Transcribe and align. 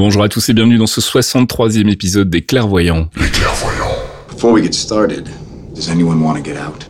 Bonjour 0.00 0.22
à 0.22 0.30
tous 0.30 0.48
et 0.48 0.54
bienvenue 0.54 0.78
dans 0.78 0.86
ce 0.86 0.98
63e 1.02 1.86
épisode 1.92 2.30
des 2.30 2.40
Clairvoyants. 2.40 3.10
Les 3.20 3.28
clairvoyants. 3.28 3.98
Before 4.30 4.50
we 4.50 4.62
get 4.62 4.72
started, 4.72 5.28
does 5.74 5.90
anyone 5.90 6.24
want 6.24 6.36
to 6.36 6.42
get 6.42 6.56
out? 6.56 6.89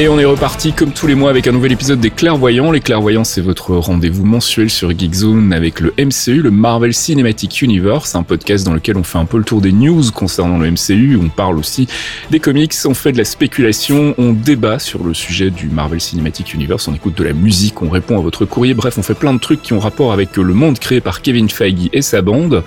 Et 0.00 0.06
on 0.06 0.16
est 0.16 0.24
reparti 0.24 0.72
comme 0.72 0.92
tous 0.92 1.08
les 1.08 1.16
mois 1.16 1.28
avec 1.28 1.48
un 1.48 1.52
nouvel 1.52 1.72
épisode 1.72 1.98
des 1.98 2.10
Clairvoyants. 2.10 2.70
Les 2.70 2.78
Clairvoyants, 2.78 3.24
c'est 3.24 3.40
votre 3.40 3.74
rendez-vous 3.74 4.24
mensuel 4.24 4.70
sur 4.70 4.96
Geekzone 4.96 5.52
avec 5.52 5.80
le 5.80 5.92
MCU, 5.98 6.40
le 6.40 6.52
Marvel 6.52 6.94
Cinematic 6.94 7.62
Universe, 7.62 8.14
un 8.14 8.22
podcast 8.22 8.64
dans 8.64 8.74
lequel 8.74 8.96
on 8.96 9.02
fait 9.02 9.18
un 9.18 9.24
peu 9.24 9.38
le 9.38 9.42
tour 9.42 9.60
des 9.60 9.72
news 9.72 10.04
concernant 10.14 10.56
le 10.56 10.70
MCU, 10.70 11.18
on 11.20 11.28
parle 11.28 11.58
aussi 11.58 11.88
des 12.30 12.38
comics, 12.38 12.74
on 12.84 12.94
fait 12.94 13.10
de 13.10 13.18
la 13.18 13.24
spéculation, 13.24 14.14
on 14.18 14.34
débat 14.34 14.78
sur 14.78 15.02
le 15.02 15.14
sujet 15.14 15.50
du 15.50 15.68
Marvel 15.68 16.00
Cinematic 16.00 16.54
Universe, 16.54 16.86
on 16.86 16.94
écoute 16.94 17.18
de 17.18 17.24
la 17.24 17.32
musique, 17.32 17.82
on 17.82 17.88
répond 17.90 18.20
à 18.20 18.22
votre 18.22 18.44
courrier, 18.44 18.74
bref, 18.74 18.98
on 18.98 19.02
fait 19.02 19.14
plein 19.14 19.34
de 19.34 19.40
trucs 19.40 19.62
qui 19.62 19.72
ont 19.72 19.80
rapport 19.80 20.12
avec 20.12 20.36
le 20.36 20.54
monde 20.54 20.78
créé 20.78 21.00
par 21.00 21.22
Kevin 21.22 21.48
Feige 21.48 21.90
et 21.92 22.02
sa 22.02 22.22
bande. 22.22 22.62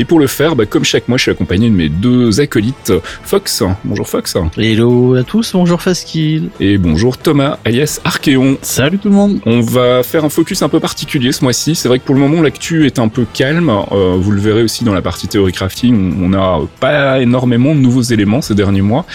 Et 0.00 0.04
pour 0.04 0.18
le 0.18 0.26
faire, 0.26 0.56
bah, 0.56 0.66
comme 0.66 0.82
chaque 0.82 1.06
mois, 1.06 1.16
je 1.16 1.22
suis 1.22 1.30
accompagné 1.30 1.70
de 1.70 1.76
mes 1.76 1.88
deux 1.88 2.40
acolytes, 2.40 2.92
Fox. 3.22 3.62
Bonjour 3.84 4.08
Fox. 4.08 4.36
Hello 4.58 5.14
à 5.14 5.22
tous, 5.22 5.52
bonjour 5.52 5.80
Faskill. 5.80 6.50
Et 6.58 6.71
bonjour 6.78 7.18
Thomas, 7.18 7.58
alias 7.64 8.00
Archeon. 8.04 8.56
Salut 8.62 8.98
tout 8.98 9.08
le 9.08 9.14
monde. 9.14 9.40
On 9.46 9.60
va 9.60 10.02
faire 10.02 10.24
un 10.24 10.28
focus 10.28 10.62
un 10.62 10.68
peu 10.68 10.80
particulier 10.80 11.32
ce 11.32 11.42
mois-ci. 11.44 11.74
C'est 11.74 11.88
vrai 11.88 11.98
que 11.98 12.04
pour 12.04 12.14
le 12.14 12.20
moment, 12.20 12.42
l'actu 12.42 12.86
est 12.86 12.98
un 12.98 13.08
peu 13.08 13.26
calme. 13.32 13.70
Euh, 13.70 14.16
vous 14.18 14.30
le 14.30 14.40
verrez 14.40 14.62
aussi 14.62 14.84
dans 14.84 14.94
la 14.94 15.02
partie 15.02 15.28
théorie 15.28 15.52
crafting. 15.52 16.22
On 16.22 16.28
n'a 16.28 16.58
pas 16.80 17.20
énormément 17.20 17.74
de 17.74 17.80
nouveaux 17.80 18.02
éléments 18.02 18.42
ces 18.42 18.54
derniers 18.54 18.82
mois. 18.82 19.06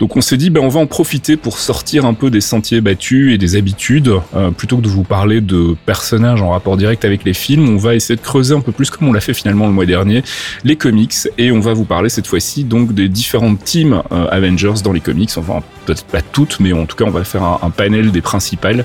Donc 0.00 0.16
on 0.16 0.20
s'est 0.20 0.36
dit, 0.36 0.50
ben, 0.50 0.60
on 0.60 0.68
va 0.68 0.80
en 0.80 0.86
profiter 0.86 1.36
pour 1.36 1.58
sortir 1.58 2.04
un 2.04 2.14
peu 2.14 2.30
des 2.30 2.40
sentiers 2.40 2.80
battus 2.80 3.34
et 3.34 3.38
des 3.38 3.56
habitudes. 3.56 4.12
Euh, 4.34 4.50
plutôt 4.50 4.78
que 4.78 4.82
de 4.82 4.88
vous 4.88 5.04
parler 5.04 5.40
de 5.40 5.76
personnages 5.86 6.42
en 6.42 6.50
rapport 6.50 6.76
direct 6.76 7.04
avec 7.04 7.24
les 7.24 7.34
films, 7.34 7.68
on 7.68 7.76
va 7.76 7.94
essayer 7.94 8.16
de 8.16 8.20
creuser 8.20 8.54
un 8.54 8.60
peu 8.60 8.72
plus 8.72 8.90
comme 8.90 9.08
on 9.08 9.12
l'a 9.12 9.20
fait 9.20 9.34
finalement 9.34 9.66
le 9.66 9.72
mois 9.72 9.86
dernier, 9.86 10.22
les 10.64 10.76
comics. 10.76 11.14
Et 11.38 11.52
on 11.52 11.60
va 11.60 11.72
vous 11.72 11.84
parler 11.84 12.08
cette 12.08 12.26
fois-ci 12.26 12.64
donc 12.64 12.92
des 12.92 13.08
différentes 13.08 13.62
teams 13.64 14.02
euh, 14.12 14.26
Avengers 14.30 14.82
dans 14.82 14.92
les 14.92 15.00
comics. 15.00 15.30
Enfin, 15.36 15.62
peut-être 15.84 16.04
pas 16.04 16.22
toutes, 16.22 16.60
mais 16.60 16.72
en 16.82 16.86
tout 16.86 16.96
cas, 16.96 17.04
on 17.04 17.10
va 17.10 17.24
faire 17.24 17.42
un, 17.42 17.70
panel 17.70 18.12
des 18.12 18.20
principales. 18.20 18.84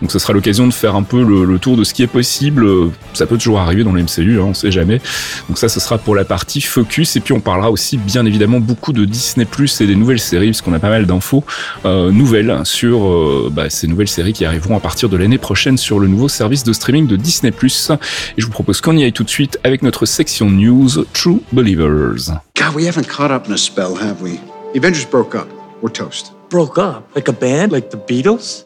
Donc 0.00 0.12
ce 0.12 0.18
sera 0.18 0.32
l'occasion 0.32 0.66
de 0.66 0.72
faire 0.72 0.94
un 0.94 1.02
peu 1.02 1.22
le, 1.24 1.58
tour 1.58 1.76
de 1.76 1.84
ce 1.84 1.94
qui 1.94 2.02
est 2.02 2.08
possible. 2.08 2.66
Ça 3.14 3.26
peut 3.26 3.36
toujours 3.36 3.58
arriver 3.58 3.84
dans 3.84 3.92
le 3.92 4.02
MCU, 4.02 4.38
hein, 4.40 4.46
on 4.48 4.54
sait 4.54 4.70
jamais. 4.70 5.00
Donc 5.48 5.58
ça, 5.58 5.68
ce 5.68 5.80
sera 5.80 5.98
pour 5.98 6.14
la 6.14 6.24
partie 6.24 6.60
focus. 6.60 7.16
Et 7.16 7.20
puis 7.20 7.32
on 7.32 7.40
parlera 7.40 7.70
aussi 7.70 7.96
bien 7.96 8.24
évidemment 8.26 8.60
beaucoup 8.60 8.92
de 8.92 9.04
Disney 9.04 9.44
Plus 9.44 9.80
et 9.80 9.86
des 9.86 9.96
nouvelles 9.96 10.20
séries, 10.20 10.48
parce 10.48 10.62
qu'on 10.62 10.72
a 10.72 10.78
pas 10.78 10.90
mal 10.90 11.06
d'infos 11.06 11.44
euh, 11.84 12.10
nouvelles 12.12 12.60
sur 12.64 13.06
euh, 13.06 13.50
bah, 13.52 13.70
ces 13.70 13.88
nouvelles 13.88 14.08
séries 14.08 14.32
qui 14.32 14.44
arriveront 14.44 14.76
à 14.76 14.80
partir 14.80 15.08
de 15.08 15.16
l'année 15.16 15.38
prochaine 15.38 15.76
sur 15.76 15.98
le 15.98 16.06
nouveau 16.06 16.28
service 16.28 16.64
de 16.64 16.72
streaming 16.72 17.06
de 17.06 17.16
Disney 17.16 17.50
Plus. 17.50 17.90
Et 18.36 18.40
je 18.40 18.46
vous 18.46 18.52
propose 18.52 18.80
qu'on 18.80 18.96
y 18.96 19.04
aille 19.04 19.12
tout 19.12 19.24
de 19.24 19.30
suite 19.30 19.58
avec 19.64 19.82
notre 19.82 20.06
section 20.06 20.50
news 20.50 21.04
True 21.12 21.42
Believers. 21.52 22.30
God, 22.56 22.74
we 22.74 22.86
haven't 22.86 23.08
caught 23.08 23.30
up 23.30 23.46
in 23.46 23.52
a 23.52 23.58
spell, 23.58 23.94
have 23.94 24.20
we? 24.22 24.38
The 24.74 24.78
Avengers 24.78 25.06
broke 25.06 25.34
up. 25.34 25.48
We're 25.80 25.92
toast. 25.92 26.37
Broke 26.48 26.78
up? 26.78 27.14
Like 27.14 27.28
a 27.28 27.32
band? 27.32 27.72
Like 27.72 27.90
the 27.90 27.98
Beatles? 27.98 28.64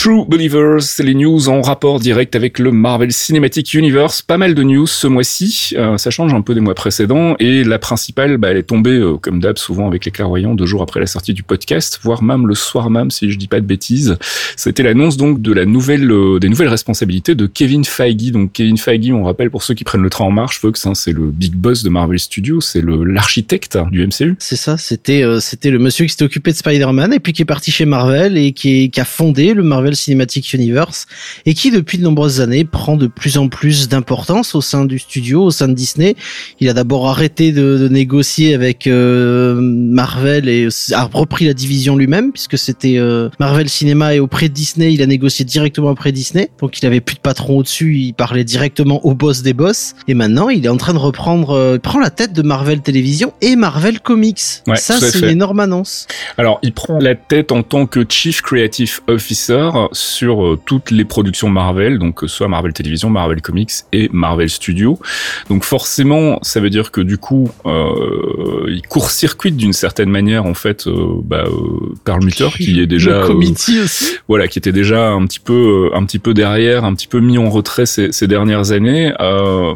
True 0.00 0.24
Believers, 0.28 0.80
c'est 0.80 1.02
les 1.02 1.12
news 1.12 1.48
en 1.48 1.60
rapport 1.60 1.98
direct 1.98 2.36
avec 2.36 2.60
le 2.60 2.70
Marvel 2.70 3.10
Cinematic 3.10 3.74
Universe. 3.74 4.22
Pas 4.22 4.38
mal 4.38 4.54
de 4.54 4.62
news 4.62 4.86
ce 4.86 5.08
mois-ci, 5.08 5.74
euh, 5.76 5.98
ça 5.98 6.10
change 6.10 6.32
un 6.32 6.40
peu 6.40 6.54
des 6.54 6.60
mois 6.60 6.76
précédents. 6.76 7.34
Et 7.40 7.64
la 7.64 7.80
principale, 7.80 8.36
bah, 8.36 8.52
elle 8.52 8.58
est 8.58 8.62
tombée, 8.62 8.92
euh, 8.92 9.16
comme 9.16 9.40
d'hab, 9.40 9.58
souvent 9.58 9.88
avec 9.88 10.04
les 10.04 10.12
clairvoyants, 10.12 10.54
deux 10.54 10.66
jours 10.66 10.82
après 10.82 11.00
la 11.00 11.06
sortie 11.06 11.34
du 11.34 11.42
podcast, 11.42 11.98
voire 12.04 12.22
même 12.22 12.46
le 12.46 12.54
soir 12.54 12.90
même, 12.90 13.10
si 13.10 13.28
je 13.28 13.36
dis 13.36 13.48
pas 13.48 13.58
de 13.58 13.66
bêtises. 13.66 14.16
C'était 14.54 14.84
l'annonce 14.84 15.16
donc 15.16 15.42
de 15.42 15.52
la 15.52 15.66
nouvelle, 15.66 16.08
euh, 16.12 16.38
des 16.38 16.48
nouvelles 16.48 16.68
responsabilités 16.68 17.34
de 17.34 17.46
Kevin 17.48 17.84
Feige. 17.84 18.30
Donc 18.30 18.52
Kevin 18.52 18.78
Feige, 18.78 19.10
on 19.10 19.24
rappelle 19.24 19.50
pour 19.50 19.64
ceux 19.64 19.74
qui 19.74 19.82
prennent 19.82 20.02
le 20.02 20.10
train 20.10 20.26
en 20.26 20.30
marche, 20.30 20.60
Fox, 20.60 20.86
hein, 20.86 20.94
c'est 20.94 21.12
le 21.12 21.24
big 21.24 21.54
boss 21.54 21.82
de 21.82 21.88
Marvel 21.88 22.20
Studios, 22.20 22.60
c'est 22.60 22.84
l'architecte 22.86 23.76
du 23.90 24.06
MCU. 24.06 24.36
C'est 24.38 24.54
ça, 24.54 24.78
c'était 24.78 25.24
euh, 25.24 25.40
c'était 25.40 25.70
le 25.70 25.80
monsieur 25.80 26.04
qui 26.04 26.12
s'était 26.12 26.24
occupé 26.24 26.52
de 26.52 26.56
Spider-Man 26.56 27.12
et 27.12 27.18
puis 27.18 27.32
qui 27.32 27.42
est 27.42 27.46
parti 27.46 27.72
chez 27.72 27.84
Marvel 27.84 28.38
et 28.38 28.52
qui, 28.52 28.90
qui 28.90 29.00
a 29.00 29.04
fondé 29.04 29.54
le 29.54 29.64
Marvel 29.64 29.87
Cinematic 29.94 30.52
Universe 30.52 31.06
et 31.46 31.54
qui 31.54 31.70
depuis 31.70 31.98
de 31.98 32.02
nombreuses 32.02 32.40
années 32.40 32.64
prend 32.64 32.96
de 32.96 33.06
plus 33.06 33.38
en 33.38 33.48
plus 33.48 33.88
d'importance 33.88 34.54
au 34.54 34.60
sein 34.60 34.84
du 34.84 34.98
studio, 34.98 35.44
au 35.44 35.50
sein 35.50 35.68
de 35.68 35.74
Disney. 35.74 36.16
Il 36.60 36.68
a 36.68 36.74
d'abord 36.74 37.08
arrêté 37.08 37.52
de, 37.52 37.78
de, 37.78 37.88
négocier 37.88 38.54
avec 38.54 38.86
euh, 38.86 39.58
Marvel 39.60 40.48
et 40.48 40.68
a 40.92 41.04
repris 41.04 41.46
la 41.46 41.54
division 41.54 41.96
lui-même 41.96 42.32
puisque 42.32 42.58
c'était 42.58 42.98
euh, 42.98 43.28
Marvel 43.38 43.68
Cinéma 43.68 44.14
et 44.14 44.20
auprès 44.20 44.48
de 44.48 44.54
Disney, 44.54 44.92
il 44.92 45.02
a 45.02 45.06
négocié 45.06 45.44
directement 45.44 45.90
auprès 45.90 46.12
de 46.12 46.16
Disney. 46.16 46.50
Donc 46.60 46.78
il 46.78 46.86
avait 46.86 47.00
plus 47.00 47.16
de 47.16 47.20
patron 47.20 47.58
au-dessus, 47.58 47.96
il 47.96 48.14
parlait 48.14 48.44
directement 48.44 49.04
au 49.04 49.14
boss 49.14 49.42
des 49.42 49.52
boss 49.52 49.94
et 50.06 50.14
maintenant 50.14 50.48
il 50.48 50.64
est 50.64 50.70
en 50.70 50.76
train 50.76 50.94
de 50.94 50.98
reprendre 50.98 51.50
euh, 51.50 51.78
prend 51.78 52.00
la 52.00 52.10
tête 52.10 52.32
de 52.32 52.42
Marvel 52.42 52.80
Télévision 52.80 53.32
et 53.40 53.56
Marvel 53.56 54.00
Comics. 54.00 54.62
Ouais, 54.66 54.76
Ça 54.76 54.98
c'est 55.00 55.18
une 55.18 55.28
énorme 55.28 55.60
annonce. 55.60 56.06
Alors, 56.36 56.58
il 56.62 56.72
prend 56.72 56.98
la 56.98 57.14
tête 57.14 57.52
en 57.52 57.62
tant 57.62 57.86
que 57.86 58.04
Chief 58.08 58.42
Creative 58.42 59.00
Officer 59.08 59.70
sur 59.92 60.44
euh, 60.44 60.58
toutes 60.64 60.90
les 60.90 61.04
productions 61.04 61.48
Marvel, 61.48 61.98
donc 61.98 62.16
que 62.20 62.26
ce 62.26 62.36
soit 62.36 62.48
Marvel 62.48 62.72
Television, 62.72 63.10
Marvel 63.10 63.40
Comics 63.40 63.72
et 63.92 64.08
Marvel 64.12 64.48
Studios. 64.48 64.98
Donc 65.48 65.64
forcément, 65.64 66.38
ça 66.42 66.60
veut 66.60 66.70
dire 66.70 66.90
que 66.90 67.00
du 67.00 67.18
coup, 67.18 67.50
euh, 67.66 68.66
il 68.68 68.82
court-circuite 68.82 69.56
d'une 69.56 69.72
certaine 69.72 70.10
manière 70.10 70.44
en 70.46 70.54
fait 70.54 70.86
euh, 70.86 71.20
bah, 71.22 71.44
euh, 71.46 72.50
qui 72.56 72.80
est 72.80 72.86
déjà 72.86 73.22
euh, 73.22 73.34
aussi. 73.34 74.18
voilà, 74.28 74.48
qui 74.48 74.58
était 74.58 74.72
déjà 74.72 75.10
un 75.10 75.24
petit 75.26 75.40
peu, 75.40 75.90
euh, 75.92 75.96
un 75.96 76.04
petit 76.04 76.18
peu 76.18 76.34
derrière, 76.34 76.84
un 76.84 76.94
petit 76.94 77.06
peu 77.06 77.20
mis 77.20 77.38
en 77.38 77.50
retrait 77.50 77.86
ces, 77.86 78.12
ces 78.12 78.26
dernières 78.26 78.72
années. 78.72 79.12
Euh, 79.20 79.74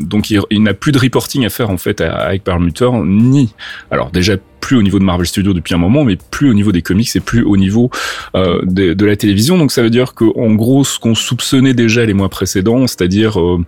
donc, 0.00 0.30
il, 0.30 0.40
il 0.50 0.62
n'a 0.62 0.74
plus 0.74 0.92
de 0.92 0.98
reporting 0.98 1.44
à 1.44 1.50
faire 1.50 1.70
en 1.70 1.78
fait 1.78 2.00
avec 2.00 2.44
Perlmutter, 2.44 2.90
ni 3.04 3.54
alors 3.90 4.10
déjà 4.10 4.36
plus 4.62 4.76
au 4.76 4.82
niveau 4.82 4.98
de 4.98 5.04
Marvel 5.04 5.26
Studios 5.26 5.52
depuis 5.52 5.74
un 5.74 5.78
moment, 5.78 6.04
mais 6.04 6.16
plus 6.30 6.48
au 6.48 6.54
niveau 6.54 6.72
des 6.72 6.80
comics 6.82 7.14
et 7.14 7.20
plus 7.20 7.42
au 7.42 7.56
niveau 7.58 7.90
euh, 8.36 8.60
de, 8.62 8.94
de, 8.94 9.04
la 9.04 9.16
télévision. 9.16 9.58
Donc 9.58 9.72
ça 9.72 9.82
veut 9.82 9.90
dire 9.90 10.14
que 10.14 10.24
en 10.38 10.54
gros, 10.54 10.84
ce 10.84 10.98
qu'on 10.98 11.16
soupçonnait 11.16 11.74
déjà 11.74 12.06
les 12.06 12.14
mois 12.14 12.28
précédents, 12.28 12.86
c'est-à-dire 12.86 13.38
euh, 13.40 13.58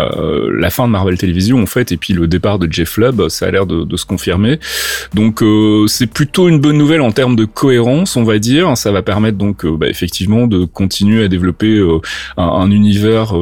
euh, 0.00 0.50
la 0.56 0.70
fin 0.70 0.86
de 0.86 0.92
Marvel 0.92 1.18
Télévision 1.18 1.60
en 1.60 1.66
fait, 1.66 1.90
et 1.90 1.96
puis 1.96 2.14
le 2.14 2.28
départ 2.28 2.58
de 2.58 2.72
Jeff 2.72 2.96
Lubb, 2.96 3.28
ça 3.28 3.46
a 3.46 3.50
l'air 3.50 3.66
de, 3.66 3.84
de, 3.84 3.96
se 3.96 4.06
confirmer. 4.06 4.60
Donc 5.12 5.42
euh, 5.42 5.86
c'est 5.88 6.06
plutôt 6.06 6.48
une 6.48 6.60
bonne 6.60 6.78
nouvelle 6.78 7.00
en 7.00 7.10
termes 7.10 7.34
de 7.34 7.44
cohérence, 7.44 8.16
on 8.16 8.22
va 8.22 8.38
dire. 8.38 8.76
Ça 8.76 8.92
va 8.92 9.02
permettre 9.02 9.36
donc 9.36 9.66
bah, 9.66 9.88
effectivement 9.88 10.46
de 10.46 10.64
continuer 10.64 11.24
à 11.24 11.28
développer 11.28 11.80
un, 12.36 12.44
un, 12.44 12.70
univers 12.70 13.34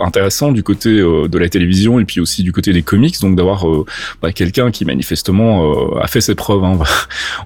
intéressant 0.00 0.50
du 0.50 0.62
côté 0.62 0.90
de 0.90 1.38
la 1.38 1.48
télévision 1.50 2.00
et 2.00 2.06
puis 2.06 2.20
aussi 2.20 2.42
du 2.42 2.52
côté 2.52 2.72
des 2.72 2.82
comics. 2.82 3.20
Donc 3.20 3.36
d'avoir 3.36 3.66
bah, 4.22 4.32
quelqu'un 4.32 4.70
qui 4.70 4.86
manifestement 4.86 5.74
a 6.06 6.08
fait 6.08 6.20
ses 6.20 6.34
preuves. 6.34 6.64
Hein. 6.64 6.78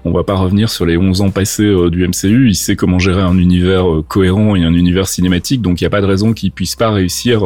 On 0.05 0.13
va 0.13 0.23
pas 0.31 0.35
revenir 0.35 0.71
sur 0.71 0.87
les 0.87 0.97
11 0.97 1.23
ans 1.23 1.31
passés 1.31 1.75
du 1.91 2.07
MCU. 2.07 2.49
Il 2.49 2.55
sait 2.55 2.77
comment 2.77 2.99
gérer 2.99 3.23
un 3.23 3.39
univers 3.39 3.85
cohérent 4.09 4.55
et 4.57 4.65
un 4.65 4.75
univers 4.75 5.09
cinématique. 5.09 5.63
Donc 5.63 5.81
il 5.81 5.85
n'y 5.85 5.87
a 5.87 5.91
pas 5.91 6.01
de 6.01 6.07
raison 6.07 6.33
qu'il 6.33 6.53
puisse 6.53 6.77
pas 6.77 6.91
réussir 6.91 7.43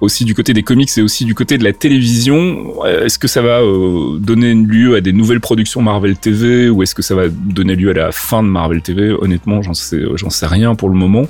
aussi 0.00 0.24
du 0.24 0.34
côté 0.34 0.52
des 0.52 0.62
comics 0.62 0.90
et 0.96 1.02
aussi 1.02 1.24
du 1.24 1.34
côté 1.34 1.58
de 1.58 1.64
la 1.64 1.72
télévision. 1.72 2.84
Est-ce 2.84 3.18
que 3.18 3.28
ça 3.28 3.42
va 3.42 3.60
euh, 3.60 4.18
donner 4.18 4.54
lieu 4.54 4.96
à 4.96 5.00
des 5.00 5.12
nouvelles 5.12 5.40
productions 5.40 5.82
Marvel 5.82 6.16
TV 6.16 6.68
ou 6.68 6.82
est-ce 6.82 6.94
que 6.94 7.02
ça 7.02 7.14
va 7.14 7.28
donner 7.28 7.76
lieu 7.76 7.90
à 7.90 7.94
la 7.94 8.12
fin 8.12 8.42
de 8.42 8.48
Marvel 8.48 8.82
TV 8.82 9.12
Honnêtement, 9.12 9.62
j'en 9.62 9.74
sais, 9.74 10.02
j'en 10.14 10.30
sais 10.30 10.46
rien 10.46 10.74
pour 10.74 10.88
le 10.88 10.94
moment. 10.94 11.26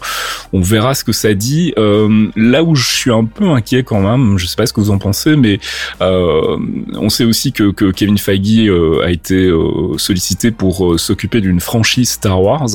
On 0.52 0.60
verra 0.60 0.94
ce 0.94 1.04
que 1.04 1.12
ça 1.12 1.34
dit. 1.34 1.72
Euh, 1.78 2.28
là 2.36 2.62
où 2.62 2.74
je 2.74 2.88
suis 2.88 3.10
un 3.10 3.24
peu 3.24 3.48
inquiet 3.48 3.82
quand 3.82 4.00
même, 4.00 4.38
je 4.38 4.46
sais 4.46 4.56
pas 4.56 4.66
ce 4.66 4.72
que 4.72 4.80
vous 4.80 4.90
en 4.90 4.98
pensez, 4.98 5.36
mais 5.36 5.58
euh, 6.00 6.56
on 6.94 7.08
sait 7.08 7.24
aussi 7.24 7.52
que, 7.52 7.70
que 7.70 7.90
Kevin 7.90 8.18
Feige 8.18 8.68
euh, 8.68 9.04
a 9.04 9.10
été 9.16 9.46
euh, 9.46 9.98
sollicité 9.98 10.50
pour 10.50 10.98
s'occuper 10.98 11.40
d'une 11.40 11.60
franchise 11.60 12.10
Star 12.10 12.40
Wars. 12.40 12.68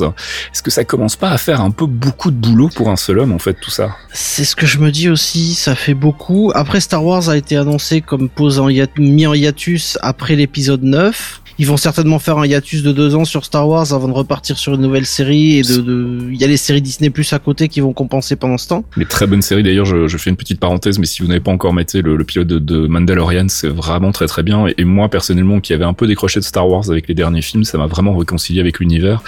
Est-ce 0.52 0.62
que 0.62 0.70
ça 0.70 0.84
commence 0.84 1.16
pas 1.16 1.30
à 1.30 1.38
faire 1.38 1.60
un 1.60 1.70
peu 1.70 1.86
beaucoup 1.86 2.30
de 2.30 2.36
boulot 2.36 2.68
pour 2.74 2.90
un 2.90 2.96
seul 2.96 3.18
homme 3.18 3.32
en 3.32 3.38
fait 3.38 3.54
tout 3.54 3.70
ça? 3.70 3.96
C'est 4.12 4.44
ce 4.44 4.54
que 4.54 4.66
je 4.66 4.78
me 4.78 4.90
dis 4.90 5.08
aussi. 5.08 5.54
Ça 5.54 5.74
fait 5.74 5.94
beaucoup. 5.94 6.52
Après, 6.54 6.80
Star 6.80 7.04
Wars 7.04 7.28
a 7.28 7.36
été 7.36 7.56
annoncé 7.56 8.00
comme 8.00 8.28
en 8.58 8.68
mis 8.98 9.26
en 9.26 9.34
hiatus 9.34 9.98
après 10.02 10.36
l'épisode 10.36 10.82
9. 10.82 11.41
Ils 11.58 11.66
vont 11.66 11.76
certainement 11.76 12.18
faire 12.18 12.38
un 12.38 12.46
hiatus 12.46 12.82
de 12.82 12.92
deux 12.92 13.14
ans 13.14 13.24
sur 13.24 13.44
Star 13.44 13.68
Wars 13.68 13.92
avant 13.92 14.08
de 14.08 14.12
repartir 14.12 14.58
sur 14.58 14.74
une 14.74 14.80
nouvelle 14.80 15.06
série 15.06 15.58
et 15.58 15.62
de, 15.62 15.76
de... 15.80 16.28
il 16.30 16.40
y 16.40 16.44
a 16.44 16.46
les 16.46 16.56
séries 16.56 16.82
Disney 16.82 17.10
Plus 17.10 17.32
à 17.32 17.38
côté 17.38 17.68
qui 17.68 17.80
vont 17.80 17.92
compenser 17.92 18.36
pendant 18.36 18.58
ce 18.58 18.68
temps. 18.68 18.84
Mais 18.96 19.04
très 19.04 19.26
bonne 19.26 19.42
série 19.42 19.62
d'ailleurs, 19.62 19.84
je, 19.84 20.08
je, 20.08 20.16
fais 20.16 20.30
une 20.30 20.36
petite 20.36 20.60
parenthèse, 20.60 20.98
mais 20.98 21.06
si 21.06 21.22
vous 21.22 21.28
n'avez 21.28 21.40
pas 21.40 21.50
encore 21.50 21.72
maté 21.72 22.02
le, 22.02 22.16
le 22.16 22.24
pilote 22.24 22.46
de, 22.46 22.58
de, 22.58 22.86
Mandalorian, 22.86 23.46
c'est 23.48 23.68
vraiment 23.68 24.12
très 24.12 24.26
très 24.26 24.42
bien. 24.42 24.66
Et, 24.78 24.84
moi 24.84 25.08
personnellement, 25.08 25.60
qui 25.60 25.72
avait 25.72 25.84
un 25.84 25.94
peu 25.94 26.06
décroché 26.06 26.40
de 26.40 26.44
Star 26.44 26.68
Wars 26.68 26.90
avec 26.90 27.08
les 27.08 27.14
derniers 27.14 27.42
films, 27.42 27.64
ça 27.64 27.78
m'a 27.78 27.86
vraiment 27.86 28.16
réconcilié 28.16 28.60
avec 28.60 28.80
l'univers. 28.80 29.22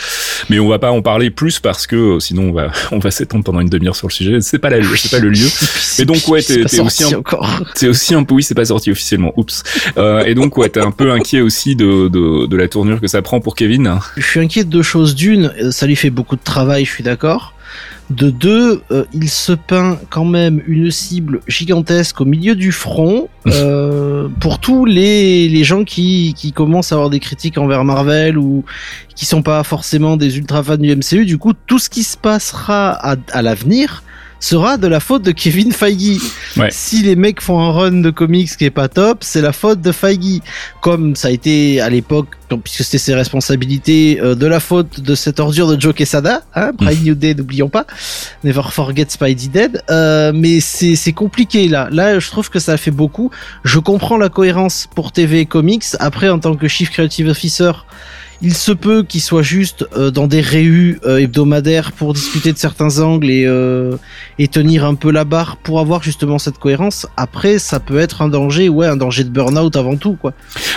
Mais 0.50 0.58
on 0.58 0.68
va 0.68 0.78
pas 0.78 0.90
en 0.90 1.02
parler 1.02 1.30
plus 1.30 1.58
parce 1.58 1.86
que 1.86 1.96
euh, 1.96 2.20
sinon 2.20 2.50
on 2.50 2.52
va 2.52 2.72
on 2.92 2.98
va 2.98 3.10
s'étendre 3.10 3.44
pendant 3.44 3.60
une 3.60 3.68
demi-heure 3.68 3.96
sur 3.96 4.08
le 4.08 4.12
sujet. 4.12 4.40
C'est 4.40 4.58
pas 4.58 4.70
la 4.70 4.82
c'est 4.96 5.10
pas 5.10 5.20
le 5.20 5.30
lieu. 5.30 5.46
Mais 5.98 6.04
donc 6.04 6.26
ouais, 6.28 6.42
t'es 6.42 6.80
aussi 6.80 7.04
un, 7.04 7.22
t'es 7.74 7.88
aussi 7.88 8.14
un 8.14 8.24
peu 8.24 8.34
oui, 8.34 8.42
c'est 8.42 8.54
pas 8.54 8.64
sorti 8.64 8.90
officiellement. 8.90 9.32
Oups. 9.36 9.62
Euh, 9.96 10.24
et 10.24 10.34
donc 10.34 10.56
ouais, 10.58 10.68
t'es 10.68 10.80
un 10.80 10.90
peu 10.90 11.12
inquiet 11.12 11.40
aussi 11.40 11.76
de, 11.76 12.08
de 12.08 12.13
de 12.14 12.56
la 12.56 12.68
tournure 12.68 13.00
que 13.00 13.06
ça 13.06 13.22
prend 13.22 13.40
pour 13.40 13.54
Kevin. 13.54 13.98
Je 14.16 14.22
suis 14.22 14.40
inquiet 14.40 14.64
de 14.64 14.70
deux 14.70 14.82
choses. 14.82 15.14
D'une, 15.14 15.52
euh, 15.60 15.70
ça 15.70 15.86
lui 15.86 15.96
fait 15.96 16.10
beaucoup 16.10 16.36
de 16.36 16.42
travail, 16.42 16.84
je 16.84 16.90
suis 16.90 17.04
d'accord. 17.04 17.54
De 18.10 18.30
deux, 18.30 18.82
euh, 18.90 19.04
il 19.14 19.30
se 19.30 19.52
peint 19.52 19.98
quand 20.10 20.26
même 20.26 20.62
une 20.66 20.90
cible 20.90 21.40
gigantesque 21.48 22.20
au 22.20 22.26
milieu 22.26 22.54
du 22.54 22.70
front 22.70 23.28
euh, 23.46 24.28
pour 24.40 24.58
tous 24.58 24.84
les, 24.84 25.48
les 25.48 25.64
gens 25.64 25.84
qui, 25.84 26.34
qui 26.36 26.52
commencent 26.52 26.92
à 26.92 26.96
avoir 26.96 27.08
des 27.08 27.20
critiques 27.20 27.56
envers 27.56 27.82
Marvel 27.84 28.36
ou 28.36 28.64
qui 29.14 29.24
sont 29.24 29.42
pas 29.42 29.62
forcément 29.62 30.16
des 30.16 30.36
ultra 30.36 30.62
fans 30.62 30.76
du 30.76 30.94
MCU. 30.94 31.24
Du 31.24 31.38
coup, 31.38 31.52
tout 31.66 31.78
ce 31.78 31.88
qui 31.88 32.02
se 32.02 32.16
passera 32.16 32.90
à, 32.90 33.16
à 33.32 33.42
l'avenir 33.42 34.02
sera 34.44 34.76
de 34.76 34.86
la 34.86 35.00
faute 35.00 35.22
de 35.22 35.30
Kevin 35.30 35.72
Feige. 35.72 36.20
Si 36.70 37.02
les 37.02 37.16
mecs 37.16 37.40
font 37.40 37.60
un 37.60 37.72
run 37.72 38.02
de 38.02 38.10
comics 38.10 38.54
qui 38.56 38.66
est 38.66 38.70
pas 38.70 38.88
top, 38.88 39.18
c'est 39.22 39.40
la 39.40 39.52
faute 39.52 39.80
de 39.80 39.90
Feige. 39.90 40.40
Comme 40.82 41.16
ça 41.16 41.28
a 41.28 41.30
été 41.30 41.80
à 41.80 41.88
l'époque, 41.88 42.28
puisque 42.62 42.84
c'était 42.84 42.98
ses 42.98 43.14
responsabilités, 43.14 44.20
euh, 44.20 44.34
de 44.34 44.46
la 44.46 44.60
faute 44.60 45.00
de 45.00 45.14
cette 45.14 45.40
ordure 45.40 45.66
de 45.68 45.80
Joe 45.80 45.94
Quesada, 45.94 46.42
hein, 46.54 46.72
Brian 46.76 47.00
New 47.02 47.14
Day, 47.14 47.34
n'oublions 47.34 47.70
pas. 47.70 47.86
Never 48.44 48.62
forget 48.70 49.06
Spidey 49.08 49.48
Dead. 49.48 49.82
Euh, 49.90 50.32
mais 50.34 50.60
c'est 50.60 51.12
compliqué 51.12 51.66
là. 51.68 51.88
Là, 51.90 52.18
je 52.18 52.28
trouve 52.30 52.50
que 52.50 52.58
ça 52.58 52.76
fait 52.76 52.90
beaucoup. 52.90 53.30
Je 53.64 53.78
comprends 53.78 54.18
la 54.18 54.28
cohérence 54.28 54.88
pour 54.94 55.10
TV 55.12 55.40
et 55.40 55.46
comics. 55.46 55.84
Après, 56.00 56.28
en 56.28 56.38
tant 56.38 56.54
que 56.54 56.68
Chief 56.68 56.90
Creative 56.90 57.28
Officer, 57.28 57.72
il 58.44 58.52
se 58.54 58.72
peut 58.72 59.02
qu'il 59.02 59.22
soit 59.22 59.42
juste 59.42 59.86
euh, 59.96 60.10
dans 60.10 60.26
des 60.26 60.42
réus 60.42 60.98
euh, 61.06 61.16
hebdomadaires 61.16 61.92
pour 61.92 62.12
discuter 62.12 62.52
de 62.52 62.58
certains 62.58 63.00
angles 63.00 63.30
et, 63.30 63.46
euh, 63.46 63.96
et 64.38 64.48
tenir 64.48 64.84
un 64.84 64.94
peu 64.94 65.10
la 65.10 65.24
barre 65.24 65.56
pour 65.56 65.80
avoir 65.80 66.02
justement 66.02 66.38
cette 66.38 66.58
cohérence. 66.58 67.06
Après, 67.16 67.58
ça 67.58 67.80
peut 67.80 67.98
être 67.98 68.20
un 68.20 68.28
danger, 68.28 68.68
ouais, 68.68 68.86
un 68.86 68.98
danger 68.98 69.24
de 69.24 69.30
burn-out 69.30 69.74
avant 69.76 69.96
tout, 69.96 70.16
quoi. 70.20 70.34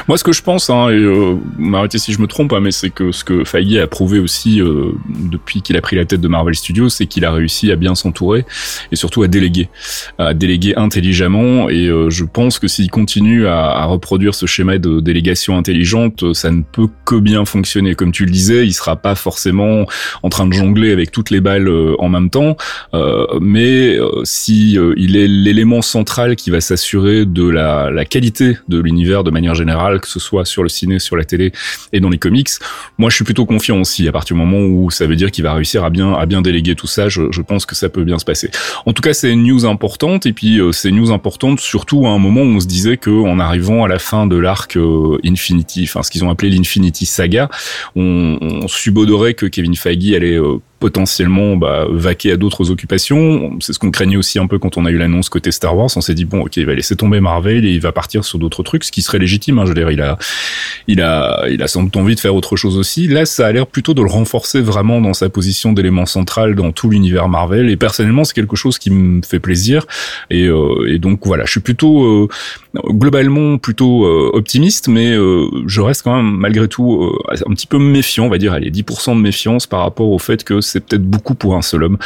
Moi, 0.07 0.17
ce 0.17 0.23
que 0.23 0.31
je 0.31 0.41
pense, 0.41 0.69
hein, 0.69 0.89
et 0.89 1.37
m'arrêtez 1.57 1.97
si 1.97 2.13
je 2.13 2.21
me 2.21 2.27
trompe, 2.27 2.53
hein, 2.53 2.61
mais 2.61 2.71
c'est 2.71 2.89
que 2.89 3.11
ce 3.11 3.25
que 3.25 3.43
Feige 3.43 3.75
a 3.75 3.87
prouvé 3.87 4.19
aussi 4.19 4.61
depuis 5.09 5.61
qu'il 5.61 5.75
a 5.75 5.81
pris 5.81 5.97
la 5.97 6.05
tête 6.05 6.21
de 6.21 6.27
Marvel 6.29 6.55
Studios, 6.55 6.87
c'est 6.87 7.05
qu'il 7.05 7.25
a 7.25 7.31
réussi 7.31 7.69
à 7.71 7.75
bien 7.75 7.95
s'entourer 7.95 8.45
et 8.93 8.95
surtout 8.95 9.23
à 9.23 9.27
déléguer, 9.27 9.69
à 10.17 10.33
déléguer 10.33 10.75
intelligemment. 10.77 11.69
Et 11.69 11.87
je 12.09 12.23
pense 12.23 12.59
que 12.59 12.69
s'il 12.69 12.89
continue 12.89 13.47
à 13.47 13.83
reproduire 13.85 14.33
ce 14.33 14.45
schéma 14.45 14.77
de 14.77 15.01
délégation 15.01 15.57
intelligente, 15.57 16.33
ça 16.33 16.51
ne 16.51 16.61
peut 16.61 16.87
que 17.03 17.15
bien 17.15 17.43
fonctionner. 17.43 17.56
Comme 17.95 18.11
tu 18.11 18.25
le 18.25 18.31
disais, 18.31 18.65
il 18.65 18.73
sera 18.73 18.95
pas 18.95 19.15
forcément 19.15 19.85
en 20.23 20.29
train 20.29 20.45
de 20.45 20.53
jongler 20.53 20.91
avec 20.91 21.11
toutes 21.11 21.29
les 21.29 21.41
balles 21.41 21.67
euh, 21.67 21.95
en 21.99 22.09
même 22.09 22.29
temps, 22.29 22.57
euh, 22.93 23.25
mais 23.41 23.97
euh, 23.97 24.23
si 24.23 24.77
il 24.97 25.15
est 25.15 25.27
l'élément 25.27 25.81
central 25.81 26.35
qui 26.35 26.49
va 26.49 26.61
s'assurer 26.61 27.25
de 27.25 27.47
la, 27.47 27.89
la, 27.91 28.05
qualité 28.05 28.57
de 28.67 28.79
l'univers 28.79 29.23
de 29.23 29.31
manière 29.31 29.55
générale, 29.55 29.99
que 29.99 30.07
ce 30.07 30.19
soit 30.19 30.45
sur 30.45 30.63
le 30.63 30.69
ciné, 30.69 30.99
sur 30.99 31.15
la 31.15 31.23
télé 31.23 31.51
et 31.93 31.99
dans 31.99 32.09
les 32.09 32.17
comics, 32.17 32.49
moi 32.97 33.09
je 33.09 33.15
suis 33.15 33.25
plutôt 33.25 33.45
confiant 33.45 33.79
aussi 33.79 34.07
à 34.07 34.11
partir 34.11 34.35
du 34.35 34.41
moment 34.41 34.59
où 34.59 34.89
ça 34.91 35.07
veut 35.07 35.15
dire 35.15 35.31
qu'il 35.31 35.43
va 35.43 35.53
réussir 35.53 35.83
à 35.83 35.89
bien 35.89 36.13
à 36.13 36.25
bien 36.25 36.41
déléguer 36.41 36.75
tout 36.75 36.87
ça. 36.87 37.09
Je, 37.09 37.23
je 37.31 37.41
pense 37.41 37.65
que 37.65 37.75
ça 37.75 37.89
peut 37.89 38.03
bien 38.03 38.19
se 38.19 38.25
passer. 38.25 38.49
En 38.85 38.93
tout 38.93 39.01
cas, 39.01 39.13
c'est 39.13 39.31
une 39.31 39.43
news 39.43 39.65
importante 39.65 40.25
et 40.25 40.33
puis 40.33 40.59
c'est 40.71 40.89
une 40.89 40.97
news 40.97 41.11
importante 41.11 41.59
surtout 41.59 42.05
à 42.07 42.09
un 42.09 42.19
moment 42.19 42.41
où 42.41 42.55
on 42.55 42.59
se 42.59 42.67
disait 42.67 42.97
que 42.97 43.09
en 43.09 43.39
arrivant 43.39 43.83
à 43.83 43.87
la 43.87 43.99
fin 43.99 44.27
de 44.27 44.37
l'arc 44.37 44.77
Infinity, 45.25 45.83
enfin 45.83 46.03
ce 46.03 46.11
qu'ils 46.11 46.23
ont 46.23 46.29
appelé 46.29 46.49
l'Infinity 46.49 47.05
Saga 47.05 47.46
on, 47.95 48.67
subodorait 48.67 49.33
que 49.33 49.45
Kevin 49.45 49.75
Feige 49.75 50.13
allait 50.13 50.37
euh, 50.37 50.59
potentiellement 50.79 51.57
bah, 51.57 51.85
vaquer 51.89 52.31
à 52.31 52.37
d'autres 52.37 52.71
occupations. 52.71 53.57
C'est 53.59 53.73
ce 53.73 53.79
qu'on 53.79 53.91
craignait 53.91 54.17
aussi 54.17 54.39
un 54.39 54.47
peu 54.47 54.59
quand 54.59 54.77
on 54.77 54.85
a 54.85 54.91
eu 54.91 54.97
l'annonce 54.97 55.29
côté 55.29 55.51
Star 55.51 55.75
Wars. 55.75 55.89
On 55.95 56.01
s'est 56.01 56.13
dit 56.13 56.25
bon, 56.25 56.41
ok, 56.41 56.57
il 56.57 56.65
va 56.65 56.73
laisser 56.73 56.95
tomber 56.95 57.19
Marvel 57.19 57.65
et 57.65 57.71
il 57.71 57.81
va 57.81 57.91
partir 57.91 58.23
sur 58.23 58.39
d'autres 58.39 58.63
trucs, 58.63 58.83
ce 58.83 58.91
qui 58.91 59.01
serait 59.01 59.19
légitime. 59.19 59.59
Hein, 59.59 59.63
je 59.63 59.69
veux 59.69 59.75
dire, 59.75 59.91
il 59.91 60.01
a, 60.01 60.17
il 60.87 61.01
a, 61.01 61.45
il 61.49 61.61
a 61.63 61.67
sans 61.67 61.83
doute 61.83 61.97
envie 61.97 62.15
de 62.15 62.19
faire 62.19 62.35
autre 62.35 62.55
chose 62.55 62.77
aussi. 62.77 63.07
Là, 63.07 63.25
ça 63.25 63.47
a 63.47 63.51
l'air 63.51 63.67
plutôt 63.67 63.93
de 63.93 64.01
le 64.01 64.09
renforcer 64.09 64.61
vraiment 64.61 65.01
dans 65.01 65.13
sa 65.13 65.29
position 65.29 65.73
d'élément 65.73 66.05
central 66.05 66.55
dans 66.55 66.71
tout 66.71 66.89
l'univers 66.89 67.29
Marvel. 67.29 67.69
Et 67.69 67.77
personnellement, 67.77 68.23
c'est 68.23 68.33
quelque 68.33 68.55
chose 68.55 68.77
qui 68.77 68.91
me 68.91 69.21
fait 69.21 69.39
plaisir. 69.39 69.85
Et, 70.29 70.45
euh, 70.45 70.87
et 70.87 70.99
donc 70.99 71.25
voilà, 71.25 71.45
je 71.45 71.51
suis 71.51 71.59
plutôt 71.59 72.03
euh, 72.03 72.27
globalement 72.89 73.57
plutôt 73.57 74.05
euh, 74.05 74.29
optimiste, 74.33 74.87
mais 74.87 75.15
je 75.65 75.81
reste 75.81 76.03
quand 76.03 76.15
même 76.15 76.37
malgré 76.37 76.67
tout 76.67 77.11
un 77.29 77.53
petit 77.53 77.67
peu 77.67 77.79
méfiant, 77.79 78.25
on 78.25 78.29
va 78.29 78.37
dire, 78.37 78.53
allez, 78.53 78.71
10% 78.71 79.15
de 79.15 79.21
méfiance 79.21 79.67
par 79.67 79.81
rapport 79.81 80.09
au 80.09 80.19
fait 80.19 80.43
que 80.43 80.61
c'est 80.67 80.85
peut-être 80.85 81.03
beaucoup 81.03 81.35
pour 81.35 81.55
un 81.55 81.61
seul 81.61 81.83
homme. 81.83 81.97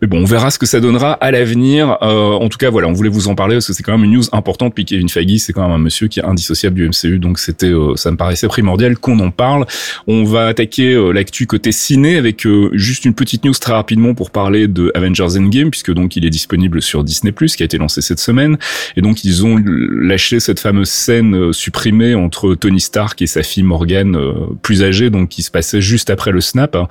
Mais 0.00 0.08
bon, 0.08 0.18
on 0.18 0.24
verra 0.24 0.50
ce 0.50 0.58
que 0.58 0.66
ça 0.66 0.80
donnera 0.80 1.12
à 1.12 1.30
l'avenir. 1.30 1.98
Euh, 2.02 2.32
en 2.32 2.48
tout 2.48 2.58
cas, 2.58 2.70
voilà, 2.70 2.88
on 2.88 2.92
voulait 2.92 3.10
vous 3.10 3.28
en 3.28 3.34
parler 3.34 3.56
parce 3.56 3.66
que 3.66 3.72
c'est 3.72 3.82
quand 3.82 3.96
même 3.96 4.04
une 4.04 4.12
news 4.12 4.24
importante. 4.32 4.74
Puis 4.74 4.84
Kevin 4.84 5.08
Feige, 5.08 5.38
c'est 5.38 5.52
quand 5.52 5.62
même 5.62 5.72
un 5.72 5.78
monsieur 5.78 6.08
qui 6.08 6.20
est 6.20 6.24
indissociable 6.24 6.76
du 6.76 6.88
MCU, 6.88 7.18
donc 7.18 7.38
c'était, 7.38 7.66
euh, 7.66 7.96
ça 7.96 8.10
me 8.10 8.16
paraissait 8.16 8.48
primordial 8.48 8.98
qu'on 8.98 9.18
en 9.20 9.30
parle. 9.30 9.66
On 10.06 10.24
va 10.24 10.46
attaquer 10.46 10.94
euh, 10.94 11.12
l'actu 11.12 11.46
côté 11.46 11.72
ciné 11.72 12.16
avec 12.16 12.46
juste 12.72 13.04
une 13.04 13.14
petite 13.14 13.44
news 13.44 13.54
très 13.54 13.72
rapidement 13.72 14.14
pour 14.14 14.30
parler 14.30 14.68
de 14.68 14.90
Avengers 14.94 15.38
Endgame, 15.38 15.70
puisque 15.70 15.92
donc 15.92 16.16
il 16.16 16.24
est 16.24 16.30
disponible 16.30 16.82
sur 16.82 17.04
Disney+, 17.04 17.32
qui 17.32 17.62
a 17.62 17.64
été 17.64 17.78
lancé 17.78 18.00
cette 18.02 18.20
semaine, 18.20 18.58
et 18.96 19.02
donc 19.02 19.24
ils 19.24 19.44
ont 19.46 19.58
lâché 19.64 20.40
cette 20.40 20.60
fameuse 20.60 20.90
scène 20.90 21.52
supprimée 21.52 22.14
entre 22.14 22.54
Tony 22.54 22.80
Stark 22.80 23.20
et 23.22 23.26
sa 23.26 23.42
fille 23.42 23.62
Morgan, 23.62 24.18
plus 24.62 24.82
âgée, 24.82 25.10
donc 25.10 25.30
qui 25.30 25.42
se 25.42 25.50
passait 25.50 25.80
juste 25.80 26.10
après 26.10 26.32
le 26.32 26.40
snap. 26.40 26.76
Hein 26.76 26.88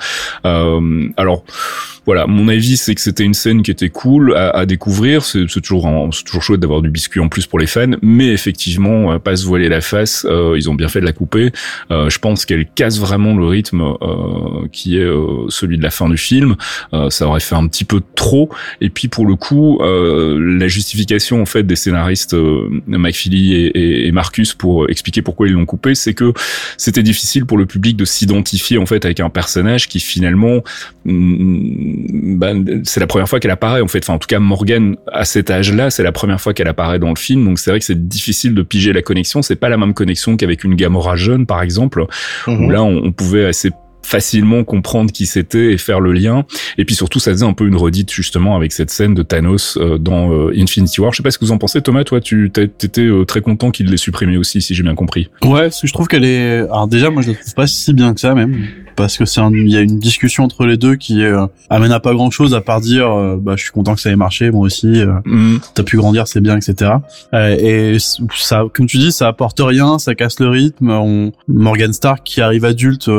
alors 1.18 1.44
voilà, 2.06 2.28
mon 2.28 2.50
avis 2.50 2.78
c'est 2.78 2.96
que 2.96 3.02
c'était 3.02 3.24
une 3.24 3.34
scène 3.34 3.62
qui 3.62 3.72
était 3.72 3.90
cool 3.90 4.36
à, 4.36 4.50
à 4.50 4.66
découvrir. 4.66 5.24
C'est 5.24 5.46
toujours 5.62 5.88
toujours 6.26 6.44
chouette 6.44 6.60
d'avoir 6.60 6.82
du 6.82 6.90
biscuit 6.90 7.20
en 7.20 7.30
plus 7.30 7.46
pour 7.46 7.60
les 7.60 7.68
fans, 7.68 7.92
mais 8.02 8.28
effectivement, 8.28 9.20
pas 9.20 9.36
se 9.36 9.46
voiler 9.46 9.70
la 9.70 9.82
face. 9.82 10.26
Euh, 10.30 10.56
ils 10.58 10.70
ont 10.70 10.76
bien 10.76 10.88
fait 10.88 11.00
de 11.00 11.06
la 11.06 11.14
couper. 11.14 11.52
Euh, 11.92 12.10
je 12.10 12.20
pense 12.20 12.46
qu'elle 12.46 12.66
casse 12.66 13.00
vraiment 13.00 13.36
le 13.36 13.46
rythme 13.46 13.82
euh, 13.82 14.68
qui 14.72 14.98
est 14.98 15.08
celui 15.50 15.78
de 15.78 15.84
la 15.84 15.92
fin 15.92 16.10
du 16.10 16.18
film. 16.18 16.56
ça 17.10 17.28
aurait 17.28 17.40
fait 17.40 17.56
un 17.56 17.68
petit 17.68 17.86
peu 17.86 18.02
trop. 18.16 18.50
Et 18.82 18.90
puis 18.90 19.08
pour 19.08 19.26
le 19.26 19.36
coup, 19.36 19.80
la 19.82 20.68
justification 20.68 21.42
en 21.42 21.46
fait 21.46 21.64
des 21.64 21.76
scénaristes 21.76 22.36
McFeely 22.88 23.54
et, 23.56 24.08
et, 24.08 24.12
Marcus 24.12 24.54
pour 24.54 24.90
expliquer 24.90 25.22
pourquoi 25.22 25.48
ils 25.48 25.54
l'ont 25.54 25.66
coupé, 25.66 25.96
c'est 25.96 26.14
que 26.14 26.34
c'était 26.78 27.04
difficile 27.04 27.46
pour 27.46 27.58
le 27.58 27.66
public 27.66 27.98
de 27.98 28.06
s'identifier 28.06 28.78
en 28.78 28.86
fait 28.86 29.06
avec 29.06 29.20
un 29.20 29.30
personnage 29.30 29.88
qui 29.88 30.00
finalement 30.00 30.64
mm, 31.06 32.38
bah, 32.38 32.52
c'est 32.84 33.00
la 33.00 33.08
première 33.08 33.30
fois 33.30 33.40
qu'elle 33.40 33.52
apparaît 33.52 33.82
en 33.82 33.88
fait. 33.88 34.00
Enfin, 34.00 34.14
en 34.14 34.20
tout 34.20 34.28
cas, 34.28 34.40
Morgan 34.40 34.96
à 35.12 35.26
cet 35.26 35.52
âge-là, 35.52 35.90
c'est 35.90 36.04
la 36.04 36.12
première 36.12 36.42
fois 36.42 36.54
qu'elle 36.54 36.68
apparaît 36.68 37.00
dans 37.00 37.10
le 37.10 37.16
film. 37.16 37.46
Donc 37.46 37.60
c'est 37.60 37.70
vrai 37.70 37.80
que 37.80 37.86
c'est 37.86 38.08
difficile 38.08 38.54
de 38.54 38.62
piger 38.62 38.94
la 38.94 39.02
connexion. 39.02 39.42
C'est 39.42 39.56
pas 39.56 39.70
la 39.70 39.78
même 39.78 39.94
connexion 39.94 40.38
qu'avec 40.38 40.64
une 40.64 40.76
Gamora 40.76 41.16
jeune, 41.16 41.46
par 41.46 41.62
exemple, 41.62 42.06
où 42.48 42.52
mhm. 42.52 42.72
là 42.72 42.84
on, 42.84 43.04
on 43.06 43.12
pouvait 43.12 43.46
assez 43.46 43.72
facilement 44.06 44.64
comprendre 44.64 45.12
qui 45.12 45.26
c'était 45.26 45.74
et 45.74 45.78
faire 45.78 46.00
le 46.00 46.12
lien. 46.12 46.46
Et 46.78 46.86
puis 46.86 46.96
surtout, 46.96 47.20
ça 47.20 47.32
faisait 47.32 47.46
un 47.46 47.54
peu 47.54 47.66
une 47.66 47.76
redite 47.76 48.12
justement 48.12 48.56
avec 48.56 48.72
cette 48.72 48.92
scène 48.92 49.14
de 49.14 49.24
Thanos 49.24 49.78
euh, 49.78 49.98
dans 49.98 50.32
euh, 50.32 50.54
Infinity 50.56 51.02
War. 51.02 51.12
Je 51.14 51.18
sais 51.18 51.24
pas 51.24 51.32
ce 51.32 51.38
que 51.38 51.46
vous 51.46 51.52
en 51.52 51.58
pensez, 51.58 51.82
Thomas. 51.82 52.04
Toi, 52.04 52.22
tu 52.22 52.52
étais 52.56 53.02
euh, 53.02 53.26
très 53.26 53.42
content 53.42 53.72
qu'il 53.72 53.90
l'ait 53.90 53.98
supprimé 53.98 54.38
aussi, 54.38 54.62
si 54.62 54.76
j'ai 54.76 54.84
bien 54.84 54.96
compris. 54.96 55.30
Ouais, 55.44 55.64
parce 55.64 55.82
que 55.82 55.88
je 55.88 55.94
trouve 55.94 56.08
qu'elle 56.08 56.26
est. 56.26 56.60
Alors 56.60 56.88
déjà, 56.88 57.10
moi, 57.10 57.22
je 57.22 57.30
la 57.30 57.36
trouve 57.36 57.54
pas 57.56 57.68
si 57.68 57.94
bien 57.94 58.14
que 58.14 58.20
ça 58.20 58.36
même, 58.36 58.68
parce 58.96 59.18
que 59.18 59.26
c'est 59.26 59.42
il 59.52 59.70
y 59.70 59.78
a 59.78 59.82
une 59.82 60.00
discussion 60.00 60.44
entre 60.44 60.66
les 60.66 60.78
deux 60.78 60.96
qui 60.96 61.24
amène 61.70 61.92
à 61.92 62.00
pas 62.00 62.14
grand 62.14 62.32
chose 62.32 62.54
à 62.54 62.62
part 62.62 62.82
dire, 62.82 63.10
bah, 63.38 63.56
je 63.56 63.64
suis 63.64 63.72
content 63.72 63.96
que 63.96 64.02
ça 64.02 64.10
ait 64.10 64.16
marché, 64.16 64.52
moi 64.52 64.66
aussi. 64.66 65.04
Mm. 65.26 65.58
T'as 65.74 65.84
pu 65.84 65.98
grandir, 65.98 66.28
c'est 66.28 66.42
bien, 66.42 66.58
etc. 66.58 66.92
et 67.34 67.98
ça, 68.00 68.64
comme 68.74 68.86
tu 68.86 68.98
dis, 68.98 69.12
ça 69.12 69.28
apporte 69.28 69.60
rien, 69.60 70.00
ça 70.00 70.16
casse 70.16 70.40
le 70.40 70.50
rythme. 70.50 70.90
On... 70.90 71.32
Morgan 71.48 71.94
Stark 71.94 72.24
qui 72.24 72.42
arrive 72.42 72.66
adulte, 72.66 73.10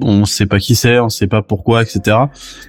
on 0.00 0.24
sait 0.24 0.46
pas 0.46 0.58
qui 0.58 0.74
c'est, 0.74 0.98
on 0.98 1.08
sait 1.08 1.26
pas 1.26 1.42
pourquoi, 1.42 1.82
etc. 1.82 2.16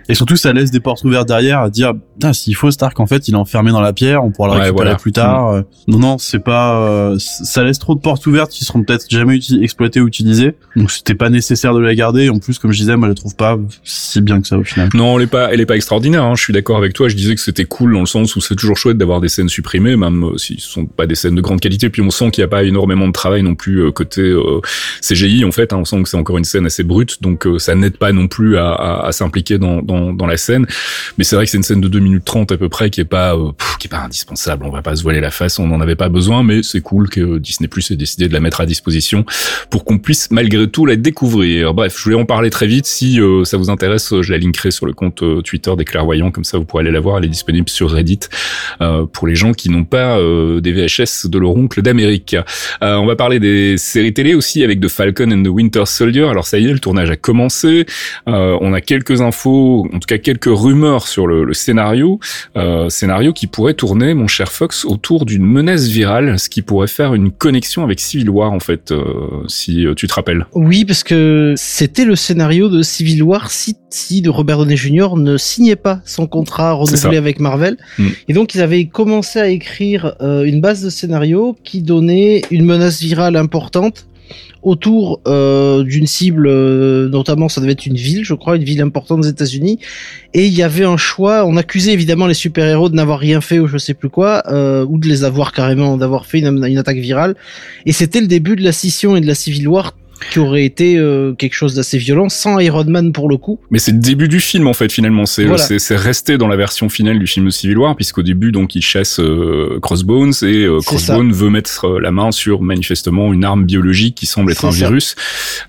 Et 0.08 0.16
surtout, 0.16 0.36
ça 0.36 0.54
laisse 0.54 0.72
des 0.72 0.80
portes 0.80 1.04
ouvertes 1.04 1.28
derrière 1.28 1.60
à 1.60 1.70
dire, 1.70 1.94
putain, 2.14 2.34
s'il 2.34 2.56
faut 2.56 2.72
Stark, 2.72 3.00
en 3.00 3.08
fait, 3.08 3.28
il 3.28 3.34
est 3.34 3.38
enfermé 3.38 3.72
dans 3.72 3.82
la 3.82 3.94
pierre, 3.94 4.24
on 4.24 4.32
pourra 4.32 4.56
le 4.56 4.62
récupérer 4.62 4.96
plus 4.98 5.12
tard. 5.12 5.54
Mm. 5.54 5.64
Non, 5.88 6.00
non, 6.00 6.18
c'est 6.18 6.40
pas, 6.40 6.80
euh, 6.82 7.16
ça 7.20 7.64
laisse 7.64 7.80
trop 7.80 7.96
de 7.96 8.00
portes 8.00 8.26
ouvertes 8.28 8.52
qui 8.52 8.66
seront 8.66 8.84
peut-être 8.84 9.06
jamais 9.10 9.40
exploitées 9.62 10.02
ou 10.02 10.08
utilisées. 10.08 10.56
Donc, 10.76 10.92
c'était 10.92 11.16
pas 11.16 11.30
nécessaire 11.30 11.74
de 11.74 11.80
la 11.80 11.96
garder. 11.96 12.30
En 12.30 12.40
plus, 12.40 12.60
comme 12.60 12.72
je 12.72 12.80
disais, 12.80 12.96
moi, 12.96 13.08
je 13.08 13.12
la 13.12 13.16
trouve 13.16 13.36
pas 13.36 13.58
si 13.84 14.22
bien 14.22 14.42
que 14.42 14.48
ça 14.48 14.58
au 14.58 14.64
final. 14.64 14.90
Non, 14.94 15.18
elle 15.18 15.24
est 15.24 15.28
pas, 15.28 15.54
elle 15.54 15.62
est 15.62 15.66
pas 15.66 15.76
extraordinaire. 15.76 16.24
Hein. 16.24 16.36
Je 16.36 16.44
suis 16.44 16.54
d'accord 16.54 16.78
avec 16.78 16.94
toi. 16.94 17.10
Je 17.10 17.16
disais 17.16 17.36
que 17.36 17.42
c'était 17.42 17.66
cool 17.66 17.94
dans 17.94 18.02
le 18.02 18.06
sens 18.06 18.36
où 18.36 18.42
c'est 18.42 18.56
toujours 18.56 18.78
chouette 18.78 18.98
d'avoir 18.98 19.22
des 19.22 19.30
scènes 19.30 19.50
supprimées, 19.50 19.96
même 19.96 20.24
euh, 20.24 20.38
si 20.38 20.56
ce 20.60 20.70
sont 20.70 20.86
pas 20.86 21.06
des 21.06 21.16
scènes 21.16 21.36
de 21.36 21.42
grande 21.42 21.60
qualité. 21.60 21.90
Puis 21.90 22.02
on 22.02 22.10
sent 22.10 22.32
qu'il 22.32 22.42
y 22.42 22.46
a 22.46 22.48
pas 22.48 22.64
énormément 22.64 23.08
de 23.08 23.14
travail 23.14 23.44
non 23.44 23.56
plus 23.56 23.82
euh, 23.82 23.92
côté 23.92 24.34
CGI 25.02 25.46
en 25.46 25.52
fait. 25.52 25.74
Hein. 25.74 25.78
On 25.80 25.86
sent 25.86 26.04
que 26.04 26.10
c'est 26.10 26.18
encore 26.18 26.38
une 26.38 26.44
scène 26.44 26.66
assez 26.66 26.84
brute, 26.84 27.19
donc 27.22 27.48
ça 27.58 27.76
n'aide 27.76 27.98
pas 27.98 28.12
non 28.12 28.28
plus 28.28 28.58
à, 28.58 28.74
à, 28.74 29.12
s'impliquer 29.12 29.58
dans, 29.58 29.82
dans, 29.82 30.14
dans, 30.14 30.26
la 30.26 30.38
scène. 30.38 30.66
Mais 31.18 31.24
c'est 31.24 31.36
vrai 31.36 31.46
que 31.46 31.52
c'est 31.52 31.58
une 31.58 31.64
scène 31.64 31.82
de 31.82 31.88
2 31.88 32.00
minutes 32.00 32.26
30 32.26 32.52
à 32.52 32.58
peu 32.58 32.70
près 32.70 32.90
qui 32.90 33.02
est 33.02 33.06
pas 33.06 33.36
euh, 33.36 33.52
qui 33.80 33.88
est 33.88 33.90
pas 33.90 34.00
indispensable. 34.00 34.66
On 34.66 34.70
va 34.70 34.82
pas 34.82 34.96
se 34.96 35.04
voiler 35.04 35.20
la 35.20 35.32
face, 35.32 35.60
on 35.60 35.68
n'en 35.68 35.82
avait 35.82 35.96
pas 35.96 36.10
besoin, 36.10 36.44
mais 36.44 36.64
c'est 36.64 36.82
cool 36.82 37.10
que 37.10 37.38
Disney 37.38 37.68
Plus 37.68 37.92
ait 37.92 37.96
décidé 37.96 38.28
de 38.28 38.34
la 38.34 38.40
mettre 38.40 38.62
à 38.62 38.66
disposition 38.66 39.26
pour 39.70 39.86
qu'on 39.86 39.98
puisse 39.98 40.32
malgré 40.32 40.70
tout 40.70 40.86
la 40.86 40.96
découvrir. 40.96 41.74
Bref, 41.74 41.96
je 41.98 42.04
voulais 42.04 42.16
en 42.16 42.26
parler 42.26 42.50
très 42.50 42.68
vite. 42.68 42.86
Si 42.86 43.20
euh, 43.20 43.44
ça 43.44 43.58
vous 43.58 43.70
intéresse, 43.70 44.14
je 44.22 44.32
la 44.32 44.38
linkerai 44.38 44.72
sur 44.72 44.86
le 44.86 44.94
compte 44.94 45.24
euh, 45.24 45.42
Twitter 45.42 45.72
des 45.78 45.86
clairvoyants, 45.86 46.32
comme 46.32 46.44
ça 46.44 46.58
vous 46.58 46.66
pourrez 46.66 46.82
aller 46.82 46.92
la 46.92 47.00
voir. 47.00 47.18
Elle 47.18 47.26
est 47.26 47.30
disponible 47.30 47.70
sur 47.70 47.92
Reddit 47.92 48.20
pour 49.14 49.28
les 49.28 49.36
gens 49.36 49.54
qui 49.54 49.70
n'ont 49.70 49.84
pas 49.84 50.18
des 50.18 50.72
VHS 50.72 51.28
de 51.28 51.38
leur 51.38 51.56
oncle 51.56 51.82
d'Amérique. 51.82 52.36
on 52.82 53.06
va 53.06 53.16
parler 53.16 53.40
des 53.40 53.78
séries 53.78 54.14
télé 54.14 54.34
aussi 54.34 54.64
avec 54.64 54.80
The 54.80 54.88
Falcon 54.88 55.32
and 55.32 55.44
the 55.44 55.48
Winter 55.48 55.84
Soldier. 55.86 56.26
Alors 56.26 56.46
ça 56.46 56.60
y 56.60 56.68
est, 56.68 56.74
le 56.74 56.80
tournage 56.80 57.09
a 57.12 57.16
commencé. 57.16 57.86
Euh, 58.28 58.58
on 58.62 58.74
a 58.74 58.82
quelques 58.82 59.22
infos, 59.22 59.88
en 59.94 60.00
tout 60.00 60.08
cas 60.08 60.18
quelques 60.18 60.50
rumeurs 60.50 61.08
sur 61.08 61.28
le, 61.28 61.54
scénario, 61.54 62.20
euh, 62.56 62.90
scénario 62.90 63.34
qui 63.34 63.48
pourrait 63.48 63.74
tourner, 63.74 64.14
mon 64.14 64.28
cher 64.28 64.52
Fox, 64.52 64.86
autour 64.86 65.26
d'une 65.26 65.46
menace 65.46 65.88
virale, 65.88 66.40
ce 66.40 66.50
qui 66.50 66.62
pourrait 66.62 66.88
faire 66.88 67.14
une 67.14 67.32
connexion 67.32 67.84
avec 67.84 68.00
Civil 68.00 68.30
War 68.30 68.52
en 68.52 68.60
fait, 68.60 68.92
euh, 68.92 69.04
si 69.48 69.86
tu 69.96 70.08
te 70.08 70.14
rappelles. 70.14 70.46
Oui, 70.54 70.86
parce 70.86 71.04
que 71.04 71.54
c'était 71.58 72.06
le 72.06 72.16
scénario 72.16 72.70
de 72.70 72.82
Civil 72.82 73.24
War 73.24 73.52
si, 73.52 73.76
si 73.90 74.22
de 74.22 74.30
Robert 74.30 74.58
Downey 74.58 74.78
Jr. 74.78 75.16
ne 75.16 75.38
signait 75.38 75.76
pas 75.76 76.02
son 76.06 76.28
contrat 76.28 76.74
renouvelé 76.74 77.18
avec 77.18 77.40
Marvel, 77.40 77.78
mm. 77.98 78.08
et 78.28 78.34
donc 78.34 78.56
ils 78.56 78.62
avaient 78.62 78.86
commencé 78.86 79.40
à 79.40 79.48
écrire 79.48 80.16
une 80.20 80.62
base 80.62 80.84
de 80.84 80.90
scénario 80.90 81.56
qui 81.64 81.82
donnait 81.82 82.44
une 82.52 82.66
menace 82.66 83.02
virale 83.02 83.36
importante 83.36 84.06
autour 84.62 85.22
euh, 85.28 85.84
d'une 85.84 86.08
cible, 86.08 86.48
euh, 86.48 87.08
notamment 87.10 87.50
ça 87.50 87.62
devait 87.62 87.74
être 87.74 87.86
une 87.86 87.96
ville, 87.96 88.26
je 88.26 88.34
crois, 88.34 88.56
une 88.56 88.64
ville 88.64 88.82
importante 88.82 89.22
des 89.22 89.30
États-Unis, 89.30 89.80
et 90.34 90.46
il 90.46 90.54
y 90.54 90.64
avait 90.64 90.84
un 90.84 90.98
choix. 90.98 91.46
On 91.46 91.56
accusait 91.58 91.94
évidemment 91.94 92.28
les 92.28 92.34
super-héros 92.34 92.90
de 92.90 92.96
n'avoir 92.96 93.20
rien 93.20 93.42
fait 93.42 93.60
ou 93.60 93.68
je 93.68 93.78
sais 93.78 93.94
plus 93.94 94.10
quoi, 94.10 94.44
euh, 94.48 94.86
ou 94.88 94.98
de 94.98 95.08
les 95.08 95.24
avoir 95.24 95.54
carrément 95.54 95.98
d'avoir 95.98 96.26
fait 96.26 96.40
une, 96.40 96.66
une, 96.66 96.78
attaque 96.78 96.98
virale. 96.98 97.36
Et 97.86 97.94
c'était 97.94 98.22
le 98.22 98.28
début 98.28 98.56
de 98.56 98.64
la 98.64 98.72
scission 98.72 99.16
et 99.16 99.22
de 99.22 99.28
la 99.28 99.36
Civil 99.36 99.68
War 99.68 99.94
qui 100.32 100.40
aurait 100.40 100.66
été 100.66 100.98
euh, 100.98 101.34
quelque 101.34 101.54
chose 101.54 101.76
d'assez 101.76 101.98
violent 101.98 102.30
sans 102.30 102.60
Iron 102.60 102.86
Man 102.86 103.12
pour 103.12 103.30
le 103.30 103.38
coup. 103.38 103.60
Mais 103.72 103.80
c'est 103.80 103.92
le 103.92 104.00
début 104.00 104.28
du 104.28 104.40
film 104.40 104.68
en 104.68 104.74
fait 104.74 104.92
finalement, 104.92 105.26
c'est 105.26 105.48
c'est 105.80 105.96
resté 105.96 106.38
dans 106.38 106.48
la 106.48 106.56
version 106.56 106.90
finale 106.90 107.20
du 107.20 107.28
film 107.28 107.46
de 107.46 107.52
Civil 107.52 107.78
War 107.78 107.96
puisqu'au 107.96 108.24
début 108.24 108.52
donc 108.52 108.76
il 108.76 108.82
chasse 108.82 109.20
euh, 109.20 109.80
Crossbones 109.82 110.34
et 110.42 110.66
euh, 110.66 110.80
Crossbones 110.80 111.32
veut 111.32 111.50
mettre 111.50 112.00
la 112.00 112.12
main 112.12 112.32
sur 112.32 112.62
manifestement 112.62 113.34
une 113.34 113.44
arme 113.44 113.66
biologique 113.66 114.16
qui 114.16 114.26
semble 114.26 114.52
être 114.52 114.66
un 114.66 114.72
virus. 114.72 115.16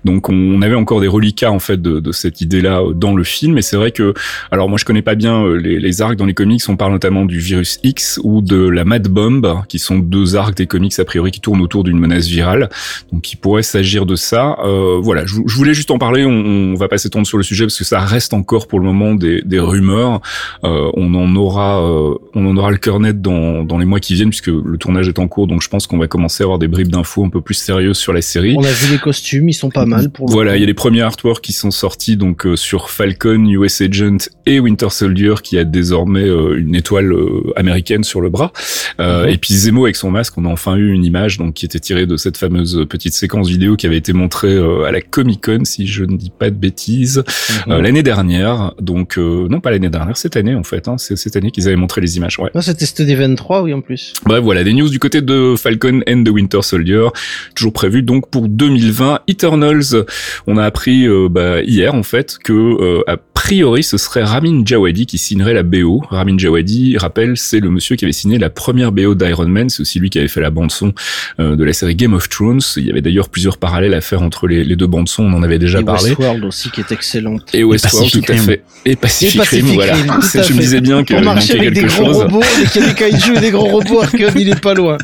Donc 0.05 0.29
on 0.29 0.61
avait 0.61 0.75
encore 0.75 1.01
des 1.01 1.07
reliquats 1.07 1.51
en 1.51 1.59
fait 1.59 1.81
de, 1.81 1.99
de 1.99 2.11
cette 2.11 2.41
idée-là 2.41 2.81
dans 2.93 3.15
le 3.15 3.23
film. 3.23 3.57
Et 3.57 3.61
c'est 3.61 3.77
vrai 3.77 3.91
que 3.91 4.13
alors 4.51 4.69
moi 4.69 4.77
je 4.77 4.85
connais 4.85 5.01
pas 5.01 5.15
bien 5.15 5.55
les, 5.55 5.79
les 5.79 6.01
arcs 6.01 6.17
dans 6.17 6.25
les 6.25 6.33
comics, 6.33 6.61
on 6.67 6.75
parle 6.75 6.91
notamment 6.91 7.25
du 7.25 7.39
virus 7.39 7.79
X 7.83 8.19
ou 8.23 8.41
de 8.41 8.67
la 8.67 8.85
Mad 8.85 9.07
Bomb 9.07 9.63
qui 9.67 9.79
sont 9.79 9.99
deux 9.99 10.35
arcs 10.35 10.55
des 10.55 10.67
comics 10.67 10.97
a 10.99 11.05
priori 11.05 11.31
qui 11.31 11.41
tournent 11.41 11.61
autour 11.61 11.83
d'une 11.83 11.99
menace 11.99 12.27
virale. 12.27 12.69
Donc 13.11 13.31
il 13.31 13.37
pourrait 13.37 13.63
s'agir 13.63 14.05
de 14.05 14.15
ça 14.15 14.40
euh, 14.63 14.99
voilà, 15.01 15.25
je, 15.25 15.35
voulais 15.35 15.73
juste 15.73 15.91
en 15.91 15.97
parler. 15.97 16.25
On, 16.25 16.31
on, 16.31 16.75
va 16.75 16.87
pas 16.87 16.97
s'étendre 16.97 17.27
sur 17.27 17.37
le 17.37 17.43
sujet 17.43 17.65
parce 17.65 17.77
que 17.77 17.83
ça 17.83 17.99
reste 17.99 18.33
encore 18.33 18.67
pour 18.67 18.79
le 18.79 18.85
moment 18.85 19.15
des, 19.15 19.41
des 19.41 19.59
rumeurs. 19.59 20.21
Euh, 20.63 20.91
on 20.95 21.13
en 21.15 21.35
aura, 21.35 21.81
euh, 21.81 22.15
on 22.33 22.45
en 22.45 22.57
aura 22.57 22.71
le 22.71 22.77
cœur 22.77 22.99
net 22.99 23.21
dans, 23.21 23.63
dans 23.63 23.77
les 23.77 23.85
mois 23.85 23.99
qui 23.99 24.13
viennent 24.13 24.29
puisque 24.29 24.47
le 24.47 24.77
tournage 24.77 25.07
est 25.07 25.19
en 25.19 25.27
cours. 25.27 25.47
Donc 25.47 25.61
je 25.61 25.69
pense 25.69 25.87
qu'on 25.87 25.97
va 25.97 26.07
commencer 26.07 26.43
à 26.43 26.45
avoir 26.45 26.59
des 26.59 26.67
bribes 26.67 26.89
d'infos 26.89 27.23
un 27.23 27.29
peu 27.29 27.41
plus 27.41 27.55
sérieuses 27.55 27.97
sur 27.97 28.13
la 28.13 28.21
série. 28.21 28.55
On 28.57 28.63
a 28.63 28.71
vu 28.71 28.91
les 28.91 28.99
costumes, 28.99 29.49
ils 29.49 29.53
sont 29.53 29.69
pas 29.69 29.85
mal. 29.85 30.09
Pour 30.09 30.29
voilà, 30.29 30.57
il 30.57 30.61
y 30.61 30.63
a 30.63 30.67
les 30.67 30.73
premiers 30.73 31.01
artworks 31.01 31.41
qui 31.41 31.53
sont 31.53 31.71
sortis 31.71 32.17
donc 32.17 32.47
sur 32.55 32.89
Falcon, 32.89 33.45
US 33.47 33.81
Agent 33.81 34.29
et 34.45 34.59
Winter 34.59 34.89
Soldier 34.89 35.35
qui 35.43 35.57
a 35.57 35.63
désormais 35.63 36.27
une 36.27 36.75
étoile 36.75 37.13
américaine 37.55 38.03
sur 38.03 38.21
le 38.21 38.29
bras. 38.29 38.51
Mhm. 38.99 39.29
Et 39.29 39.37
puis 39.37 39.53
Zemo 39.53 39.85
avec 39.85 39.95
son 39.95 40.11
masque, 40.11 40.37
on 40.37 40.45
a 40.45 40.49
enfin 40.49 40.75
eu 40.75 40.91
une 40.91 41.05
image 41.05 41.37
donc 41.37 41.53
qui 41.53 41.65
était 41.65 41.79
tirée 41.79 42.05
de 42.05 42.17
cette 42.17 42.37
fameuse 42.37 42.85
petite 42.89 43.13
séquence 43.13 43.47
vidéo 43.49 43.75
qui 43.75 43.85
avait 43.85 43.97
été 43.97 44.13
montrée 44.13 44.53
euh, 44.53 44.83
à 44.83 44.91
la 44.91 45.01
Comic 45.01 45.45
Con, 45.45 45.65
si 45.65 45.87
je 45.87 46.03
ne 46.03 46.17
dis 46.17 46.31
pas 46.31 46.49
de 46.49 46.55
bêtises, 46.55 47.23
mhm. 47.67 47.73
euh, 47.73 47.81
l'année 47.81 48.03
dernière. 48.03 48.73
Donc 48.79 49.17
euh, 49.17 49.47
non, 49.49 49.59
pas 49.59 49.71
l'année 49.71 49.89
dernière, 49.89 50.17
cette 50.17 50.35
année 50.35 50.55
en 50.55 50.63
fait. 50.63 50.87
Hein, 50.87 50.97
c'est 50.97 51.15
cette 51.15 51.35
année 51.35 51.51
qu'ils 51.51 51.67
avaient 51.67 51.75
montré 51.75 52.01
les 52.01 52.17
images. 52.17 52.39
Ouais. 52.39 52.49
Non, 52.55 52.61
c'était 52.61 52.85
c'était 52.85 53.15
23, 53.15 53.63
oui 53.63 53.73
en 53.73 53.81
plus. 53.81 54.13
Bref, 54.25 54.43
voilà 54.43 54.63
des 54.63 54.73
news 54.73 54.89
du 54.89 54.99
côté 54.99 55.21
de 55.21 55.55
Falcon 55.57 56.01
and 56.07 56.23
the 56.23 56.29
Winter 56.29 56.61
Soldier, 56.61 57.07
toujours 57.55 57.73
prévu 57.73 58.03
donc 58.03 58.29
pour 58.29 58.47
2020. 58.47 59.21
Eternals, 59.27 60.05
on 60.47 60.57
a 60.57 60.65
appris 60.65 61.07
bah, 61.29 61.61
hier 61.61 61.93
en 61.93 62.03
fait 62.03 62.37
que 62.43 63.03
a 63.07 63.17
priori 63.41 63.83
ce 63.83 63.97
serait 63.97 64.23
Ramin 64.23 64.63
Djawadi 64.63 65.07
qui 65.07 65.17
signerait 65.17 65.53
la 65.53 65.63
BO. 65.63 66.01
Ramin 66.09 66.37
Djawadi, 66.37 66.97
rappelle, 66.97 67.37
c'est 67.37 67.59
le 67.59 67.69
monsieur 67.69 67.95
qui 67.95 68.05
avait 68.05 68.11
signé 68.11 68.37
la 68.37 68.49
première 68.49 68.91
BO 68.91 69.15
d'Iron 69.15 69.47
Man. 69.47 69.69
C'est 69.69 69.81
aussi 69.81 69.99
lui 69.99 70.09
qui 70.09 70.19
avait 70.19 70.27
fait 70.27 70.41
la 70.41 70.51
bande 70.51 70.71
son 70.71 70.93
de 71.39 71.63
la 71.63 71.73
série 71.73 71.95
Game 71.95 72.13
of 72.13 72.29
Thrones. 72.29 72.61
Il 72.77 72.85
y 72.85 72.91
avait 72.91 73.01
d'ailleurs 73.01 73.29
plusieurs 73.29 73.57
parallèles 73.57 73.93
à 73.93 74.01
faire 74.01 74.21
entre 74.21 74.47
les, 74.47 74.63
les 74.63 74.75
deux 74.75 74.87
bandes 74.87 75.09
son, 75.09 75.23
on 75.23 75.33
en 75.33 75.43
avait 75.43 75.59
déjà 75.59 75.79
et 75.79 75.83
parlé. 75.83 76.09
Westworld 76.09 76.45
aussi 76.45 76.69
qui 76.69 76.81
est 76.81 76.91
excellente. 76.91 77.43
Et 77.53 77.63
Westworld 77.63 78.11
tout 78.11 78.31
à 78.31 78.37
fait. 78.37 78.63
Et 78.85 78.95
Pacific, 78.95 79.41
Rim, 79.43 79.65
voilà. 79.73 79.95
je 79.95 80.53
me 80.53 80.59
disais 80.59 80.81
bien 80.81 81.03
que 81.03 81.13
marchait 81.13 81.59
avec 81.59 81.73
des 81.73 81.83
gros 81.83 82.11
robots, 82.11 82.41
et 82.63 82.67
qu'il 82.67 82.81
y 82.81 82.85
a 82.85 82.87
des 82.87 82.93
kaiju 82.95 83.35
et 83.35 83.39
des 83.39 83.51
gros 83.51 83.67
robots, 83.67 84.01
Arkane, 84.01 84.33
il 84.35 84.49
est 84.49 84.59
pas 84.59 84.73
loin. 84.73 84.97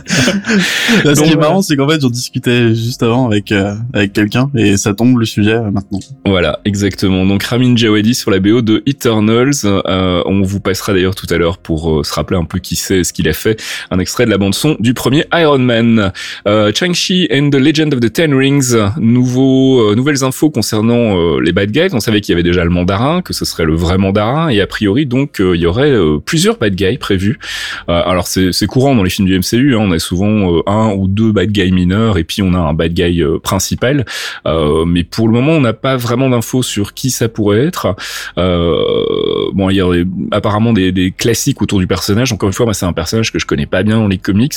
Là, 1.03 1.15
ce 1.15 1.21
qui 1.21 1.31
est 1.31 1.35
marrant, 1.35 1.61
c'est 1.61 1.75
qu'en 1.75 1.87
fait, 1.87 2.01
j'en 2.01 2.09
discutais 2.09 2.73
juste 2.73 3.03
avant 3.03 3.27
avec 3.27 3.51
euh, 3.51 3.75
avec 3.93 4.13
quelqu'un 4.13 4.49
et 4.55 4.77
ça 4.77 4.93
tombe 4.93 5.19
le 5.19 5.25
sujet 5.25 5.53
euh, 5.53 5.71
maintenant. 5.71 5.99
Voilà, 6.25 6.59
exactement. 6.65 7.25
Donc 7.25 7.43
Ramin 7.43 7.75
Djawadi, 7.75 8.15
la 8.31 8.39
BO 8.39 8.61
de 8.61 8.83
Eternals. 8.85 9.65
on 9.85 10.41
vous 10.41 10.59
passera 10.59 10.93
d'ailleurs 10.93 11.15
tout 11.15 11.27
à 11.29 11.37
l'heure 11.37 11.57
pour 11.57 12.05
se 12.05 12.13
rappeler 12.13 12.37
un 12.37 12.45
peu 12.45 12.59
qui 12.59 12.75
c'est, 12.75 13.03
ce 13.03 13.13
qu'il 13.13 13.27
a 13.27 13.33
fait, 13.33 13.61
un 13.91 13.99
extrait 13.99 14.25
de 14.25 14.29
la 14.29 14.37
bande 14.37 14.55
son 14.55 14.75
du 14.79 14.93
premier 14.93 15.25
Iron 15.33 15.59
Man. 15.59 16.11
Chang-Chi 16.45 17.27
and 17.31 17.49
the 17.49 17.55
Legend 17.55 17.93
of 17.93 17.99
the 17.99 18.11
Ten 18.11 18.33
Rings, 18.33 18.75
nouveau, 18.97 19.95
nouvelles 19.95 20.23
infos 20.23 20.49
concernant 20.49 21.39
les 21.39 21.51
bad 21.51 21.71
guys. 21.71 21.89
On 21.93 21.99
savait 21.99 22.21
qu'il 22.21 22.33
y 22.33 22.35
avait 22.35 22.43
déjà 22.43 22.63
le 22.63 22.69
mandarin, 22.69 23.21
que 23.21 23.33
ce 23.33 23.45
serait 23.45 23.65
le 23.65 23.75
vrai 23.75 23.97
mandarin, 23.97 24.49
et 24.49 24.61
a 24.61 24.67
priori 24.67 25.05
donc 25.05 25.37
il 25.39 25.59
y 25.59 25.65
aurait 25.65 25.93
plusieurs 26.25 26.57
bad 26.57 26.75
guys 26.75 26.97
prévus. 26.97 27.39
alors 27.87 28.27
c'est 28.27 28.67
courant 28.67 28.95
dans 28.95 29.03
les 29.03 29.09
films 29.09 29.27
du 29.27 29.37
MCU, 29.37 29.75
hein. 29.75 29.79
on 29.81 29.91
a 29.91 29.99
souvent 29.99 30.61
un 30.65 30.93
ou 30.93 31.07
deux 31.07 31.31
bad 31.31 31.51
guys 31.51 31.71
mineurs, 31.71 32.17
et 32.17 32.23
puis 32.23 32.41
on 32.41 32.53
a 32.53 32.59
un 32.59 32.73
bad 32.73 32.93
guy 32.93 33.23
principal. 33.43 34.05
mais 34.45 35.03
pour 35.03 35.27
le 35.27 35.33
moment, 35.33 35.53
on 35.53 35.61
n'a 35.61 35.73
pas 35.73 35.97
vraiment 35.97 36.29
d'infos 36.29 36.63
sur 36.63 36.93
qui 36.93 37.11
ça 37.11 37.29
pourrait 37.29 37.65
être. 37.65 37.95
Euh, 38.37 39.51
bon, 39.53 39.69
il 39.69 39.75
y 39.75 39.81
a 39.81 39.87
apparemment 40.31 40.73
des, 40.73 40.91
des, 40.91 41.11
classiques 41.11 41.61
autour 41.61 41.79
du 41.79 41.87
personnage. 41.87 42.31
Encore 42.31 42.47
une 42.47 42.53
fois, 42.53 42.65
moi, 42.65 42.73
c'est 42.73 42.85
un 42.85 42.93
personnage 42.93 43.31
que 43.31 43.39
je 43.39 43.45
connais 43.45 43.65
pas 43.65 43.83
bien 43.83 43.97
dans 43.97 44.07
les 44.07 44.17
comics. 44.17 44.53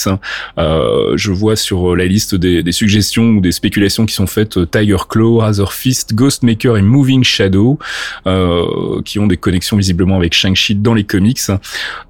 Euh, 0.58 1.12
je 1.16 1.32
vois 1.32 1.56
sur 1.56 1.96
la 1.96 2.06
liste 2.06 2.34
des, 2.34 2.62
des, 2.62 2.72
suggestions 2.72 3.30
ou 3.30 3.40
des 3.40 3.52
spéculations 3.52 4.06
qui 4.06 4.14
sont 4.14 4.26
faites 4.26 4.58
euh, 4.58 4.66
Tiger 4.66 4.96
Claw, 5.08 5.38
Razor 5.38 5.72
Fist, 5.72 6.14
Ghostmaker 6.14 6.76
et 6.76 6.82
Moving 6.82 7.24
Shadow, 7.24 7.78
euh, 8.26 9.00
qui 9.04 9.18
ont 9.18 9.26
des 9.26 9.36
connexions 9.36 9.76
visiblement 9.76 10.16
avec 10.16 10.34
Shang-Chi 10.34 10.76
dans 10.76 10.94
les 10.94 11.04
comics. 11.04 11.40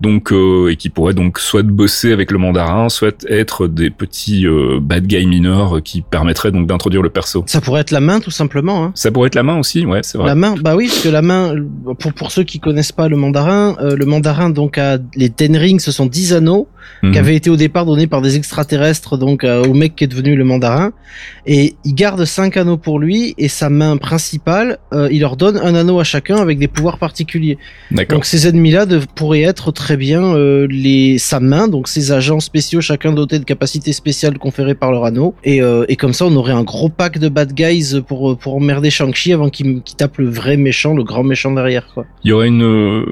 Donc, 0.01 0.33
euh, 0.33 0.71
et 0.71 0.77
qui 0.77 0.89
pourraient 0.89 1.15
donc 1.15 1.39
soit 1.39 1.63
bosser 1.63 2.13
avec 2.13 2.31
le 2.31 2.39
mandarin, 2.39 2.89
soit 2.89 3.25
être 3.29 3.67
des 3.67 3.91
petits 3.91 4.47
euh, 4.47 4.79
bad 4.81 5.07
guys 5.07 5.27
mineurs 5.27 5.83
qui 5.83 6.03
permettraient 6.03 6.53
donc 6.53 6.67
d'introduire 6.67 7.03
le 7.03 7.11
perso. 7.11 7.45
Ça 7.47 7.61
pourrait 7.61 7.83
être 7.83 7.91
la 7.91 8.01
main 8.01 8.21
tout 8.21 8.31
simplement. 8.31 8.85
Hein. 8.85 8.93
Ça 8.95 9.11
pourrait 9.11 9.29
être 9.29 9.35
la 9.35 9.43
main 9.43 9.59
aussi, 9.59 9.87
ouais, 9.87 10.01
c'est 10.03 10.19
vrai. 10.19 10.27
La 10.27 10.35
main, 10.35 10.55
bah 10.61 10.77
oui, 10.77 10.89
parce 10.89 11.03
que 11.03 11.09
la 11.09 11.23
main, 11.23 11.40
pour 11.99 12.13
pour 12.13 12.33
ceux 12.33 12.45
qui 12.45 12.61
connaissent 12.61 12.93
pas 12.93 13.09
le 13.09 13.17
mandarin, 13.17 13.77
euh, 13.81 13.97
le 13.97 14.07
mandarin 14.07 14.51
donc 14.51 14.79
a 14.79 14.99
les 15.15 15.31
ten 15.31 15.57
rings, 15.57 15.81
ce 15.81 15.93
sont 15.93 16.07
dix 16.07 16.33
anneaux 16.33 16.69
qui 17.03 17.09
mhm. 17.09 17.17
avaient 17.17 17.37
été 17.37 17.51
au 17.51 17.57
départ 17.57 17.87
donnés 17.87 18.07
par 18.07 18.21
des 18.21 18.37
extraterrestres 18.37 19.17
donc 19.17 19.45
euh, 19.45 19.65
au 19.65 19.75
mec 19.75 19.97
qui 19.97 20.05
est 20.05 20.07
devenu 20.07 20.37
le 20.37 20.45
mandarin, 20.45 20.93
et 21.47 21.75
il 21.85 21.95
garde 21.95 22.25
cinq 22.25 22.57
anneaux 22.57 22.77
pour 22.77 22.99
lui 22.99 23.35
et 23.39 23.49
sa 23.49 23.71
main 23.71 23.97
principale, 23.97 24.79
euh, 24.93 25.09
il 25.11 25.21
leur 25.21 25.37
donne 25.37 25.57
un 25.57 25.75
anneau 25.75 25.99
à 26.01 26.05
chacun 26.05 26.37
avec 26.37 26.59
des 26.59 26.69
pouvoirs 26.69 26.99
particuliers. 26.99 27.59
Donc 28.09 28.25
ces 28.25 28.49
ennemis-là 28.49 28.87
pourraient 29.15 29.43
être 29.43 29.73
très 29.73 29.97
bien 29.97 30.35
les 30.69 31.19
sa 31.19 31.41
main, 31.41 31.69
donc 31.69 31.89
ces 31.89 32.13
agents 32.13 32.41
spéciaux 32.41 32.81
chacun 32.81 33.13
dotés 33.13 33.39
de 33.39 33.45
capacités 33.45 33.93
spéciales 33.93 34.39
conférées 34.39 34.75
par 34.75 34.91
leur 34.93 35.05
anneau, 35.05 35.35
et 35.45 35.61
et 35.89 35.97
comme 35.97 36.13
ça 36.13 36.27
on 36.27 36.37
aurait 36.37 36.53
un 36.53 36.65
gros 36.65 36.89
pack 36.89 37.19
de 37.19 37.29
bad 37.29 37.53
guys 37.53 38.01
pour 38.07 38.37
pour 38.37 38.55
emmerder 38.57 38.91
Shang-Chi 38.91 39.33
avant 39.33 39.51
qu'il 39.51 39.83
tape 39.97 40.19
le 40.19 40.29
vrai 40.29 40.57
méchant, 40.57 40.95
le 40.95 41.05
grand 41.05 41.23
méchant 41.23 41.30
derrière, 41.55 41.87
quoi. 41.93 42.07
Il 42.25 42.31
y 42.31 42.33
aurait 42.33 42.49
une, 42.49 42.63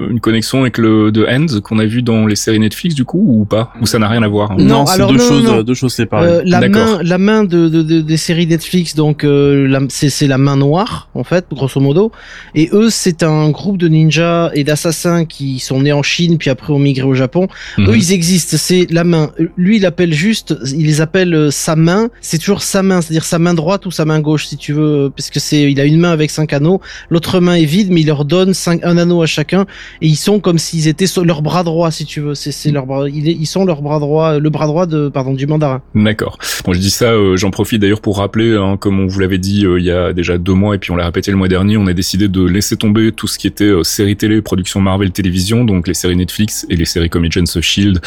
une 0.09 0.19
connexion 0.19 0.61
avec 0.61 0.77
le 0.77 1.11
The 1.11 1.25
Ends 1.29 1.61
qu'on 1.61 1.79
a 1.79 1.85
vu 1.85 2.01
dans 2.01 2.25
les 2.25 2.35
séries 2.35 2.59
Netflix, 2.59 2.95
du 2.95 3.05
coup, 3.05 3.23
ou 3.27 3.45
pas? 3.45 3.73
Ou 3.81 3.85
ça 3.85 3.99
n'a 3.99 4.07
rien 4.07 4.23
à 4.23 4.27
voir 4.27 4.57
Non, 4.57 4.85
c'est 4.85 5.05
deux, 5.05 5.17
choses, 5.17 5.65
deux 5.65 5.73
choses 5.73 5.93
séparées. 5.93 6.27
Euh, 6.27 6.41
la 6.45 6.67
main, 6.67 6.99
la 7.01 7.17
main 7.17 7.43
de, 7.43 7.67
de, 7.69 8.01
des 8.01 8.17
séries 8.17 8.47
Netflix, 8.47 8.95
donc 8.95 9.23
euh, 9.23 9.87
c'est 9.89 10.27
la 10.27 10.37
main 10.37 10.57
noire, 10.57 11.09
en 11.13 11.23
fait, 11.23 11.45
grosso 11.51 11.79
modo. 11.79 12.11
Et 12.55 12.69
eux, 12.73 12.89
c'est 12.89 13.23
un 13.23 13.49
groupe 13.49 13.77
de 13.77 13.87
ninjas 13.87 14.51
et 14.53 14.63
d'assassins 14.63 15.25
qui 15.25 15.59
sont 15.59 15.81
nés 15.81 15.93
en 15.93 16.03
Chine, 16.03 16.37
puis 16.37 16.49
après 16.49 16.73
ont 16.73 16.79
migré 16.79 17.05
au 17.05 17.13
Japon. 17.13 17.47
Mhm. 17.77 17.89
Eux, 17.89 17.97
ils 17.97 18.13
existent. 18.13 18.57
C'est 18.57 18.87
la 18.89 19.03
main. 19.03 19.31
Lui, 19.57 19.77
il 19.77 19.85
appelle 19.85 20.13
juste, 20.13 20.55
il 20.75 20.85
les 20.85 21.01
appelle 21.01 21.33
euh, 21.33 21.51
sa 21.51 21.75
main. 21.75 22.09
C'est 22.21 22.37
toujours 22.37 22.61
sa 22.61 22.83
main, 22.83 23.01
c'est-à-dire 23.01 23.25
sa 23.25 23.39
main 23.39 23.53
droite 23.53 23.85
ou 23.85 23.91
sa 23.91 24.05
main 24.05 24.19
gauche, 24.19 24.47
si 24.47 24.57
tu 24.57 24.73
veux, 24.73 25.11
parce 25.15 25.29
que 25.29 25.39
c'est, 25.39 25.71
il 25.71 25.79
a 25.79 25.85
une 25.85 25.99
main 25.99 26.11
avec 26.11 26.31
cinq 26.31 26.53
anneaux, 26.53 26.81
l'autre 27.09 27.39
main 27.39 27.55
est 27.55 27.65
vide, 27.65 27.89
mais 27.91 28.01
il 28.01 28.08
leur 28.09 28.25
donne 28.25 28.53
cinq, 28.53 28.81
un 28.83 28.97
anneau 28.97 29.21
à 29.21 29.25
chacun, 29.25 29.65
et 30.01 30.07
ils 30.07 30.15
sont 30.15 30.39
comme 30.39 30.57
s'ils 30.57 30.87
étaient 30.87 31.05
leur 31.23 31.41
bras 31.41 31.63
droit, 31.63 31.91
si 31.91 32.05
tu 32.05 32.19
veux. 32.21 32.35
C'est 32.35 32.71
leur 32.71 32.85
bras, 32.85 33.07
ils, 33.07 33.45
sont 33.45 33.65
leur 33.65 33.81
bras 33.81 33.99
droit, 33.99 34.39
le 34.39 34.49
bras 34.49 34.67
droit 34.67 34.85
de, 34.85 35.09
pardon, 35.09 35.33
du 35.33 35.47
mandarin. 35.47 35.81
D'accord. 35.95 36.37
Bon, 36.65 36.73
je 36.73 36.79
dis 36.79 36.89
ça, 36.89 37.11
euh, 37.11 37.37
j'en 37.37 37.51
profite 37.51 37.81
d'ailleurs 37.81 38.01
pour 38.01 38.17
rappeler, 38.17 38.55
hein, 38.55 38.77
comme 38.77 38.99
on 38.99 39.07
vous 39.07 39.19
l'avait 39.19 39.37
dit 39.37 39.65
euh, 39.65 39.79
il 39.79 39.85
y 39.85 39.91
a 39.91 40.11
déjà 40.13 40.37
deux 40.37 40.53
mois, 40.53 40.75
et 40.75 40.79
puis 40.79 40.91
on 40.91 40.95
l'a 40.95 41.05
répété 41.05 41.31
le 41.31 41.37
mois 41.37 41.47
dernier, 41.47 41.77
on 41.77 41.87
a 41.87 41.93
décidé 41.93 42.27
de 42.27 42.43
laisser 42.43 42.75
tomber 42.75 43.11
tout 43.11 43.27
ce 43.27 43.37
qui 43.37 43.47
était 43.47 43.63
euh, 43.65 43.83
séries 43.83 44.17
télé, 44.17 44.41
production 44.41 44.81
Marvel 44.81 45.11
télévision, 45.11 45.63
donc 45.63 45.87
les 45.87 45.93
séries 45.93 46.15
Netflix 46.15 46.65
et 46.69 46.75
les 46.75 46.85
séries 46.85 47.09
comme 47.09 47.25
Agents 47.25 47.43
of 47.55 47.63
Shield, 47.63 48.01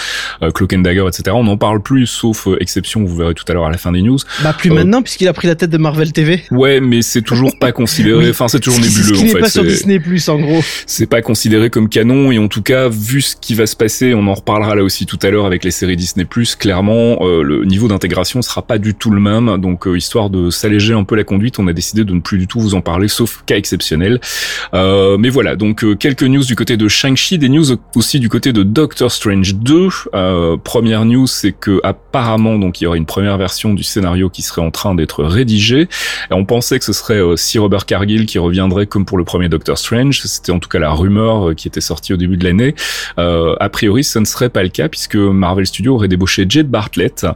Cloak 0.55 0.73
and 0.73 0.79
Dagger, 0.81 1.07
etc. 1.07 1.35
On 1.35 1.45
n'en 1.45 1.57
parle 1.57 1.83
plus, 1.83 2.07
sauf 2.07 2.49
exception, 2.61 3.05
vous 3.05 3.17
verrez 3.17 3.35
tout 3.35 3.45
à 3.49 3.53
l'heure 3.53 3.67
à 3.67 3.71
la 3.71 3.79
fin 3.79 3.93
des 3.93 4.03
news. 4.03 4.19
Bah 4.43 4.53
plus 4.53 4.71
maintenant, 4.71 5.03
puisqu'il 5.03 5.29
a 5.29 5.33
pris 5.33 5.47
la 5.47 5.55
tête 5.55 5.71
de 5.71 5.79
Marvel 5.79 6.13
TV. 6.13 6.43
Ouais, 6.51 6.81
mais 6.81 7.03
c'est 7.03 7.23
toujours 7.23 7.57
pas 7.59 7.73
considéré, 7.73 8.31
enfin 8.31 8.49
c'est 8.49 8.61
toujours 8.61 8.81
nébuleux 8.81 9.19
en 9.19 9.27
fait. 9.27 9.39
pas 9.39 9.51
sur 9.51 9.65
Disney 9.65 9.92
Plus 10.01 10.29
en 10.29 10.39
gros. 10.39 10.61
C'est 10.87 11.07
pas 11.07 11.23
considéré 11.23 11.71
comme 11.71 11.89
canon 11.89 12.33
et 12.33 12.39
en 12.39 12.49
tout 12.49 12.63
cas 12.63 12.89
vu 12.89 13.21
ce 13.21 13.37
qui 13.37 13.55
va 13.55 13.67
se 13.67 13.77
passer, 13.77 14.15
on 14.15 14.27
en 14.27 14.35
reparlera 14.35 14.75
là 14.75 14.83
aussi 14.83 15.07
tout 15.07 15.19
à 15.23 15.31
l'heure 15.31 15.47
avec 15.47 15.65
les 15.65 15.71
séries 15.71 15.97
Disney 15.97 16.25
Plus. 16.25 16.57
Clairement, 16.57 17.19
euh, 17.21 17.43
le 17.43 17.65
niveau 17.65 17.89
d'intégration 17.89 18.43
sera 18.43 18.63
pas 18.63 18.79
du 18.79 18.95
tout 18.95 19.11
le 19.11 19.21
même. 19.21 19.61
Donc 19.61 19.87
euh, 19.87 19.97
histoire 19.97 20.31
de 20.31 20.51
s'alléger 20.51 20.95
un 20.95 21.05
peu 21.05 21.17
la 21.17 21.25
conduite, 21.25 21.59
on 21.59 21.67
a 21.67 21.73
décidé 21.73 22.05
de 22.05 22.13
ne 22.13 22.21
plus 22.21 22.39
du 22.39 22.47
tout 22.47 22.61
vous 22.61 22.75
en 22.75 22.81
parler, 22.81 23.09
sauf 23.09 23.43
cas 23.47 23.57
exceptionnel. 23.57 24.21
Euh, 24.75 25.17
mais 25.19 25.29
voilà, 25.29 25.57
donc 25.57 25.85
quelques 25.99 26.23
news 26.23 26.45
du 26.45 26.57
côté 26.57 26.77
de 26.77 26.89
Shang-Chi, 26.89 27.39
des 27.39 27.49
news 27.49 27.77
aussi 27.95 28.21
du 28.21 28.29
côté 28.29 28.53
de 28.53 28.63
Doctor 28.63 29.11
Strange 29.11 29.55
2. 29.55 29.89
première 30.65 31.05
news, 31.05 31.27
c'est 31.27 31.53
que 31.53 31.81
apparemment 31.83 32.59
donc 32.59 32.81
il 32.81 32.85
y 32.85 32.87
aurait 32.87 32.99
une 32.99 33.07
première 33.07 33.39
version 33.39 33.75
du 33.75 33.83
scénario 33.83 34.31
qui 34.31 34.43
serait 34.43 34.63
en 34.63 34.71
train 34.71 34.95
d'être 34.95 35.25
rédigée. 35.25 35.89
Et 36.31 36.35
on 36.35 36.45
pensait 36.45 36.79
que 36.79 36.85
ce 36.85 36.93
serait 36.93 37.21
si 37.37 37.59
Robert 37.59 37.87
Cargill 37.87 38.27
qui 38.27 38.39
reviendrait 38.39 38.87
comme 38.87 39.05
pour 39.05 39.19
le 39.19 39.25
premier 39.25 39.49
Doctor 39.49 39.79
Strange. 39.83 40.21
C'était 40.23 40.53
en 40.53 40.59
tout 40.59 40.69
cas 40.69 40.79
la 40.79 40.91
rumeur 40.91 41.55
qui 41.55 41.69
était 41.69 41.81
sortie 41.81 42.13
au 42.13 42.17
début 42.17 42.37
de 42.37 42.45
l'année. 42.45 42.75
Euh, 43.19 43.55
a 43.61 43.69
priori, 43.69 44.05
ce 44.05 44.19
ne 44.19 44.25
serait 44.25 44.49
pas 44.49 44.63
le 44.63 44.69
cas 44.69 44.89
puisque 44.89 45.17
Marvel 45.17 45.67
Studios 45.67 45.95
aurait 45.95 46.09
débauché 46.09 46.47
Jed 46.49 46.69
Bartlett, 46.69 47.27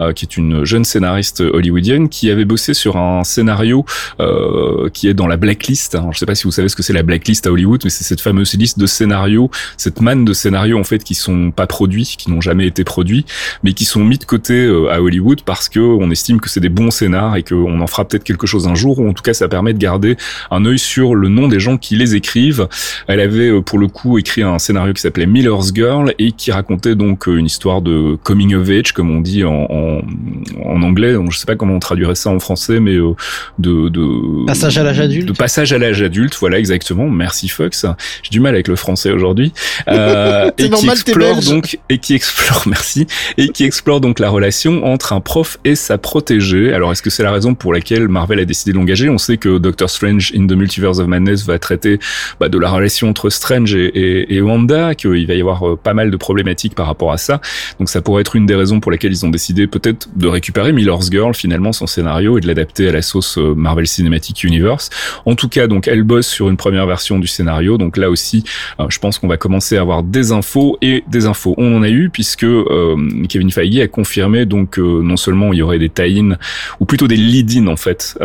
euh, 0.00 0.12
qui 0.12 0.24
est 0.24 0.36
une 0.36 0.64
jeune 0.64 0.84
scénariste 0.84 1.40
hollywoodienne 1.40 2.08
qui 2.08 2.30
avait 2.30 2.44
bossé 2.44 2.74
sur 2.74 2.96
un 2.96 3.24
scénario 3.24 3.84
euh, 4.20 4.88
qui 4.90 5.08
est 5.08 5.14
dans 5.14 5.26
la 5.26 5.36
blacklist. 5.36 5.94
Alors, 5.94 6.12
je 6.12 6.18
sais 6.18 6.26
pas 6.26 6.34
si 6.34 6.44
vous 6.44 6.50
savez 6.50 6.68
ce 6.68 6.76
que 6.76 6.82
c'est 6.82 6.92
la 6.92 7.02
blacklist 7.02 7.46
à 7.46 7.52
Hollywood, 7.52 7.82
mais 7.84 7.90
c'est 7.90 8.04
cette 8.04 8.20
fameuse 8.20 8.54
liste 8.54 8.78
de 8.78 8.86
scénarios, 8.86 9.50
cette 9.76 10.00
manne 10.00 10.24
de 10.24 10.32
scénarios 10.32 10.78
en 10.78 10.84
fait 10.84 11.02
qui 11.02 11.14
sont 11.14 11.50
pas 11.50 11.66
produits, 11.66 12.14
qui 12.18 12.30
n'ont 12.30 12.40
jamais 12.40 12.66
été 12.66 12.84
produits, 12.84 13.26
mais 13.62 13.72
qui 13.72 13.84
sont 13.84 14.04
mis 14.04 14.18
de 14.18 14.24
côté 14.24 14.66
à 14.90 15.02
Hollywood 15.02 15.42
parce 15.44 15.68
que 15.68 15.80
on 15.80 16.10
estime 16.10 16.40
que 16.40 16.48
c'est 16.48 16.60
des 16.60 16.68
bons 16.68 16.90
scénars 16.90 17.36
et 17.36 17.42
qu'on 17.42 17.80
en 17.80 17.86
fera 17.86 18.06
peut-être 18.06 18.24
quelque 18.24 18.46
chose 18.46 18.68
un 18.68 18.74
jour, 18.74 18.98
ou 18.98 19.08
en 19.08 19.12
tout 19.12 19.22
cas 19.22 19.34
ça 19.34 19.48
permet 19.48 19.72
de 19.72 19.78
garder 19.78 20.16
un 20.50 20.64
œil 20.64 20.78
sur 20.78 21.14
le 21.14 21.28
nom 21.28 21.48
des 21.48 21.60
gens 21.60 21.76
qui 21.76 21.95
les 21.96 22.14
écrivent. 22.14 22.68
Elle 23.08 23.20
avait 23.20 23.60
pour 23.62 23.78
le 23.78 23.88
coup 23.88 24.18
écrit 24.18 24.42
un 24.42 24.58
scénario 24.58 24.92
qui 24.92 25.02
s'appelait 25.02 25.26
Miller's 25.26 25.72
Girl 25.74 26.14
et 26.18 26.32
qui 26.32 26.50
racontait 26.52 26.94
donc 26.94 27.28
euh, 27.28 27.36
une 27.36 27.46
histoire 27.46 27.82
de 27.82 28.16
coming 28.22 28.54
of 28.54 28.68
age, 28.68 28.92
comme 28.92 29.10
on 29.10 29.20
dit 29.20 29.44
en, 29.44 29.66
en, 29.70 30.00
en 30.64 30.82
anglais. 30.82 31.14
Donc, 31.14 31.32
je 31.32 31.38
sais 31.38 31.46
pas 31.46 31.56
comment 31.56 31.74
on 31.74 31.80
traduirait 31.80 32.14
ça 32.14 32.30
en 32.30 32.38
français, 32.38 32.80
mais 32.80 32.94
euh, 32.94 33.12
de, 33.58 33.88
de 33.88 34.46
passage 34.46 34.78
à 34.78 34.82
l'âge 34.82 35.00
adulte. 35.00 35.26
De 35.26 35.32
passage 35.32 35.72
à 35.72 35.78
l'âge 35.78 36.02
adulte, 36.02 36.36
voilà 36.40 36.58
exactement. 36.58 37.08
Merci 37.08 37.48
Fox. 37.48 37.86
J'ai 38.22 38.30
du 38.30 38.40
mal 38.40 38.54
avec 38.54 38.68
le 38.68 38.76
français 38.76 39.10
aujourd'hui. 39.10 39.52
Euh, 39.88 40.50
et 40.58 40.70
qui 40.70 40.88
explore 40.88 41.40
donc 41.42 41.78
et 41.88 41.98
qui 41.98 42.14
explore, 42.14 42.62
merci, 42.66 43.06
et 43.36 43.48
qui 43.48 43.64
explore 43.64 44.00
donc 44.00 44.18
la 44.18 44.28
relation 44.28 44.84
entre 44.84 45.12
un 45.12 45.20
prof 45.20 45.58
et 45.64 45.74
sa 45.74 45.98
protégée. 45.98 46.72
Alors 46.72 46.92
est-ce 46.92 47.02
que 47.02 47.10
c'est 47.10 47.22
la 47.22 47.32
raison 47.32 47.54
pour 47.54 47.72
laquelle 47.72 48.08
Marvel 48.08 48.40
a 48.40 48.44
décidé 48.44 48.72
de 48.72 48.76
l'engager? 48.76 49.08
On 49.08 49.18
sait 49.18 49.36
que 49.36 49.58
Doctor 49.58 49.90
Strange 49.90 50.32
in 50.36 50.46
the 50.46 50.52
Multiverse 50.52 50.98
of 50.98 51.06
Madness 51.06 51.44
va 51.44 51.54
bah, 52.40 52.48
de 52.48 52.58
la 52.58 52.70
relation 52.70 53.08
entre 53.08 53.30
Strange 53.30 53.74
et 53.74 54.40
Wanda, 54.40 54.94
qu'il 54.94 55.26
va 55.26 55.34
y 55.34 55.40
avoir 55.40 55.68
euh, 55.68 55.76
pas 55.76 55.94
mal 55.94 56.10
de 56.10 56.16
problématiques 56.16 56.74
par 56.74 56.86
rapport 56.86 57.12
à 57.12 57.18
ça. 57.18 57.40
Donc 57.78 57.88
ça 57.88 58.00
pourrait 58.02 58.22
être 58.22 58.36
une 58.36 58.46
des 58.46 58.54
raisons 58.54 58.80
pour 58.80 58.90
lesquelles 58.90 59.12
ils 59.12 59.24
ont 59.24 59.30
décidé 59.30 59.66
peut-être 59.66 60.08
de 60.16 60.26
récupérer 60.26 60.72
Miller's 60.72 61.10
Girl 61.10 61.34
finalement 61.34 61.72
son 61.72 61.86
scénario 61.86 62.38
et 62.38 62.40
de 62.40 62.46
l'adapter 62.46 62.88
à 62.88 62.92
la 62.92 63.02
sauce 63.02 63.38
euh, 63.38 63.54
Marvel 63.54 63.86
Cinematic 63.86 64.44
Universe. 64.44 64.90
En 65.24 65.34
tout 65.34 65.48
cas, 65.48 65.66
donc 65.66 65.88
elle 65.88 66.02
bosse 66.02 66.26
sur 66.26 66.48
une 66.48 66.56
première 66.56 66.86
version 66.86 67.18
du 67.18 67.26
scénario. 67.26 67.78
Donc 67.78 67.96
là 67.96 68.10
aussi, 68.10 68.44
euh, 68.80 68.86
je 68.88 68.98
pense 68.98 69.18
qu'on 69.18 69.28
va 69.28 69.36
commencer 69.36 69.76
à 69.76 69.80
avoir 69.80 70.02
des 70.02 70.32
infos 70.32 70.78
et 70.82 71.04
des 71.08 71.26
infos. 71.26 71.54
On 71.58 71.76
en 71.76 71.82
a 71.82 71.88
eu 71.88 72.10
puisque 72.10 72.46
Kevin 73.28 73.50
Feige 73.50 73.78
a 73.80 73.88
confirmé 73.88 74.46
donc 74.46 74.78
non 74.78 75.16
seulement 75.16 75.52
il 75.52 75.58
y 75.58 75.62
aurait 75.62 75.78
des 75.78 75.88
tie-in 75.88 76.36
ou 76.80 76.84
plutôt 76.84 77.08
des 77.08 77.16
lead-in 77.16 77.66
en 77.66 77.76
fait 77.76 78.18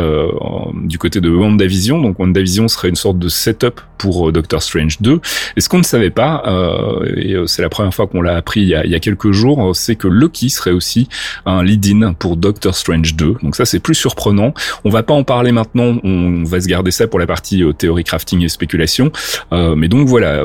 du 0.84 0.98
côté 0.98 1.22
de 1.22 1.30
WandaVision. 1.30 2.02
Donc 2.02 2.20
WandaVision 2.20 2.68
serait 2.68 2.90
une 2.90 2.96
sorte 2.96 3.20
de 3.20 3.30
setup 3.42 3.82
pour 3.98 4.32
Doctor 4.32 4.64
Strange 4.64 5.00
2. 5.02 5.20
Et 5.56 5.62
ce 5.62 5.70
qu'on 5.70 5.78
ne 5.78 5.84
savait 5.84 6.10
pas, 6.10 6.44
euh, 6.48 7.14
et 7.18 7.34
euh, 7.34 7.46
c'est 7.46 7.62
la 7.62 7.70
première 7.70 7.94
fois 7.94 8.08
qu'on 8.08 8.22
l'a 8.22 8.36
appris 8.36 8.62
il 8.62 8.68
y, 8.68 8.76
a, 8.76 8.84
il 8.84 8.92
y 8.92 8.96
a 8.96 9.00
quelques 9.00 9.32
jours, 9.32 9.76
c'est 9.76 9.96
que 9.96 10.08
Loki 10.08 10.50
serait 10.50 10.72
aussi 10.72 11.08
un 11.46 11.64
lead-in 11.64 12.14
pour 12.14 12.36
Doctor 12.38 12.76
Strange 12.76 13.16
2. 13.16 13.36
Donc 13.44 13.56
ça, 13.56 13.66
c'est 13.66 13.80
plus 13.80 13.94
surprenant. 13.94 14.54
On 14.84 14.90
va 14.90 15.04
pas 15.04 15.14
en 15.14 15.24
parler 15.24 15.52
maintenant. 15.52 15.98
On 16.04 16.44
va 16.44 16.60
se 16.60 16.68
garder 16.68 16.92
ça 16.92 17.08
pour 17.08 17.20
la 17.20 17.28
partie 17.28 17.64
théorie 17.78 18.04
crafting 18.04 18.42
et 18.42 18.50
spéculation. 18.50 19.12
mais 19.52 19.88
donc 19.88 20.08
voilà, 20.08 20.44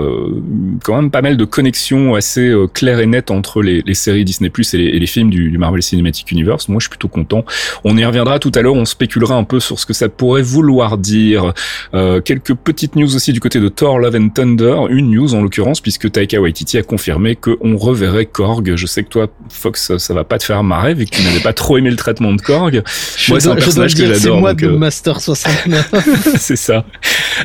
quand 0.85 0.97
même 0.97 1.11
pas 1.11 1.23
mal 1.23 1.37
de 1.37 1.45
connexions 1.45 2.15
assez 2.15 2.55
claires 2.75 3.01
et 3.01 3.07
nettes 3.07 3.31
entre 3.31 3.63
les, 3.63 3.83
les 3.87 3.95
séries 3.95 4.25
Disney 4.25 4.51
Plus 4.51 4.75
et, 4.75 4.79
et 4.79 4.99
les, 4.99 5.07
films 5.07 5.31
du, 5.31 5.51
du 5.51 5.59
Marvel 5.59 5.83
Cinematic 5.83 6.31
Universe. 6.31 6.69
Moi, 6.69 6.79
je 6.81 6.85
suis 6.85 6.91
plutôt 6.91 7.09
content. 7.09 7.45
On 7.85 7.97
y 7.97 8.05
reviendra 8.05 8.39
tout 8.39 8.53
à 8.55 8.63
l'heure. 8.63 8.75
On 8.75 8.85
spéculera 8.85 9.35
un 9.35 9.45
peu 9.45 9.61
sur 9.61 9.79
ce 9.79 9.87
que 9.87 9.93
ça 9.93 10.09
pourrait 10.09 10.43
vouloir 10.43 10.99
dire. 10.99 11.53
Euh, 11.95 12.21
quelques 12.21 12.55
news 12.95 13.17
aussi 13.17 13.33
du 13.33 13.41
côté 13.41 13.59
de 13.59 13.69
Thor 13.69 13.99
Love 13.99 14.17
and 14.17 14.29
Thunder. 14.29 14.77
Une 14.91 15.11
news 15.11 15.35
en 15.35 15.43
l'occurrence 15.43 15.81
puisque 15.81 16.11
Taika 16.13 16.41
Waititi 16.41 16.79
a 16.79 16.83
confirmé 16.83 17.35
qu'on 17.35 17.77
reverrait 17.77 18.27
Korg. 18.27 18.75
Je 18.77 18.87
sais 18.87 19.03
que 19.03 19.09
toi, 19.09 19.27
Fox, 19.49 19.97
ça 19.97 20.15
va 20.15 20.25
pas 20.25 20.39
te 20.39 20.45
faire 20.45 20.63
marrer 20.63 20.95
vu 20.95 21.07
que 21.07 21.17
tu 21.17 21.23
n'avais 21.23 21.41
pas 21.41 21.53
trop 21.53 21.79
aimé 21.79 21.91
le 21.91 21.97
traitement 21.97 22.33
de 22.33 22.41
Korg. 22.41 22.83
moi, 23.29 23.41
c'est 23.41 23.49
un 23.49 23.57
personnage 23.57 23.95
que 23.95 24.03
j'adore. 24.07 24.21
C'est 24.21 24.41
moi 24.41 24.55
de 24.55 24.67
euh, 24.67 24.79
Master 24.79 25.21
69. 25.21 25.91
c'est 26.37 26.57
ça. 26.57 26.85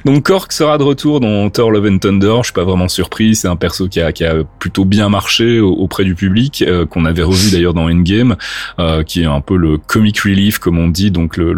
Donc 0.05 0.23
Korg 0.23 0.51
sera 0.51 0.77
de 0.77 0.83
retour 0.83 1.19
dans 1.19 1.49
Thor 1.49 1.71
Love 1.71 1.87
and 1.87 1.97
Thunder. 1.99 2.35
Je 2.39 2.45
suis 2.45 2.53
pas 2.53 2.63
vraiment 2.63 2.87
surpris. 2.87 3.35
C'est 3.35 3.47
un 3.47 3.55
perso 3.55 3.87
qui 3.87 4.01
a, 4.01 4.11
qui 4.11 4.25
a 4.25 4.43
plutôt 4.59 4.85
bien 4.85 5.09
marché 5.09 5.59
auprès 5.59 6.03
du 6.03 6.15
public, 6.15 6.63
euh, 6.67 6.85
qu'on 6.85 7.05
avait 7.05 7.23
revu 7.23 7.51
d'ailleurs 7.51 7.73
dans 7.73 7.89
Endgame, 7.89 8.35
euh, 8.79 9.03
qui 9.03 9.21
est 9.21 9.25
un 9.25 9.41
peu 9.41 9.55
le 9.55 9.77
comic 9.77 10.19
relief 10.19 10.59
comme 10.59 10.77
on 10.77 10.87
dit, 10.87 11.11
donc 11.11 11.37
le 11.37 11.53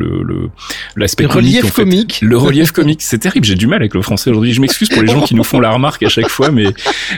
l'aspect 0.95 1.23
le, 1.23 1.29
le, 1.29 1.35
relief 1.35 1.71
comique. 1.71 2.19
Le 2.21 2.37
relief 2.37 2.71
comique, 2.71 3.01
c'est 3.01 3.17
terrible. 3.17 3.45
J'ai 3.45 3.55
du 3.55 3.67
mal 3.67 3.72
avec 3.75 3.93
le 3.93 4.01
français 4.01 4.29
aujourd'hui. 4.29 4.53
Je 4.53 4.61
m'excuse 4.61 4.89
pour 4.89 5.01
les 5.01 5.11
gens 5.11 5.21
qui 5.21 5.35
nous 5.35 5.43
font 5.43 5.59
la 5.59 5.71
remarque 5.71 6.03
à 6.03 6.09
chaque 6.09 6.29
fois, 6.29 6.51
mais 6.51 6.65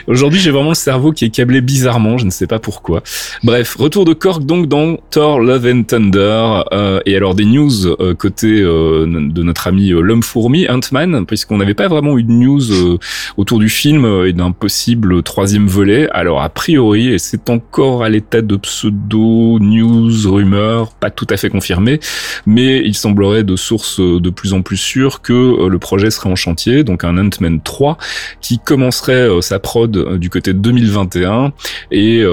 aujourd'hui 0.06 0.40
j'ai 0.40 0.50
vraiment 0.50 0.70
le 0.70 0.74
cerveau 0.74 1.12
qui 1.12 1.24
est 1.24 1.30
câblé 1.30 1.60
bizarrement. 1.60 2.18
Je 2.18 2.24
ne 2.24 2.30
sais 2.30 2.46
pas 2.46 2.58
pourquoi. 2.58 3.02
Bref, 3.42 3.76
retour 3.78 4.04
de 4.04 4.12
Korg 4.12 4.44
donc 4.44 4.66
dans 4.66 4.98
Thor 5.10 5.40
Love 5.40 5.66
and 5.66 5.82
Thunder. 5.84 6.62
Euh, 6.72 7.00
et 7.06 7.16
alors 7.16 7.34
des 7.34 7.44
news 7.44 7.86
euh, 7.86 8.14
côté 8.14 8.60
euh, 8.60 9.06
de 9.06 9.42
notre 9.42 9.66
ami 9.66 9.88
l'homme 9.88 10.22
fourmi 10.22 10.68
Ant-Man, 10.68 11.26
puisqu'on 11.26 11.58
n'avait 11.58 11.74
pas 11.74 11.88
vraiment 11.88 12.18
eu 12.18 12.22
de 12.22 12.32
news 12.32 12.98
autour 13.36 13.58
du 13.58 13.68
film 13.68 14.06
et 14.26 14.32
d'un 14.32 14.52
possible 14.52 15.22
troisième 15.22 15.66
volet. 15.66 16.08
Alors 16.12 16.42
a 16.42 16.48
priori, 16.48 17.08
et 17.08 17.18
c'est 17.18 17.50
encore 17.50 18.02
à 18.02 18.08
l'état 18.08 18.42
de 18.42 18.56
pseudo 18.56 19.58
news 19.60 20.10
rumeur, 20.26 20.92
pas 20.92 21.10
tout 21.10 21.26
à 21.30 21.36
fait 21.36 21.50
confirmé, 21.50 22.00
mais 22.46 22.82
il 22.84 22.94
semblerait 22.94 23.44
de 23.44 23.56
sources 23.56 24.00
de 24.00 24.30
plus 24.30 24.52
en 24.52 24.62
plus 24.62 24.76
sûres 24.76 25.22
que 25.22 25.32
euh, 25.32 25.68
le 25.68 25.78
projet 25.78 26.10
serait 26.10 26.30
en 26.30 26.36
donc 26.84 27.04
un 27.04 27.18
Ant-Man 27.18 27.60
3 27.62 27.98
qui 28.40 28.58
commencerait 28.58 29.12
euh, 29.12 29.40
sa 29.40 29.58
prod 29.58 29.96
euh, 29.96 30.18
du 30.18 30.30
côté 30.30 30.52
de 30.52 30.58
2021 30.58 31.52
et 31.90 32.24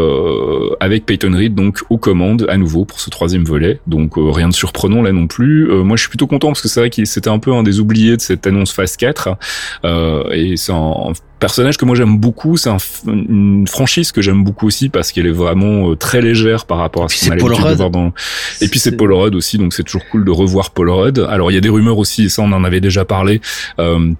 avec 0.80 1.06
Peyton 1.06 1.34
Reed 1.34 1.56
donc 1.56 1.80
aux 1.90 1.98
commandes 1.98 2.46
à 2.50 2.58
nouveau 2.58 2.86
pour 2.86 3.00
ce 3.00 3.10
troisième 3.10 3.44
volet. 3.44 3.80
Donc 3.88 4.14
rien 4.18 4.50
de 4.50 4.54
surprenant 4.54 5.02
là 5.02 5.12
non 5.12 5.28
plus. 5.28 5.68
moi 5.84 5.98
je 5.98 6.02
suis 6.02 6.10
plutôt 6.10 6.28
content 6.28 6.48
parce 6.48 6.62
que 6.62 6.68
c'est 6.68 6.80
vrai 6.80 6.90
que 6.90 7.06
c'était 7.06 7.30
un 7.30 7.40
peu 7.40 7.54
un 7.54 7.64
des 7.64 7.80
oubliés 7.80 8.18
de 8.18 8.22
cette 8.22 8.46
annonce 8.48 8.74
phase 8.74 8.98
4 8.98 9.30
et 10.32 10.58
c'est 10.58 10.72
un 10.72 11.14
personnage 11.44 11.76
que 11.76 11.84
moi 11.84 11.94
j'aime 11.98 12.18
beaucoup, 12.20 12.56
c'est 12.56 12.70
une 13.06 13.68
franchise 13.68 14.14
que 14.14 14.22
j'aime 14.22 14.46
beaucoup 14.46 14.66
aussi 14.66 14.88
parce 14.88 15.12
qu'elle 15.12 15.28
est 15.28 15.32
vraiment 15.32 15.90
euh, 15.90 15.96
très 15.98 16.22
légère 16.22 16.64
par 16.64 16.78
rapport 16.78 17.04
à 17.04 17.10
ce 17.10 17.26
qu'on 17.26 17.32
a 17.32 17.36
l'habitude 17.36 17.68
de 17.68 17.76
voir 17.76 17.90
dans. 17.90 18.14
Et 18.62 18.70
puis 18.70 18.80
c'est 18.80 18.96
Paul 18.96 19.12
Rudd 19.12 19.36
aussi, 19.36 19.58
donc 19.58 19.74
c'est 19.74 19.84
toujours 19.84 20.08
cool 20.10 20.24
de 20.24 20.32
revoir 20.32 20.72
Paul 20.72 20.90
Rudd. 20.90 21.20
Alors 21.30 21.52
il 21.52 21.56
y 21.56 21.58
a 21.58 21.62
des 21.62 21.68
rumeurs 21.68 21.98
aussi, 21.98 22.24
et 22.24 22.30
ça 22.30 22.44
on 22.44 22.52
en 22.54 22.64
avait 22.64 22.80
déjà 22.80 23.04
parlé. 23.04 23.42
Euh, 23.80 24.14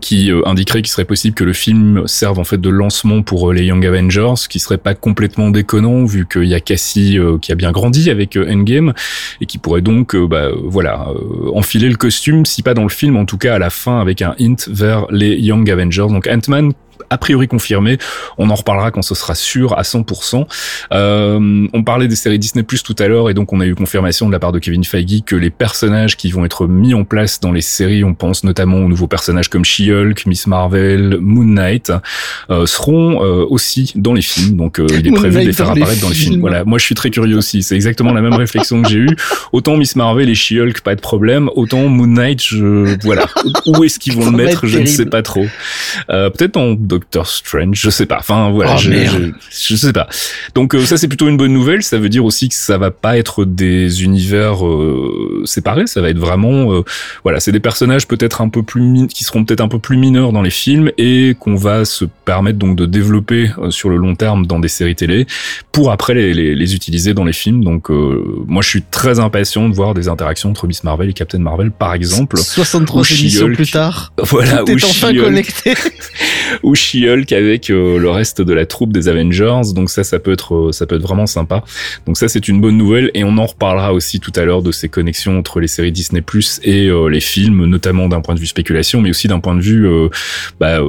qui 0.00 0.30
euh, 0.30 0.42
indiquerait 0.46 0.82
qu'il 0.82 0.90
serait 0.90 1.04
possible 1.04 1.34
que 1.34 1.44
le 1.44 1.52
film 1.52 2.02
serve 2.06 2.38
en 2.38 2.44
fait 2.44 2.60
de 2.60 2.68
lancement 2.68 3.22
pour 3.22 3.50
euh, 3.50 3.54
les 3.54 3.64
Young 3.64 3.84
Avengers, 3.84 4.32
ce 4.36 4.48
qui 4.48 4.58
serait 4.58 4.78
pas 4.78 4.94
complètement 4.94 5.50
déconnant 5.50 6.04
vu 6.04 6.26
qu'il 6.26 6.44
y 6.44 6.54
a 6.54 6.60
Cassie 6.60 7.18
euh, 7.18 7.38
qui 7.38 7.52
a 7.52 7.54
bien 7.54 7.72
grandi 7.72 8.10
avec 8.10 8.36
Endgame 8.36 8.92
et 9.40 9.46
qui 9.46 9.58
pourrait 9.58 9.82
donc 9.82 10.16
bah, 10.16 10.48
voilà 10.64 11.08
enfiler 11.52 11.88
le 11.88 11.96
costume, 11.96 12.46
si 12.46 12.62
pas 12.62 12.74
dans 12.74 12.82
le 12.82 12.88
film, 12.88 13.16
en 13.16 13.24
tout 13.24 13.38
cas 13.38 13.54
à 13.54 13.58
la 13.58 13.70
fin 13.70 14.00
avec 14.00 14.22
un 14.22 14.34
hint 14.38 14.68
vers 14.68 15.06
les 15.10 15.36
Young 15.36 15.68
Avengers. 15.70 16.08
Donc 16.08 16.26
Ant-Man 16.26 16.72
a 17.12 17.18
priori 17.18 17.48
confirmé. 17.48 17.98
On 18.38 18.50
en 18.50 18.54
reparlera 18.54 18.90
quand 18.90 19.02
ce 19.02 19.14
sera 19.14 19.34
sûr 19.34 19.78
à 19.78 19.82
100%. 19.82 20.46
Euh, 20.92 21.66
on 21.72 21.82
parlait 21.82 22.08
des 22.08 22.16
séries 22.16 22.38
Disney 22.38 22.62
Plus 22.62 22.82
tout 22.82 22.96
à 22.98 23.08
l'heure 23.08 23.30
et 23.30 23.34
donc 23.34 23.52
on 23.52 23.60
a 23.60 23.66
eu 23.66 23.74
confirmation 23.74 24.26
de 24.26 24.32
la 24.32 24.38
part 24.38 24.52
de 24.52 24.58
Kevin 24.58 24.84
Feige 24.84 25.22
que 25.26 25.36
les 25.36 25.50
personnages 25.50 26.16
qui 26.16 26.30
vont 26.30 26.44
être 26.44 26.66
mis 26.66 26.94
en 26.94 27.04
place 27.04 27.40
dans 27.40 27.52
les 27.52 27.60
séries, 27.60 28.04
on 28.04 28.14
pense 28.14 28.44
notamment 28.44 28.78
aux 28.78 28.88
nouveaux 28.88 29.08
personnages 29.08 29.48
comme 29.48 29.64
She-Hulk, 29.64 30.26
Miss 30.26 30.46
Marvel, 30.46 31.18
Moon 31.20 31.44
Knight, 31.44 31.92
euh, 32.50 32.66
seront 32.66 33.22
euh, 33.22 33.44
aussi 33.48 33.92
dans 33.96 34.14
les 34.14 34.22
films. 34.22 34.56
Donc 34.56 34.78
euh, 34.78 34.86
il 34.90 35.06
est 35.06 35.12
prévu 35.12 35.40
de 35.40 35.46
les 35.46 35.52
faire 35.52 35.70
apparaître 35.70 36.00
dans 36.00 36.08
les 36.08 36.14
films. 36.14 36.40
Voilà, 36.40 36.64
moi 36.64 36.78
je 36.78 36.84
suis 36.84 36.94
très 36.94 37.10
curieux 37.10 37.36
aussi. 37.36 37.62
C'est 37.62 37.74
exactement 37.74 38.12
la 38.12 38.22
même 38.22 38.34
réflexion 38.34 38.82
que 38.82 38.88
j'ai 38.88 38.98
eue. 38.98 39.16
Autant 39.52 39.76
Miss 39.76 39.96
Marvel 39.96 40.30
et 40.30 40.34
She-Hulk, 40.34 40.80
pas 40.80 40.94
de 40.94 41.00
problème. 41.00 41.50
Autant 41.56 41.88
Moon 41.88 42.06
Knight, 42.06 42.42
je 42.42 42.96
voilà. 43.02 43.26
Où 43.66 43.84
est-ce 43.84 43.98
qu'ils 43.98 44.14
vont 44.14 44.30
le 44.30 44.36
mettre 44.36 44.66
Je 44.66 44.78
ne 44.78 44.86
sais 44.86 45.06
pas 45.06 45.22
trop. 45.22 45.46
Euh, 46.10 46.30
Peut-être 46.30 46.56
en 46.56 46.76
Doctor 47.02 47.26
Strange, 47.26 47.80
je 47.80 47.90
sais 47.90 48.06
pas. 48.06 48.18
Enfin 48.20 48.50
voilà, 48.50 48.76
oh, 48.76 48.78
je, 48.78 49.32
je, 49.50 49.76
sais 49.76 49.92
pas. 49.92 50.08
Donc 50.54 50.74
euh, 50.74 50.84
ça 50.84 50.96
c'est 50.96 51.08
plutôt 51.08 51.28
une 51.28 51.36
bonne 51.36 51.52
nouvelle. 51.52 51.82
Ça 51.82 51.98
veut 51.98 52.08
dire 52.08 52.24
aussi 52.24 52.48
que 52.48 52.54
ça 52.54 52.78
va 52.78 52.92
pas 52.92 53.18
être 53.18 53.44
des 53.44 54.04
univers 54.04 54.64
euh, 54.64 55.42
séparés. 55.44 55.88
Ça 55.88 56.00
va 56.00 56.10
être 56.10 56.18
vraiment 56.18 56.72
euh, 56.72 56.82
voilà, 57.24 57.40
c'est 57.40 57.50
des 57.50 57.60
personnages 57.60 58.06
peut-être 58.06 58.40
un 58.40 58.48
peu 58.48 58.62
plus 58.62 59.08
qui 59.08 59.24
seront 59.24 59.44
peut-être 59.44 59.62
un 59.62 59.68
peu 59.68 59.80
plus 59.80 59.96
mineurs 59.96 60.32
dans 60.32 60.42
les 60.42 60.50
films 60.50 60.92
et 60.96 61.34
qu'on 61.40 61.56
va 61.56 61.84
se 61.84 62.04
permettre 62.24 62.58
donc 62.58 62.76
de 62.76 62.86
développer 62.86 63.50
sur 63.70 63.88
le 63.88 63.96
long 63.96 64.14
terme 64.14 64.46
dans 64.46 64.60
des 64.60 64.68
séries 64.68 64.94
télé 64.94 65.26
pour 65.72 65.90
après 65.90 66.14
les, 66.14 66.32
les, 66.32 66.54
les 66.54 66.74
utiliser 66.76 67.14
dans 67.14 67.24
les 67.24 67.32
films. 67.32 67.64
Donc 67.64 67.90
moi 67.90 68.62
je 68.62 68.68
suis 68.68 68.82
très 68.82 69.18
impatient 69.18 69.68
de 69.68 69.74
voir 69.74 69.94
des 69.94 70.06
interactions 70.06 70.50
entre 70.50 70.68
Miss 70.68 70.84
Marvel 70.84 71.10
et 71.10 71.14
Captain 71.14 71.40
Marvel 71.40 71.72
par 71.72 71.94
exemple. 71.94 72.38
63 72.38 73.10
émissions 73.10 73.52
plus 73.52 73.70
tard. 73.72 74.12
Voilà, 74.18 74.58
tout 74.58 74.70
est 74.70 74.84
enfin 74.84 75.12
connecté. 75.12 75.74
ou 76.62 76.74
She-Hulk 76.82 77.32
avec 77.32 77.70
euh, 77.70 77.98
le 77.98 78.10
reste 78.10 78.42
de 78.42 78.52
la 78.52 78.66
troupe 78.66 78.92
des 78.92 79.08
Avengers. 79.08 79.72
Donc 79.74 79.88
ça, 79.88 80.04
ça 80.04 80.18
peut 80.18 80.32
être, 80.32 80.54
euh, 80.54 80.72
ça 80.72 80.86
peut 80.86 80.96
être 80.96 81.02
vraiment 81.02 81.26
sympa. 81.26 81.62
Donc 82.06 82.16
ça, 82.16 82.28
c'est 82.28 82.48
une 82.48 82.60
bonne 82.60 82.76
nouvelle 82.76 83.10
et 83.14 83.24
on 83.24 83.38
en 83.38 83.46
reparlera 83.46 83.94
aussi 83.94 84.20
tout 84.20 84.32
à 84.36 84.44
l'heure 84.44 84.62
de 84.62 84.72
ces 84.72 84.88
connexions 84.88 85.38
entre 85.38 85.60
les 85.60 85.68
séries 85.68 85.92
Disney 85.92 86.22
Plus 86.22 86.60
et 86.64 86.88
euh, 86.88 87.08
les 87.08 87.20
films, 87.20 87.66
notamment 87.66 88.08
d'un 88.08 88.20
point 88.20 88.34
de 88.34 88.40
vue 88.40 88.46
spéculation, 88.46 89.00
mais 89.00 89.10
aussi 89.10 89.28
d'un 89.28 89.40
point 89.40 89.54
de 89.54 89.60
vue 89.60 89.88
bah, 90.58 90.80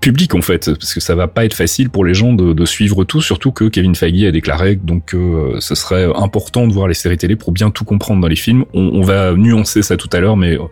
public 0.00 0.34
en 0.34 0.42
fait 0.42 0.70
parce 0.72 0.92
que 0.92 1.00
ça 1.00 1.14
va 1.14 1.28
pas 1.28 1.46
être 1.46 1.54
facile 1.54 1.88
pour 1.88 2.04
les 2.04 2.12
gens 2.12 2.34
de, 2.34 2.52
de 2.52 2.64
suivre 2.66 3.04
tout 3.04 3.22
surtout 3.22 3.52
que 3.52 3.64
Kevin 3.64 3.94
Feige 3.94 4.24
a 4.24 4.30
déclaré 4.30 4.76
donc 4.76 5.14
euh, 5.14 5.56
ce 5.60 5.74
serait 5.74 6.04
important 6.14 6.66
de 6.66 6.72
voir 6.72 6.88
les 6.88 6.94
séries 6.94 7.16
télé 7.16 7.36
pour 7.36 7.52
bien 7.52 7.70
tout 7.70 7.84
comprendre 7.84 8.20
dans 8.20 8.28
les 8.28 8.36
films. 8.36 8.64
On, 8.74 8.90
on 8.92 9.02
va 9.02 9.32
nuancer 9.32 9.82
ça 9.82 9.96
tout 9.96 10.08
à 10.12 10.20
l'heure 10.20 10.36
mais 10.36 10.56
euh, 10.56 10.64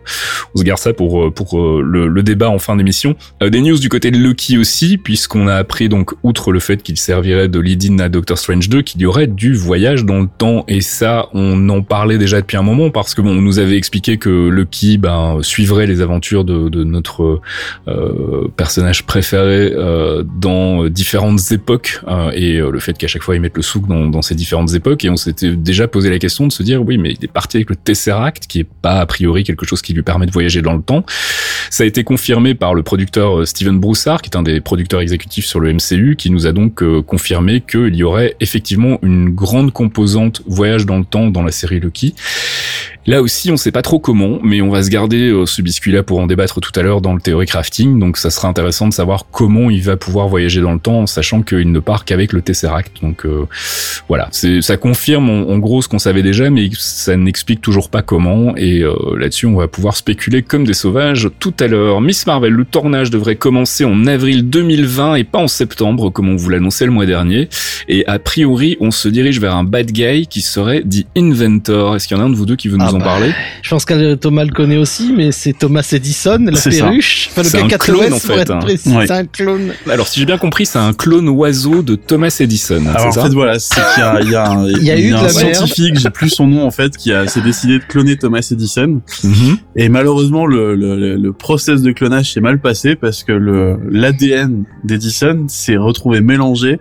on 0.53 0.59
se 0.59 0.63
garde 0.63 0.79
ça 0.79 0.93
pour 0.93 1.25
euh, 1.25 1.31
pour 1.31 1.59
le, 1.59 2.07
le, 2.07 2.23
débat 2.23 2.49
en 2.49 2.59
fin 2.59 2.75
d'émission. 2.75 3.15
Des 3.41 3.61
news 3.61 3.79
du 3.79 3.89
côté 3.89 4.11
de 4.11 4.17
Loki 4.17 4.57
aussi 4.57 4.97
puisqu'on 4.97 5.47
a 5.47 5.55
appris 5.55 5.89
donc 5.89 6.13
outre 6.23 6.51
le 6.51 6.59
fait 6.59 6.83
qu'il 6.83 6.97
servirait 6.97 7.47
de 7.47 7.59
lead-in 7.59 7.97
à 7.99 8.09
Doctor 8.09 8.37
Strange 8.37 8.69
2 8.69 8.81
qu'il 8.83 9.01
y 9.01 9.05
aurait 9.05 9.27
du 9.27 9.53
voyage 9.53 10.05
dans 10.05 10.19
le 10.19 10.27
temps. 10.27 10.63
Et 10.67 10.81
ça 10.81 11.27
on 11.33 11.69
en 11.69 11.81
parlait 11.81 12.19
déjà 12.19 12.41
depuis 12.41 12.57
un 12.57 12.63
moment 12.63 12.91
parce 12.91 13.15
que 13.15 13.21
bon 13.21 13.31
on 13.31 13.41
nous 13.41 13.57
avait 13.57 13.77
expliqué 13.77 14.17
que 14.17 14.29
Loki 14.29 14.97
ben 14.97 15.39
suivrait 15.41 15.87
les 15.87 16.01
aventures 16.01 16.43
de, 16.43 16.69
de 16.69 16.83
notre 16.83 17.41
personnage 18.55 19.06
préféré 19.07 19.71
euh, 19.73 20.23
dans 20.23 20.87
différentes 20.89 21.51
époques 21.51 22.01
euh, 22.07 22.29
et 22.35 22.57
euh, 22.57 22.69
le 22.69 22.79
fait 22.79 22.95
qu'à 22.97 23.07
chaque 23.07 23.23
fois 23.23 23.35
ils 23.35 23.41
mettent 23.41 23.55
le 23.55 23.63
souk 23.63 23.87
dans, 23.87 24.05
dans, 24.07 24.21
ces 24.21 24.35
différentes 24.35 24.73
époques 24.75 25.05
et 25.05 25.09
on 25.09 25.15
s'était 25.15 25.55
déjà 25.55 25.87
posé 25.87 26.09
la 26.09 26.19
question 26.19 26.45
de 26.45 26.51
se 26.51 26.61
dire 26.61 26.83
oui 26.83 26.97
mais 26.97 27.13
il 27.13 27.23
est 27.23 27.31
parti 27.31 27.57
avec 27.57 27.69
le 27.69 27.77
Tesseract 27.77 28.47
qui 28.47 28.59
est 28.59 28.67
pas 28.81 28.99
a 28.99 29.05
priori 29.05 29.45
quelque 29.45 29.65
chose 29.65 29.81
qui 29.81 29.93
lui 29.93 30.03
permet 30.03 30.25
de 30.25 30.31
voyager 30.31 30.61
dans 30.61 30.73
le 30.73 30.81
temps. 30.81 31.05
Ça 31.69 31.83
a 31.83 31.85
été 31.85 32.03
confirmé 32.03 32.53
par 32.53 32.73
le 32.73 32.83
producteur 32.83 33.47
Steven 33.47 33.79
Broussard 33.79 34.21
qui 34.21 34.29
est 34.29 34.37
un 34.37 34.43
des 34.43 34.59
producteurs 34.59 34.99
exécutifs 34.99 35.45
sur 35.45 35.61
le 35.61 35.73
MCU 35.73 36.15
qui 36.17 36.29
nous 36.29 36.45
a 36.45 36.51
donc 36.51 36.83
confirmé 37.03 37.61
qu'il 37.61 37.95
y 37.95 38.03
aurait 38.03 38.35
effectivement 38.41 38.99
une 39.01 39.29
grande 39.29 39.71
composante 39.71 40.41
voyage 40.47 40.85
dans 40.85 40.97
le 40.97 41.05
temps 41.05 41.27
dans 41.27 41.43
la 41.43 41.51
série 41.51 41.79
Loki 41.79 42.13
Là 43.05 43.21
aussi, 43.21 43.51
on 43.51 43.57
sait 43.57 43.71
pas 43.71 43.81
trop 43.81 43.99
comment, 43.99 44.39
mais 44.43 44.61
on 44.61 44.69
va 44.69 44.83
se 44.83 44.89
garder 44.89 45.29
euh, 45.29 45.45
ce 45.45 45.61
biscuit-là 45.61 46.03
pour 46.03 46.19
en 46.19 46.27
débattre 46.27 46.59
tout 46.59 46.77
à 46.77 46.83
l'heure 46.83 47.01
dans 47.01 47.13
le 47.13 47.21
théorie 47.21 47.45
crafting. 47.45 47.99
Donc, 47.99 48.17
ça 48.17 48.29
sera 48.29 48.47
intéressant 48.47 48.87
de 48.87 48.93
savoir 48.93 49.25
comment 49.31 49.69
il 49.69 49.81
va 49.81 49.97
pouvoir 49.97 50.27
voyager 50.27 50.61
dans 50.61 50.73
le 50.73 50.79
temps, 50.79 51.01
en 51.01 51.07
sachant 51.07 51.41
qu'il 51.41 51.71
ne 51.71 51.79
part 51.79 52.05
qu'avec 52.05 52.33
le 52.33 52.41
Tesseract. 52.41 53.01
Donc, 53.01 53.25
euh, 53.25 53.45
voilà, 54.07 54.29
ça 54.31 54.77
confirme 54.77 55.29
en, 55.29 55.57
gros 55.57 55.81
ce 55.81 55.87
qu'on 55.87 55.99
savait 55.99 56.23
déjà, 56.23 56.49
mais 56.49 56.69
ça 56.77 57.15
n'explique 57.15 57.61
toujours 57.61 57.89
pas 57.89 58.01
comment. 58.01 58.55
Et 58.57 58.81
euh, 58.81 58.93
là-dessus, 59.17 59.45
on 59.45 59.55
va 59.55 59.67
pouvoir 59.67 59.95
spéculer 59.95 60.41
comme 60.43 60.65
des 60.65 60.73
sauvages 60.73 61.29
tout 61.39 61.53
à 61.59 61.67
l'heure. 61.67 62.01
Miss 62.01 62.27
Marvel, 62.27 62.53
le 62.53 62.65
tournage 62.65 63.09
devrait 63.09 63.35
commencer 63.35 63.85
en 63.85 64.05
avril 64.05 64.49
2020 64.49 65.15
et 65.15 65.23
pas 65.23 65.39
en 65.39 65.47
septembre, 65.47 66.09
comme 66.09 66.29
on 66.29 66.35
vous 66.35 66.49
l'annonçait 66.49 66.85
le 66.85 66.91
mois 66.91 67.05
dernier. 67.05 67.49
Et 67.87 68.05
a 68.07 68.19
priori, 68.19 68.77
on 68.79 68.91
se 68.91 69.07
dirige 69.07 69.39
vers 69.39 69.55
un 69.55 69.63
bad 69.63 69.91
guy 69.91 70.27
qui 70.27 70.41
serait 70.41 70.81
dit 70.83 71.07
Inventor. 71.15 71.95
Est-ce 71.95 72.07
qu'il 72.07 72.17
y 72.17 72.19
en 72.19 72.23
a 72.23 72.25
un 72.25 72.29
de 72.29 72.35
vous 72.35 72.45
deux 72.45 72.55
qui 72.55 72.67
veut 72.67 72.76
nous 72.77 72.85
ah 72.85 72.93
en 72.93 72.99
parler. 72.99 73.33
Je 73.61 73.69
pense 73.69 73.85
que 73.85 74.15
Thomas 74.15 74.43
le 74.43 74.51
connaît 74.51 74.77
aussi, 74.77 75.13
mais 75.15 75.31
c'est 75.31 75.53
Thomas 75.53 75.87
Edison, 75.91 76.39
la 76.39 76.59
perruche. 76.59 77.29
Enfin, 77.31 77.43
le 77.43 77.63
un 77.63 77.77
clone 77.77 78.13
en 78.13 78.19
fait. 78.19 78.49
Hein. 78.49 78.59
C'est 78.77 79.11
un 79.11 79.25
clone. 79.25 79.73
Alors 79.89 80.07
si 80.07 80.19
j'ai 80.19 80.25
bien 80.25 80.37
compris, 80.37 80.65
c'est 80.65 80.79
un 80.79 80.93
clone 80.93 81.29
oiseau 81.29 81.81
de 81.81 81.95
Thomas 81.95 82.35
Edison. 82.39 82.83
Alors 82.87 83.07
en 83.07 83.11
fait 83.11 83.33
voilà, 83.33 83.59
c'est 83.59 83.75
qu'il 83.93 84.03
y 84.03 84.05
a, 84.05 84.21
il 84.21 84.29
y 84.29 84.35
a 84.35 84.49
un, 84.49 84.67
il 84.69 84.83
y 84.83 84.91
a, 84.91 84.99
eu 84.99 85.13
un 85.13 85.27
scientifique, 85.29 85.99
j'ai 85.99 86.09
plus 86.09 86.29
son 86.29 86.47
nom 86.47 86.65
en 86.65 86.71
fait, 86.71 86.95
qui 86.95 87.11
a 87.11 87.27
s'est 87.27 87.41
décidé 87.41 87.79
de 87.79 87.83
cloner 87.83 88.17
Thomas 88.17 88.47
Edison. 88.51 89.01
Mhm. 89.23 89.57
Et 89.75 89.89
malheureusement 89.89 90.45
le, 90.45 90.75
le, 90.75 91.15
le 91.15 91.33
process 91.33 91.81
de 91.81 91.91
clonage 91.91 92.33
s'est 92.33 92.41
mal 92.41 92.59
passé 92.59 92.95
parce 92.95 93.23
que 93.23 93.31
le 93.31 93.77
l'ADN 93.89 94.63
d'Edison 94.83 95.45
s'est 95.47 95.77
retrouvé 95.77 96.21
mélangé 96.21 96.79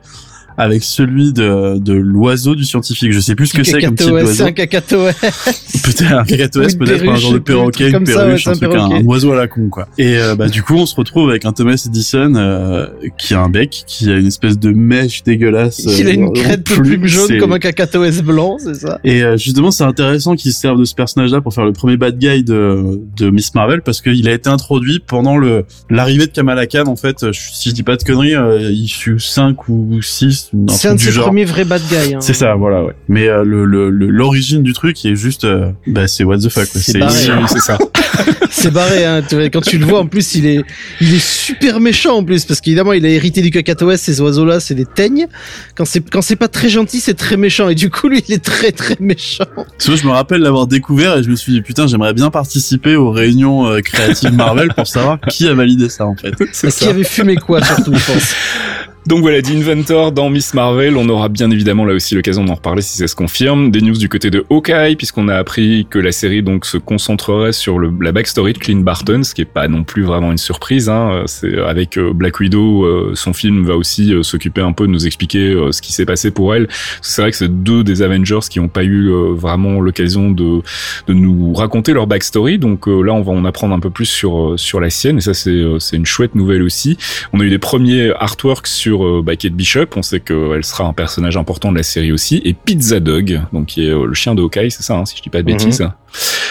avec 0.57 0.83
celui 0.83 1.33
de, 1.33 1.79
de 1.79 1.93
l'oiseau 1.93 2.55
du 2.55 2.65
scientifique. 2.65 3.13
Je 3.13 3.21
sais 3.21 3.35
plus 3.35 3.49
ce 3.49 3.55
que 3.55 3.65
c'est 3.65 3.81
comme 3.81 3.95
type 3.95 4.09
d'oiseau. 4.09 4.45
un 4.45 4.53
cacatoès. 4.53 5.17
peut-être 5.21 6.13
un 6.13 6.25
cacatoès, 6.25 6.75
peut-être 6.75 7.09
un 7.09 7.17
genre 7.17 7.33
de 7.33 7.39
perroquet, 7.39 7.91
une 7.91 8.05
perruche, 8.05 8.47
un, 8.47 8.53
truc, 8.53 8.75
un, 8.75 9.05
oiseau 9.05 9.33
à 9.33 9.37
la 9.37 9.49
con, 9.49 9.69
quoi. 9.69 9.89
Et 9.99 10.19
euh, 10.19 10.35
bah 10.35 10.49
du 10.49 10.63
coup, 10.63 10.77
on 10.77 10.87
se 10.87 10.95
retrouve 10.95 11.29
avec 11.31 11.45
un 11.45 11.53
Thomas 11.53 11.83
Edison 11.87 12.35
euh, 12.37 12.87
qui 13.19 13.35
a 13.35 13.41
un 13.41 13.49
bec, 13.49 13.85
qui 13.87 14.11
a 14.11 14.17
une 14.17 14.27
espèce 14.27 14.59
de 14.59 14.71
mèche 14.71 15.23
dégueulasse. 15.23 15.81
Il 15.99 16.07
a 16.07 16.11
une 16.11 16.29
euh, 16.29 16.33
crête 16.33 16.67
de 16.67 16.75
plume 16.75 17.07
jaune 17.07 17.39
comme 17.39 17.53
un 17.53 17.59
cacatoès 17.59 18.23
blanc, 18.23 18.57
c'est 18.59 18.75
ça? 18.75 18.99
Et 19.05 19.23
justement, 19.37 19.71
c'est 19.71 19.85
intéressant 19.85 20.37
qu'il 20.37 20.53
serve 20.53 20.79
de 20.81 20.85
ce 20.85 20.95
personnage-là 20.95 21.41
pour 21.41 21.53
faire 21.53 21.65
le 21.65 21.73
premier 21.73 21.97
bad 21.97 22.19
guy 22.19 22.43
de, 22.43 23.01
de 23.17 23.31
Miss 23.31 23.55
Marvel 23.55 23.83
parce 23.83 24.01
qu'il 24.01 24.29
a 24.29 24.33
été 24.33 24.49
introduit 24.49 25.01
pendant 25.07 25.37
le 25.37 25.65
l'arrivée 25.91 26.27
de 26.27 26.33
Kamala 26.33 26.67
Khan. 26.67 26.87
En 26.87 26.97
fait, 26.97 27.33
si 27.33 27.71
je 27.71 27.75
dis 27.75 27.83
pas 27.83 27.97
de 27.97 28.03
conneries, 28.03 28.35
il 28.73 28.89
fut 28.89 29.21
5 29.21 29.69
ou 29.69 30.01
6 30.01 30.46
c'est 30.69 30.89
un 30.89 30.95
de 30.95 31.01
ses 31.01 31.13
premiers 31.13 31.45
vrais 31.45 31.65
bad 31.65 31.83
guys. 31.89 32.15
Hein. 32.15 32.21
C'est 32.21 32.35
ça, 32.35 32.55
voilà, 32.55 32.85
ouais. 32.85 32.95
Mais 33.09 33.29
euh, 33.29 33.45
le 33.45 33.91
l'origine 33.91 34.63
du 34.63 34.73
truc 34.73 35.05
est 35.05 35.17
juste, 35.17 35.45
euh, 35.45 35.71
bah 35.87 36.07
c'est 36.07 36.25
what 36.25 36.39
the 36.39 36.49
fuck. 36.49 36.67
C'est 36.67 37.03
hein. 37.03 37.09
c'est 37.09 37.61
ça. 37.61 37.79
c'est 38.51 38.73
barré, 38.73 39.05
hein. 39.05 39.23
Quand 39.53 39.61
tu 39.61 39.79
le 39.79 39.87
vois, 39.87 40.01
en 40.01 40.07
plus, 40.07 40.35
il 40.35 40.47
est, 40.47 40.63
il 41.01 41.15
est 41.15 41.25
super 41.25 41.81
méchant 41.81 42.17
en 42.17 42.25
plus, 42.25 42.45
parce 42.45 42.61
qu'évidemment, 42.61 42.93
il 42.93 43.05
a 43.05 43.09
hérité 43.09 43.43
du 43.43 43.51
cacatoès. 43.51 44.01
Ces 44.01 44.21
oiseaux-là, 44.21 44.61
c'est 44.61 44.75
des 44.75 44.87
teignes. 44.87 45.27
Quand 45.75 45.85
c'est 45.85 46.09
quand 46.09 46.23
c'est 46.23 46.37
pas 46.37 46.49
très 46.49 46.69
gentil, 46.69 47.01
c'est 47.01 47.15
très 47.15 47.37
méchant. 47.37 47.69
Et 47.69 47.75
du 47.75 47.91
coup, 47.91 48.09
lui, 48.09 48.23
il 48.29 48.35
est 48.35 48.45
très 48.45 48.73
très 48.73 48.97
méchant. 49.01 49.45
Tu 49.79 49.89
vois, 49.89 49.97
je 49.97 50.07
me 50.07 50.13
rappelle 50.13 50.41
l'avoir 50.41 50.67
découvert 50.67 51.19
et 51.19 51.23
je 51.23 51.31
me 51.31 51.37
suis 51.37 51.53
dit 51.53 51.63
putain, 51.63 51.87
j'aimerais 51.87 52.15
bien 52.15 52.31
participer 52.31 52.97
aux 52.97 53.11
réunions 53.11 53.67
euh, 53.67 53.81
créatives 53.81 54.33
Marvel 54.33 54.73
pour 54.75 54.87
savoir 54.87 55.19
qui 55.29 55.49
a 55.49 55.55
validé 55.55 55.89
ça 55.89 56.07
en 56.07 56.17
fait. 56.17 56.35
Qui 56.77 56.89
avait 56.89 57.05
fumé 57.05 57.37
quoi 57.37 57.65
surtout, 57.65 57.95
je 57.95 58.13
pense. 58.13 58.35
Donc 59.07 59.21
voilà, 59.21 59.41
d'Inventor 59.41 60.11
dans 60.11 60.31
Miss 60.31 60.53
Marvel, 60.53 60.97
on 60.97 61.09
aura 61.09 61.29
bien 61.29 61.49
évidemment 61.53 61.85
là 61.85 61.95
aussi 61.95 62.17
l'occasion 62.17 62.45
d'en 62.45 62.57
reparler 62.57 62.83
si 62.83 62.97
ça 62.97 63.07
se 63.07 63.15
confirme. 63.15 63.71
Des 63.71 63.81
news 63.81 63.97
du 63.97 64.09
côté 64.09 64.31
de 64.31 64.45
Hawkeye, 64.51 64.97
puisqu'on 64.97 65.29
a 65.29 65.37
appris 65.37 65.87
que 65.89 66.01
la 66.01 66.11
série 66.11 66.43
donc 66.43 66.67
se 66.67 66.77
concentrerait 66.77 67.53
sur 67.53 67.79
le, 67.79 67.93
la 68.01 68.11
backstory 68.11 68.53
de 68.55 68.59
Clint 68.59 68.81
Barton, 68.81 69.23
ce 69.23 69.33
qui 69.33 69.43
est 69.43 69.45
pas 69.45 69.69
non 69.69 69.85
plus 69.85 70.03
vraiment 70.03 70.33
une 70.33 70.39
surprise. 70.39 70.89
Hein. 70.89 71.23
C'est 71.27 71.57
avec 71.57 71.99
euh, 71.99 72.13
Black 72.13 72.41
Widow, 72.41 72.85
euh, 72.85 73.13
son 73.15 73.33
film 73.33 73.65
va 73.65 73.77
aussi 73.77 74.13
euh, 74.13 74.25
s'occuper 74.25 74.61
un 74.61 74.73
peu 74.73 74.89
de 74.89 74.93
nous 74.93 75.07
expliquer 75.07 75.55
ce 75.71 75.81
qui 75.81 75.93
s'est 75.93 76.05
passé 76.05 76.33
pour 76.33 76.57
elle. 76.57 76.67
C'est 77.01 77.23
vrai 77.23 77.31
que 77.31 77.37
c'est 77.37 77.63
deux 77.63 77.85
des 77.85 78.03
Avengers 78.03 78.41
qui 78.51 78.59
n'ont 78.59 78.67
pas 78.67 78.83
eu 78.83 79.13
vraiment 79.35 79.81
l'occasion 79.81 80.33
de, 80.33 80.63
de 81.07 81.13
nous 81.13 81.53
raconter 81.55 81.93
leur 81.93 82.09
backstory. 82.09 82.59
Donc 82.59 82.89
là, 82.89 83.13
on 83.13 83.23
va 83.23 83.33
en 83.33 83.45
apprendre 83.45 83.73
un 83.73 83.81
peu 83.81 83.91
plus 83.91 84.07
sur 84.07 84.55
sur 84.57 84.81
la 84.81 84.91
sienne, 84.91 85.19
et 85.19 85.21
ça 85.21 85.33
c'est 85.35 85.97
une 85.97 86.07
chouette 86.07 86.35
nouvelle 86.35 86.63
aussi. 86.65 86.99
On 87.33 87.39
a 87.39 87.45
eu 87.45 87.51
des 87.51 87.59
premiers 87.59 88.11
artworks 88.19 88.67
sur 88.67 88.96
sur 88.97 89.05
euh, 89.05 89.37
Kate 89.37 89.53
Bishop, 89.53 89.87
on 89.97 90.03
sait 90.03 90.21
qu'elle 90.21 90.65
sera 90.65 90.85
un 90.85 90.93
personnage 90.93 91.37
important 91.37 91.71
de 91.71 91.77
la 91.77 91.83
série 91.83 92.13
aussi, 92.13 92.41
et 92.45 92.55
Pizza 92.55 93.01
Dog, 93.01 93.41
donc 93.53 93.67
qui 93.67 93.87
est 93.87 93.91
euh, 93.91 94.07
le 94.07 94.15
chien 94.15 94.35
de 94.35 94.43
Hawkeye, 94.43 94.71
c'est 94.71 94.83
ça, 94.83 94.97
hein, 94.97 95.05
si 95.05 95.17
je 95.17 95.23
dis 95.23 95.29
pas 95.29 95.43
de 95.43 95.51
mhm. 95.51 95.59
bêtises. 95.59 95.89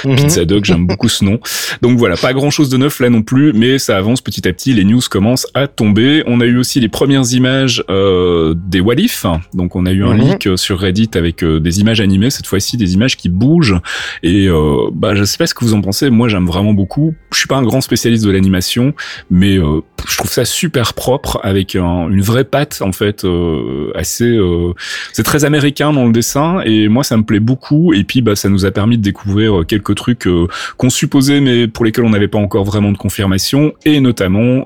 Mhm. 0.06 0.16
Pizza 0.16 0.46
Dog, 0.46 0.66
j'aime 0.66 0.88
beaucoup 0.88 1.10
ce 1.10 1.24
nom. 1.24 1.40
Donc 1.82 1.98
voilà, 1.98 2.16
pas 2.18 2.34
grand 2.34 2.50
chose 2.50 2.70
de 2.70 2.78
neuf 2.78 3.00
là 3.00 3.10
non 3.10 3.22
plus, 3.22 3.54
mais 3.54 3.78
ça 3.78 3.98
avance 3.98 4.22
petit 4.22 4.48
à 4.48 4.54
petit, 4.54 4.74
les 4.74 4.84
news 4.84 5.02
commencent 5.10 5.48
à 5.54 5.68
tomber. 5.68 6.24
On 6.28 6.42
a 6.42 6.46
eu 6.46 6.58
aussi 6.58 6.80
les 6.80 6.90
premières 6.90 7.34
images 7.34 7.84
euh, 7.90 8.54
des 8.56 8.80
Walif, 8.80 9.26
donc 9.54 9.76
on 9.76 9.86
a 9.86 9.92
eu 9.92 10.04
un 10.04 10.14
mhm. 10.14 10.32
leak 10.32 10.50
sur 10.58 10.80
Reddit 10.80 11.12
avec 11.16 11.44
des 11.44 11.80
images 11.80 12.02
animées, 12.02 12.30
cette 12.30 12.48
fois-ci 12.48 12.78
des 12.78 12.94
images 12.94 13.18
qui 13.18 13.30
bougent, 13.30 13.80
et 14.24 14.48
euh, 14.48 14.90
bah 14.94 15.16
je 15.16 15.24
sais 15.24 15.38
pas 15.38 15.48
ce 15.48 15.54
que 15.54 15.64
vous 15.64 15.74
en 15.74 15.82
pensez, 15.82 16.10
moi 16.10 16.28
j'aime 16.28 16.46
vraiment 16.46 16.74
beaucoup. 16.74 17.16
Je 17.32 17.40
suis 17.40 17.48
pas 17.48 17.58
un 17.58 17.64
grand 17.64 17.82
spécialiste 17.82 18.26
de 18.26 18.32
l'animation, 18.32 18.94
mais 19.30 19.60
je 20.08 20.18
trouve 20.18 20.32
ça 20.32 20.46
super 20.46 20.94
propre 20.94 21.40
avec 21.44 21.76
une 21.76 22.22
vraie 22.22 22.44
patte 22.44 22.82
en 22.82 22.92
fait 22.92 23.24
euh, 23.26 23.92
assez 23.96 24.26
euh, 24.26 24.74
c'est 25.14 25.24
très 25.24 25.46
américain 25.46 25.94
dans 25.94 26.06
le 26.06 26.12
dessin 26.12 26.62
et 26.66 26.88
moi 26.88 27.04
ça 27.04 27.18
me 27.18 27.24
plaît 27.24 27.40
beaucoup 27.40 27.94
et 27.94 28.04
puis 28.04 28.22
bah 28.22 28.36
ça 28.36 28.50
nous 28.50 28.66
a 28.66 28.72
permis 28.72 28.98
de 28.98 29.04
découvrir 29.04 29.66
quelques 29.68 29.95
trucs 29.96 30.28
euh, 30.28 30.48
qu'on 30.78 30.90
supposait 30.90 31.42
mais 31.42 31.68
pour 31.68 31.86
lesquels 31.86 32.06
on 32.06 32.10
n'avait 32.10 32.28
pas 32.28 32.38
encore 32.38 32.64
vraiment 32.64 32.92
de 32.92 32.98
confirmation 32.98 33.74
et 33.86 34.00
notamment 34.00 34.66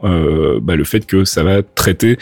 bah, 0.62 0.76
le 0.76 0.84
fait 0.84 1.06
que 1.06 1.24
ça 1.26 1.44
va 1.44 1.62
traiter 1.64 2.18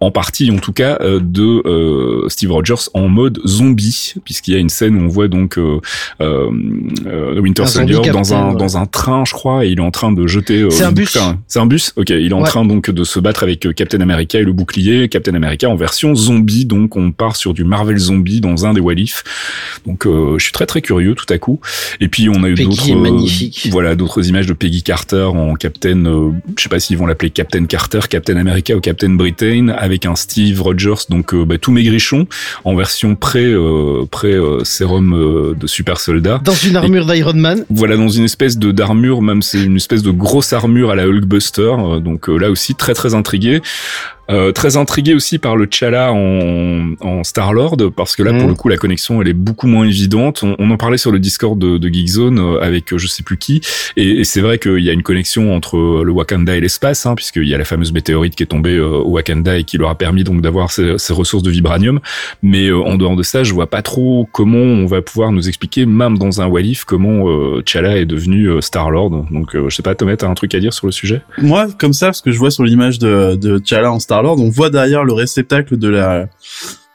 en 0.00 0.10
partie 0.10 0.50
en 0.50 0.58
tout 0.58 0.72
cas 0.72 0.98
euh, 1.00 1.20
de 1.20 1.62
euh, 1.66 2.28
Steve 2.28 2.52
Rogers 2.52 2.88
en 2.94 3.08
mode 3.08 3.40
zombie 3.46 4.14
puisqu'il 4.24 4.54
y 4.54 4.56
a 4.56 4.60
une 4.60 4.68
scène 4.68 4.96
où 4.96 5.04
on 5.04 5.08
voit 5.08 5.28
donc 5.28 5.58
euh, 5.58 5.80
euh 6.20 7.40
Winter 7.40 7.66
Soldier 7.66 8.00
dans 8.12 8.34
un 8.34 8.54
dans 8.54 8.76
un 8.76 8.86
train 8.86 9.24
je 9.26 9.32
crois 9.32 9.64
et 9.64 9.70
il 9.70 9.78
est 9.78 9.82
en 9.82 9.90
train 9.90 10.12
de 10.12 10.26
jeter 10.26 10.68
c'est 10.70 10.84
un 10.84 10.92
bus. 10.92 11.18
c'est 11.46 11.58
un 11.58 11.66
bus 11.66 11.92
ok. 11.96 12.10
Il 12.10 12.30
est 12.30 12.32
en 12.32 12.42
train 12.42 12.64
donc 12.64 12.90
de 12.90 13.04
se 13.04 13.18
battre 13.18 13.42
avec 13.42 13.74
Captain 13.74 14.00
America 14.00 14.38
et 14.38 14.44
le 14.44 14.52
bouclier. 14.52 15.08
Captain 15.08 15.34
America 15.34 15.68
en 15.68 15.76
version 15.76 16.14
zombie 16.14 16.64
donc 16.64 16.96
on 16.96 17.10
part 17.12 17.36
sur 17.36 17.54
du 17.54 17.64
Marvel 17.64 17.98
zombie 17.98 18.40
dans 18.40 18.66
un 18.66 18.74
des 18.74 18.80
Walif 18.80 19.24
donc 19.86 20.04
je 20.06 20.42
suis 20.42 20.52
très 20.52 20.66
très 20.66 20.80
curieux 20.80 21.14
tout 21.14 21.32
à 21.32 21.38
coup. 21.38 21.60
Et 22.00 22.08
puis 22.08 22.28
on 22.28 22.42
a 22.44 22.48
eu 22.48 22.54
d'autres 22.54 23.70
voilà 23.70 23.94
d'autres 23.94 24.28
images 24.28 24.46
de 24.46 24.52
Peggy 24.52 24.82
Carter 24.82 25.24
en 25.24 25.54
Captain 25.54 26.04
je 26.56 26.62
sais 26.62 26.68
pas 26.68 26.80
s'ils 26.80 26.96
vont 26.96 27.06
l'appeler 27.06 27.30
Captain 27.30 27.64
Carter 27.66 28.00
Captain 28.08 28.36
America 28.36 28.74
ou 28.74 28.80
Captain 28.80 29.10
Britain 29.10 29.68
avec 29.88 30.06
un 30.06 30.14
Steve 30.14 30.60
Rogers, 30.60 31.06
donc 31.08 31.34
euh, 31.34 31.44
bah, 31.44 31.58
tout 31.58 31.72
maigrichon, 31.72 32.26
en 32.64 32.76
version 32.76 33.16
pré 33.16 33.44
euh, 33.44 34.04
pré 34.10 34.32
euh, 34.32 34.62
sérum 34.62 35.56
de 35.58 35.66
super 35.66 35.98
soldat. 35.98 36.40
Dans 36.44 36.52
une 36.52 36.76
armure 36.76 37.06
d'Iron 37.06 37.34
Man. 37.34 37.64
Voilà, 37.70 37.96
dans 37.96 38.08
une 38.08 38.24
espèce 38.24 38.58
de 38.58 38.70
d'armure, 38.70 39.22
même 39.22 39.42
c'est 39.42 39.62
une 39.62 39.76
espèce 39.76 40.02
de 40.02 40.10
grosse 40.10 40.52
armure 40.52 40.90
à 40.90 40.94
la 40.94 41.06
Hulkbuster. 41.06 41.72
donc 42.00 42.28
là 42.28 42.50
aussi 42.50 42.74
très 42.74 42.94
très 42.94 43.14
intrigué. 43.14 43.60
Euh, 44.30 44.52
très 44.52 44.76
intrigué 44.76 45.14
aussi 45.14 45.38
par 45.38 45.56
le 45.56 45.66
Chala 45.70 46.12
en, 46.12 46.92
en 47.00 47.24
Star 47.24 47.54
Lord 47.54 47.78
parce 47.96 48.14
que 48.14 48.22
là 48.22 48.32
pour 48.32 48.42
mhm. 48.42 48.48
le 48.48 48.54
coup 48.54 48.68
la 48.68 48.76
connexion 48.76 49.22
elle 49.22 49.28
est 49.28 49.32
beaucoup 49.32 49.66
moins 49.66 49.86
évidente. 49.86 50.42
On, 50.42 50.54
on 50.58 50.70
en 50.70 50.76
parlait 50.76 50.98
sur 50.98 51.10
le 51.10 51.18
Discord 51.18 51.58
de, 51.58 51.78
de 51.78 51.88
Geekzone 51.88 52.38
euh, 52.38 52.60
avec 52.60 52.92
euh, 52.92 52.98
je 52.98 53.06
sais 53.06 53.22
plus 53.22 53.38
qui 53.38 53.62
et, 53.96 54.20
et 54.20 54.24
c'est 54.24 54.42
vrai 54.42 54.58
qu'il 54.58 54.80
y 54.80 54.90
a 54.90 54.92
une 54.92 55.02
connexion 55.02 55.56
entre 55.56 56.02
le 56.04 56.12
Wakanda 56.12 56.54
et 56.56 56.60
l'espace 56.60 57.06
hein, 57.06 57.14
puisqu'il 57.14 57.48
y 57.48 57.54
a 57.54 57.58
la 57.58 57.64
fameuse 57.64 57.90
météorite 57.90 58.36
qui 58.36 58.42
est 58.42 58.46
tombée 58.46 58.78
au 58.78 59.08
Wakanda 59.08 59.56
et 59.56 59.64
qui 59.64 59.78
leur 59.78 59.88
a 59.88 59.94
permis 59.94 60.24
donc 60.24 60.42
d'avoir 60.42 60.70
ces, 60.70 60.98
ces, 60.98 61.14
ressources 61.14 61.42
de 61.42 61.50
vibranium. 61.50 62.00
Mais 62.42 62.70
en 62.70 62.96
dehors 62.96 63.16
de 63.16 63.22
ça, 63.22 63.44
je 63.44 63.54
vois 63.54 63.68
pas 63.68 63.80
trop 63.80 64.28
comment 64.30 64.58
on 64.58 64.84
va 64.84 65.00
pouvoir 65.00 65.32
nous 65.32 65.48
expliquer 65.48 65.86
même 65.86 66.18
dans 66.18 66.42
un 66.42 66.46
Walif 66.46 66.84
comment 66.84 67.24
Chala 67.64 67.96
est 67.96 68.04
devenu 68.04 68.60
Star 68.60 68.90
Lord. 68.90 69.24
Donc 69.30 69.54
je 69.54 69.74
sais 69.74 69.82
pas 69.82 69.94
Thomas, 69.94 70.16
t'as 70.16 70.28
un 70.28 70.34
truc 70.34 70.54
à 70.54 70.60
dire 70.60 70.74
sur 70.74 70.86
le 70.86 70.92
sujet? 70.92 71.22
Moi 71.38 71.68
comme 71.78 71.94
ça 71.94 72.06
parce 72.06 72.20
que 72.20 72.30
je 72.30 72.38
vois 72.38 72.50
sur 72.50 72.64
l'image 72.64 72.98
de, 72.98 73.34
de 73.36 73.58
T'Challa 73.58 73.90
en 73.90 73.98
Star 73.98 74.17
on 74.24 74.50
voit 74.50 74.70
derrière 74.70 75.04
le 75.04 75.12
réceptacle 75.12 75.76
de 75.76 75.88
la 75.88 76.28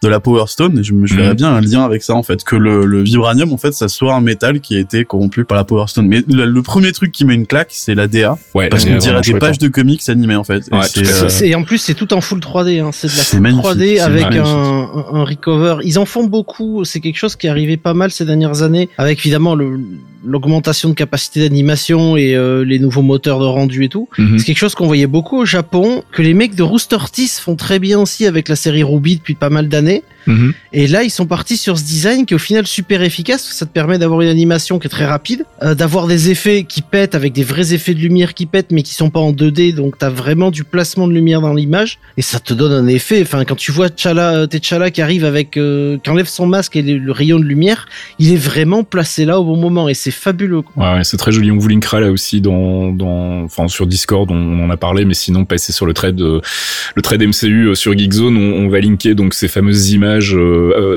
de 0.03 0.09
la 0.09 0.19
Power 0.19 0.45
Stone 0.47 0.77
et 0.79 0.83
je 0.83 0.93
me 0.93 1.07
je 1.07 1.15
verrais 1.15 1.29
mhm. 1.29 1.35
bien 1.35 1.55
un 1.55 1.61
lien 1.61 1.85
avec 1.85 2.03
ça 2.03 2.13
en 2.13 2.23
fait 2.23 2.43
que 2.43 2.55
le, 2.55 2.85
le, 2.85 3.01
vibranium 3.01 3.53
en 3.53 3.57
fait 3.57 3.71
ça 3.71 3.87
soit 3.87 4.13
un 4.13 4.21
métal 4.21 4.59
qui 4.59 4.75
a 4.75 4.79
été 4.79 5.05
corrompu 5.05 5.45
par 5.45 5.57
la 5.57 5.63
Power 5.63 5.87
Stone. 5.87 6.07
Mais 6.07 6.21
le, 6.27 6.61
premier 6.61 6.91
truc 6.91 7.11
qui 7.11 7.25
met 7.25 7.33
une 7.33 7.47
claque 7.47 7.69
c'est 7.71 7.95
la 7.95 8.07
DA 8.07 8.37
ouais, 8.53 8.69
parce 8.69 8.85
qu'on 8.85 8.97
dirait 8.97 9.21
des 9.21 9.33
pages 9.35 9.57
de 9.57 9.69
comics 9.69 10.07
animées 10.09 10.35
en 10.35 10.43
fait. 10.43 10.63
Et, 10.67 11.53
euh, 11.53 11.57
en 11.57 11.63
plus 11.63 11.77
c'est 11.77 11.93
tout 11.93 12.13
en 12.13 12.21
full 12.21 12.39
3D 12.39 12.81
hein. 12.81 12.91
c'est 12.91 13.07
de 13.07 13.17
la 13.17 13.23
full 13.23 13.61
3D 13.61 14.01
avec 14.01 14.25
un, 14.25 14.43
un, 14.43 15.23
recover. 15.23 15.77
Ils 15.83 15.97
en 15.97 16.05
font 16.05 16.25
beaucoup. 16.25 16.83
C'est 16.83 16.99
quelque 16.99 17.17
chose 17.17 17.35
qui 17.35 17.47
est 17.47 17.49
arrivé 17.49 17.77
pas 17.77 17.93
mal 17.93 18.11
ces 18.11 18.25
dernières 18.25 18.61
années 18.61 18.89
avec 18.97 19.19
évidemment 19.19 19.55
le 19.55 19.79
l'augmentation 20.25 20.89
de 20.89 20.93
capacité 20.93 21.41
d'animation 21.41 22.17
et 22.17 22.35
euh, 22.35 22.63
les 22.63 22.79
nouveaux 22.79 23.01
moteurs 23.01 23.39
de 23.39 23.45
rendu 23.45 23.83
et 23.83 23.89
tout. 23.89 24.07
Mhm. 24.17 24.39
C'est 24.39 24.45
quelque 24.45 24.57
chose 24.57 24.75
qu'on 24.75 24.87
voyait 24.87 25.07
beaucoup 25.07 25.37
au 25.37 25.45
Japon, 25.45 26.03
que 26.11 26.21
les 26.21 26.33
mecs 26.33 26.55
de 26.55 26.63
Rooster 26.63 26.97
Teeth 27.11 27.39
font 27.41 27.55
très 27.55 27.79
bien 27.79 27.99
aussi 27.99 28.25
avec 28.25 28.47
la 28.47 28.55
série 28.55 28.83
Ruby 28.83 29.17
depuis 29.17 29.35
pas 29.35 29.49
mal 29.49 29.67
d'années. 29.67 30.03
Mhm. 30.27 30.53
Et 30.71 30.87
là, 30.87 31.03
ils 31.03 31.09
sont 31.09 31.25
partis 31.25 31.57
sur 31.57 31.77
ce 31.77 31.83
design 31.83 32.25
qui 32.25 32.33
est 32.33 32.35
au 32.35 32.39
final 32.39 32.65
super 32.65 33.01
efficace, 33.01 33.43
ça 33.43 33.65
te 33.65 33.71
permet 33.71 33.97
d'avoir 33.97 34.21
une 34.21 34.29
animation 34.29 34.79
qui 34.79 34.87
est 34.87 34.89
très 34.89 35.05
rapide, 35.05 35.45
euh, 35.61 35.75
d'avoir 35.75 36.07
des 36.07 36.29
effets 36.29 36.63
qui 36.63 36.81
pètent 36.81 37.15
avec 37.15 37.33
des 37.33 37.43
vrais 37.43 37.73
effets 37.73 37.93
de 37.93 37.99
lumière 37.99 38.33
qui 38.33 38.45
pètent 38.45 38.71
mais 38.71 38.83
qui 38.83 38.93
sont 38.93 39.09
pas 39.09 39.19
en 39.19 39.33
2D, 39.33 39.73
donc 39.73 39.97
t'as 39.97 40.09
vraiment 40.09 40.49
du 40.49 40.63
placement 40.63 41.07
de 41.07 41.13
lumière 41.13 41.41
dans 41.41 41.53
l'image 41.53 41.99
et 42.15 42.21
ça 42.21 42.39
te 42.39 42.53
donne 42.53 42.71
un 42.71 42.87
effet. 42.87 43.21
Enfin, 43.21 43.43
quand 43.43 43.55
tu 43.55 43.71
vois 43.71 43.89
T'Challa, 43.89 44.35
euh, 44.35 44.47
T'Challa 44.47 44.91
qui 44.91 45.01
arrive 45.01 45.25
avec, 45.25 45.51
qui 45.51 46.09
enlève 46.09 46.27
son 46.27 46.45
masque 46.45 46.77
et 46.77 46.81
le 46.81 47.11
rayon 47.11 47.39
de 47.39 47.45
lumière, 47.45 47.87
il 48.19 48.31
est 48.31 48.37
vraiment 48.37 48.83
placé 48.83 49.25
là 49.25 49.39
au 49.39 49.43
bon 49.43 49.57
moment 49.57 49.89
et 49.89 49.93
c'est 49.93 50.12
fabuleux. 50.13 50.63
Ouais, 50.75 50.93
ouais 50.93 51.03
c'est 51.03 51.17
très 51.17 51.31
joli. 51.31 51.51
On 51.51 51.57
vous 51.57 51.67
linkera 51.67 51.99
là 51.99 52.11
aussi 52.11 52.41
dans, 52.41 52.91
dans, 52.91 53.43
enfin 53.43 53.67
sur 53.67 53.87
Discord, 53.87 54.29
on, 54.31 54.63
en 54.63 54.69
a 54.69 54.77
parlé, 54.77 55.05
mais 55.05 55.13
sinon 55.13 55.45
passez 55.45 55.71
sur 55.71 55.85
le 55.85 55.93
trade, 55.93 56.19
le 56.19 57.01
trade 57.01 57.23
MCU 57.23 57.75
sur 57.75 57.97
Geekzone, 57.97 58.37
on, 58.37 58.65
on 58.65 58.69
va 58.69 58.79
linker 58.79 59.15
donc 59.15 59.33
ces 59.33 59.47
fameuses 59.47 59.91
images, 59.91 60.37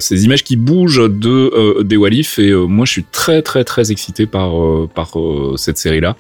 ces 0.01 0.25
images 0.25 0.45
qui 0.45 0.57
bougent 0.57 1.11
de 1.11 1.83
des 1.83 1.97
Walif 1.97 2.39
et 2.39 2.53
moi 2.53 2.87
je 2.87 2.93
suis 2.93 3.05
très 3.05 3.43
très 3.43 3.65
très 3.65 3.91
excité 3.91 4.27
par 4.27 4.53
par 4.95 5.13
cette 5.57 5.79
série 5.79 6.01
là. 6.01 6.17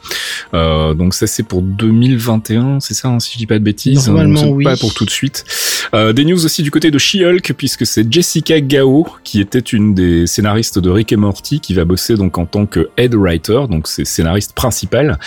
donc 0.94 1.14
ça 1.14 1.26
c'est 1.26 1.42
pour 1.42 1.62
2021, 1.62 2.80
c'est 2.80 2.94
ça, 2.94 3.08
hein, 3.08 3.20
si 3.20 3.32
je 3.34 3.38
dis 3.38 3.46
pas 3.46 3.58
de 3.58 3.64
bêtises. 3.64 4.08
Normalement 4.08 4.48
oui. 4.48 4.64
Pas 4.64 4.76
pour 4.76 4.94
tout 4.94 5.04
de 5.04 5.10
suite. 5.10 5.44
des 5.92 6.24
news 6.24 6.44
aussi 6.44 6.62
du 6.62 6.70
côté 6.70 6.90
de 6.90 6.98
She-Hulk 6.98 7.52
puisque 7.56 7.86
c'est 7.86 8.10
Jessica 8.12 8.60
Gao 8.60 9.06
qui 9.24 9.40
était 9.40 9.58
une 9.58 9.94
des 9.94 10.26
scénaristes 10.26 10.78
de 10.78 10.90
Rick 10.90 11.12
et 11.12 11.16
Morty 11.16 11.60
qui 11.60 11.74
va 11.74 11.84
bosser 11.84 12.14
donc 12.14 12.38
en 12.38 12.46
tant 12.46 12.66
que 12.66 12.85
head 12.96 13.14
writer, 13.14 13.62
donc 13.68 13.88
c'est 13.88 14.04
scénariste 14.04 14.54
principal. 14.54 15.18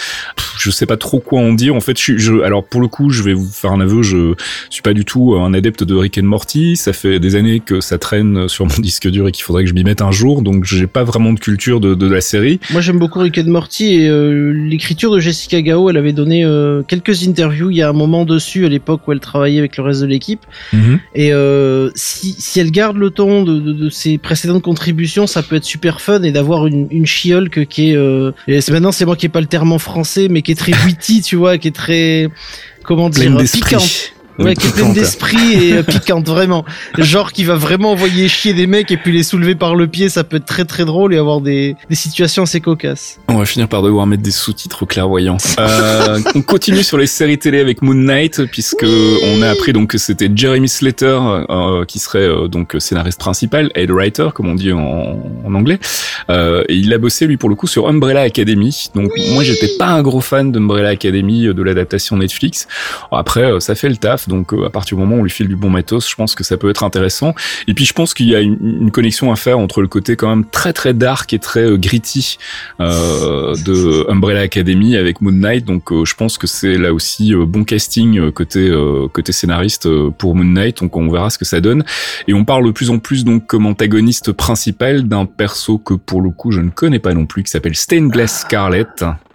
Je 0.57 0.71
sais 0.71 0.85
pas 0.85 0.97
trop 0.97 1.19
quoi 1.19 1.39
en 1.39 1.53
dire. 1.53 1.75
En 1.75 1.81
fait, 1.81 1.99
je, 1.99 2.17
je, 2.17 2.41
alors 2.41 2.65
pour 2.65 2.81
le 2.81 2.87
coup, 2.87 3.09
je 3.09 3.23
vais 3.23 3.33
vous 3.33 3.49
faire 3.49 3.71
un 3.71 3.81
aveu, 3.81 4.01
je 4.01 4.33
suis 4.69 4.81
pas 4.81 4.93
du 4.93 5.05
tout 5.05 5.35
un 5.35 5.53
adepte 5.53 5.83
de 5.83 5.95
Rick 5.95 6.17
and 6.17 6.23
Morty. 6.23 6.75
Ça 6.75 6.93
fait 6.93 7.19
des 7.19 7.35
années 7.35 7.59
que 7.59 7.81
ça 7.81 7.97
traîne 7.97 8.47
sur 8.47 8.65
mon 8.65 8.75
disque 8.79 9.09
dur 9.09 9.27
et 9.27 9.31
qu'il 9.31 9.43
faudrait 9.43 9.63
que 9.63 9.69
je 9.69 9.73
m'y 9.73 9.83
mette 9.83 10.01
un 10.01 10.11
jour, 10.11 10.41
donc 10.41 10.65
j'ai 10.65 10.87
pas 10.87 11.03
vraiment 11.03 11.33
de 11.33 11.39
culture 11.39 11.79
de, 11.79 11.95
de 11.95 12.07
la 12.07 12.21
série. 12.21 12.59
Moi, 12.71 12.81
j'aime 12.81 12.99
beaucoup 12.99 13.19
Rick 13.19 13.37
and 13.37 13.49
Morty 13.49 13.95
et 13.95 14.09
euh, 14.09 14.51
l'écriture 14.51 15.11
de 15.11 15.19
Jessica 15.19 15.61
Gao, 15.61 15.89
elle 15.89 15.97
avait 15.97 16.13
donné 16.13 16.43
euh, 16.45 16.83
quelques 16.83 17.27
interviews 17.27 17.69
il 17.71 17.77
y 17.77 17.81
a 17.81 17.89
un 17.89 17.93
moment 17.93 18.25
dessus 18.25 18.65
à 18.65 18.69
l'époque 18.69 19.07
où 19.07 19.11
elle 19.11 19.19
travaillait 19.19 19.59
avec 19.59 19.77
le 19.77 19.83
reste 19.83 20.01
de 20.01 20.05
l'équipe. 20.05 20.41
Mhm. 20.73 20.99
Et 21.15 21.33
euh, 21.33 21.89
si, 21.95 22.35
si 22.37 22.59
elle 22.59 22.71
garde 22.71 22.97
le 22.97 23.09
ton 23.09 23.43
de, 23.43 23.59
de, 23.59 23.73
de, 23.73 23.89
ses 23.89 24.17
précédentes 24.17 24.61
contributions, 24.61 25.27
ça 25.27 25.43
peut 25.43 25.55
être 25.55 25.63
super 25.63 26.01
fun 26.01 26.21
et 26.23 26.31
d'avoir 26.31 26.67
une, 26.67 26.87
une 26.91 27.05
Qui 27.49 27.91
est. 27.91 27.95
Euh, 27.95 28.31
et 28.47 28.59
maintenant, 28.71 28.91
c'est 28.91 29.05
moi 29.05 29.15
qui 29.15 29.25
ai 29.25 29.29
pas 29.29 29.41
le 29.41 29.47
terme 29.47 29.71
en 29.71 29.79
français, 29.79 30.27
mais 30.29 30.41
qui 30.41 30.51
est 30.51 30.55
très 30.55 30.73
witty, 30.85 31.21
tu 31.23 31.35
vois, 31.35 31.57
qui 31.57 31.67
est 31.67 31.75
très 31.75 32.29
comment 32.83 33.09
dire, 33.09 33.35
piquante 33.37 34.13
ouais, 34.39 34.55
qui 34.55 34.67
est 34.67 34.71
pleine 34.71 34.93
d'esprit 34.93 35.53
et 35.53 35.73
euh, 35.73 35.83
piquante 35.83 36.27
vraiment. 36.27 36.65
Genre 36.97 37.31
qui 37.31 37.43
va 37.43 37.55
vraiment 37.55 37.91
envoyer 37.91 38.27
chier 38.27 38.53
des 38.53 38.67
mecs 38.67 38.91
et 38.91 38.97
puis 38.97 39.11
les 39.11 39.23
soulever 39.23 39.55
par 39.55 39.75
le 39.75 39.87
pied, 39.87 40.09
ça 40.09 40.23
peut 40.23 40.37
être 40.37 40.45
très 40.45 40.65
très 40.65 40.85
drôle 40.85 41.13
et 41.13 41.17
avoir 41.17 41.41
des, 41.41 41.75
des 41.89 41.95
situations 41.95 42.43
assez 42.43 42.61
cocasses. 42.61 43.19
On 43.27 43.37
va 43.37 43.45
finir 43.45 43.67
par 43.67 43.81
devoir 43.81 44.05
mettre 44.07 44.23
des 44.23 44.31
sous-titres 44.31 44.85
clairvoyants. 44.85 45.37
Euh, 45.59 46.19
on 46.35 46.41
continue 46.41 46.83
sur 46.83 46.97
les 46.97 47.07
séries 47.07 47.37
télé 47.37 47.59
avec 47.59 47.81
Moon 47.81 47.93
Knight 47.93 48.45
puisque 48.45 48.85
on 48.85 49.41
a 49.41 49.49
appris 49.49 49.73
donc 49.73 49.89
que 49.89 49.97
c'était 49.97 50.29
Jeremy 50.33 50.69
Slater 50.69 51.19
euh, 51.49 51.85
qui 51.85 51.99
serait 51.99 52.19
euh, 52.19 52.47
donc 52.47 52.75
scénariste 52.79 53.19
principal, 53.19 53.71
head 53.75 53.91
writer 53.91 54.29
comme 54.33 54.47
on 54.47 54.55
dit 54.55 54.71
en, 54.71 55.19
en 55.45 55.53
anglais. 55.53 55.79
Euh, 56.29 56.63
et 56.69 56.75
il 56.75 56.93
a 56.93 56.97
bossé 56.97 57.25
lui 57.27 57.37
pour 57.37 57.49
le 57.49 57.55
coup 57.55 57.67
sur 57.67 57.87
Umbrella 57.87 58.21
Academy. 58.21 58.89
Donc 58.95 59.11
moi 59.33 59.43
j'étais 59.43 59.71
pas 59.77 59.87
un 59.87 60.01
gros 60.01 60.21
fan 60.21 60.51
d'Umbrella 60.51 60.89
Academy 60.89 61.47
de 61.53 61.63
l'adaptation 61.63 62.17
Netflix. 62.17 62.67
Après 63.11 63.59
ça 63.59 63.75
fait 63.75 63.89
le 63.89 63.97
taf 63.97 64.28
donc 64.29 64.53
euh, 64.53 64.65
à 64.65 64.69
partir 64.69 64.95
du 64.95 65.03
moment 65.03 65.17
où 65.17 65.19
on 65.19 65.23
lui 65.23 65.29
file 65.29 65.49
du 65.49 65.57
bon 65.57 65.69
matos, 65.69 66.09
je 66.09 66.15
pense 66.15 66.35
que 66.35 66.45
ça 66.45 66.55
peut 66.55 66.69
être 66.69 66.83
intéressant. 66.83 67.35
Et 67.67 67.73
puis 67.73 67.83
je 67.83 67.91
pense 67.91 68.13
qu'il 68.13 68.27
y 68.27 68.35
a 68.35 68.39
une, 68.39 68.91
connexion 68.91 69.31
à 69.31 69.35
faire 69.35 69.59
entre 69.59 69.81
le 69.81 69.87
côté 69.87 70.15
quand 70.15 70.29
même 70.29 70.45
très 70.45 70.71
très 70.71 70.93
dark 70.93 71.33
et 71.33 71.39
très 71.39 71.65
euh, 71.65 71.77
gritty 71.77 72.37
euh, 72.79 73.53
de 73.65 74.09
Umbrella 74.09 74.41
Academy 74.41 74.95
avec 74.95 75.19
Moon 75.19 75.33
Knight. 75.33 75.65
Donc 75.65 75.91
je 75.91 76.13
pense 76.15 76.37
que 76.37 76.47
c'est 76.47 76.77
là 76.77 76.93
aussi 76.93 77.33
bon 77.35 77.63
casting 77.63 78.31
côté 78.31 78.71
côté 79.11 79.31
scénariste 79.31 79.89
pour 80.11 80.35
Moon 80.35 80.45
Knight. 80.45 80.81
Donc 80.81 80.95
on 80.95 81.09
verra 81.09 81.29
ce 81.29 81.37
que 81.37 81.45
ça 81.45 81.59
donne. 81.59 81.83
Et 82.27 82.33
on 82.33 82.45
parle 82.45 82.65
de 82.65 82.71
plus 82.71 82.89
en 82.89 82.99
plus 82.99 83.25
donc 83.25 83.47
comme 83.47 83.65
antagoniste 83.65 84.31
principal 84.31 85.07
d'un 85.07 85.25
perso 85.25 85.77
que 85.77 85.95
pour 85.95 86.21
le 86.21 86.29
coup 86.29 86.51
je 86.51 86.61
ne 86.61 86.69
connais 86.69 86.99
pas 86.99 87.13
non 87.13 87.25
plus 87.25 87.43
qui 87.43 87.51
s'appelle 87.51 87.75
Stained 87.75 88.11
Glass 88.11 88.41
Scarlet. 88.41 88.85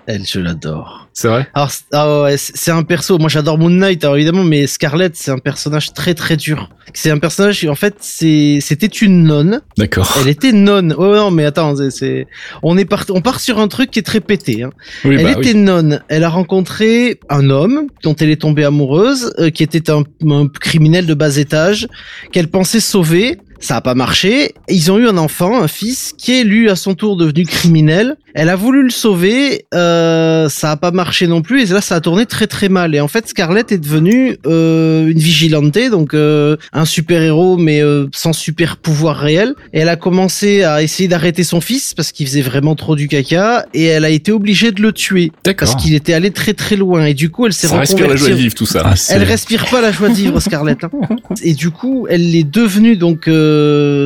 Elle, 0.07 0.27
je 0.27 0.39
l'adore. 0.39 1.09
C'est 1.15 1.29
vrai? 1.29 1.49
Alors, 1.55 1.71
ah 1.93 2.23
ouais, 2.23 2.37
c'est 2.37 2.71
un 2.71 2.83
perso. 2.83 3.19
Moi, 3.19 3.29
j'adore 3.29 3.57
Moon 3.57 3.71
Knight, 3.71 4.05
alors 4.05 4.17
évidemment, 4.17 4.45
mais 4.45 4.67
Scarlett, 4.67 5.17
c'est 5.17 5.31
un 5.31 5.39
personnage 5.39 5.95
très 5.95 6.15
très 6.15 6.37
dur. 6.37 6.69
C'est 6.93 7.11
un 7.11 7.19
personnage, 7.19 7.65
en 7.67 7.75
fait, 7.75 7.97
c'était 8.01 8.87
une 8.87 9.25
nonne. 9.25 9.63
D'accord. 9.79 10.19
Elle 10.21 10.29
était 10.29 10.53
nonne. 10.53 10.95
Oh 10.99 11.15
non, 11.15 11.31
mais 11.31 11.45
attends, 11.45 11.75
c'est 11.91 12.27
on 12.63 12.77
est 12.77 12.85
part, 12.85 13.07
on 13.11 13.23
part 13.23 13.41
sur 13.41 13.59
un 13.59 13.69
truc 13.69 13.91
qui 13.91 13.99
est 13.99 14.03
très 14.03 14.21
pété. 14.21 14.63
Hein. 14.63 14.71
Oui, 15.05 15.17
elle 15.19 15.25
bah 15.25 15.41
était 15.41 15.55
nonne. 15.55 16.03
Elle 16.09 16.25
a 16.25 16.29
rencontré 16.29 17.21
un 17.31 17.49
homme 17.49 17.87
dont 18.03 18.15
elle 18.15 18.31
est 18.31 18.41
tombée 18.41 18.65
amoureuse, 18.65 19.33
euh, 19.39 19.51
qui 19.51 19.63
était 19.63 19.91
un, 19.91 20.03
un 20.29 20.49
criminel 20.49 21.07
de 21.07 21.15
bas 21.15 21.37
étage, 21.37 21.89
qu'elle 22.33 22.49
pensait 22.49 22.81
sauver. 22.81 23.39
Ça 23.65 23.77
a 23.77 23.81
pas 23.81 23.95
marché. 23.95 24.53
Ils 24.69 24.93
ont 24.93 24.99
eu 24.99 25.09
un 25.09 25.17
enfant, 25.17 25.63
un 25.63 25.69
fils, 25.69 26.13
qui 26.19 26.39
est 26.39 26.45
lui 26.45 26.69
à 26.69 26.77
son 26.77 26.95
tour 26.95 27.17
devenu 27.17 27.47
criminel. 27.47 28.17
Elle 28.35 28.51
a 28.51 28.57
voulu 28.57 28.83
le 28.83 28.91
sauver, 28.91 29.65
euh, 29.73 30.51
ça 30.51 30.73
a 30.73 30.77
pas 30.77 30.91
marché 30.91 31.27
non 31.29 31.41
plus, 31.41 31.63
et 31.63 31.73
là 31.73 31.81
ça 31.81 31.95
a 31.95 32.01
tourné 32.01 32.27
très 32.27 32.47
très 32.47 32.69
mal. 32.69 32.95
Et 32.95 33.01
en 33.01 33.09
fait, 33.09 33.27
Scarlett 33.29 33.73
est 33.73 33.79
devenue 33.79 34.37
euh, 34.45 35.07
une 35.07 35.19
vigilante, 35.19 35.79
donc 35.91 36.13
euh, 36.13 36.57
un 36.73 36.85
super 36.85 37.23
héros 37.23 37.57
mais 37.57 37.81
euh, 37.81 38.07
sans 38.13 38.35
super 38.35 38.77
pouvoir 38.77 39.17
réel. 39.17 39.55
Et 39.73 39.79
elle 39.79 39.89
a 39.89 39.97
commencé 39.97 40.63
à 40.63 40.83
essayer 40.83 41.09
d'arrêter 41.09 41.43
son 41.43 41.61
fils 41.63 41.95
parce 41.95 42.13
qu'il 42.13 42.27
faisait 42.27 42.43
vraiment 42.43 42.75
trop 42.75 42.97
du 42.97 43.09
caca, 43.09 43.65
et 43.73 43.85
elle 43.85 44.05
a 44.05 44.11
été 44.11 44.31
obligée 44.31 44.73
de 44.73 44.83
le 44.83 44.93
tuer 44.93 45.33
parce 45.57 45.75
qu'il 45.77 45.95
était 45.95 46.13
allé 46.13 46.31
très 46.33 46.53
très 46.53 46.77
loin. 46.77 47.07
Et 47.07 47.15
du 47.15 47.31
coup, 47.31 47.47
elle 47.47 47.55
s'est 47.55 47.69
ça 47.69 47.79
respire 47.79 48.09
la 48.09 48.17
joie 48.17 48.29
de 48.29 48.35
vivre 48.35 48.55
tout 48.55 48.67
ça. 48.67 48.83
Ah, 48.85 48.95
elle 49.09 49.23
respire 49.23 49.65
pas 49.71 49.81
la 49.81 49.91
joie 49.91 50.11
de 50.11 50.15
vivre, 50.15 50.39
Scarlett. 50.41 50.85
Hein. 50.85 50.91
Et 51.43 51.55
du 51.55 51.71
coup, 51.71 52.07
elle 52.11 52.35
est 52.35 52.45
devenue 52.45 52.97
donc 52.97 53.29
euh, 53.29 53.54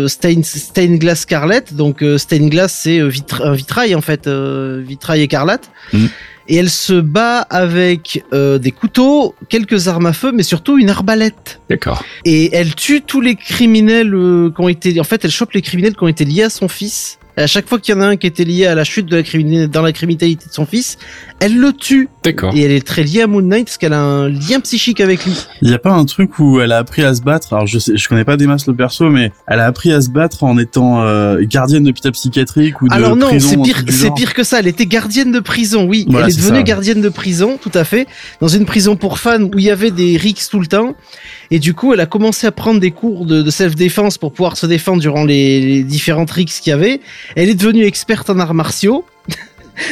Stain, 0.08 0.96
Glass 0.96 1.20
Scarlet. 1.20 1.64
Donc 1.72 2.02
euh, 2.02 2.18
Stain 2.18 2.48
Glass, 2.48 2.80
c'est 2.82 2.98
euh, 2.98 3.10
un 3.42 3.54
vitrail 3.54 3.94
en 3.94 4.00
fait, 4.00 4.28
vitrail 4.28 5.22
écarlate. 5.22 5.70
Mm. 5.92 6.06
Et 6.50 6.56
elle 6.56 6.70
se 6.70 6.94
bat 6.94 7.40
avec 7.40 8.24
des 8.32 8.70
couteaux, 8.70 9.34
quelques 9.50 9.86
armes 9.86 10.06
à 10.06 10.14
feu, 10.14 10.32
mais 10.32 10.42
surtout 10.42 10.78
une 10.78 10.88
arbalète. 10.88 11.60
D'accord. 11.68 12.02
Et 12.24 12.48
elle 12.54 12.74
tue 12.74 13.02
tous 13.02 13.20
les 13.20 13.34
criminels 13.34 14.12
qui 14.56 14.62
ont 14.62 14.68
été. 14.68 14.98
En 14.98 15.04
fait, 15.04 15.26
elle 15.26 15.30
chope 15.30 15.52
les 15.52 15.60
criminels 15.60 15.94
qui 15.94 16.02
ont 16.04 16.08
été 16.08 16.24
liés 16.24 16.44
à 16.44 16.48
son 16.48 16.66
fils 16.68 17.18
à 17.38 17.46
chaque 17.46 17.68
fois 17.68 17.78
qu'il 17.78 17.94
y 17.94 17.98
en 17.98 18.00
a 18.00 18.06
un 18.06 18.16
qui 18.16 18.26
était 18.26 18.44
lié 18.44 18.66
à 18.66 18.74
la 18.74 18.84
chute 18.84 19.06
de 19.06 19.16
la 19.16 19.22
criminalité, 19.22 19.68
dans 19.68 19.82
la 19.82 19.92
criminalité 19.92 20.46
de 20.46 20.52
son 20.52 20.66
fils, 20.66 20.98
elle 21.40 21.56
le 21.56 21.72
tue. 21.72 22.08
D'accord. 22.24 22.52
Et 22.54 22.62
elle 22.62 22.72
est 22.72 22.86
très 22.86 23.04
liée 23.04 23.22
à 23.22 23.26
Moon 23.26 23.42
Knight 23.42 23.66
parce 23.66 23.78
qu'elle 23.78 23.92
a 23.92 24.00
un 24.00 24.28
lien 24.28 24.60
psychique 24.60 25.00
avec 25.00 25.24
lui. 25.24 25.34
Il 25.62 25.70
y 25.70 25.74
a 25.74 25.78
pas 25.78 25.92
un 25.92 26.04
truc 26.04 26.38
où 26.38 26.60
elle 26.60 26.72
a 26.72 26.78
appris 26.78 27.02
à 27.04 27.14
se 27.14 27.22
battre? 27.22 27.52
Alors 27.52 27.66
je 27.66 27.78
sais, 27.78 27.96
je 27.96 28.08
connais 28.08 28.24
pas 28.24 28.36
des 28.36 28.46
masses 28.46 28.66
le 28.66 28.74
perso, 28.74 29.08
mais 29.08 29.32
elle 29.46 29.60
a 29.60 29.66
appris 29.66 29.92
à 29.92 30.00
se 30.00 30.10
battre 30.10 30.42
en 30.42 30.58
étant 30.58 31.02
euh, 31.02 31.40
gardienne 31.42 31.84
d'hôpital 31.84 32.12
psychiatrique 32.12 32.82
ou 32.82 32.88
de 32.88 32.92
Alors 32.92 33.16
non, 33.16 33.30
c'est 33.38 33.62
pire, 33.62 33.82
c'est 33.88 34.12
pire 34.14 34.34
que 34.34 34.42
ça. 34.42 34.58
Elle 34.58 34.66
était 34.66 34.86
gardienne 34.86 35.30
de 35.30 35.40
prison. 35.40 35.86
Oui, 35.86 36.06
elle 36.08 36.28
est, 36.28 36.36
devenue 36.36 36.64
gardienne 36.64 37.00
de 37.00 37.08
prison, 37.08 37.58
tout 37.60 37.72
à 37.74 37.84
fait, 37.84 38.06
dans 38.40 38.48
une 38.48 38.64
prison 38.64 38.96
pour 38.96 39.18
fans 39.18 39.42
où 39.42 39.58
il 39.58 39.64
y 39.64 39.70
avait 39.70 39.90
des 39.90 40.16
rixes 40.16 40.48
tout 40.48 40.60
le 40.60 40.66
temps. 40.66 40.94
Et 41.50 41.58
du 41.58 41.74
coup, 41.74 41.92
elle 41.92 42.00
a 42.00 42.06
commencé 42.06 42.46
à 42.46 42.52
prendre 42.52 42.80
des 42.80 42.90
cours 42.90 43.24
de, 43.24 43.48
self-défense 43.50 44.18
pour 44.18 44.32
pouvoir 44.32 44.56
se 44.56 44.66
défendre 44.66 45.00
durant 45.00 45.24
les, 45.24 45.60
les 45.60 45.82
différentes 45.82 46.30
rixes 46.30 46.60
qu'il 46.60 46.70
y 46.70 46.74
avait. 46.74 47.00
Elle 47.36 47.48
est 47.48 47.54
devenue 47.54 47.84
experte 47.84 48.28
en 48.30 48.38
arts 48.38 48.54
martiaux. 48.54 49.04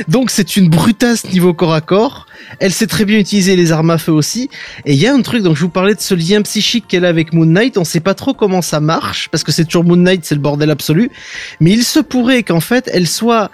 Donc 0.08 0.30
c'est 0.30 0.56
une 0.56 0.68
brutasse 0.68 1.30
niveau 1.30 1.54
corps 1.54 1.74
à 1.74 1.80
corps. 1.80 2.26
Elle 2.60 2.72
sait 2.72 2.86
très 2.86 3.04
bien 3.04 3.18
utiliser 3.18 3.56
les 3.56 3.72
armes 3.72 3.90
à 3.90 3.98
feu 3.98 4.12
aussi. 4.12 4.50
Et 4.84 4.94
il 4.94 5.00
y 5.00 5.06
a 5.06 5.14
un 5.14 5.22
truc, 5.22 5.42
donc 5.42 5.56
je 5.56 5.62
vous 5.62 5.68
parlais 5.68 5.94
de 5.94 6.00
ce 6.00 6.14
lien 6.14 6.42
psychique 6.42 6.86
qu'elle 6.88 7.04
a 7.04 7.08
avec 7.08 7.32
Moon 7.32 7.46
Knight. 7.46 7.78
On 7.78 7.84
sait 7.84 8.00
pas 8.00 8.14
trop 8.14 8.34
comment 8.34 8.62
ça 8.62 8.80
marche 8.80 9.28
parce 9.30 9.44
que 9.44 9.52
c'est 9.52 9.64
toujours 9.64 9.84
Moon 9.84 9.96
Knight, 9.96 10.24
c'est 10.24 10.34
le 10.34 10.40
bordel 10.40 10.70
absolu. 10.70 11.10
Mais 11.60 11.72
il 11.72 11.84
se 11.84 12.00
pourrait 12.00 12.42
qu'en 12.42 12.60
fait 12.60 12.90
elle 12.92 13.06
soit 13.06 13.50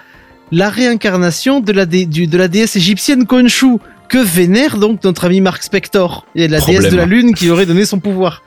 la 0.51 0.69
réincarnation 0.69 1.61
de 1.61 1.73
la, 1.73 1.87
de 1.87 2.37
la 2.37 2.49
déesse 2.49 2.77
égyptienne 2.77 3.27
Khonshu 3.27 3.79
que 4.13 4.19
vénère 4.19 4.77
donc 4.77 5.03
notre 5.05 5.25
ami 5.25 5.41
Mark 5.41 5.63
Spector, 5.63 6.27
et 6.35 6.47
la 6.47 6.61
déesse 6.61 6.91
de 6.91 6.97
la 6.97 7.07
lune 7.07 7.35
qui 7.35 7.49
aurait 7.49 7.65
donné 7.65 7.87
son 7.87 7.99
pouvoir. 7.99 8.43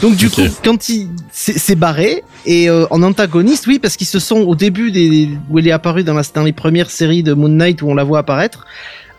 Donc 0.00 0.16
du 0.16 0.30
coup, 0.30 0.40
quand 0.64 0.88
il 0.88 1.08
s'est 1.30 1.74
barré 1.74 2.24
et 2.46 2.70
euh, 2.70 2.86
en 2.90 3.02
antagoniste, 3.02 3.66
oui, 3.66 3.78
parce 3.78 3.98
qu'ils 3.98 4.06
se 4.06 4.18
sont 4.18 4.38
au 4.38 4.54
début 4.54 4.90
des 4.90 5.28
où 5.50 5.58
elle 5.58 5.68
est 5.68 5.72
apparue 5.72 6.04
dans, 6.04 6.14
la, 6.14 6.22
dans 6.34 6.42
les 6.42 6.52
premières 6.52 6.90
séries 6.90 7.22
de 7.22 7.34
Moon 7.34 7.50
Knight 7.50 7.82
où 7.82 7.90
on 7.90 7.94
la 7.94 8.02
voit 8.02 8.20
apparaître, 8.20 8.64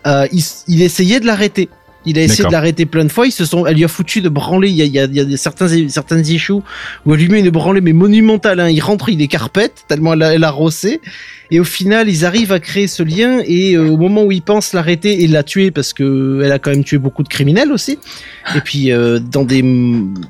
euh, 0.08 0.26
il, 0.32 0.44
il 0.68 0.82
essayait 0.82 1.20
de 1.20 1.28
l'arrêter. 1.28 1.70
Il 2.04 2.18
a 2.18 2.24
essayé 2.24 2.46
de 2.46 2.52
l'arrêter 2.52 2.88
plein 2.88 3.06
de 3.06 3.12
fois. 3.12 3.28
Ils 3.28 3.32
se 3.32 3.46
sont, 3.46 3.68
elle 3.68 3.76
lui 3.76 3.84
a 3.84 3.88
foutu 3.88 4.22
de 4.22 4.30
branler. 4.30 4.70
Il 4.70 4.76
y 4.76 4.82
a, 4.82 4.86
il 4.86 4.92
y 4.92 5.00
a, 5.00 5.04
il 5.04 5.32
y 5.32 5.34
a 5.36 5.38
certains, 5.38 5.68
certaines 5.88 6.26
issues 6.26 6.54
où 7.06 7.14
elle 7.14 7.20
lui 7.20 7.30
met 7.30 7.42
une 7.42 7.52
branlée 7.52 7.80
mais 7.80 7.94
monumentale. 7.94 8.60
Hein. 8.60 8.70
Il 8.70 8.80
rentre, 8.80 9.10
il 9.10 9.22
est 9.22 9.28
carpette 9.28 9.86
tellement 9.88 10.14
elle 10.14 10.24
a, 10.24 10.34
elle 10.34 10.44
a 10.44 10.50
rossé. 10.50 11.00
Et 11.52 11.60
au 11.60 11.66
final, 11.66 12.10
ils 12.10 12.26
arrivent 12.26 12.54
à 12.54 12.62
créer 12.62 12.88
ce 12.88 13.04
lien 13.04 13.42
et 13.46 13.76
euh, 13.76 13.90
au 13.90 13.98
moment 13.98 14.24
où 14.24 14.32
ils 14.32 14.42
pensent 14.42 14.72
l'arrêter 14.72 15.24
et 15.24 15.28
la 15.28 15.44
tuer 15.44 15.70
parce 15.70 15.92
que 15.92 16.42
elle 16.44 16.52
a 16.54 16.60
quand 16.60 16.72
même 16.72 16.86
tué 16.86 16.98
beaucoup 16.98 17.24
de 17.24 17.28
criminels 17.28 17.74
aussi. 17.74 18.00
Et 18.56 18.62
puis 18.62 18.92
euh, 18.92 19.20
dans 19.20 19.44
des 19.44 19.64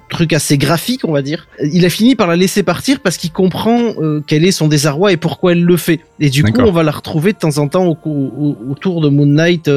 trucs 0.10 0.34
assez 0.34 0.58
graphiques, 0.58 1.06
on 1.06 1.12
va 1.12 1.22
dire, 1.22 1.48
il 1.62 1.86
a 1.86 1.90
fini 1.90 2.16
par 2.16 2.28
la 2.28 2.36
laisser 2.36 2.64
partir 2.64 3.00
parce 3.02 3.18
qu'il 3.18 3.32
comprend 3.32 3.94
euh, 4.00 4.22
quel 4.26 4.44
est 4.44 4.52
son 4.52 4.68
désarroi 4.68 5.12
et 5.12 5.18
pourquoi 5.18 5.52
elle 5.52 5.64
le 5.64 5.78
fait. 5.78 6.00
Et 6.20 6.32
du 6.32 6.44
coup, 6.44 6.62
on 6.62 6.72
va 6.72 6.82
la 6.82 6.92
retrouver 6.92 7.34
de 7.34 7.38
temps 7.38 7.60
en 7.60 7.68
temps 7.68 7.86
au, 7.86 8.58
autour 8.68 9.02
de 9.02 9.10
Moon 9.10 9.28
Knight 9.28 9.70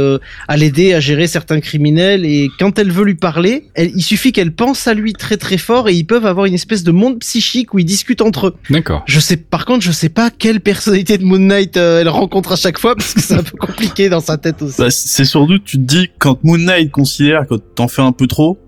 à 0.48 0.56
l'aider 0.56 0.94
à 0.94 1.00
gérer 1.00 1.26
certains 1.26 1.60
criminels. 1.60 2.24
Et 2.24 2.48
quand 2.58 2.78
elle 2.78 2.90
veut 2.90 3.04
lui 3.04 3.16
parler, 3.16 3.66
elle, 3.74 3.90
il 3.94 4.02
suffit 4.02 4.32
qu'elle 4.32 4.52
pense 4.52 4.86
à 4.88 4.94
lui 4.94 5.12
très 5.12 5.36
très 5.36 5.58
fort 5.58 5.90
et 5.90 5.94
ils 5.94 6.04
peuvent 6.04 6.26
avoir 6.26 6.46
une 6.46 6.54
espèce 6.54 6.84
de 6.84 6.90
monde 6.90 7.18
psychique 7.18 7.74
où 7.74 7.78
ils 7.78 7.84
discutent 7.84 8.22
entre 8.22 8.48
eux. 8.48 8.54
D'accord. 8.70 9.04
Je 9.06 9.20
sais, 9.20 9.36
par 9.36 9.66
contre, 9.66 9.84
je 9.84 9.92
sais 9.92 10.08
pas 10.08 10.30
quelle 10.30 10.60
personnalité 10.60 11.18
de 11.18 11.24
Moon 11.24 11.33
Moon 11.34 11.46
Knight 11.46 11.76
elle 11.76 12.08
rencontre 12.08 12.52
à 12.52 12.56
chaque 12.56 12.78
fois 12.78 12.94
parce 12.94 13.14
que 13.14 13.20
c'est 13.20 13.34
un 13.34 13.42
peu 13.42 13.56
compliqué 13.56 14.08
dans 14.08 14.20
sa 14.20 14.36
tête 14.36 14.62
aussi. 14.62 14.76
Bah, 14.78 14.90
c'est 14.90 15.24
surtout 15.24 15.58
tu 15.58 15.78
te 15.78 15.82
dis 15.82 16.10
quand 16.18 16.38
Moon 16.44 16.58
Knight 16.58 16.90
considère 16.90 17.46
que 17.48 17.54
t'en 17.54 17.88
fais 17.88 18.02
un 18.02 18.12
peu 18.12 18.26
trop, 18.26 18.58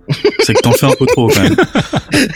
c'est 0.42 0.55
que 0.55 0.61
t'en 0.61 0.72
fais 0.72 0.87
un 0.87 0.94
peu 0.98 1.07
trop 1.07 1.29
quand 1.29 1.42
même. 1.42 1.57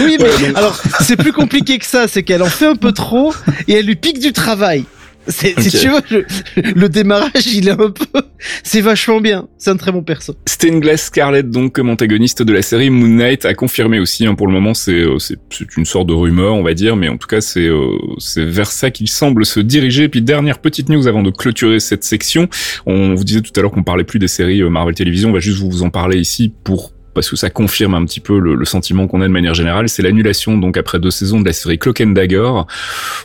oui, 0.00 0.16
mais 0.18 0.54
alors 0.54 0.80
c'est 1.00 1.16
plus 1.16 1.32
compliqué 1.32 1.78
que 1.78 1.84
ça, 1.84 2.08
c'est 2.08 2.22
qu'elle 2.22 2.42
en 2.42 2.46
fait 2.46 2.66
un 2.66 2.76
peu 2.76 2.92
trop 2.92 3.34
et 3.68 3.74
elle 3.74 3.86
lui 3.86 3.96
pique 3.96 4.20
du 4.20 4.32
travail. 4.32 4.84
Si 5.28 5.70
tu 5.70 5.88
veux, 5.88 6.26
le 6.56 6.88
démarrage, 6.88 7.46
il 7.52 7.68
est 7.68 7.72
un 7.72 7.90
peu, 7.90 8.22
c'est 8.62 8.80
vachement 8.80 9.20
bien. 9.20 9.48
C'est 9.58 9.70
un 9.70 9.76
très 9.76 9.92
bon 9.92 10.02
perso. 10.02 10.34
Stained 10.46 10.96
Scarlett, 10.96 11.50
donc 11.50 11.72
comme 11.72 11.90
antagoniste 11.90 12.42
de 12.42 12.52
la 12.52 12.62
série 12.62 12.90
Moon 12.90 13.08
Knight, 13.08 13.44
a 13.44 13.54
confirmé 13.54 13.98
aussi. 13.98 14.26
Hein, 14.26 14.34
pour 14.34 14.46
le 14.46 14.52
moment, 14.52 14.74
c'est 14.74 14.92
euh, 14.92 15.18
c'est 15.18 15.38
une 15.76 15.84
sorte 15.84 16.08
de 16.08 16.14
rumeur, 16.14 16.54
on 16.54 16.62
va 16.62 16.74
dire, 16.74 16.96
mais 16.96 17.08
en 17.08 17.16
tout 17.16 17.28
cas, 17.28 17.40
c'est 17.40 17.66
euh, 17.66 17.96
vers 18.36 18.70
ça 18.70 18.90
qu'il 18.90 19.08
semble 19.08 19.44
se 19.44 19.60
diriger. 19.60 20.08
Puis 20.08 20.22
dernière 20.22 20.58
petite 20.58 20.88
news 20.88 21.06
avant 21.06 21.22
de 21.22 21.30
clôturer 21.30 21.80
cette 21.80 22.04
section. 22.04 22.48
On 22.86 23.14
vous 23.14 23.24
disait 23.24 23.40
tout 23.40 23.52
à 23.56 23.62
l'heure 23.62 23.72
qu'on 23.72 23.82
parlait 23.82 24.04
plus 24.04 24.18
des 24.18 24.28
séries 24.28 24.62
euh, 24.62 24.68
Marvel 24.68 24.94
Television. 24.94 25.30
On 25.30 25.34
va 25.34 25.40
juste 25.40 25.58
vous 25.60 25.82
en 25.82 25.90
parler 25.90 26.18
ici 26.18 26.52
pour 26.64 26.92
parce 27.16 27.30
que 27.30 27.36
ça 27.36 27.48
confirme 27.48 27.94
un 27.94 28.04
petit 28.04 28.20
peu 28.20 28.38
le, 28.38 28.64
sentiment 28.66 29.06
qu'on 29.06 29.22
a 29.22 29.26
de 29.26 29.32
manière 29.32 29.54
générale, 29.54 29.88
c'est 29.88 30.02
l'annulation 30.02 30.58
donc 30.58 30.76
après 30.76 30.98
deux 30.98 31.10
saisons 31.10 31.40
de 31.40 31.46
la 31.46 31.54
série 31.54 31.78
Cloak 31.78 32.02
and 32.02 32.08
Dagger. 32.08 32.50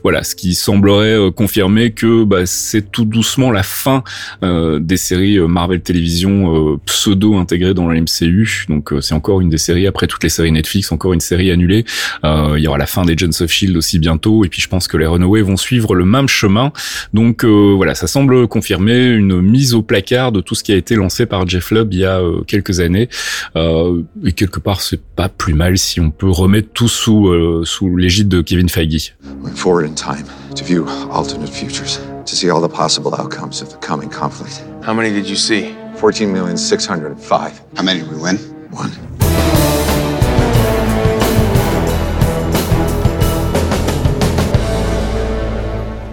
Voilà, 0.01 0.23
ce 0.23 0.33
qui 0.33 0.55
semblerait 0.55 1.19
euh, 1.19 1.29
confirmer 1.29 1.91
que 1.91 2.23
bah, 2.23 2.45
c'est 2.45 2.89
tout 2.89 3.03
doucement 3.03 3.51
la 3.51 3.63
fin 3.63 4.03
euh, 4.43 4.79
des 4.79 4.95
séries 4.95 5.37
euh, 5.37 5.47
Marvel 5.47 5.81
Television 5.81 6.79
pseudo 6.85 7.35
intégrées 7.35 7.73
dans 7.73 7.89
le 7.89 7.99
MCU. 7.99 8.65
Donc 8.69 8.93
c'est 9.01 9.13
encore 9.13 9.41
une 9.41 9.49
des 9.49 9.57
séries 9.57 9.87
après 9.87 10.07
toutes 10.07 10.23
les 10.23 10.29
séries 10.29 10.53
Netflix, 10.53 10.91
encore 10.93 11.11
une 11.11 11.19
série 11.19 11.51
annulée. 11.51 11.83
il 12.23 12.59
y 12.59 12.67
aura 12.67 12.77
la 12.77 12.85
fin 12.85 13.03
des 13.03 13.11
Agents 13.13 13.41
of 13.43 13.51
Shield 13.51 13.75
aussi 13.75 13.99
bientôt, 13.99 14.45
et 14.45 14.47
puis 14.47 14.61
je 14.61 14.69
pense 14.69 14.87
que 14.87 14.95
les 14.95 15.05
Runaways 15.05 15.41
vont 15.41 15.57
suivre 15.57 15.95
le 15.95 16.05
même 16.05 16.29
chemin. 16.29 16.71
Donc 17.13 17.43
voilà, 17.43 17.93
ça 17.93 18.07
semble 18.07 18.47
confirmer 18.47 19.07
une 19.07 19.41
mise 19.41 19.73
au 19.73 19.81
placard 19.81 20.31
de 20.31 20.39
tout 20.39 20.55
ce 20.55 20.63
qui 20.63 20.71
a 20.71 20.77
été 20.77 20.95
lancé 20.95 21.25
par 21.25 21.45
Jeff 21.45 21.71
Lubb 21.71 21.93
il 21.93 21.99
y 21.99 22.05
a 22.05 22.21
quelques 22.47 22.79
années. 22.79 23.09
Euh, 23.55 23.80
et 24.23 24.31
quelque 24.31 24.59
part, 24.59 24.81
c'est 24.81 25.01
pas 25.01 25.29
plus 25.29 25.53
mal 25.53 25.77
si 25.77 25.99
on 25.99 26.11
peut 26.11 26.29
remettre 26.29 26.69
tout 26.73 26.87
sous 26.87 27.27
euh, 27.27 27.63
sous 27.65 27.95
l'égide 27.95 28.27
de 28.27 28.41
Kevin 28.41 28.69
Feige. 28.69 29.15
Went 29.43 29.55
forward 29.55 29.85
in 29.85 29.93
time 29.93 30.25
to 30.55 30.63
view 30.63 30.85
alternate 31.11 31.49
futures, 31.49 31.99
to 32.25 32.35
see 32.35 32.49
all 32.49 32.61
the 32.61 32.71
possible 32.71 33.13
outcomes 33.13 33.61
of 33.61 33.69
the 33.69 33.77
coming 33.85 34.09
conflict. 34.09 34.63
How 34.85 34.93
many 34.93 35.11
did 35.11 35.27
you 35.27 35.35
see? 35.35 35.73
14,605. 35.97 37.61
How 37.75 37.83
many 37.83 37.99
did 37.99 38.09
we 38.09 38.17
win? 38.17 38.37
One. 38.71 39.80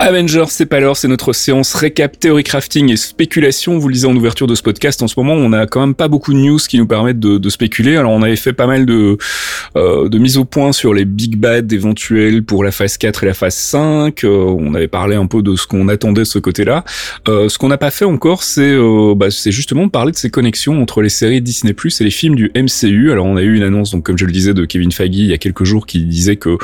Avengers, 0.00 0.44
c'est 0.48 0.66
pas 0.66 0.78
l'heure, 0.78 0.96
c'est 0.96 1.08
notre 1.08 1.32
séance 1.32 1.74
récap, 1.74 2.18
théorie 2.20 2.44
crafting 2.44 2.90
et 2.92 2.96
spéculation. 2.96 3.78
Vous 3.78 3.88
lisez 3.88 4.06
en 4.06 4.14
ouverture 4.14 4.46
de 4.46 4.54
ce 4.54 4.62
podcast. 4.62 5.02
En 5.02 5.08
ce 5.08 5.14
moment, 5.18 5.32
on 5.32 5.52
a 5.52 5.66
quand 5.66 5.80
même 5.80 5.96
pas 5.96 6.06
beaucoup 6.06 6.32
de 6.32 6.38
news 6.38 6.58
qui 6.58 6.78
nous 6.78 6.86
permettent 6.86 7.18
de, 7.18 7.36
de 7.36 7.50
spéculer. 7.50 7.96
Alors, 7.96 8.12
on 8.12 8.22
avait 8.22 8.36
fait 8.36 8.52
pas 8.52 8.68
mal 8.68 8.86
de, 8.86 9.18
euh, 9.76 10.08
de 10.08 10.18
mises 10.18 10.38
au 10.38 10.44
point 10.44 10.70
sur 10.70 10.94
les 10.94 11.04
big 11.04 11.36
bad 11.36 11.72
éventuels 11.72 12.44
pour 12.44 12.62
la 12.62 12.70
phase 12.70 12.96
4 12.96 13.24
et 13.24 13.26
la 13.26 13.34
phase 13.34 13.56
5. 13.56 14.22
Euh, 14.22 14.28
on 14.28 14.74
avait 14.74 14.86
parlé 14.86 15.16
un 15.16 15.26
peu 15.26 15.42
de 15.42 15.56
ce 15.56 15.66
qu'on 15.66 15.88
attendait 15.88 16.20
de 16.20 16.26
ce 16.26 16.38
côté-là. 16.38 16.84
Euh, 17.26 17.48
ce 17.48 17.58
qu'on 17.58 17.68
n'a 17.68 17.78
pas 17.78 17.90
fait 17.90 18.04
encore, 18.04 18.44
c'est 18.44 18.70
euh, 18.70 19.14
bah, 19.16 19.32
c'est 19.32 19.52
justement 19.52 19.88
parler 19.88 20.12
de 20.12 20.16
ces 20.16 20.30
connexions 20.30 20.80
entre 20.80 21.02
les 21.02 21.08
séries 21.08 21.42
Disney 21.42 21.72
Plus 21.72 22.00
et 22.00 22.04
les 22.04 22.10
films 22.10 22.36
du 22.36 22.52
MCU. 22.54 23.10
Alors, 23.10 23.26
on 23.26 23.36
a 23.36 23.42
eu 23.42 23.56
une 23.56 23.64
annonce, 23.64 23.90
donc 23.90 24.04
comme 24.04 24.16
je 24.16 24.26
le 24.26 24.32
disais, 24.32 24.54
de 24.54 24.64
Kevin 24.64 24.92
Feige 24.92 25.16
il 25.16 25.26
y 25.26 25.32
a 25.32 25.38
quelques 25.38 25.64
jours 25.64 25.86
qui 25.86 26.04
disait 26.04 26.36
que 26.36 26.56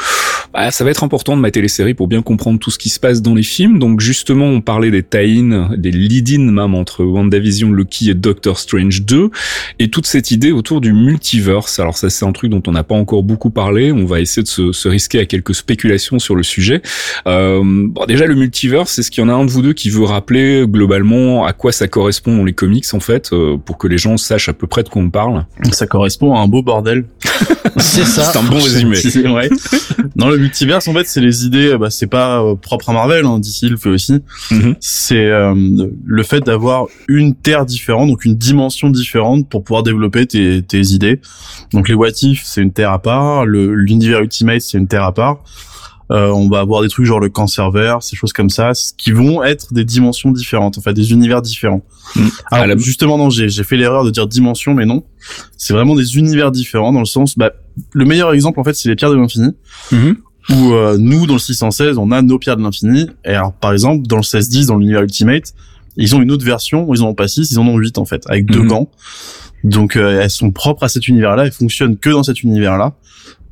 bah, 0.53 0.71
ça 0.71 0.85
va 0.85 0.91
être 0.91 1.03
important 1.03 1.37
de 1.37 1.43
mater 1.43 1.61
les 1.61 1.69
séries 1.69 1.95
pour 1.95 2.07
bien 2.07 2.23
comprendre 2.23 2.61
tout 2.61 2.71
ce 2.71 2.79
qui 2.79 2.91
se 2.91 3.01
passe 3.01 3.23
dans 3.25 3.35
les 3.35 3.43
films. 3.43 3.81
Donc 3.81 4.01
justement, 4.01 4.47
on 4.47 4.61
parlait 4.61 4.93
des 4.93 5.03
tie-in, 5.03 5.71
des 5.77 5.91
lead-in 5.91 6.53
même 6.53 6.75
entre 6.75 7.05
WandaVision, 7.05 7.73
Loki 7.73 8.11
et 8.11 8.15
Doctor 8.15 8.59
Strange 8.59 9.03
2, 9.03 9.31
et 9.81 9.89
toute 9.89 10.07
cette 10.07 10.31
idée 10.31 10.53
autour 10.53 10.81
du 10.81 10.93
multiverse. 10.93 11.81
Alors 11.81 11.99
ça, 11.99 12.11
c'est 12.11 12.25
un 12.25 12.33
truc 12.33 12.51
dont 12.51 12.63
on 12.67 12.73
n'a 12.73 12.85
pas 12.85 12.95
encore 12.95 13.25
beaucoup 13.25 13.51
parlé. 13.51 13.91
On 13.91 14.05
va 14.05 14.21
essayer 14.21 14.43
de 14.43 14.49
se, 14.49 14.73
se, 14.73 14.89
risquer 14.89 15.19
à 15.19 15.27
quelques 15.27 15.55
spéculations 15.55 16.19
sur 16.19 16.37
le 16.37 16.43
sujet. 16.43 16.83
Euh, 17.27 17.63
bon, 17.65 18.05
déjà, 18.07 18.27
le 18.27 18.35
multiverse, 18.35 18.93
c'est 18.93 19.03
ce 19.03 19.11
qu'il 19.11 19.23
y 19.23 19.27
en 19.27 19.29
a 19.29 19.33
un 19.33 19.45
de 19.45 19.51
vous 19.51 19.63
deux 19.63 19.73
qui 19.73 19.91
veut 19.91 20.05
rappeler 20.05 20.65
globalement 20.67 21.45
à 21.47 21.53
quoi 21.53 21.73
ça 21.73 21.89
correspond 21.89 22.37
dans 22.37 22.45
les 22.45 22.53
comics, 22.53 22.87
en 22.93 23.01
fait, 23.01 23.33
euh, 23.33 23.57
pour 23.57 23.79
que 23.79 23.89
les 23.89 23.99
gens 23.99 24.17
sachent 24.17 24.49
à 24.49 24.53
peu 24.53 24.67
près 24.67 24.83
de 24.83 24.89
quoi 24.89 25.03
on 25.03 25.11
parle? 25.11 25.47
Ça 25.73 25.87
correspond 25.87 26.35
à 26.35 26.41
un 26.41 26.49
beau 26.49 26.63
bordel. 26.63 27.07
c'est 27.79 28.05
ça. 28.05 28.25
C'est 28.25 28.39
un 28.39 28.43
bon 28.43 28.61
résumé. 28.61 28.97
ouais. 29.31 29.49
Dans 30.17 30.29
le 30.29 30.37
multiverse, 30.37 30.87
en 30.89 30.93
fait, 30.93 31.07
c'est 31.07 31.21
les 31.21 31.47
idées, 31.47 31.77
bah, 31.79 31.91
c'est 31.91 32.07
pas 32.07 32.43
euh, 32.43 32.55
propre 32.55 32.91
à 32.91 32.93
Marvel, 32.93 33.14
Marvel, 33.15 33.27
hein, 33.27 33.39
d'ici 33.39 33.69
le 33.69 33.77
fait 33.77 33.89
aussi, 33.89 34.21
mhm. 34.51 34.77
c'est 34.81 35.27
euh, 35.27 35.55
le 36.05 36.23
fait 36.23 36.41
d'avoir 36.41 36.87
une 37.09 37.35
terre 37.35 37.65
différente, 37.67 38.09
donc 38.09 38.25
une 38.25 38.37
dimension 38.37 38.91
différente 38.91 39.49
pour 39.49 39.65
pouvoir 39.65 39.83
développer 39.83 40.27
tes, 40.27 40.63
tes 40.63 40.81
idées. 40.81 41.21
Donc 41.73 41.89
les 41.89 41.95
What 41.95 42.11
If, 42.23 42.43
c'est 42.45 42.63
une 42.63 42.73
terre 42.73 42.93
à 42.93 43.01
part, 43.01 43.47
l'univers 43.47 44.21
Ultimate, 44.21 44.61
c'est 44.61 44.79
une 44.79 44.89
terre 44.89 45.05
à 45.05 45.13
part. 45.13 45.43
Euh, 46.11 46.29
on 46.29 46.51
va 46.51 46.61
avoir 46.61 46.83
des 46.83 46.89
trucs 46.89 47.07
genre 47.07 47.19
le 47.19 47.31
cancervers, 47.31 48.03
ces 48.03 48.15
choses 48.15 48.35
comme 48.35 48.51
ça, 48.51 48.73
qui 48.99 49.11
vont 49.11 49.43
être 49.43 49.73
des 49.73 49.87
dimensions 49.87 50.31
différentes, 50.33 50.77
enfin 50.77 50.93
des 50.93 51.13
univers 51.13 51.41
différents. 51.41 51.83
Mhm. 52.15 52.31
Alors 52.51 52.79
justement, 52.79 53.17
non, 53.17 53.31
j'ai 53.31 53.65
fait 53.65 53.77
l'erreur 53.77 54.05
de 54.05 54.11
dire 54.11 54.27
dimension, 54.27 54.75
mais 54.75 54.85
non, 54.85 55.05
c'est 55.57 55.73
vraiment 55.73 55.95
des 55.95 56.19
univers 56.19 56.51
différents 56.51 56.93
dans 56.93 57.01
le 57.01 57.07
sens, 57.07 57.39
bah, 57.39 57.53
le 57.93 58.05
meilleur 58.05 58.33
exemple 58.35 58.61
en 58.61 58.65
fait, 58.65 58.75
c'est 58.75 58.89
les 58.89 58.97
pierres 58.97 59.11
de 59.11 59.17
l'infini, 59.17 59.53
mhm 59.93 60.17
où 60.51 60.73
euh, 60.73 60.97
nous 60.99 61.27
dans 61.27 61.35
le 61.35 61.39
616 61.39 61.99
on 61.99 62.11
a 62.11 62.23
nos 62.23 62.39
pierres 62.39 62.57
de 62.57 62.63
l'infini 62.63 63.09
et 63.25 63.31
alors 63.31 63.53
par 63.53 63.73
exemple 63.73 64.07
dans 64.07 64.17
le 64.17 64.21
1610 64.21 64.67
dans 64.67 64.77
l'univers 64.77 65.03
ultimate 65.03 65.55
ils 65.97 66.15
ont 66.15 66.23
une 66.23 66.31
autre 66.31 66.45
version 66.45 66.93
ils 66.93 67.03
en 67.03 67.09
ont 67.09 67.15
pas 67.15 67.29
6 67.29 67.51
ils 67.51 67.59
en 67.59 67.67
ont 67.67 67.77
8 67.77 67.99
en 67.99 68.05
fait 68.05 68.25
avec 68.29 68.47
deux 68.47 68.63
mhm. 68.63 68.69
gants 68.69 68.91
donc 69.63 69.97
euh, 69.97 70.21
elles 70.23 70.31
sont 70.31 70.51
propres 70.51 70.83
à 70.83 70.89
cet 70.89 71.09
univers 71.09 71.37
là 71.37 71.47
elles 71.47 71.53
fonctionnent 71.53 71.97
que 71.97 72.11
dans 72.11 72.23
cet 72.23 72.43
univers 72.43 72.77
là 72.77 72.95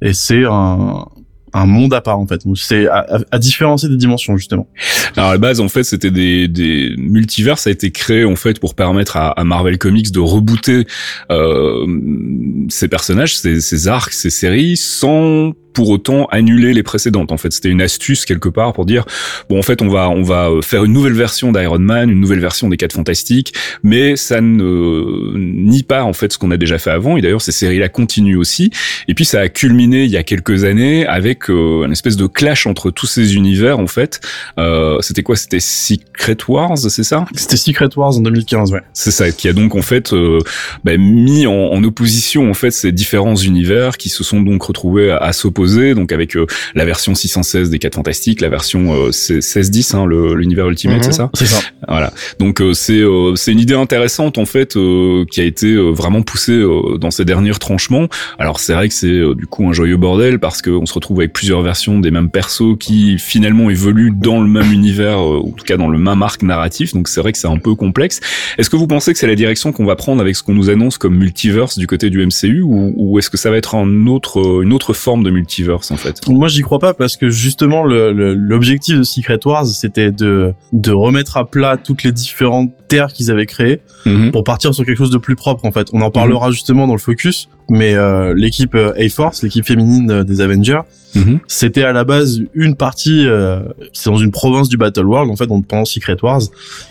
et 0.03 0.13
c'est 0.13 0.45
un, 0.45 1.07
un 1.53 1.67
monde 1.67 1.93
à 1.95 2.01
part 2.01 2.19
en 2.19 2.27
fait. 2.27 2.41
C'est 2.57 2.87
à, 2.89 3.21
à, 3.31 3.39
différencier 3.39 3.89
des 3.89 3.97
dimensions 3.97 4.37
justement. 4.37 4.69
Alors 5.17 5.31
à 5.31 5.33
la 5.33 5.39
base 5.39 5.61
en 5.61 5.69
fait 5.69 5.85
c'était 5.85 6.11
des, 6.11 6.49
des 6.49 6.95
multivers 6.97 7.59
ça 7.59 7.71
a 7.71 7.73
été 7.73 7.91
créé 7.91 8.25
en 8.25 8.37
fait 8.37 8.59
pour 8.59 8.75
permettre 8.75 9.17
à, 9.17 9.31
à 9.31 9.45
Marvel 9.45 9.79
Comics 9.79 10.11
de 10.13 10.21
rebooter 10.21 10.87
euh, 11.31 11.87
ces 12.69 12.89
personnages, 12.89 13.37
ces, 13.37 13.61
ces 13.61 13.89
arcs, 13.89 14.13
ces 14.13 14.31
séries 14.31 14.77
sans 14.77 15.53
pour 15.73 15.89
autant 15.91 16.27
annuler 16.27 16.73
les 16.73 16.83
précédentes. 16.83 17.33
En 17.33 17.37
fait, 17.37 17.53
c'était 17.53 17.69
une 17.69 17.83
astuce 17.83 18.25
quelque 18.25 18.49
part 18.49 18.73
pour 18.73 18.87
dire 18.87 19.05
bon, 19.49 19.59
en 19.59 19.63
fait, 19.63 19.83
on 19.83 19.89
va 19.89 20.09
on 20.11 20.23
va 20.23 20.51
faire 20.63 20.85
une 20.85 20.93
nouvelle 20.93 21.13
version 21.15 21.53
d'Iron 21.53 21.79
Man, 21.79 22.11
une 22.11 22.21
nouvelle 22.21 22.41
version 22.41 22.69
des 22.69 22.77
Quatre 22.77 22.93
Fantastiques, 22.93 23.55
mais 23.83 24.17
ça 24.17 24.41
ne 24.41 25.37
nie 25.37 25.83
pas 25.83 26.05
en 26.05 26.13
fait 26.13 26.33
ce 26.33 26.39
qu'on 26.39 26.51
a 26.51 26.57
déjà 26.57 26.79
fait 26.79 26.91
avant. 26.91 27.17
Et 27.17 27.21
d'ailleurs, 27.21 27.43
ces 27.43 27.53
séries-là 27.53 27.89
continuent 27.89 28.39
aussi. 28.39 28.71
Et 29.09 29.15
puis, 29.15 29.25
ça 29.25 29.41
a 29.41 29.49
culminé 29.49 30.05
il 30.05 30.11
y 30.11 30.17
a 30.17 30.23
quelques 30.23 30.65
années 30.65 31.07
avec 31.07 31.51
euh, 31.51 31.85
une 31.85 31.93
espèce 31.93 32.17
de 32.17 32.27
clash 32.27 32.67
entre 32.67 32.91
tous 32.91 33.07
ces 33.07 33.35
univers. 33.35 33.79
En 33.79 33.87
fait, 33.87 34.21
euh, 34.59 34.99
c'était 35.01 35.23
quoi? 35.23 35.37
C'était 35.37 35.61
Secret 35.61 36.37
Wars, 36.49 36.79
c'est 36.79 37.05
ça? 37.05 37.25
C'était 37.35 37.57
Secret 37.57 37.89
Wars 37.97 38.17
en 38.17 38.21
2015, 38.21 38.73
ouais. 38.73 38.83
C'est 38.93 39.11
ça, 39.11 39.31
qui 39.33 39.49
a 39.49 39.53
donc 39.53 39.75
en 39.75 39.83
fait 39.83 40.13
euh, 40.13 40.39
bah, 40.85 40.97
mis 40.97 41.47
en, 41.47 41.53
en, 41.53 41.83
opposition 41.85 42.49
en 42.51 42.55
fait 42.55 42.71
ces 42.71 42.93
différents 42.93 43.35
univers 43.35 43.97
qui 43.97 44.09
se 44.09 44.23
sont 44.23 44.41
donc 44.41 44.63
retrouvés 44.63 45.11
à, 45.11 45.17
à 45.17 45.33
s'opposer 45.33 45.62
donc 45.95 46.13
avec 46.13 46.37
euh, 46.37 46.47
la 46.75 46.85
version 46.85 47.15
616 47.15 47.71
des 47.71 47.79
4 47.79 47.95
Fantastiques, 47.95 48.41
la 48.41 48.49
version 48.49 49.07
1610, 49.07 49.95
euh, 49.95 49.99
hein, 49.99 50.07
l'univers 50.35 50.69
Ultimate, 50.69 50.99
mhm. 50.99 51.03
c'est 51.03 51.13
ça 51.13 51.31
C'est 51.35 51.47
ça. 51.47 51.61
Voilà. 51.89 52.13
Donc 52.39 52.61
euh, 52.61 52.73
c'est 52.75 53.03
c'est 53.37 53.53
une 53.53 53.59
idée 53.59 53.75
intéressante 53.75 54.39
en 54.39 54.45
fait 54.45 54.77
qui 55.31 55.41
a 55.41 55.45
été 55.45 55.75
vraiment 55.77 56.23
poussée 56.23 56.63
dans 57.01 57.11
ces 57.11 57.25
derniers 57.25 57.53
tranchements. 57.53 58.09
Alors 58.39 58.61
c'est 58.61 58.75
vrai 58.75 58.89
que 58.89 58.95
c'est 58.95 59.35
du 59.35 59.47
coup 59.47 59.69
un 59.69 59.73
joyeux 59.73 59.97
bordel 59.97 60.39
parce 60.39 60.63
qu'on 60.63 60.87
se 60.87 60.95
retrouve 60.95 61.21
avec 61.21 61.33
plusieurs 61.33 61.63
versions 61.63 61.99
des 62.01 62.11
mêmes 62.11 62.31
persos 62.31 62.77
qui 62.79 63.19
finalement 63.19 63.71
évoluent 63.71 64.13
dans 64.15 64.41
le 64.41 64.49
même 64.49 64.73
univers, 64.73 65.21
ou 65.21 65.49
en 65.49 65.53
tout 65.53 65.65
cas 65.65 65.77
dans 65.77 65.89
le 65.89 65.99
même 65.99 66.23
arc 66.23 66.43
narratif. 66.43 66.93
Donc 66.93 67.09
c'est 67.09 67.21
vrai 67.21 67.33
que 67.33 67.39
c'est 67.39 67.49
un 67.49 67.59
peu 67.59 67.75
complexe. 67.75 68.21
Est-ce 68.59 68.71
que 68.71 68.77
vous 68.77 68.87
pensez 68.87 69.13
que 69.13 69.19
c'est 69.19 69.27
la 69.27 69.35
direction 69.35 69.73
qu'on 69.73 69.85
va 69.85 69.97
prendre 69.97 70.21
avec 70.21 70.37
ce 70.37 70.43
qu'on 70.43 70.55
nous 70.55 70.71
annonce 70.71 70.99
comme 70.99 71.17
multiverse 71.17 71.79
du 71.79 71.87
côté 71.87 72.11
du 72.11 72.25
MCU 72.25 72.63
ou, 72.63 72.93
ou 72.97 73.19
est-ce 73.19 73.31
que 73.31 73.37
ça 73.37 73.51
va 73.51 73.57
être 73.57 73.75
un 73.75 74.07
autre, 74.07 74.63
une 74.63 74.73
autre 74.73 74.93
forme 74.93 75.23
de 75.23 75.31
multiverse 75.31 75.52
Moi 76.29 76.49
j'y 76.49 76.63
crois 76.63 76.79
pas 76.79 76.95
parce 76.95 77.17
que 77.17 77.31
justement 77.31 77.85
l'objectif 77.85 78.99
de 78.99 79.03
Secret 79.03 79.41
Wars 79.45 79.67
c'était 79.67 80.11
de 80.11 80.55
remettre 80.91 81.37
à 81.37 81.49
plat 81.49 81.77
toutes 81.77 82.03
les 82.03 82.13
différentes 82.13 82.73
terre 82.93 83.13
qu'ils 83.15 83.31
avaient 83.31 83.47
créée 83.47 83.81
mhm. 84.05 84.33
pour 84.33 84.45
partir 84.45 84.75
sur 84.75 84.85
quelque 84.85 84.99
chose 84.99 85.11
de 85.11 85.17
plus 85.19 85.35
propre 85.35 85.65
en 85.65 85.73
fait. 85.73 85.89
On 85.95 86.03
en 86.03 86.11
parlera 86.11 86.49
mhm. 86.49 86.53
justement 86.53 86.87
dans 86.87 86.93
le 86.93 86.99
focus, 86.99 87.49
mais 87.71 87.95
euh, 87.95 88.35
l'équipe 88.37 88.75
A-Force, 88.75 89.43
l'équipe 89.43 89.65
féminine 89.65 90.25
des 90.25 90.41
Avengers, 90.43 90.83
Mhm. 91.15 91.41
C'était 91.47 91.83
à 91.83 91.93
la 91.93 92.05
base 92.05 92.41
une 92.55 92.75
partie, 92.75 93.27
euh, 93.27 93.61
c'est 93.93 94.11
dans 94.11 94.17
une 94.17 94.31
province 94.31 94.69
du 94.69 94.77
Battle 94.77 95.05
World 95.05 95.31
en 95.31 95.37
fait, 95.37 95.47
pendant 95.47 95.85
Secret 95.85 96.17
Wars, 96.23 96.41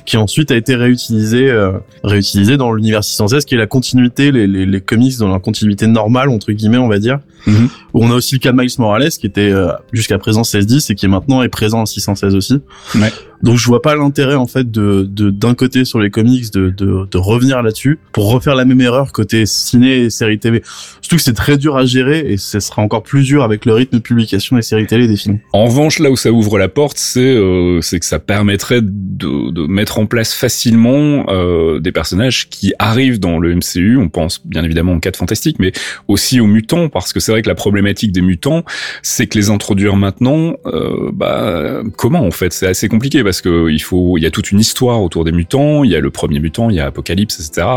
qui 0.05 0.17
ensuite 0.17 0.51
a 0.51 0.55
été 0.55 0.75
réutilisé, 0.75 1.49
euh, 1.49 1.73
réutilisé 2.03 2.57
dans 2.57 2.71
l'univers 2.73 3.03
616, 3.03 3.45
qui 3.45 3.55
est 3.55 3.57
la 3.57 3.67
continuité, 3.67 4.31
les, 4.31 4.47
les, 4.47 4.65
les 4.65 4.81
comics 4.81 5.17
dans 5.17 5.29
la 5.29 5.39
continuité 5.39 5.87
normale 5.87 6.29
entre 6.29 6.51
guillemets, 6.51 6.77
on 6.77 6.87
va 6.87 6.99
dire. 6.99 7.19
Mhm. 7.47 7.69
On 7.93 8.11
a 8.11 8.15
aussi 8.15 8.35
le 8.35 8.39
cas 8.39 8.51
de 8.51 8.57
Miles 8.57 8.69
Morales 8.77 9.09
qui 9.09 9.25
était 9.25 9.51
euh, 9.51 9.71
jusqu'à 9.91 10.19
présent 10.19 10.41
1610 10.41 10.89
et 10.89 10.95
qui 10.95 11.05
est 11.05 11.09
maintenant 11.09 11.41
est 11.41 11.49
présent 11.49 11.81
en 11.81 11.85
616 11.85 12.35
aussi. 12.35 12.61
Ouais. 12.95 13.11
Donc 13.43 13.57
je 13.57 13.65
vois 13.65 13.81
pas 13.81 13.95
l'intérêt 13.95 14.35
en 14.35 14.47
fait 14.47 14.69
de 14.69 15.03
d'un 15.03 15.55
côté 15.55 15.85
sur 15.85 15.99
les 15.99 16.09
comics 16.09 16.51
de, 16.53 16.69
de, 16.69 17.07
de 17.09 17.17
revenir 17.17 17.61
là-dessus 17.61 17.99
pour 18.11 18.31
refaire 18.31 18.55
la 18.55 18.65
même 18.65 18.81
erreur 18.81 19.11
côté 19.11 19.45
ciné 19.45 20.01
et 20.01 20.09
série 20.09 20.39
TV. 20.39 20.61
Surtout 21.01 21.15
que 21.17 21.21
c'est 21.21 21.33
très 21.33 21.57
dur 21.57 21.77
à 21.77 21.85
gérer 21.85 22.19
et 22.19 22.37
ce 22.37 22.59
sera 22.59 22.81
encore 22.81 23.03
plus 23.03 23.23
dur 23.23 23.43
avec 23.43 23.65
le 23.65 23.73
rythme 23.73 23.97
de 23.97 24.01
publication 24.01 24.55
des 24.55 24.61
séries 24.61 24.87
télé 24.87 25.07
des 25.07 25.17
films. 25.17 25.39
En 25.53 25.65
revanche, 25.65 25.99
là 25.99 26.11
où 26.11 26.15
ça 26.15 26.31
ouvre 26.31 26.57
la 26.57 26.69
porte, 26.69 26.97
c'est 26.97 27.21
euh, 27.21 27.81
c'est 27.81 27.99
que 27.99 28.05
ça 28.05 28.19
permettrait 28.19 28.81
de, 28.81 29.51
de 29.51 29.67
mettre 29.67 29.99
en 29.99 30.05
place 30.05 30.33
facilement 30.33 31.25
euh, 31.29 31.79
des 31.79 31.91
personnages 31.91 32.49
qui 32.49 32.73
arrivent 32.79 33.19
dans 33.19 33.39
le 33.39 33.55
MCU. 33.55 33.97
On 33.97 34.09
pense 34.09 34.45
bien 34.45 34.63
évidemment 34.63 34.93
aux 34.93 34.99
4 34.99 35.17
fantastiques, 35.17 35.57
mais 35.59 35.71
aussi 36.07 36.39
aux 36.39 36.47
mutants 36.47 36.89
parce 36.89 37.13
que 37.13 37.19
c'est 37.19 37.31
vrai 37.31 37.41
que 37.41 37.49
la 37.49 37.55
problématique 37.55 38.11
des 38.11 38.21
mutants, 38.21 38.63
c'est 39.01 39.27
que 39.27 39.37
les 39.37 39.49
introduire 39.49 39.95
maintenant, 39.95 40.53
euh, 40.65 41.11
bah 41.13 41.81
comment 41.97 42.21
en 42.25 42.31
fait, 42.31 42.53
c'est 42.53 42.67
assez 42.67 42.87
compliqué 42.87 43.23
que 43.39 43.69
il 43.69 43.79
faut, 43.79 44.17
il 44.17 44.23
y 44.23 44.25
a 44.25 44.31
toute 44.31 44.51
une 44.51 44.59
histoire 44.59 45.01
autour 45.01 45.23
des 45.23 45.31
mutants. 45.31 45.85
Il 45.85 45.91
y 45.91 45.95
a 45.95 46.01
le 46.01 46.11
premier 46.11 46.39
mutant, 46.39 46.69
il 46.69 46.75
y 46.75 46.81
a 46.81 46.87
Apocalypse, 46.87 47.39
etc. 47.39 47.67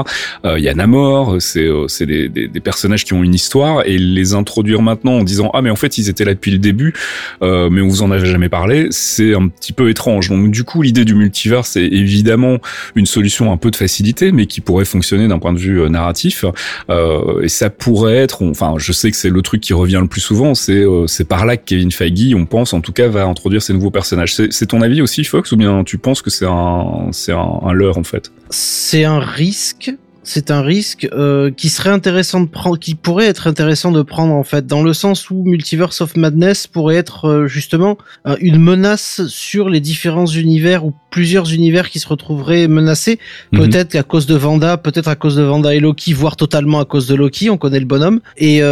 Euh, 0.45 0.59
il 0.59 0.65
y 0.65 0.69
a 0.69 0.75
Namor. 0.75 1.37
C'est 1.41 1.67
euh, 1.67 1.87
c'est 1.87 2.07
des, 2.07 2.29
des, 2.29 2.49
des, 2.49 2.61
personnages 2.61 3.05
qui 3.05 3.13
ont 3.13 3.23
une 3.23 3.35
histoire 3.35 3.87
et 3.87 3.99
les 3.99 4.35
introduire 4.35 4.83
maintenant 4.83 5.19
en 5.19 5.23
disant 5.23 5.51
ah 5.55 5.63
mais 5.63 5.71
en 5.71 5.77
fait 5.77 5.99
ils 5.99 6.09
étaient 6.09 6.25
là 6.25 6.35
depuis 6.35 6.51
le 6.51 6.59
début, 6.59 6.95
euh, 7.43 7.71
mais 7.71 7.83
on 7.83 7.89
vous 7.89 8.03
en 8.03 8.11
avait 8.11 8.27
jamais 8.27 8.49
parlé. 8.49 8.89
C'est 8.91 9.35
un 9.35 9.47
petit 9.47 9.73
peu 9.73 9.91
étrange. 9.91 10.31
Donc 10.31 10.51
du 10.51 10.65
coup 10.65 10.83
l'idée 10.83 11.05
du 11.05 11.15
multivers 11.15 11.67
c'est 11.67 11.85
évidemment 11.85 12.59
une 12.95 13.07
solution 13.07 13.53
un 13.53 13.57
peu 13.57 13.71
de 13.71 13.77
facilité, 13.77 14.33
mais 14.33 14.47
qui 14.47 14.61
pourrait 14.61 14.85
fonctionner 14.85 15.29
d'un 15.29 15.39
point 15.39 15.53
de 15.53 15.59
vue 15.59 15.81
euh, 15.81 15.89
narratif. 15.89 16.45
Euh, 16.91 17.43
et 17.43 17.49
ça 17.49 17.71
pourrait 17.71 18.17
être, 18.17 18.43
enfin 18.43 18.75
je 18.79 18.93
sais 18.93 19.11
que 19.11 19.17
c'est 19.17 19.31
le 19.31 19.43
truc 19.43 19.61
qui 19.61 19.73
revient 19.73 19.99
le 20.01 20.09
plus 20.09 20.21
souvent, 20.21 20.55
c'est 20.55 20.73
euh, 20.73 21.07
c'est 21.07 21.25
par 21.25 21.47
là 21.47 21.57
que 21.57 21.65
Kevin 21.65 21.91
Feige, 21.93 22.35
on 22.35 22.47
pense 22.47 22.73
en 22.73 22.81
tout 22.81 22.93
cas, 22.93 23.09
va 23.09 23.25
introduire 23.25 23.63
ces 23.63 23.73
nouveaux 23.73 23.91
personnages. 23.91 24.35
C'est 24.35 24.67
ton 24.67 24.83
avis 24.83 25.03
aussi, 25.03 25.25
Ou 25.53 25.57
bien 25.57 25.85
tu 25.85 25.99
penses 25.99 26.23
que 26.23 26.31
c'est 26.31 26.47
un 26.47 27.09
c'est 27.13 27.33
un, 27.33 27.61
un 27.63 27.73
leurre 27.73 27.99
en 27.99 28.05
fait? 28.05 28.33
C'est 28.51 29.05
un 29.05 29.21
risque 29.21 29.93
c'est 30.25 30.51
un 30.51 30.63
risque 30.63 31.07
euh, 31.13 31.51
qui 31.51 31.69
serait 31.69 31.91
intéressant 31.91 32.41
de 32.41 32.49
prendre, 32.49 32.79
qui 32.79 32.95
pourrait 32.95 33.27
être 33.27 33.47
intéressant 33.47 33.93
de 33.93 34.03
prendre 34.03 34.33
en 34.33 34.43
fait, 34.43 34.67
dans 34.67 34.83
le 34.83 34.93
sens 34.93 35.31
où 35.31 35.45
Multiverse 35.45 36.01
of 36.01 36.17
Madness 36.17 36.67
pourrait 36.67 36.97
être 36.97 37.29
euh, 37.29 37.47
justement 37.47 37.99
euh, 38.27 38.37
une 38.41 38.59
menace 38.59 39.27
sur 39.27 39.69
les 39.69 39.81
différents 39.81 40.27
univers 40.27 40.85
ou 40.85 40.95
plusieurs 41.11 41.53
univers 41.53 41.91
qui 41.91 42.01
se 42.01 42.09
retrouveraient 42.09 42.67
menacés, 42.67 43.19
mhm. 43.53 43.61
peut-être 43.61 43.95
à 43.95 44.03
cause 44.03 44.27
de 44.27 44.35
Vanda, 44.35 44.79
peut-être 44.79 45.09
à 45.09 45.15
cause 45.15 45.37
de 45.37 45.43
Vanda 45.43 45.75
et 45.75 45.81
Loki, 45.81 46.13
voire 46.13 46.37
totalement 46.37 46.81
à 46.81 46.85
cause 46.85 47.07
de 47.07 47.15
Loki. 47.15 47.51
On 47.51 47.59
connaît 47.59 47.79
le 47.79 47.87
bonhomme 47.87 48.21
et 48.37 48.63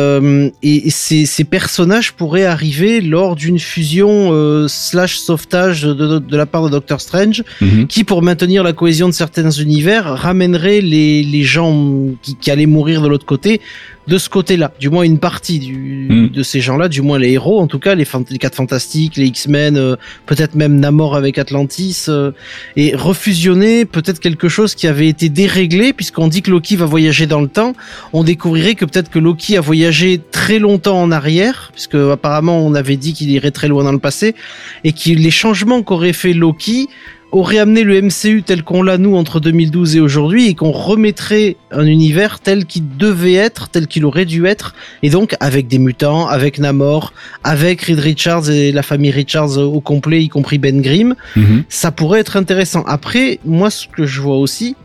et 0.62 0.90
ces, 0.90 1.26
ces 1.26 1.44
personnages 1.44 2.12
pourraient 2.12 2.46
arriver 2.46 3.00
lors 3.00 3.36
d'une 3.36 3.58
fusion 3.58 4.66
slash 4.68 5.18
sauvetage 5.18 5.82
de, 5.82 6.18
de, 6.18 6.36
la 6.36 6.46
part 6.46 6.64
de 6.64 6.70
Doctor 6.70 7.00
Strange, 7.00 7.44
mhm. 7.60 7.86
qui 7.86 8.04
pour 8.04 8.22
maintenir 8.22 8.62
la 8.62 8.72
cohésion 8.72 9.08
de 9.08 9.14
certains 9.14 9.50
univers 9.50 10.04
ramènerait 10.04 10.80
les, 10.80 11.22
les 11.22 11.41
gens 11.44 12.08
qui, 12.22 12.36
qui 12.36 12.50
allaient 12.50 12.66
mourir 12.66 13.02
de 13.02 13.08
l'autre 13.08 13.26
côté 13.26 13.60
de 14.08 14.18
ce 14.18 14.28
côté-là, 14.28 14.72
du 14.80 14.90
moins 14.90 15.04
une 15.04 15.18
partie 15.18 15.58
du, 15.60 16.08
hmm. 16.10 16.28
de 16.30 16.42
ces 16.42 16.60
gens-là, 16.60 16.88
du 16.88 17.02
moins 17.02 17.18
les 17.18 17.32
héros, 17.32 17.60
en 17.60 17.68
tout 17.68 17.78
cas 17.78 17.94
les, 17.94 18.06
les 18.30 18.38
quatre 18.38 18.56
fantastiques, 18.56 19.16
les 19.16 19.26
X-Men, 19.26 19.76
euh, 19.76 19.96
peut-être 20.26 20.54
même 20.54 20.80
Namor 20.80 21.14
avec 21.14 21.38
Atlantis, 21.38 22.06
euh, 22.08 22.32
et 22.76 22.96
refusionner 22.96 23.84
peut-être 23.84 24.18
quelque 24.18 24.48
chose 24.48 24.74
qui 24.74 24.88
avait 24.88 25.08
été 25.08 25.28
déréglé, 25.28 25.92
puisqu'on 25.92 26.26
dit 26.26 26.42
que 26.42 26.50
Loki 26.50 26.74
va 26.74 26.86
voyager 26.86 27.26
dans 27.26 27.40
le 27.40 27.48
temps, 27.48 27.74
on 28.12 28.24
découvrirait 28.24 28.74
que 28.74 28.84
peut-être 28.84 29.08
que 29.08 29.20
Loki 29.20 29.56
a 29.56 29.60
voyagé 29.60 30.20
très 30.32 30.58
longtemps 30.58 31.00
en 31.00 31.12
arrière, 31.12 31.70
puisque 31.72 31.94
apparemment 31.94 32.58
on 32.66 32.74
avait 32.74 32.96
dit 32.96 33.12
qu'il 33.12 33.30
irait 33.30 33.52
très 33.52 33.68
loin 33.68 33.84
dans 33.84 33.92
le 33.92 34.00
passé, 34.00 34.34
et 34.82 34.92
que 34.92 35.10
les 35.10 35.30
changements 35.30 35.82
qu'aurait 35.82 36.12
fait 36.12 36.32
Loki 36.32 36.88
aurait 37.32 37.58
amené 37.58 37.82
le 37.82 38.00
MCU 38.00 38.42
tel 38.42 38.62
qu'on 38.62 38.82
l'a 38.82 38.98
nous 38.98 39.16
entre 39.16 39.40
2012 39.40 39.96
et 39.96 40.00
aujourd'hui 40.00 40.48
et 40.48 40.54
qu'on 40.54 40.70
remettrait 40.70 41.56
un 41.70 41.86
univers 41.86 42.40
tel 42.40 42.66
qu'il 42.66 42.96
devait 42.96 43.32
être, 43.32 43.70
tel 43.70 43.86
qu'il 43.86 44.04
aurait 44.04 44.26
dû 44.26 44.46
être, 44.46 44.74
et 45.02 45.08
donc 45.08 45.34
avec 45.40 45.66
des 45.66 45.78
mutants, 45.78 46.28
avec 46.28 46.58
Namor, 46.58 47.14
avec 47.42 47.80
Reed 47.82 47.98
Richards 47.98 48.50
et 48.50 48.70
la 48.70 48.82
famille 48.82 49.10
Richards 49.10 49.56
au 49.58 49.80
complet, 49.80 50.22
y 50.22 50.28
compris 50.28 50.58
Ben 50.58 50.82
Grimm, 50.82 51.14
mhm. 51.34 51.64
ça 51.68 51.90
pourrait 51.90 52.20
être 52.20 52.36
intéressant. 52.36 52.82
Après, 52.86 53.40
moi 53.44 53.70
ce 53.70 53.86
que 53.88 54.04
je 54.04 54.20
vois 54.20 54.36
aussi, 54.36 54.76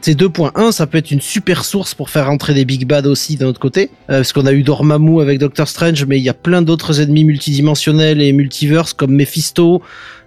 c'est 0.00 0.18
2.1, 0.18 0.72
ça 0.72 0.86
peut 0.86 0.98
être 0.98 1.10
une 1.10 1.20
super 1.20 1.64
source 1.64 1.94
pour 1.94 2.10
faire 2.10 2.26
rentrer 2.26 2.54
des 2.54 2.64
Big 2.64 2.86
Bad 2.86 3.06
aussi 3.06 3.36
d'un 3.36 3.46
autre 3.46 3.60
côté. 3.60 3.90
Euh, 4.10 4.18
parce 4.18 4.32
qu'on 4.32 4.46
a 4.46 4.52
eu 4.52 4.62
Dormammu 4.62 5.20
avec 5.20 5.38
Doctor 5.38 5.68
Strange, 5.68 6.04
mais 6.06 6.18
il 6.18 6.22
y 6.22 6.28
a 6.28 6.34
plein 6.34 6.62
d'autres 6.62 7.00
ennemis 7.00 7.24
multidimensionnels 7.24 8.20
et 8.20 8.32
multiverse 8.32 8.92
comme 8.92 9.12
Mephisto, 9.12 9.82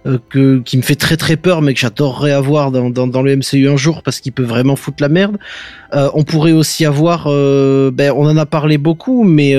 euh, 0.06 0.18
que, 0.28 0.60
qui 0.60 0.76
me 0.76 0.82
fait 0.82 0.94
très 0.94 1.16
très 1.16 1.36
peur, 1.36 1.62
mais 1.62 1.74
que 1.74 1.80
j'adorerais 1.80 2.32
avoir 2.32 2.70
dans, 2.70 2.90
dans, 2.90 3.06
dans, 3.06 3.22
le 3.22 3.36
MCU 3.36 3.68
un 3.68 3.76
jour 3.76 4.02
parce 4.02 4.20
qu'il 4.20 4.32
peut 4.32 4.42
vraiment 4.42 4.76
foutre 4.76 5.02
la 5.02 5.08
merde. 5.08 5.38
Euh, 5.94 6.08
on 6.14 6.24
pourrait 6.24 6.52
aussi 6.52 6.84
avoir, 6.84 7.24
ben, 7.24 8.12
on 8.14 8.26
en 8.26 8.36
a 8.36 8.46
parlé 8.46 8.78
beaucoup, 8.78 9.24
mais 9.24 9.54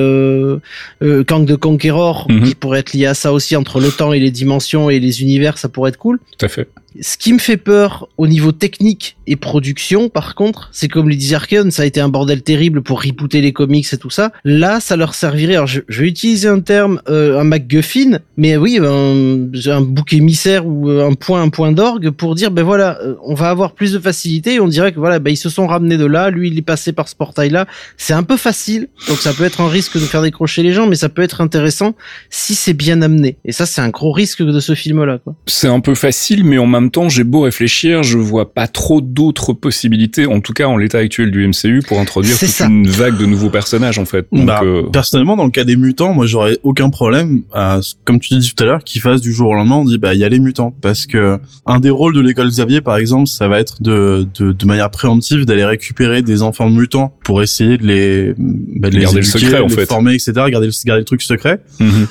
Kang 1.27 1.45
de 1.45 1.55
Conqueror, 1.55 2.27
mhm. 2.29 2.43
qui 2.43 2.55
pourrait 2.55 2.79
être 2.79 2.93
lié 2.93 3.07
à 3.07 3.13
ça 3.13 3.33
aussi 3.33 3.55
entre 3.55 3.79
le 3.79 3.89
temps 3.89 4.13
et 4.13 4.19
les 4.19 4.31
dimensions 4.31 4.89
et 4.89 4.99
les 4.99 5.21
univers, 5.21 5.57
ça 5.57 5.67
pourrait 5.67 5.89
être 5.89 5.97
cool. 5.97 6.19
Tout 6.37 6.45
à 6.45 6.49
fait. 6.49 6.69
Ce 7.01 7.17
qui 7.17 7.33
me 7.33 7.39
fait 7.39 7.57
peur 7.57 8.07
au 8.17 8.27
niveau 8.27 8.51
technique 8.51 9.17
et 9.27 9.35
production, 9.35 10.09
par 10.09 10.35
contre, 10.35 10.69
c'est 10.71 10.87
comme 10.87 11.09
les 11.09 11.15
disait 11.15 11.35
ça 11.69 11.81
a 11.81 11.85
été 11.85 11.99
un 11.99 12.09
bordel 12.09 12.41
terrible 12.41 12.81
pour 12.81 13.03
rebooter 13.03 13.41
les 13.41 13.51
comics 13.51 13.91
et 13.91 13.97
tout 13.97 14.09
ça. 14.09 14.31
Là, 14.43 14.79
ça 14.79 14.95
leur 14.95 15.13
servirait. 15.13 15.55
Alors, 15.55 15.67
je, 15.67 15.81
je 15.89 16.01
vais 16.01 16.07
utiliser 16.07 16.47
un 16.47 16.61
terme, 16.61 17.01
euh, 17.09 17.39
un 17.39 17.43
MacGuffin, 17.43 18.19
mais 18.37 18.55
oui, 18.55 18.79
un, 18.81 19.49
un 19.71 19.81
bouc 19.81 20.13
émissaire 20.13 20.65
ou 20.65 20.89
un 20.89 21.13
point, 21.13 21.41
un 21.41 21.49
point 21.49 21.71
d'orgue 21.71 22.11
pour 22.11 22.35
dire, 22.35 22.51
ben 22.51 22.63
voilà, 22.63 22.99
on 23.23 23.33
va 23.33 23.49
avoir 23.49 23.73
plus 23.73 23.91
de 23.91 23.99
facilité. 23.99 24.55
Et 24.55 24.59
on 24.59 24.67
dirait 24.67 24.91
que 24.93 24.99
voilà, 24.99 25.19
ben 25.19 25.31
ils 25.31 25.37
se 25.37 25.49
sont 25.49 25.67
ramenés 25.67 25.97
de 25.97 26.05
là 26.05 26.29
lui 26.29 26.49
il 26.49 26.57
est 26.57 26.61
passé 26.61 26.93
par 26.93 27.07
ce 27.07 27.15
portail-là. 27.15 27.65
C'est 27.97 28.13
un 28.13 28.23
peu 28.23 28.37
facile, 28.37 28.87
donc 29.07 29.17
ça 29.17 29.33
peut 29.33 29.43
être 29.43 29.61
un 29.61 29.67
risque 29.67 29.95
de 29.95 30.05
faire 30.05 30.21
décrocher 30.21 30.63
les 30.63 30.71
gens, 30.71 30.87
mais 30.87 30.95
ça 30.95 31.09
peut 31.09 31.21
être 31.21 31.41
intéressant 31.41 31.95
si 32.29 32.55
c'est 32.55 32.73
bien 32.73 33.01
amené. 33.01 33.37
Et 33.45 33.51
ça, 33.51 33.65
c'est 33.65 33.81
un 33.81 33.89
gros 33.89 34.11
risque 34.11 34.41
de 34.41 34.59
ce 34.59 34.75
film-là. 34.75 35.19
C'est 35.47 35.67
un 35.67 35.79
peu 35.79 35.95
facile, 35.95 36.43
mais 36.43 36.57
en 36.57 36.65
même 36.85 36.91
temps, 36.91 37.09
j'ai 37.09 37.23
beau 37.23 37.41
réfléchir, 37.41 38.03
je 38.03 38.17
vois 38.17 38.53
pas 38.53 38.67
trop 38.67 39.01
d'autres 39.01 39.53
possibilités, 39.53 40.25
en 40.27 40.39
tout 40.39 40.53
cas 40.53 40.67
en 40.67 40.77
l'état 40.77 40.99
actuel 40.99 41.31
du 41.31 41.47
MCU, 41.47 41.81
pour 41.87 41.99
introduire 41.99 42.37
toute 42.37 42.59
une 42.59 42.87
vague 42.87 43.17
de 43.17 43.25
nouveaux 43.25 43.49
personnages 43.49 43.97
en 43.97 44.05
fait. 44.05 44.27
Bah, 44.31 44.61
euh, 44.63 44.83
personnellement, 44.83 45.35
dans 45.35 45.45
le 45.45 45.51
cas 45.51 45.63
des 45.63 45.75
mutants, 45.75 46.13
moi 46.13 46.25
j'aurais 46.25 46.59
aucun 46.63 46.89
problème, 46.89 47.41
à, 47.53 47.79
comme 48.03 48.19
tu 48.19 48.37
dis 48.37 48.53
tout 48.53 48.63
à 48.63 48.67
l'heure, 48.67 48.83
qu'ils 48.83 49.01
fassent 49.01 49.21
du 49.21 49.33
jour 49.33 49.49
au 49.49 49.53
lendemain, 49.55 49.77
on 49.77 49.85
dit 49.85 49.97
bah 49.97 50.13
il 50.13 50.19
y 50.19 50.23
a 50.23 50.29
les 50.29 50.39
mutants, 50.39 50.73
parce 50.81 51.05
que 51.05 51.39
un 51.65 51.79
des 51.79 51.89
rôles 51.89 52.13
de 52.13 52.21
l'école 52.21 52.49
Xavier, 52.49 52.81
par 52.81 52.97
exemple, 52.97 53.27
ça 53.27 53.47
va 53.47 53.59
être 53.59 53.81
de, 53.81 54.27
de, 54.39 54.51
de 54.51 54.65
manière 54.65 54.91
préemptive 54.91 55.45
d'aller 55.45 55.65
récupérer 55.65 56.21
des 56.21 56.41
enfants 56.41 56.69
mutants 56.69 57.13
pour 57.23 57.41
essayer 57.41 57.77
de 57.77 57.85
les, 57.85 58.33
bah, 58.37 58.89
de 58.89 58.95
les 58.95 59.01
garder 59.01 59.19
le 59.19 59.23
secret, 59.23 59.59
en 59.59 59.69
fait. 59.69 59.85
former, 59.85 60.13
etc. 60.13 60.33
Garder 60.49 60.67
le, 60.67 60.73
garder 60.85 61.01
le 61.01 61.05
truc 61.05 61.21
secret. 61.21 61.61
Mhm. 61.79 62.07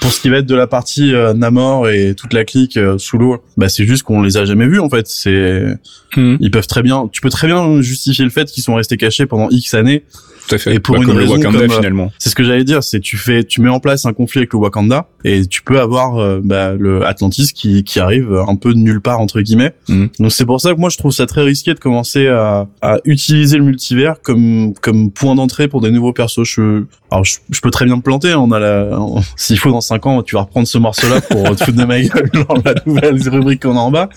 Pour 0.00 0.10
ce 0.12 0.20
qui 0.20 0.28
va 0.28 0.38
être 0.38 0.46
de 0.46 0.54
la 0.54 0.66
partie 0.66 1.14
euh, 1.14 1.34
Namor 1.34 1.88
et 1.88 2.14
toute 2.14 2.32
la 2.32 2.44
clique 2.44 2.76
euh, 2.76 2.98
sous 2.98 3.18
l'eau, 3.18 3.42
bah 3.56 3.68
c'est 3.68 3.84
juste 3.84 4.02
qu'on 4.02 4.15
les 4.22 4.36
a 4.36 4.44
jamais 4.44 4.66
vus 4.66 4.80
en 4.80 4.88
fait. 4.88 5.06
C'est, 5.06 5.78
mhm. 6.16 6.38
ils 6.40 6.50
peuvent 6.50 6.66
très 6.66 6.82
bien, 6.82 7.08
tu 7.12 7.20
peux 7.20 7.30
très 7.30 7.46
bien 7.46 7.80
justifier 7.80 8.24
le 8.24 8.30
fait 8.30 8.50
qu'ils 8.50 8.62
sont 8.62 8.74
restés 8.74 8.96
cachés 8.96 9.26
pendant 9.26 9.48
X 9.50 9.74
années 9.74 10.04
tout 10.46 10.54
à 10.54 10.58
fait. 10.58 10.74
Et 10.74 10.80
pour 10.80 10.94
bah, 10.94 11.02
une 11.02 11.08
comme 11.08 11.16
raison, 11.16 11.36
le 11.36 11.44
Wakanda 11.44 11.64
euh, 11.64 11.68
finalement. 11.68 12.12
C'est 12.18 12.30
ce 12.30 12.34
que 12.34 12.44
j'allais 12.44 12.64
dire, 12.64 12.82
c'est 12.82 13.00
tu 13.00 13.16
fais, 13.16 13.44
tu 13.44 13.60
mets 13.60 13.68
en 13.68 13.80
place 13.80 14.06
un 14.06 14.12
conflit 14.12 14.40
avec 14.40 14.52
le 14.52 14.58
Wakanda 14.58 15.08
et 15.24 15.46
tu 15.46 15.62
peux 15.62 15.80
avoir 15.80 16.18
euh, 16.18 16.40
bah, 16.42 16.74
le 16.74 17.04
Atlantis 17.06 17.52
qui, 17.52 17.84
qui 17.84 18.00
arrive 18.00 18.32
un 18.46 18.56
peu 18.56 18.72
de 18.72 18.78
nulle 18.78 19.00
part 19.00 19.20
entre 19.20 19.40
guillemets. 19.40 19.74
Mhm. 19.88 20.10
Donc 20.18 20.32
c'est 20.32 20.46
pour 20.46 20.60
ça 20.60 20.74
que 20.74 20.80
moi 20.80 20.90
je 20.90 20.98
trouve 20.98 21.12
ça 21.12 21.26
très 21.26 21.42
risqué 21.42 21.74
de 21.74 21.78
commencer 21.78 22.28
à, 22.28 22.66
à 22.82 22.98
utiliser 23.04 23.58
le 23.58 23.64
multivers 23.64 24.20
comme 24.22 24.74
comme 24.80 25.10
point 25.10 25.34
d'entrée 25.34 25.68
pour 25.68 25.80
des 25.80 25.90
nouveaux 25.90 26.12
persos. 26.12 26.44
Je, 26.44 26.84
alors 27.10 27.24
je, 27.24 27.38
je 27.50 27.60
peux 27.60 27.70
très 27.70 27.84
bien 27.84 27.96
me 27.96 28.02
planter. 28.02 28.32
Hein, 28.32 28.38
on 28.38 28.52
a 28.52 28.58
la, 28.58 28.98
s'il 29.36 29.58
faut 29.58 29.70
dans 29.70 29.80
cinq 29.80 30.06
ans, 30.06 30.22
tu 30.22 30.36
vas 30.36 30.42
reprendre 30.42 30.68
ce 30.68 30.78
morceau-là 30.78 31.20
pour 31.20 31.56
te 31.56 31.64
foutre 31.64 31.78
de 31.78 31.84
ma 31.84 32.00
gueule 32.02 32.30
dans 32.32 32.54
la 32.64 32.74
nouvelle 32.84 33.28
rubrique 33.28 33.62
qu'on 33.62 33.76
a 33.76 33.80
en 33.80 33.90
bas. 33.90 34.08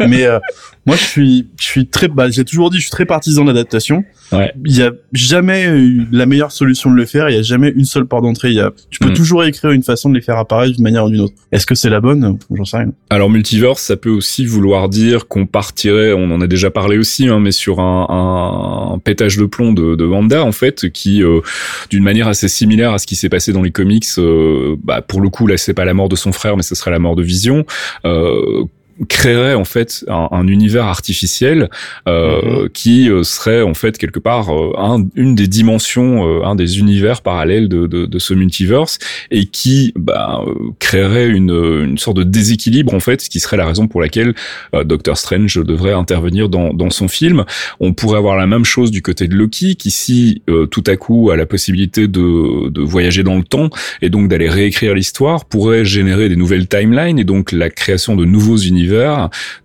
Mais 0.00 0.24
euh, 0.24 0.38
Moi, 0.84 0.96
je 0.96 1.02
suis, 1.04 1.46
je 1.60 1.64
suis 1.64 1.86
très, 1.86 2.08
bah, 2.08 2.28
j'ai 2.28 2.44
toujours 2.44 2.68
dit, 2.70 2.78
je 2.78 2.82
suis 2.82 2.90
très 2.90 3.06
partisan 3.06 3.44
d'adaptation. 3.44 4.02
Ouais. 4.32 4.52
Il 4.66 4.76
y 4.76 4.82
a 4.82 4.90
jamais 5.12 5.64
eu 5.66 6.08
la 6.10 6.26
meilleure 6.26 6.50
solution 6.50 6.90
de 6.90 6.96
le 6.96 7.04
faire. 7.06 7.28
Il 7.30 7.36
y 7.36 7.38
a 7.38 7.42
jamais 7.42 7.68
une 7.76 7.84
seule 7.84 8.06
porte 8.06 8.24
d'entrée. 8.24 8.48
Il 8.48 8.54
y 8.56 8.60
a, 8.60 8.72
tu 8.90 8.98
peux 8.98 9.10
Mm. 9.10 9.14
toujours 9.14 9.44
écrire 9.44 9.70
une 9.70 9.82
façon 9.84 10.10
de 10.10 10.14
les 10.16 10.20
faire 10.22 10.38
apparaître 10.38 10.74
d'une 10.74 10.82
manière 10.82 11.04
ou 11.04 11.10
d'une 11.10 11.20
autre. 11.20 11.34
Est-ce 11.52 11.66
que 11.66 11.74
c'est 11.76 11.90
la 11.90 12.00
bonne? 12.00 12.36
J'en 12.52 12.64
sais 12.64 12.78
rien. 12.78 12.92
Alors 13.10 13.30
multiverse, 13.30 13.80
ça 13.80 13.96
peut 13.96 14.10
aussi 14.10 14.44
vouloir 14.46 14.88
dire 14.88 15.28
qu'on 15.28 15.46
partirait, 15.46 16.14
on 16.14 16.30
en 16.32 16.40
a 16.40 16.46
déjà 16.48 16.70
parlé 16.70 16.98
aussi, 16.98 17.28
hein, 17.28 17.38
mais 17.38 17.52
sur 17.52 17.78
un, 17.78 18.06
un, 18.08 18.94
un 18.94 18.98
pétage 18.98 19.36
de 19.36 19.44
plomb 19.44 19.72
de, 19.72 19.94
de 19.94 20.04
Wanda 20.04 20.42
en 20.42 20.52
fait, 20.52 20.90
qui 20.90 21.22
euh, 21.22 21.40
d'une 21.90 22.02
manière 22.02 22.26
assez 22.26 22.48
similaire 22.48 22.92
à 22.92 22.98
ce 22.98 23.06
qui 23.06 23.14
s'est 23.16 23.28
passé 23.28 23.52
dans 23.52 23.62
les 23.62 23.70
comics, 23.70 24.06
euh, 24.18 24.76
bah, 24.82 25.02
pour 25.02 25.20
le 25.20 25.28
coup 25.28 25.46
là 25.46 25.56
c'est 25.58 25.74
pas 25.74 25.84
la 25.84 25.94
mort 25.94 26.08
de 26.08 26.16
son 26.16 26.32
frère, 26.32 26.56
mais 26.56 26.62
ce 26.62 26.74
serait 26.74 26.90
la 26.90 26.98
mort 26.98 27.14
de 27.16 27.22
Vision. 27.22 27.64
Euh, 28.04 28.64
créerait 29.08 29.54
en 29.54 29.64
fait 29.64 30.04
un, 30.08 30.28
un 30.30 30.46
univers 30.46 30.84
artificiel 30.84 31.68
euh, 32.08 32.68
qui 32.72 33.10
euh, 33.10 33.22
serait 33.22 33.62
en 33.62 33.74
fait 33.74 33.98
quelque 33.98 34.18
part 34.18 34.54
euh, 34.54 34.72
un, 34.78 35.04
une 35.14 35.34
des 35.34 35.48
dimensions, 35.48 36.26
euh, 36.26 36.44
un 36.44 36.54
des 36.54 36.78
univers 36.78 37.22
parallèles 37.22 37.68
de, 37.68 37.86
de, 37.86 38.06
de 38.06 38.18
ce 38.18 38.34
multiverse 38.34 38.98
et 39.30 39.46
qui 39.46 39.92
bah, 39.96 40.44
créerait 40.78 41.28
une, 41.28 41.50
une 41.84 41.98
sorte 41.98 42.16
de 42.18 42.24
déséquilibre 42.24 42.94
en 42.94 43.00
fait, 43.00 43.20
ce 43.20 43.30
qui 43.30 43.40
serait 43.40 43.56
la 43.56 43.66
raison 43.66 43.88
pour 43.88 44.00
laquelle 44.00 44.34
euh, 44.74 44.84
Doctor 44.84 45.16
Strange 45.16 45.54
devrait 45.56 45.92
intervenir 45.92 46.48
dans, 46.48 46.72
dans 46.72 46.90
son 46.90 47.08
film. 47.08 47.44
On 47.80 47.92
pourrait 47.92 48.18
avoir 48.18 48.36
la 48.36 48.46
même 48.46 48.64
chose 48.64 48.90
du 48.90 49.02
côté 49.02 49.28
de 49.28 49.34
Loki 49.34 49.76
qui 49.76 49.90
si 49.90 50.42
euh, 50.48 50.66
tout 50.66 50.84
à 50.86 50.96
coup 50.96 51.30
a 51.30 51.36
la 51.36 51.46
possibilité 51.46 52.08
de, 52.08 52.68
de 52.68 52.80
voyager 52.80 53.22
dans 53.22 53.36
le 53.36 53.44
temps 53.44 53.70
et 54.00 54.10
donc 54.10 54.28
d'aller 54.28 54.48
réécrire 54.48 54.94
l'histoire 54.94 55.44
pourrait 55.44 55.84
générer 55.84 56.28
des 56.28 56.36
nouvelles 56.36 56.68
timelines 56.68 57.18
et 57.18 57.24
donc 57.24 57.52
la 57.52 57.70
création 57.70 58.16
de 58.16 58.24
nouveaux 58.24 58.56
univers, 58.56 58.91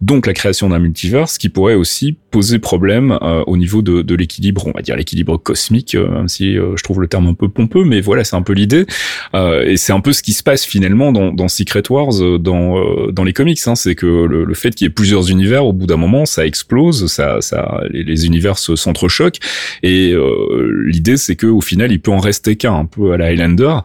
donc 0.02 0.28
la 0.28 0.34
création 0.34 0.70
d'un 0.70 0.80
multiverse 0.80 1.38
qui 1.38 1.50
pourrait 1.50 1.74
aussi 1.76 2.16
poser 2.32 2.60
problème 2.60 3.18
euh, 3.22 3.44
au 3.48 3.58
niveau 3.58 3.82
de, 3.82 4.02
de 4.02 4.16
l'équilibre, 4.16 4.68
on 4.68 4.72
va 4.72 4.82
dire 4.82 4.96
l'équilibre 4.96 5.38
cosmique, 5.38 5.96
euh, 5.96 6.08
même 6.10 6.28
si 6.28 6.58
euh, 6.58 6.76
je 6.76 6.84
trouve 6.84 7.02
le 7.02 7.08
terme 7.08 7.28
un 7.28 7.34
peu 7.34 7.48
pompeux, 7.50 7.84
mais 7.84 8.02
voilà, 8.02 8.24
c'est 8.24 8.36
un 8.36 8.42
peu 8.42 8.54
l'idée. 8.54 8.86
Euh, 9.34 9.64
et 9.66 9.78
c'est 9.78 9.94
un 9.94 10.00
peu 10.02 10.14
ce 10.14 10.22
qui 10.22 10.34
se 10.34 10.44
passe 10.44 10.66
finalement 10.66 11.12
dans, 11.12 11.32
dans 11.32 11.48
Secret 11.48 11.84
Wars, 11.90 12.22
euh, 12.22 12.38
dans, 12.38 12.76
dans 13.12 13.24
les 13.24 13.34
comics. 13.34 13.60
Hein, 13.66 13.76
c'est 13.76 13.96
que 13.96 14.06
le, 14.06 14.44
le 14.44 14.54
fait 14.54 14.72
qu'il 14.76 14.86
y 14.86 14.88
ait 14.88 14.94
plusieurs 14.94 15.30
univers, 15.32 15.66
au 15.66 15.74
bout 15.74 15.88
d'un 15.88 15.98
moment, 15.98 16.26
ça 16.26 16.46
explose, 16.46 17.08
ça, 17.08 17.38
ça, 17.42 17.82
les, 17.90 18.04
les 18.04 18.26
univers 18.26 18.58
se- 18.58 18.76
s'entrechoquent. 18.76 19.40
Et 19.84 20.14
l'idée, 20.86 21.18
c'est 21.18 21.36
que 21.36 21.48
au 21.48 21.62
final, 21.62 21.92
il 21.92 22.00
peut 22.00 22.12
en 22.12 22.20
rester 22.20 22.56
qu'un, 22.56 22.74
un 22.76 22.86
peu 22.86 23.12
à 23.14 23.18
la 23.18 23.26
Highlander. 23.28 23.78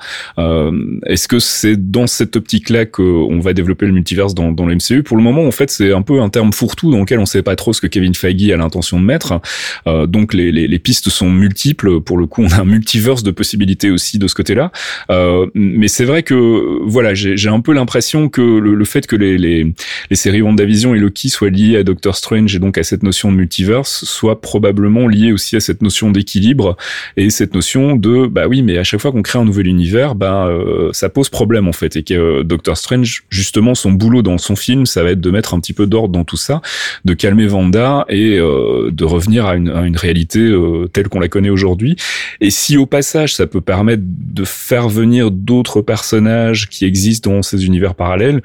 Est-ce 1.07 1.29
que 1.29 1.39
c'est 1.39 1.91
dans 1.91 2.07
cette 2.07 2.37
optique-là 2.37 2.87
qu'on 2.87 3.41
va 3.41 3.53
développer 3.53 3.87
le 3.87 3.93
multiverse 3.93 4.35
dans, 4.35 4.53
dans 4.53 4.67
le 4.67 4.75
MCU 4.77 5.03
Pour 5.03 5.17
le 5.17 5.22
moment, 5.23 5.47
en 5.47 5.51
fait, 5.51 5.71
c'est 5.71 5.93
un 5.93 6.03
peu 6.03 6.21
un 6.21 6.29
terme 6.29 6.53
fourre-tout 6.53 6.91
dans 6.91 7.01
lequel 7.01 7.19
on 7.19 7.27
sait 7.27 7.43
pas 7.43 7.57
trop 7.57 7.73
ce 7.73 7.81
que 7.81 7.87
Kevin 7.87 8.15
Feige 8.15 8.51
a 8.51 8.57
l'intention 8.57 9.01
de 9.01 9.05
mettre. 9.05 9.41
Euh, 9.87 10.07
donc 10.07 10.35
les, 10.35 10.53
les, 10.53 10.79
pistes 10.79 11.09
sont 11.11 11.31
multiples. 11.31 12.01
Pour 12.01 12.19
le 12.19 12.27
coup, 12.27 12.43
on 12.43 12.49
a 12.49 12.61
un 12.61 12.65
multiverse 12.65 13.23
de 13.23 13.31
possibilités 13.31 13.91
aussi 13.91 14.19
de 14.19 14.27
ce 14.27 14.35
côté-là. 14.35 14.73
Euh, 15.11 15.47
mais 15.55 15.89
c'est 15.89 16.05
vrai 16.05 16.23
que 16.23 16.79
voilà, 16.83 17.15
j'ai 17.15 17.49
un 17.49 17.61
peu 17.61 17.73
l'impression 17.73 18.29
que 18.29 18.41
le, 18.41 18.85
fait 18.85 19.07
que 19.07 19.17
les, 19.17 19.39
les, 19.39 19.73
les 20.11 20.17
séries 20.17 20.43
WandaVision 20.43 20.95
et 20.95 20.99
Loki 20.99 21.29
soient 21.29 21.51
liées 21.51 21.77
à 21.77 21.85
Doctor 21.85 22.17
Strange 22.17 22.55
et 22.55 22.59
donc 22.59 22.79
à 22.79 22.83
cette 22.83 23.03
notion 23.03 23.31
de 23.31 23.37
multiverse 23.37 24.05
soit 24.05 24.41
probablement 24.41 25.09
lié 25.09 25.33
aussi 25.33 25.57
à 25.57 25.61
cette 25.61 25.83
notion 25.83 26.11
d'équilibre 26.11 26.77
et 27.17 27.31
cette 27.31 27.55
notion 27.55 27.97
de 27.97 28.27
bah 28.27 28.47
oui, 28.49 28.63
mais 28.63 28.79
à 28.79 28.85
chaque 28.85 29.01
fois 29.01 29.13
qu'on 29.13 29.23
crée 29.23 29.39
un 29.39 29.45
nouvel 29.45 29.67
univers, 29.67 30.15
bah 30.15 30.47
euh, 30.47 30.91
ça 30.93 31.09
pose 31.09 31.29
problème 31.29 31.69
en 31.69 31.73
fait 31.73 31.97
et 31.97 32.03
que 32.03 32.43
Doctor 32.43 32.77
Strange 32.77 33.25
justement 33.31 33.75
son 33.75 33.93
boulot 33.93 34.23
dans 34.23 34.39
son 34.39 34.57
film, 34.57 34.87
ça 34.87 35.03
va 35.03 35.12
de 35.21 35.31
mettre 35.31 35.55
un 35.55 35.61
petit 35.61 35.73
peu 35.73 35.87
d'ordre 35.87 36.13
dans 36.13 36.25
tout 36.25 36.37
ça, 36.37 36.61
de 37.05 37.15
calmer 37.15 37.47
Vanda 37.47 38.05
et 38.09 38.39
euh, 38.39 38.91
de 38.91 39.05
revenir 39.05 39.47
à 39.47 39.57
une, 39.57 39.69
à 39.69 39.83
une 39.83 39.97
réalité 39.97 40.41
euh, 40.41 40.89
telle 40.93 41.09
qu'on 41.09 41.21
la 41.21 41.29
connaît 41.29 41.51
aujourd'hui. 41.51 41.97
Et 42.41 42.51
si 42.51 42.77
au 42.77 42.87
passage 42.87 43.35
ça 43.35 43.47
peut 43.47 43.61
permettre 43.61 44.03
de 44.07 44.45
faire 44.45 44.89
venir 44.89 45.31
d'autres 45.31 45.81
personnages 45.83 46.69
qui 46.69 46.85
existent 46.85 47.31
dans 47.31 47.43
ces 47.43 47.67
univers 47.67 47.95
parallèles, 47.95 48.43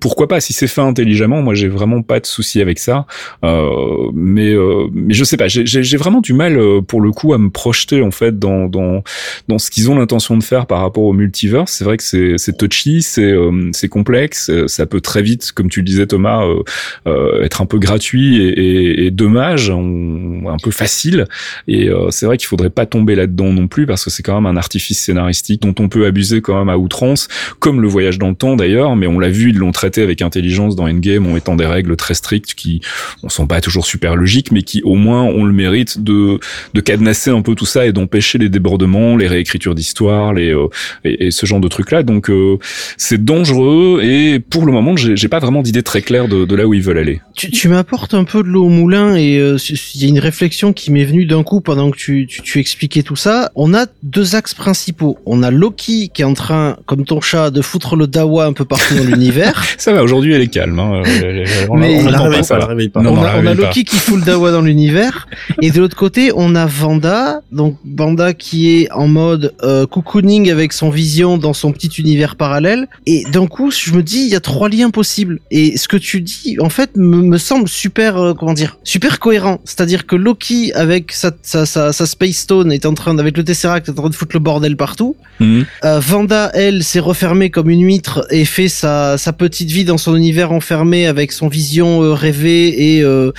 pourquoi 0.00 0.28
pas 0.28 0.40
si 0.40 0.52
c'est 0.52 0.66
fait 0.66 0.80
intelligemment 0.80 1.42
moi 1.42 1.54
j'ai 1.54 1.68
vraiment 1.68 2.02
pas 2.02 2.20
de 2.20 2.26
souci 2.26 2.60
avec 2.60 2.78
ça. 2.78 3.06
Euh, 3.44 4.10
mais 4.14 4.52
euh, 4.52 4.88
mais 4.92 5.14
je 5.14 5.24
sais 5.24 5.36
pas 5.36 5.46
j'ai 5.48 5.96
vraiment 5.96 6.20
du 6.20 6.32
mal 6.32 6.58
euh, 6.58 6.80
pour 6.80 7.00
le 7.00 7.12
coup 7.12 7.34
à 7.34 7.38
me 7.38 7.50
projeter 7.50 8.02
en 8.02 8.10
fait 8.10 8.38
dans 8.38 8.66
dans 8.66 9.02
dans 9.48 9.58
ce 9.58 9.70
qu'ils 9.70 9.90
ont 9.90 9.98
l'intention 9.98 10.36
de 10.36 10.42
faire 10.42 10.66
par 10.66 10.80
rapport 10.80 11.04
au 11.04 11.12
multiverse. 11.12 11.72
C'est 11.72 11.84
vrai 11.84 11.96
que 11.96 12.02
c'est 12.02 12.34
c'est 12.36 12.56
touchy 12.56 13.02
c'est 13.02 13.32
euh, 13.32 13.70
c'est 13.72 13.88
complexe 13.88 14.50
euh, 14.50 14.68
ça 14.68 14.86
peut 14.86 15.00
très 15.00 15.22
vite 15.22 15.52
comme 15.52 15.68
tu 15.68 15.80
le 15.80 15.86
disais 15.86 16.06
Thomas 16.06 16.44
euh, 17.06 17.42
être 17.42 17.60
un 17.60 17.66
peu 17.66 17.78
gratuit 17.78 18.42
et, 18.42 18.48
et, 18.48 19.06
et 19.06 19.10
dommage 19.10 19.70
un 19.70 20.56
peu 20.62 20.70
facile. 20.70 21.26
Et 21.68 21.88
c'est 22.10 22.26
vrai 22.26 22.36
qu'il 22.36 22.46
faudrait 22.46 22.70
pas 22.70 22.86
tomber 22.86 23.14
là-dedans 23.14 23.52
non 23.52 23.68
plus 23.68 23.86
parce 23.86 24.04
que 24.04 24.10
c'est 24.10 24.22
quand 24.22 24.34
même 24.34 24.46
un 24.46 24.56
artifice 24.56 24.98
scénaristique 25.00 25.62
dont 25.62 25.74
on 25.78 25.88
peut 25.88 26.06
abuser 26.06 26.40
quand 26.40 26.58
même 26.58 26.68
à 26.68 26.76
outrance 26.78 27.28
comme 27.58 27.80
le 27.80 27.88
voyage 27.88 28.18
dans 28.18 28.28
le 28.28 28.34
temps 28.34 28.56
d'ailleurs 28.56 28.96
mais 28.96 29.06
on 29.06 29.18
l'a 29.18 29.30
vu 29.30 29.50
ils 29.50 29.56
l'ont 29.56 29.72
traité 29.76 30.02
avec 30.02 30.22
intelligence 30.22 30.74
dans 30.74 30.88
Endgame 30.88 31.26
en 31.26 31.32
mettant 31.34 31.54
des 31.56 31.66
règles 31.66 31.96
très 31.96 32.14
strictes 32.14 32.54
qui 32.54 32.80
on 33.22 33.28
sont 33.28 33.46
pas 33.46 33.60
toujours 33.60 33.86
super 33.86 34.16
logiques 34.16 34.50
mais 34.50 34.62
qui 34.62 34.82
au 34.82 34.94
moins 34.94 35.22
ont 35.22 35.44
le 35.44 35.52
mérite 35.52 36.02
de 36.02 36.40
de 36.74 36.80
cadenasser 36.80 37.30
un 37.30 37.42
peu 37.42 37.54
tout 37.54 37.66
ça 37.66 37.86
et 37.86 37.92
d'empêcher 37.92 38.38
les 38.38 38.48
débordements 38.48 39.16
les 39.16 39.28
réécritures 39.28 39.74
d'histoire 39.74 40.34
les 40.34 40.52
euh, 40.52 40.68
et, 41.04 41.26
et 41.26 41.30
ce 41.30 41.46
genre 41.46 41.60
de 41.60 41.68
trucs 41.68 41.90
là 41.90 42.02
donc 42.02 42.30
euh, 42.30 42.58
c'est 42.96 43.24
dangereux 43.24 44.00
et 44.02 44.40
pour 44.40 44.66
le 44.66 44.72
moment 44.72 44.94
j'ai 44.96 45.28
pas 45.28 45.38
vraiment 45.38 45.62
d'idée 45.62 45.82
très 45.82 46.02
claire 46.02 46.28
de, 46.28 46.44
de 46.44 46.54
là 46.56 46.66
où 46.66 46.74
ils 46.74 46.82
veulent 46.82 46.98
aller 46.98 47.20
Tu, 47.36 47.50
tu 47.50 47.68
m'apportes 47.68 48.14
un 48.14 48.24
peu 48.24 48.42
de 48.42 48.48
l'eau 48.48 48.64
au 48.64 48.70
moulin 48.70 49.14
et 49.14 49.38
euh, 49.38 49.56
il 49.94 50.02
y 50.02 50.04
a 50.04 50.08
une 50.08 50.18
réflexion 50.18 50.72
qui 50.72 50.90
m'est 50.90 51.04
venue 51.04 51.26
d'un 51.26 51.42
coup 51.42 51.60
pendant 51.60 51.90
que 51.90 51.96
tu, 51.96 52.26
tu, 52.26 52.42
tu 52.42 52.58
expliquais 52.58 53.02
tout 53.02 53.16
ça. 53.16 53.50
On 53.54 53.74
a 53.74 53.86
deux 54.02 54.34
axes 54.34 54.54
principaux. 54.54 55.18
On 55.26 55.42
a 55.42 55.50
Loki 55.50 56.10
qui 56.12 56.22
est 56.22 56.24
en 56.24 56.34
train, 56.34 56.76
comme 56.86 57.04
ton 57.04 57.20
chat, 57.20 57.50
de 57.50 57.60
foutre 57.60 57.96
le 57.96 58.06
dawa 58.06 58.46
un 58.46 58.52
peu 58.52 58.64
partout 58.64 58.94
dans 58.94 59.04
l'univers. 59.04 59.64
ça 59.78 59.92
va 59.92 60.02
aujourd'hui 60.02 60.32
elle 60.34 60.42
est 60.42 60.46
calme 60.48 60.78
hein. 60.78 61.02
Elle- 61.04 61.44
on 61.70 61.76
Mais- 61.76 62.00
on 62.00 62.06
On 62.06 62.10
la 62.10 62.18
réveille 62.20 62.40
pas, 62.42 62.54
va. 62.54 62.58
la 62.58 62.66
réveille 62.66 62.88
pas. 62.88 63.02
Non, 63.02 63.12
on 63.12 63.16
non, 63.16 63.22
a, 63.24 63.38
on. 63.38 63.42
Loki 63.54 63.84
qui 63.84 63.96
fout 63.96 64.16
le 64.18 64.24
dawa 64.24 64.50
dans 64.52 64.60
l'univers 64.62 65.28
et 65.62 65.70
de 65.70 65.80
l'autre 65.80 65.96
côté 65.96 66.30
on 66.34 66.54
a 66.54 66.66
Vanda 66.66 67.40
donc 67.52 67.76
Vanda 67.84 68.32
qui 68.34 68.76
est 68.82 68.90
en 68.92 69.08
mode 69.08 69.54
euh, 69.62 69.86
cocooning 69.86 70.50
avec 70.50 70.72
son 70.72 70.90
vision 70.90 71.38
dans 71.38 71.52
son 71.52 71.72
petit 71.72 71.88
univers 71.98 72.36
parallèle 72.36 72.86
et 73.06 73.24
d'un 73.32 73.46
coup 73.46 73.70
je 73.70 73.92
me 73.92 74.02
dis 74.02 74.20
il 74.22 74.28
y 74.28 74.36
a 74.36 74.40
trois 74.40 74.68
liens 74.68 74.90
possibles 74.90 75.40
et 75.50 75.76
ce 75.76 75.88
que 75.88 75.96
tu 75.96 76.20
dis 76.20 76.56
en 76.60 76.68
fait 76.68 76.96
me, 76.96 77.16
me 77.22 77.38
semble 77.38 77.68
super 77.68 78.16
euh, 78.18 78.34
comment 78.34 78.54
dire 78.54 78.78
super 78.84 79.18
cohérent 79.18 79.60
c'est-à-dire 79.64 80.06
que 80.06 80.16
Loki 80.16 80.72
avec 80.74 81.12
sa, 81.12 81.30
sa, 81.42 81.66
sa, 81.66 81.92
sa 81.92 82.06
Space 82.06 82.36
Stone 82.36 82.72
est 82.72 82.86
en 82.86 82.94
train 82.94 83.18
avec 83.18 83.36
le 83.36 83.44
Tesseract 83.44 83.88
est 83.88 83.92
en 83.92 83.94
train 83.94 84.10
de 84.10 84.14
foutre 84.14 84.34
le 84.36 84.40
bordel 84.40 84.76
partout 84.76 85.16
Mhm. 85.38 85.66
euh, 85.84 86.00
Vanda, 86.00 86.50
elle, 86.54 86.82
s'est 86.82 86.98
refermée 86.98 87.50
comme 87.50 87.68
une 87.68 87.82
huître 87.84 88.26
et 88.30 88.46
fait 88.46 88.68
sa, 88.68 89.18
sa 89.18 89.34
petite 89.34 89.55
vie 89.64 89.84
dans 89.84 89.98
son 89.98 90.16
univers 90.16 90.52
enfermé 90.52 91.06
avec 91.06 91.32
son 91.32 91.48
vision 91.48 92.02
euh, 92.02 92.12
rêvée 92.12 92.96
et, 92.96 93.02
euh, 93.02 93.32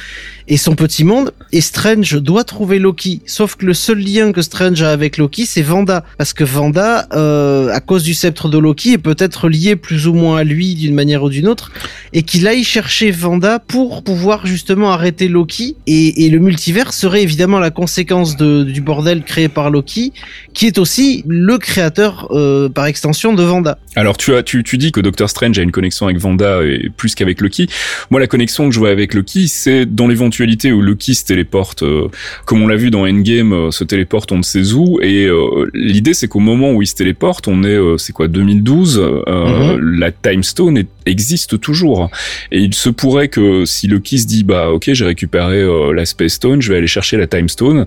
et 0.47 0.57
son 0.57 0.75
petit 0.75 1.03
monde. 1.03 1.31
Et 1.51 1.61
Strange 1.61 2.15
doit 2.21 2.43
trouver 2.43 2.79
Loki. 2.79 3.21
Sauf 3.25 3.55
que 3.55 3.65
le 3.65 3.73
seul 3.73 3.99
lien 3.99 4.31
que 4.31 4.41
Strange 4.41 4.81
a 4.81 4.91
avec 4.91 5.17
Loki, 5.17 5.45
c'est 5.45 5.61
Vanda. 5.61 6.03
Parce 6.17 6.33
que 6.33 6.43
Vanda, 6.43 7.07
euh, 7.13 7.69
à 7.71 7.79
cause 7.79 8.03
du 8.03 8.13
sceptre 8.13 8.49
de 8.49 8.57
Loki, 8.57 8.93
est 8.93 8.97
peut-être 8.97 9.49
lié 9.49 9.75
plus 9.75 10.07
ou 10.07 10.13
moins 10.13 10.37
à 10.37 10.43
lui 10.43 10.75
d'une 10.75 10.93
manière 10.93 11.23
ou 11.23 11.29
d'une 11.29 11.47
autre. 11.47 11.71
Et 12.13 12.23
qu'il 12.23 12.47
aille 12.47 12.63
chercher 12.63 13.11
Vanda 13.11 13.59
pour 13.59 14.03
pouvoir 14.03 14.45
justement 14.45 14.91
arrêter 14.91 15.27
Loki. 15.27 15.75
Et, 15.85 16.27
le 16.27 16.39
multivers 16.39 16.91
serait 16.91 17.23
évidemment 17.23 17.59
la 17.59 17.71
conséquence 17.71 18.35
du 18.35 18.81
bordel 18.81 19.23
créé 19.23 19.47
par 19.47 19.69
Loki, 19.69 20.11
qui 20.53 20.67
est 20.67 20.77
aussi 20.77 21.23
le 21.27 21.57
créateur 21.57 22.27
par 22.73 22.85
extension 22.85 23.33
de 23.33 23.43
Vanda. 23.43 23.77
Alors 23.95 24.17
tu 24.17 24.35
as 24.35 24.43
tu, 24.43 24.63
tu 24.63 24.77
dis 24.77 24.91
que 24.91 24.99
Doctor 24.99 25.29
Strange 25.29 25.57
a 25.57 25.61
une 25.61 25.71
connexion 25.71 25.96
avec 26.05 26.17
Vanda 26.19 26.61
et 26.63 26.89
plus 26.95 27.15
qu'avec 27.15 27.41
Loki. 27.41 27.67
Moi 28.11 28.19
la 28.19 28.27
connexion 28.27 28.67
que 28.69 28.73
je 28.73 28.79
vois 28.79 28.89
avec 28.89 29.13
Loki, 29.13 29.47
c'est 29.47 29.85
dans 29.85 30.07
l'éventualité 30.07 30.71
où 30.71 30.81
Loki 30.81 31.15
se 31.15 31.25
téléporte 31.25 31.83
euh, 31.83 32.07
comme 32.45 32.61
on 32.61 32.67
l'a 32.67 32.75
vu 32.75 32.91
dans 32.91 33.07
Endgame 33.07 33.53
euh, 33.53 33.71
se 33.71 33.83
téléporte 33.83 34.31
on 34.31 34.37
ne 34.37 34.43
sait 34.43 34.73
où 34.73 34.99
et 35.01 35.25
euh, 35.25 35.69
l'idée 35.73 36.13
c'est 36.13 36.27
qu'au 36.27 36.39
moment 36.39 36.71
où 36.73 36.81
il 36.81 36.87
se 36.87 36.95
téléporte, 36.95 37.47
on 37.47 37.63
est 37.63 37.67
euh, 37.67 37.97
c'est 37.97 38.13
quoi 38.13 38.27
2012 38.27 39.01
euh, 39.27 39.79
la 39.81 40.11
Time 40.11 40.43
Stone 40.43 40.77
est- 40.77 40.87
existe 41.05 41.59
toujours 41.59 42.09
et 42.51 42.59
il 42.59 42.73
se 42.73 42.89
pourrait 42.89 43.27
que 43.29 43.65
si 43.65 43.87
Loki 43.87 44.19
se 44.19 44.27
dit 44.27 44.43
bah 44.43 44.69
OK, 44.69 44.89
j'ai 44.91 45.05
récupéré 45.05 45.61
euh, 45.61 45.93
la 45.93 46.05
Space 46.05 46.33
Stone, 46.33 46.61
je 46.61 46.71
vais 46.71 46.77
aller 46.77 46.87
chercher 46.87 47.17
la 47.17 47.27
Time 47.27 47.47
Stone. 47.49 47.85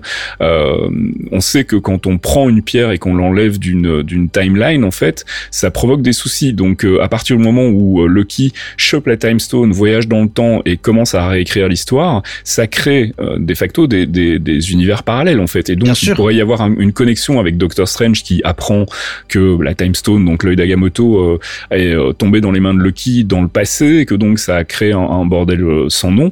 On 1.31 1.39
sait 1.41 1.63
que 1.63 1.75
quand 1.75 2.07
on 2.07 2.17
prend 2.17 2.49
une 2.49 2.61
pierre 2.61 2.91
et 2.91 2.97
qu'on 2.97 3.13
l'enlève 3.15 3.59
d'une 3.59 4.01
d'une 4.03 4.29
timeline 4.29 4.83
en 4.83 4.91
fait, 4.91 5.25
ça 5.51 5.71
provoque 5.71 6.01
des 6.01 6.13
soucis. 6.13 6.53
Donc 6.53 6.85
à 7.01 7.07
partir 7.07 7.37
du 7.37 7.43
moment 7.43 7.67
où 7.67 8.00
où 8.01 8.07
Loki 8.07 8.53
chope 8.77 9.07
la 9.07 9.17
Time 9.17 9.39
Stone, 9.39 9.71
voyage 9.71 10.07
dans 10.07 10.23
le 10.23 10.29
temps 10.29 10.61
et 10.65 10.77
commence 10.77 11.15
à 11.15 11.27
réécrire 11.27 11.67
l'histoire, 11.67 12.23
ça 12.43 12.67
crée 12.67 13.13
de 13.37 13.53
facto 13.53 13.87
des, 13.87 14.05
des, 14.05 14.39
des, 14.39 14.71
univers 14.71 15.03
parallèles 15.03 15.39
en 15.39 15.47
fait. 15.47 15.69
Et 15.69 15.75
donc 15.75 16.01
il 16.01 16.13
pourrait 16.13 16.35
y 16.35 16.41
avoir 16.41 16.65
une 16.65 16.93
connexion 16.93 17.39
avec 17.39 17.57
Doctor 17.57 17.87
Strange 17.87 18.23
qui 18.23 18.41
apprend 18.43 18.85
que 19.27 19.61
la 19.61 19.73
Time 19.73 19.95
Stone, 19.95 20.25
donc 20.25 20.43
l'œil 20.43 20.55
d'Agamotto, 20.55 21.39
est 21.71 21.95
tombé 22.17 22.41
dans 22.41 22.51
les 22.51 22.59
mains 22.59 22.73
de 22.73 22.79
Loki 22.79 23.23
dans 23.23 23.41
le 23.41 23.47
passé 23.47 23.99
et 23.99 24.05
que 24.05 24.15
donc 24.15 24.39
ça 24.39 24.57
a 24.57 24.63
créé 24.63 24.93
un, 24.93 24.99
un 24.99 25.25
bordel 25.25 25.65
sans 25.89 26.11
nom. 26.11 26.31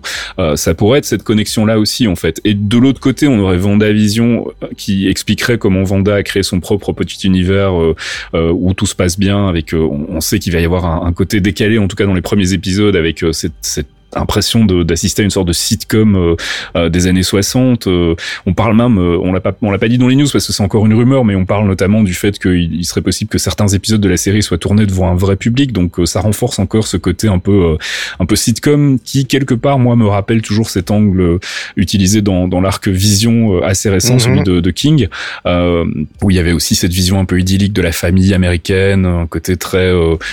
ça 0.55 0.73
pourrait 0.73 0.99
être 0.99 1.05
cette 1.05 1.23
connexion 1.23 1.65
là 1.65 1.79
aussi 1.79 2.07
en 2.07 2.15
fait. 2.15 2.41
Et 2.43 2.53
de 2.53 2.77
l'autre 2.77 2.99
côté, 2.99 3.27
on 3.27 3.39
aurait 3.39 3.57
Vendavision 3.57 4.45
qui 4.77 5.07
expliquerait 5.07 5.57
comment 5.57 5.83
Vanda 5.83 6.15
a 6.15 6.23
créé 6.23 6.43
son 6.43 6.59
propre 6.59 6.93
petit 6.93 7.27
univers 7.27 7.79
euh, 7.79 7.95
euh, 8.33 8.51
où 8.51 8.73
tout 8.73 8.85
se 8.85 8.95
passe 8.95 9.17
bien. 9.17 9.47
Avec, 9.47 9.73
euh, 9.73 9.79
on 9.79 10.21
sait 10.21 10.39
qu'il 10.39 10.53
va 10.53 10.59
y 10.59 10.65
avoir 10.65 10.85
un, 10.85 11.07
un, 11.07 11.13
côté 11.13 11.41
décalé, 11.41 11.58
en 11.79 11.87
tout 11.87 11.95
cas 11.95 12.05
dans 12.05 12.13
les 12.13 12.21
premiers 12.21 12.53
épisodes, 12.53 12.95
avec 12.95 13.23
cette, 13.31 13.53
cette 13.61 13.87
impression 14.15 14.65
d'assister 14.65 15.21
à 15.21 15.25
une 15.25 15.29
sorte 15.29 15.47
de 15.47 15.53
sitcom 15.53 16.15
euh, 16.15 16.35
euh 16.75 16.89
des 16.89 17.07
années 17.07 17.23
60. 17.23 17.87
Euh, 17.87 18.15
on 18.45 18.53
parle 18.53 18.75
même, 18.75 18.97
euh, 18.97 19.17
on 19.21 19.31
l'a 19.31 19.39
pas, 19.39 19.55
on 19.61 19.71
l'a 19.71 19.77
pas 19.77 19.87
dit 19.87 19.97
dans 19.97 20.07
les 20.07 20.15
news 20.15 20.27
parce 20.31 20.47
que 20.47 20.53
c'est 20.53 20.63
encore 20.63 20.85
une 20.85 20.93
rumeur, 20.93 21.25
mais 21.25 21.35
on 21.35 21.45
parle 21.45 21.67
notamment 21.67 22.01
du 22.01 22.13
fait 22.13 22.39
qu'il 22.39 22.85
serait 22.85 23.01
possible 23.01 23.29
que 23.29 23.37
certains 23.37 23.67
épisodes 23.67 24.01
de 24.01 24.09
la 24.09 24.17
série 24.17 24.41
soient 24.41 24.57
tournés 24.57 24.85
devant 24.85 25.09
un 25.09 25.15
vrai 25.15 25.35
public. 25.35 25.71
Donc 25.71 25.95
ça 26.05 26.21
renforce 26.21 26.59
encore 26.59 26.87
ce 26.87 26.97
côté 26.97 27.27
un 27.27 27.39
peu, 27.39 27.77
un 28.19 28.25
peu 28.25 28.35
sitcom 28.35 28.99
qui 29.03 29.25
quelque 29.25 29.53
part 29.53 29.79
moi 29.79 29.95
me 29.95 30.07
rappelle 30.07 30.41
toujours 30.41 30.69
cet 30.69 30.91
angle 30.91 31.39
utilisé 31.75 32.21
dans, 32.21 32.47
dans 32.47 32.61
l'arc 32.61 32.87
Vision 32.87 33.61
assez 33.61 33.89
récent, 33.89 34.13
mhm. 34.13 34.19
celui 34.19 34.43
de, 34.43 34.59
de 34.59 34.71
King, 34.71 35.07
où 35.45 36.31
il 36.31 36.35
y 36.35 36.39
avait 36.39 36.51
aussi 36.51 36.75
cette 36.75 36.91
vision 36.91 37.19
un 37.19 37.25
peu 37.25 37.39
idyllique 37.39 37.73
de 37.73 37.81
la 37.81 37.91
famille 37.91 38.33
américaine, 38.33 39.05
un 39.05 39.27
côté 39.27 39.57
très 39.57 39.91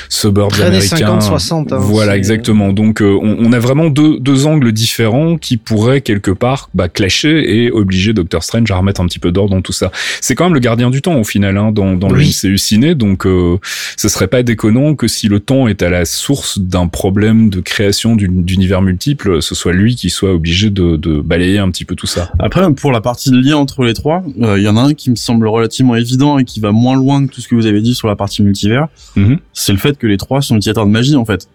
suburb 0.08 0.52
américain. 0.54 1.20
50, 1.20 1.22
60, 1.22 1.72
hein, 1.72 1.76
voilà, 1.78 2.16
exactement. 2.16 2.72
Donc 2.72 3.00
on, 3.02 3.36
on 3.38 3.52
a 3.52 3.58
vraiment 3.66 3.90
deux, 3.90 4.18
deux 4.18 4.46
angles 4.46 4.72
différents 4.72 5.36
qui 5.36 5.56
pourraient 5.56 6.00
quelque 6.00 6.30
part 6.30 6.70
bah, 6.74 6.88
clasher 6.88 7.44
et 7.46 7.70
obliger 7.70 8.12
Doctor 8.12 8.42
Strange 8.42 8.70
à 8.70 8.76
remettre 8.76 9.00
un 9.00 9.06
petit 9.06 9.18
peu 9.18 9.32
d'ordre 9.32 9.54
dans 9.54 9.62
tout 9.62 9.72
ça. 9.72 9.90
C'est 10.20 10.34
quand 10.34 10.44
même 10.44 10.54
le 10.54 10.60
gardien 10.60 10.90
du 10.90 11.02
temps 11.02 11.16
au 11.16 11.24
final 11.24 11.56
hein, 11.56 11.72
dans, 11.72 11.94
dans 11.94 12.08
le 12.08 12.20
MCU 12.20 12.58
ciné, 12.58 12.94
donc 12.94 13.26
euh, 13.26 13.58
ce 13.96 14.08
serait 14.08 14.28
pas 14.28 14.42
déconnant 14.42 14.94
que 14.94 15.08
si 15.08 15.28
le 15.28 15.40
temps 15.40 15.68
est 15.68 15.82
à 15.82 15.90
la 15.90 16.04
source 16.04 16.58
d'un 16.58 16.86
problème 16.86 17.50
de 17.50 17.60
création 17.60 18.16
d'univers 18.16 18.82
multiple, 18.82 19.42
ce 19.42 19.54
soit 19.54 19.72
lui 19.72 19.96
qui 19.96 20.10
soit 20.10 20.32
obligé 20.32 20.70
de, 20.70 20.96
de, 20.96 21.20
balayer 21.20 21.58
un 21.58 21.70
petit 21.70 21.84
peu 21.84 21.94
tout 21.94 22.06
ça. 22.06 22.30
Après, 22.38 22.72
pour 22.74 22.92
la 22.92 23.00
partie 23.00 23.30
de 23.30 23.40
lien 23.40 23.56
entre 23.56 23.84
les 23.84 23.94
trois, 23.94 24.22
il 24.36 24.44
euh, 24.44 24.60
y 24.60 24.68
en 24.68 24.76
a 24.76 24.82
un 24.82 24.94
qui 24.94 25.10
me 25.10 25.16
semble 25.16 25.48
relativement 25.48 25.96
évident 25.96 26.38
et 26.38 26.44
qui 26.44 26.60
va 26.60 26.72
moins 26.72 26.96
loin 26.96 27.26
que 27.26 27.32
tout 27.32 27.40
ce 27.40 27.48
que 27.48 27.54
vous 27.54 27.66
avez 27.66 27.80
dit 27.80 27.94
sur 27.94 28.08
la 28.08 28.16
partie 28.16 28.42
multivers. 28.42 28.88
Mm-hmm. 29.16 29.38
C'est 29.52 29.72
le 29.72 29.78
fait 29.78 29.98
que 29.98 30.06
les 30.06 30.16
trois 30.16 30.42
sont 30.42 30.56
utilisateurs 30.56 30.86
de 30.86 30.90
magie 30.90 31.16
en 31.16 31.24
fait. 31.24 31.48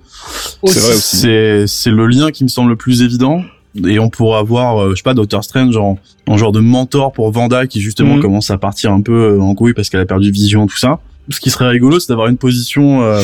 C'est 0.65 0.79
vrai 0.79 0.95
aussi. 0.95 1.27
C'est 1.67 1.91
le 2.01 2.07
lien 2.07 2.31
qui 2.31 2.43
me 2.43 2.49
semble 2.49 2.69
le 2.69 2.75
plus 2.75 3.01
évident. 3.01 3.43
Et 3.85 3.99
on 3.99 4.09
pourra 4.09 4.39
avoir, 4.39 4.81
euh, 4.81 4.89
je 4.91 4.95
sais 4.97 5.03
pas, 5.03 5.13
Doctor 5.13 5.43
Strange 5.43 5.77
en, 5.77 5.97
en, 6.27 6.37
genre 6.37 6.51
de 6.51 6.59
mentor 6.59 7.13
pour 7.13 7.31
Vanda 7.31 7.67
qui 7.67 7.79
justement 7.79 8.15
mhm. 8.15 8.21
commence 8.21 8.51
à 8.51 8.57
partir 8.57 8.91
un 8.91 9.01
peu 9.01 9.13
euh, 9.13 9.41
en 9.41 9.55
couille 9.55 9.73
parce 9.73 9.89
qu'elle 9.89 10.01
a 10.01 10.05
perdu 10.05 10.29
vision, 10.29 10.67
tout 10.67 10.77
ça. 10.77 10.99
Ce 11.29 11.39
qui 11.39 11.49
serait 11.49 11.69
rigolo, 11.69 11.99
c'est 11.99 12.09
d'avoir 12.09 12.27
une 12.27 12.37
position 12.37 13.01
euh, 13.01 13.21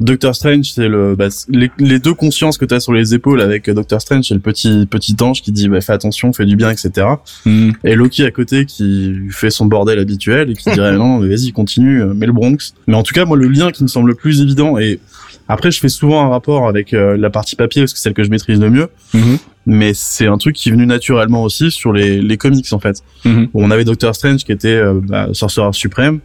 Doctor 0.00 0.34
Strange, 0.34 0.72
c'est 0.72 0.88
le 0.88 1.14
bah, 1.14 1.28
les, 1.50 1.98
deux 1.98 2.14
consciences 2.14 2.56
que 2.56 2.64
tu 2.64 2.72
as 2.72 2.80
sur 2.80 2.94
les 2.94 3.12
épaules 3.12 3.42
avec 3.42 3.68
Doctor 3.68 4.00
Strange, 4.00 4.26
c'est 4.26 4.34
le 4.34 4.40
petit 4.40 4.86
petit 4.88 5.14
ange 5.20 5.42
qui 5.42 5.52
dit 5.52 5.68
bah, 5.68 5.82
fais 5.82 5.92
attention, 5.92 6.32
fais 6.32 6.46
du 6.46 6.56
bien, 6.56 6.70
etc. 6.70 7.06
Mhm. 7.44 7.74
Et 7.84 7.94
Loki 7.94 8.24
à 8.24 8.30
côté 8.30 8.64
qui 8.64 9.14
fait 9.30 9.50
son 9.50 9.66
bordel 9.66 9.98
habituel 9.98 10.50
et 10.50 10.54
qui 10.54 10.70
dirait 10.70 10.92
non, 10.96 11.18
vas-y 11.18 11.52
continue, 11.52 12.02
mets 12.14 12.26
le 12.26 12.32
Bronx. 12.32 12.72
Mais 12.86 12.94
en 12.94 13.02
tout 13.02 13.12
cas, 13.12 13.26
moi 13.26 13.36
le 13.36 13.48
lien 13.48 13.70
qui 13.70 13.82
me 13.82 13.88
semble 13.88 14.08
le 14.08 14.14
plus 14.14 14.40
évident 14.40 14.78
et 14.78 15.00
après, 15.48 15.70
je 15.70 15.80
fais 15.80 15.88
souvent 15.88 16.24
un 16.24 16.28
rapport 16.28 16.68
avec 16.68 16.94
euh, 16.94 17.16
la 17.16 17.30
partie 17.30 17.56
papier 17.56 17.82
parce 17.82 17.92
que 17.92 17.98
c'est 17.98 18.04
celle 18.04 18.14
que 18.14 18.24
je 18.24 18.30
maîtrise 18.30 18.60
le 18.60 18.70
mieux. 18.70 18.88
Mhm. 19.14 19.38
Mais 19.66 19.92
c'est 19.94 20.26
un 20.26 20.38
truc 20.38 20.56
qui 20.56 20.70
est 20.70 20.72
venu 20.72 20.86
naturellement 20.86 21.44
aussi 21.44 21.70
sur 21.70 21.92
les, 21.92 22.20
les 22.20 22.36
comics 22.36 22.72
en 22.72 22.80
fait. 22.80 23.02
Mhm. 23.24 23.48
on 23.54 23.70
avait 23.70 23.84
Doctor 23.84 24.14
Strange 24.14 24.44
qui 24.44 24.52
était 24.52 24.68
euh, 24.68 25.00
bah, 25.02 25.28
sorcière 25.32 25.74
suprême. 25.74 26.20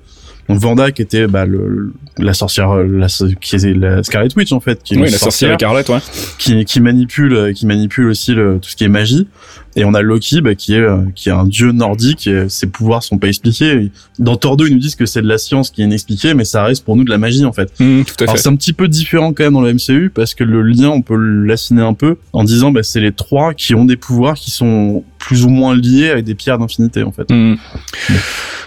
Donc 0.49 0.59
Vanda 0.59 0.91
qui 0.91 1.01
était 1.01 1.27
bah, 1.27 1.45
le, 1.45 1.93
la 2.17 2.33
sorcière, 2.33 2.75
la, 2.77 3.07
qui 3.07 3.55
est 3.57 3.73
la 3.73 4.01
Scarlet 4.01 4.29
Witch 4.35 4.53
en 4.53 4.61
fait, 4.61 4.81
qui 4.81 4.93
est 4.93 4.97
oui, 4.97 5.09
la 5.11 5.17
sorcière 5.17 5.53
écarlate, 5.53 5.89
ouais. 5.89 5.99
qui, 6.39 6.63
qui 6.63 6.79
manipule, 6.79 7.53
qui 7.53 7.65
manipule 7.65 8.07
aussi 8.07 8.33
le, 8.33 8.59
tout 8.61 8.69
ce 8.69 8.77
qui 8.77 8.85
est 8.85 8.89
magie. 8.89 9.27
Et 9.77 9.85
on 9.85 9.93
a 9.93 10.01
Loki 10.01 10.41
bah, 10.41 10.55
qui 10.55 10.73
est 10.73 10.79
euh, 10.79 11.03
qui 11.13 11.29
est 11.29 11.31
un 11.31 11.45
dieu 11.45 11.71
nordique. 11.71 12.25
Et 12.27 12.49
ses 12.49 12.67
pouvoirs 12.67 13.03
sont 13.03 13.19
pas 13.19 13.27
expliqués. 13.27 13.91
Dans 14.17 14.35
Thor 14.35 14.57
2, 14.57 14.67
ils 14.67 14.73
nous 14.73 14.79
disent 14.79 14.95
que 14.95 15.05
c'est 15.05 15.21
de 15.21 15.27
la 15.27 15.37
science 15.37 15.69
qui 15.69 15.81
est 15.81 15.85
inexpliquée, 15.85 16.33
mais 16.33 16.45
ça 16.45 16.63
reste 16.63 16.83
pour 16.83 16.95
nous 16.95 17.03
de 17.03 17.11
la 17.11 17.19
magie 17.19 17.45
en 17.45 17.53
fait. 17.53 17.71
Mmh, 17.79 18.01
tout 18.03 18.15
à 18.19 18.23
Alors 18.23 18.39
c'est 18.39 18.49
un 18.49 18.55
petit 18.55 18.73
peu 18.73 18.87
différent 18.87 19.33
quand 19.33 19.43
même 19.43 19.53
dans 19.53 19.61
le 19.61 19.73
MCU 19.73 20.09
parce 20.13 20.33
que 20.33 20.43
le 20.43 20.63
lien 20.63 20.89
on 20.89 21.03
peut 21.03 21.15
l'assiner 21.15 21.83
un 21.83 21.93
peu 21.93 22.17
en 22.33 22.43
disant 22.43 22.71
bah, 22.71 22.81
c'est 22.81 22.99
les 22.99 23.11
trois 23.11 23.53
qui 23.53 23.75
ont 23.75 23.85
des 23.85 23.97
pouvoirs 23.97 24.33
qui 24.33 24.49
sont 24.49 25.03
plus 25.19 25.45
ou 25.45 25.49
moins 25.49 25.75
liés 25.75 26.09
avec 26.09 26.25
des 26.25 26.35
pierres 26.35 26.57
d'infinité 26.57 27.03
en 27.03 27.11
fait. 27.11 27.29
Mmh. 27.29 27.55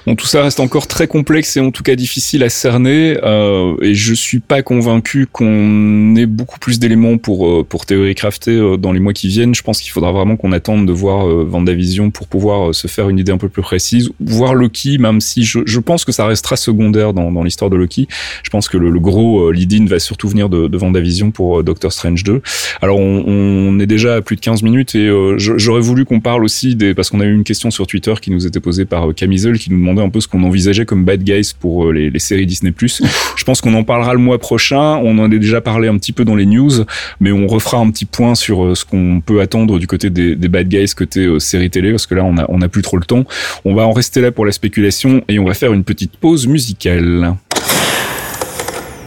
Bon, 0.06 0.16
tout 0.16 0.26
ça 0.26 0.42
reste 0.42 0.60
encore 0.60 0.86
très 0.86 1.06
complexe 1.06 1.56
et 1.56 1.60
en 1.60 1.70
tout 1.70 1.82
cas 1.82 1.94
difficile 1.94 2.42
à 2.42 2.48
cerner. 2.48 3.18
Euh, 3.22 3.76
et 3.82 3.94
je 3.94 4.14
suis 4.14 4.40
pas 4.40 4.62
convaincu 4.62 5.26
qu'on 5.30 6.16
ait 6.16 6.26
beaucoup 6.26 6.58
plus 6.58 6.78
d'éléments 6.78 7.18
pour 7.18 7.46
euh, 7.46 7.64
pour 7.68 7.84
théorie 7.84 8.14
crafter 8.14 8.52
euh, 8.52 8.76
dans 8.76 8.92
les 8.92 9.00
mois 9.00 9.12
qui 9.12 9.28
viennent. 9.28 9.54
Je 9.54 9.62
pense 9.62 9.80
qu'il 9.80 9.90
faudra 9.90 10.12
vraiment 10.12 10.36
qu'on 10.36 10.52
attende 10.52 10.86
de 10.86 10.92
voir 11.00 11.26
euh, 11.26 11.44
Vendavision 11.44 12.10
pour 12.10 12.28
pouvoir 12.28 12.70
euh, 12.70 12.72
se 12.72 12.86
faire 12.86 13.08
une 13.08 13.18
idée 13.18 13.32
un 13.32 13.38
peu 13.38 13.48
plus 13.48 13.62
précise. 13.62 14.10
Voir 14.20 14.54
Loki, 14.54 14.98
même 14.98 15.20
si 15.20 15.44
je, 15.44 15.60
je 15.64 15.80
pense 15.80 16.04
que 16.04 16.12
ça 16.12 16.26
restera 16.26 16.56
secondaire 16.56 17.12
dans, 17.12 17.32
dans 17.32 17.42
l'histoire 17.42 17.70
de 17.70 17.76
Loki. 17.76 18.06
Je 18.42 18.50
pense 18.50 18.68
que 18.68 18.76
le, 18.76 18.90
le 18.90 19.00
gros 19.00 19.48
euh, 19.48 19.52
lead-in 19.52 19.86
va 19.86 19.98
surtout 19.98 20.28
venir 20.28 20.48
de, 20.48 20.68
de 20.68 20.78
Vendavision 20.78 21.30
pour 21.30 21.64
Doctor 21.64 21.92
Strange 21.92 22.22
2. 22.22 22.42
Alors 22.82 22.98
on, 22.98 23.24
on, 23.26 23.80
est 23.80 23.86
déjà 23.86 24.16
à 24.16 24.20
plus 24.20 24.36
de 24.36 24.40
15 24.40 24.62
minutes 24.62 24.94
et 24.94 25.10
j'aurais 25.38 25.80
voulu 25.80 26.04
qu'on 26.04 26.20
parle 26.20 26.44
aussi 26.44 26.76
des 26.76 26.92
parce 26.94 27.08
qu'on 27.08 27.20
a 27.20 27.24
eu 27.24 27.34
une 27.34 27.44
question 27.44 27.70
sur 27.70 27.86
Twitter 27.86 28.12
qui 28.20 28.30
nous 28.30 28.46
était 28.46 28.60
posée 28.60 28.84
par 28.84 29.14
Camisole 29.14 29.58
qui 29.58 29.70
nous 29.70 29.78
demandait 29.78 30.02
un 30.02 30.10
peu 30.10 30.20
ce 30.20 30.28
qu'on 30.28 30.42
envisageait 30.42 30.84
comme 30.84 31.04
bad 31.04 31.22
guys 31.22 31.52
pour 31.58 31.92
les, 31.92 32.10
les 32.10 32.18
séries 32.18 32.44
Disney+. 32.44 32.74
je 32.78 33.44
pense 33.44 33.62
qu'on 33.62 33.72
en 33.72 33.84
parlera 33.84 34.12
le 34.12 34.20
mois 34.20 34.38
prochain. 34.38 34.96
On 35.02 35.18
en 35.18 35.32
a 35.32 35.38
déjà 35.38 35.62
parlé 35.62 35.88
un 35.88 35.96
petit 35.96 36.12
peu 36.12 36.26
dans 36.26 36.36
les 36.36 36.46
news, 36.46 36.84
mais 37.20 37.32
on 37.32 37.46
refera 37.46 37.78
un 37.78 37.90
petit 37.90 38.04
point 38.04 38.34
sur 38.34 38.76
ce 38.76 38.84
qu'on 38.84 39.22
peut 39.24 39.40
attendre 39.40 39.78
du 39.78 39.86
côté 39.86 40.10
des, 40.10 40.36
des 40.36 40.48
bad 40.48 40.68
guys 40.68 40.79
côté 40.86 41.26
euh, 41.26 41.38
série 41.38 41.70
télé 41.70 41.90
parce 41.90 42.06
que 42.06 42.14
là 42.14 42.24
on 42.24 42.36
a 42.36 42.46
on 42.48 42.60
plus 42.68 42.82
trop 42.82 42.96
le 42.96 43.04
temps. 43.04 43.24
On 43.64 43.74
va 43.74 43.86
en 43.86 43.92
rester 43.92 44.20
là 44.20 44.32
pour 44.32 44.46
la 44.46 44.52
spéculation 44.52 45.22
et 45.28 45.38
on 45.38 45.44
va 45.44 45.54
faire 45.54 45.72
une 45.72 45.84
petite 45.84 46.16
pause 46.16 46.46
musicale. 46.46 47.34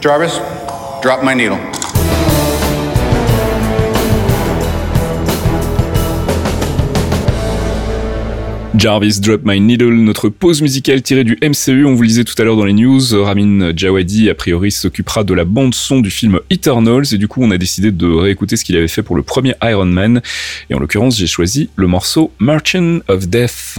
Jarvis, 0.01 0.39
drop 1.01 1.21
my 1.24 1.36
needle. 1.36 1.82
Jarvis 8.76 9.19
Drop 9.21 9.41
My 9.45 9.61
Needle, 9.61 9.93
notre 9.93 10.30
pause 10.30 10.61
musicale 10.61 11.01
tirée 11.01 11.24
du 11.24 11.38
MCU, 11.41 11.86
on 11.86 11.93
vous 11.93 12.01
lisait 12.01 12.24
tout 12.24 12.34
à 12.39 12.43
l'heure 12.43 12.57
dans 12.57 12.65
les 12.65 12.74
news, 12.74 13.01
Ramin 13.24 13.71
Djawadi 13.76 14.30
a 14.30 14.36
priori 14.36 14.71
s'occupera 14.71 15.24
de 15.24 15.34
la 15.34 15.45
bande 15.45 15.76
son 15.76 15.99
du 15.99 16.09
film 16.09 16.39
Eternals 16.49 17.05
et 17.13 17.17
du 17.17 17.28
coup 17.28 17.43
on 17.43 17.51
a 17.51 17.57
décidé 17.57 17.91
de 17.91 18.07
réécouter 18.07 18.57
ce 18.57 18.63
qu'il 18.63 18.76
avait 18.76 18.88
fait 18.88 19.03
pour 19.03 19.15
le 19.15 19.21
premier 19.21 19.53
Iron 19.61 19.86
Man 19.86 20.21
et 20.69 20.74
en 20.74 20.80
l'occurrence 20.80 21.17
j'ai 21.17 21.28
choisi 21.28 21.69
le 21.76 21.88
morceau 21.88 22.32
Merchant 22.39 22.99
of 23.07 23.28
Death. 23.28 23.78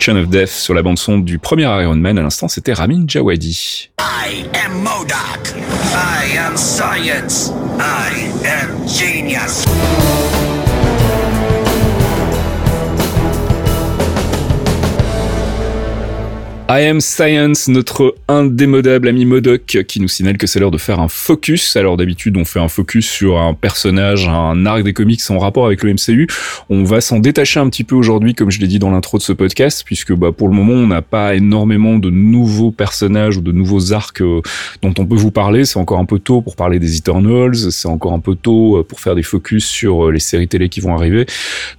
Merchant 0.00 0.16
of 0.16 0.30
Death 0.30 0.48
sur 0.48 0.72
la 0.72 0.80
bande 0.80 0.98
son 0.98 1.18
du 1.18 1.38
premier 1.38 1.64
Iron 1.64 1.96
Man. 1.96 2.18
À 2.18 2.22
l'instant, 2.22 2.48
c'était 2.48 2.72
Ramin 2.72 3.04
Djawadi. 3.06 3.90
I 3.98 4.46
am 4.64 4.82
MODOK. 4.82 5.54
I 5.92 6.38
am 6.38 6.56
science. 6.56 7.52
I 7.78 8.30
am 8.46 8.88
genius. 8.88 9.66
I 16.72 16.86
Am 16.86 17.00
Science, 17.00 17.66
notre 17.66 18.14
indémodable 18.30 19.08
ami 19.08 19.24
Modoc 19.24 19.84
qui 19.88 20.00
nous 20.00 20.06
signale 20.06 20.38
que 20.38 20.46
c'est 20.46 20.60
l'heure 20.60 20.70
de 20.70 20.78
faire 20.78 21.00
un 21.00 21.08
focus. 21.08 21.74
Alors 21.74 21.96
d'habitude 21.96 22.36
on 22.36 22.44
fait 22.44 22.60
un 22.60 22.68
focus 22.68 23.08
sur 23.08 23.38
un 23.38 23.54
personnage, 23.54 24.28
un 24.28 24.66
arc 24.66 24.84
des 24.84 24.92
comics 24.92 25.20
en 25.30 25.38
rapport 25.38 25.66
avec 25.66 25.82
le 25.82 25.92
MCU. 25.94 26.28
On 26.68 26.84
va 26.84 27.00
s'en 27.00 27.18
détacher 27.18 27.58
un 27.58 27.68
petit 27.68 27.82
peu 27.82 27.96
aujourd'hui 27.96 28.34
comme 28.34 28.50
je 28.50 28.60
l'ai 28.60 28.68
dit 28.68 28.78
dans 28.78 28.90
l'intro 28.90 29.18
de 29.18 29.22
ce 29.22 29.32
podcast 29.32 29.82
puisque 29.84 30.12
bah, 30.14 30.30
pour 30.30 30.48
le 30.48 30.54
moment 30.54 30.74
on 30.74 30.86
n'a 30.86 31.02
pas 31.02 31.34
énormément 31.34 31.98
de 31.98 32.08
nouveaux 32.08 32.70
personnages 32.70 33.36
ou 33.36 33.40
de 33.40 33.50
nouveaux 33.50 33.92
arcs 33.92 34.22
euh, 34.22 34.40
dont 34.80 34.94
on 34.96 35.06
peut 35.06 35.16
vous 35.16 35.32
parler. 35.32 35.64
C'est 35.64 35.78
encore 35.78 35.98
un 35.98 36.04
peu 36.04 36.20
tôt 36.20 36.40
pour 36.40 36.54
parler 36.54 36.78
des 36.78 36.96
Eternals, 36.96 37.56
c'est 37.56 37.88
encore 37.88 38.12
un 38.12 38.20
peu 38.20 38.36
tôt 38.36 38.78
euh, 38.78 38.84
pour 38.84 39.00
faire 39.00 39.16
des 39.16 39.24
focus 39.24 39.66
sur 39.66 40.06
euh, 40.06 40.12
les 40.12 40.20
séries 40.20 40.46
télé 40.46 40.68
qui 40.68 40.80
vont 40.80 40.94
arriver. 40.94 41.26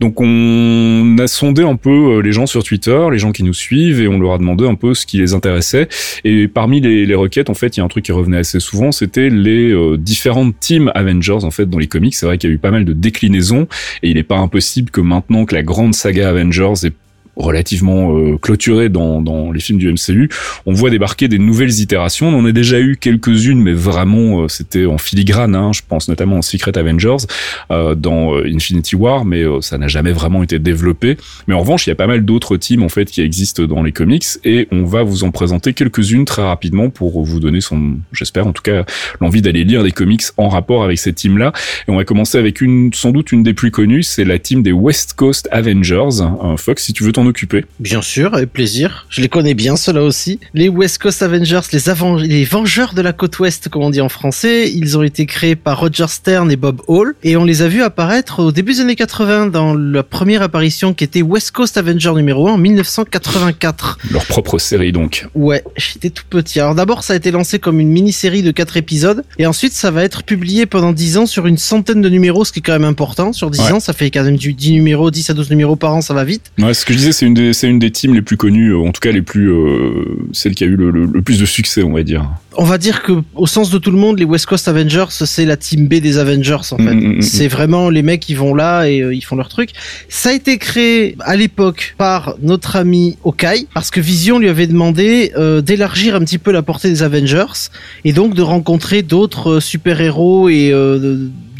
Donc 0.01 0.19
on 0.19 1.15
a 1.17 1.27
sondé 1.27 1.63
un 1.63 1.77
peu 1.77 2.19
les 2.19 2.33
gens 2.33 2.45
sur 2.45 2.63
Twitter, 2.63 3.07
les 3.09 3.19
gens 3.19 3.31
qui 3.31 3.43
nous 3.43 3.53
suivent 3.53 4.01
et 4.01 4.09
on 4.09 4.19
leur 4.19 4.33
a 4.33 4.37
demandé 4.37 4.67
un 4.67 4.75
peu 4.75 4.93
ce 4.93 5.05
qui 5.05 5.17
les 5.17 5.33
intéressait. 5.33 5.87
Et 6.25 6.40
parmi 6.47 6.81
les, 6.81 7.05
les 7.05 7.15
requêtes, 7.15 7.49
en 7.49 7.53
fait, 7.53 7.75
il 7.75 7.79
y 7.79 7.81
a 7.81 7.85
un 7.85 7.89
truc 7.89 8.05
qui 8.05 8.11
revenait 8.11 8.37
assez 8.37 8.59
souvent, 8.59 8.91
c'était 8.91 9.29
les 9.29 9.71
euh, 9.71 9.97
différentes 9.97 10.59
teams 10.59 10.91
Avengers 10.95 11.43
en 11.43 11.51
fait 11.51 11.69
dans 11.69 11.79
les 11.79 11.87
comics. 11.87 12.15
C'est 12.15 12.25
vrai 12.25 12.37
qu'il 12.37 12.49
y 12.49 12.53
a 12.53 12.55
eu 12.55 12.59
pas 12.59 12.71
mal 12.71 12.85
de 12.85 12.93
déclinaisons 12.93 13.67
et 14.03 14.09
il 14.09 14.15
n'est 14.15 14.23
pas 14.23 14.37
impossible 14.37 14.91
que 14.91 15.01
maintenant 15.01 15.45
que 15.45 15.55
la 15.55 15.63
grande 15.63 15.93
saga 15.93 16.29
Avengers 16.29 16.85
est 16.85 16.93
relativement 17.41 18.17
euh, 18.17 18.37
clôturé 18.37 18.89
dans, 18.89 19.21
dans 19.21 19.51
les 19.51 19.59
films 19.59 19.79
du 19.79 19.91
MCU, 19.91 20.29
on 20.65 20.73
voit 20.73 20.89
débarquer 20.89 21.27
des 21.27 21.39
nouvelles 21.39 21.79
itérations. 21.79 22.29
On 22.29 22.39
en 22.39 22.45
a 22.45 22.51
déjà 22.51 22.79
eu 22.79 22.97
quelques-unes, 22.97 23.61
mais 23.61 23.73
vraiment 23.73 24.43
euh, 24.43 24.47
c'était 24.47 24.85
en 24.85 24.97
filigrane. 24.97 25.55
Hein, 25.55 25.71
je 25.73 25.81
pense 25.87 26.07
notamment 26.07 26.37
en 26.37 26.41
Secret 26.41 26.77
Avengers, 26.77 27.25
euh, 27.71 27.95
dans 27.95 28.35
Infinity 28.37 28.95
War, 28.95 29.25
mais 29.25 29.43
ça 29.61 29.77
n'a 29.77 29.87
jamais 29.87 30.11
vraiment 30.11 30.43
été 30.43 30.59
développé. 30.59 31.17
Mais 31.47 31.53
en 31.53 31.59
revanche, 31.59 31.87
il 31.87 31.89
y 31.89 31.93
a 31.93 31.95
pas 31.95 32.07
mal 32.07 32.23
d'autres 32.23 32.57
teams 32.57 32.83
en 32.83 32.89
fait 32.89 33.05
qui 33.05 33.21
existent 33.21 33.63
dans 33.63 33.83
les 33.83 33.91
comics, 33.91 34.25
et 34.43 34.67
on 34.71 34.85
va 34.85 35.03
vous 35.03 35.23
en 35.23 35.31
présenter 35.31 35.73
quelques-unes 35.73 36.25
très 36.25 36.43
rapidement 36.43 36.89
pour 36.89 37.23
vous 37.23 37.39
donner 37.39 37.61
son, 37.61 37.97
j'espère 38.11 38.47
en 38.47 38.53
tout 38.53 38.63
cas, 38.63 38.85
l'envie 39.19 39.41
d'aller 39.41 39.63
lire 39.63 39.83
des 39.83 39.91
comics 39.91 40.23
en 40.37 40.49
rapport 40.49 40.83
avec 40.83 40.99
ces 40.99 41.13
teams-là. 41.13 41.53
Et 41.87 41.91
on 41.91 41.97
va 41.97 42.03
commencer 42.03 42.37
avec 42.37 42.61
une, 42.61 42.93
sans 42.93 43.11
doute 43.11 43.31
une 43.31 43.43
des 43.43 43.53
plus 43.53 43.71
connues, 43.71 44.03
c'est 44.03 44.25
la 44.25 44.39
team 44.39 44.63
des 44.63 44.71
West 44.71 45.13
Coast 45.13 45.47
Avengers. 45.51 46.21
Fox, 46.57 46.83
si 46.83 46.93
tu 46.93 47.03
veux 47.03 47.11
t'en 47.11 47.25
occuper 47.31 47.65
Bien 47.79 48.01
sûr, 48.01 48.33
avec 48.35 48.53
plaisir. 48.53 49.07
Je 49.09 49.21
les 49.21 49.29
connais 49.29 49.53
bien, 49.53 49.75
ceux-là 49.75 50.03
aussi. 50.03 50.39
Les 50.53 50.69
West 50.69 50.99
Coast 50.99 51.23
Avengers, 51.23 51.61
les, 51.73 52.27
les 52.27 52.43
Vengeurs 52.45 52.93
de 52.93 53.01
la 53.01 53.13
côte 53.13 53.39
ouest, 53.39 53.69
comme 53.69 53.81
on 53.81 53.89
dit 53.89 54.01
en 54.01 54.09
français, 54.09 54.71
ils 54.71 54.97
ont 54.97 55.03
été 55.03 55.25
créés 55.25 55.55
par 55.55 55.79
Roger 55.79 56.07
Stern 56.07 56.51
et 56.51 56.55
Bob 56.55 56.81
Hall, 56.87 57.15
et 57.23 57.35
on 57.37 57.43
les 57.43 57.61
a 57.61 57.67
vus 57.67 57.81
apparaître 57.81 58.39
au 58.39 58.51
début 58.51 58.73
des 58.73 58.81
années 58.81 58.95
80 58.95 59.47
dans 59.47 59.73
la 59.73 60.03
première 60.03 60.41
apparition 60.41 60.93
qui 60.93 61.03
était 61.03 61.21
West 61.21 61.51
Coast 61.51 61.77
Avenger 61.77 62.13
numéro 62.13 62.47
1 62.47 62.53
en 62.53 62.57
1984. 62.57 63.97
Leur 64.11 64.25
propre 64.25 64.59
série 64.59 64.91
donc. 64.91 65.27
Ouais, 65.35 65.63
j'étais 65.77 66.09
tout 66.09 66.23
petit. 66.29 66.59
Alors 66.59 66.75
d'abord, 66.75 67.03
ça 67.03 67.13
a 67.13 67.15
été 67.15 67.31
lancé 67.31 67.59
comme 67.59 67.79
une 67.79 67.89
mini-série 67.89 68.43
de 68.43 68.51
4 68.51 68.77
épisodes, 68.77 69.23
et 69.39 69.45
ensuite 69.45 69.73
ça 69.73 69.91
va 69.91 70.03
être 70.03 70.23
publié 70.23 70.65
pendant 70.65 70.91
10 70.91 71.17
ans 71.17 71.25
sur 71.25 71.47
une 71.47 71.57
centaine 71.57 72.01
de 72.01 72.09
numéros, 72.09 72.45
ce 72.45 72.51
qui 72.51 72.59
est 72.59 72.61
quand 72.61 72.73
même 72.73 72.83
important. 72.83 73.33
Sur 73.33 73.49
10 73.49 73.61
ans, 73.73 73.79
ça 73.79 73.93
fait 73.93 74.11
quand 74.11 74.23
même 74.23 74.37
10 74.37 74.71
numéros, 74.71 75.11
10 75.11 75.29
à 75.29 75.33
12 75.33 75.49
numéros 75.49 75.75
par 75.75 75.93
an, 75.93 76.01
ça 76.01 76.13
va 76.13 76.23
vite. 76.23 76.51
Ouais, 76.57 76.73
ce 76.73 76.85
que 76.85 76.93
je 76.93 77.10
disais, 77.11 77.19
c'est 77.19 77.25
une 77.25 77.33
des, 77.33 77.53
c'est 77.53 77.67
une 77.67 77.79
des 77.79 77.91
teams 77.91 78.13
les 78.13 78.21
plus 78.21 78.37
connues, 78.37 78.75
en 78.75 78.91
tout 78.91 78.99
cas 78.99 79.11
les 79.11 79.21
plus, 79.21 79.51
euh, 79.51 80.27
celle 80.31 80.55
qui 80.55 80.63
a 80.63 80.67
eu 80.67 80.75
le, 80.75 80.91
le, 80.91 81.21
plus 81.21 81.39
de 81.39 81.45
succès, 81.45 81.83
on 81.83 81.93
va 81.93 82.03
dire. 82.03 82.29
On 82.57 82.63
va 82.63 82.77
dire 82.77 83.01
que, 83.03 83.13
au 83.35 83.47
sens 83.47 83.69
de 83.69 83.77
tout 83.77 83.91
le 83.91 83.97
monde, 83.97 84.19
les 84.19 84.25
West 84.25 84.45
Coast 84.45 84.67
Avengers, 84.67 85.05
c'est 85.09 85.45
la 85.45 85.57
team 85.57 85.87
B 85.87 85.95
des 85.95 86.17
Avengers, 86.17 86.71
en 86.71 86.77
fait. 86.77 86.93
Mm, 86.93 86.99
mm, 86.99 87.17
mm, 87.17 87.21
c'est 87.21 87.47
vraiment 87.47 87.89
les 87.89 88.01
mecs 88.01 88.19
qui 88.19 88.33
vont 88.33 88.53
là 88.53 88.85
et 88.85 89.01
euh, 89.01 89.13
ils 89.13 89.21
font 89.21 89.35
leur 89.35 89.49
truc. 89.49 89.71
Ça 90.09 90.29
a 90.29 90.33
été 90.33 90.57
créé 90.57 91.15
à 91.19 91.35
l'époque 91.35 91.95
par 91.97 92.35
notre 92.41 92.75
ami 92.75 93.17
Okai, 93.23 93.67
parce 93.73 93.91
que 93.91 93.99
Vision 93.99 94.39
lui 94.39 94.49
avait 94.49 94.67
demandé 94.67 95.31
euh, 95.37 95.61
d'élargir 95.61 96.15
un 96.15 96.19
petit 96.19 96.37
peu 96.37 96.51
la 96.51 96.61
portée 96.61 96.89
des 96.89 97.03
Avengers 97.03 97.69
et 98.05 98.13
donc 98.13 98.33
de 98.33 98.41
rencontrer 98.41 99.01
d'autres 99.01 99.59
super-héros 99.59 100.49
et 100.49 100.71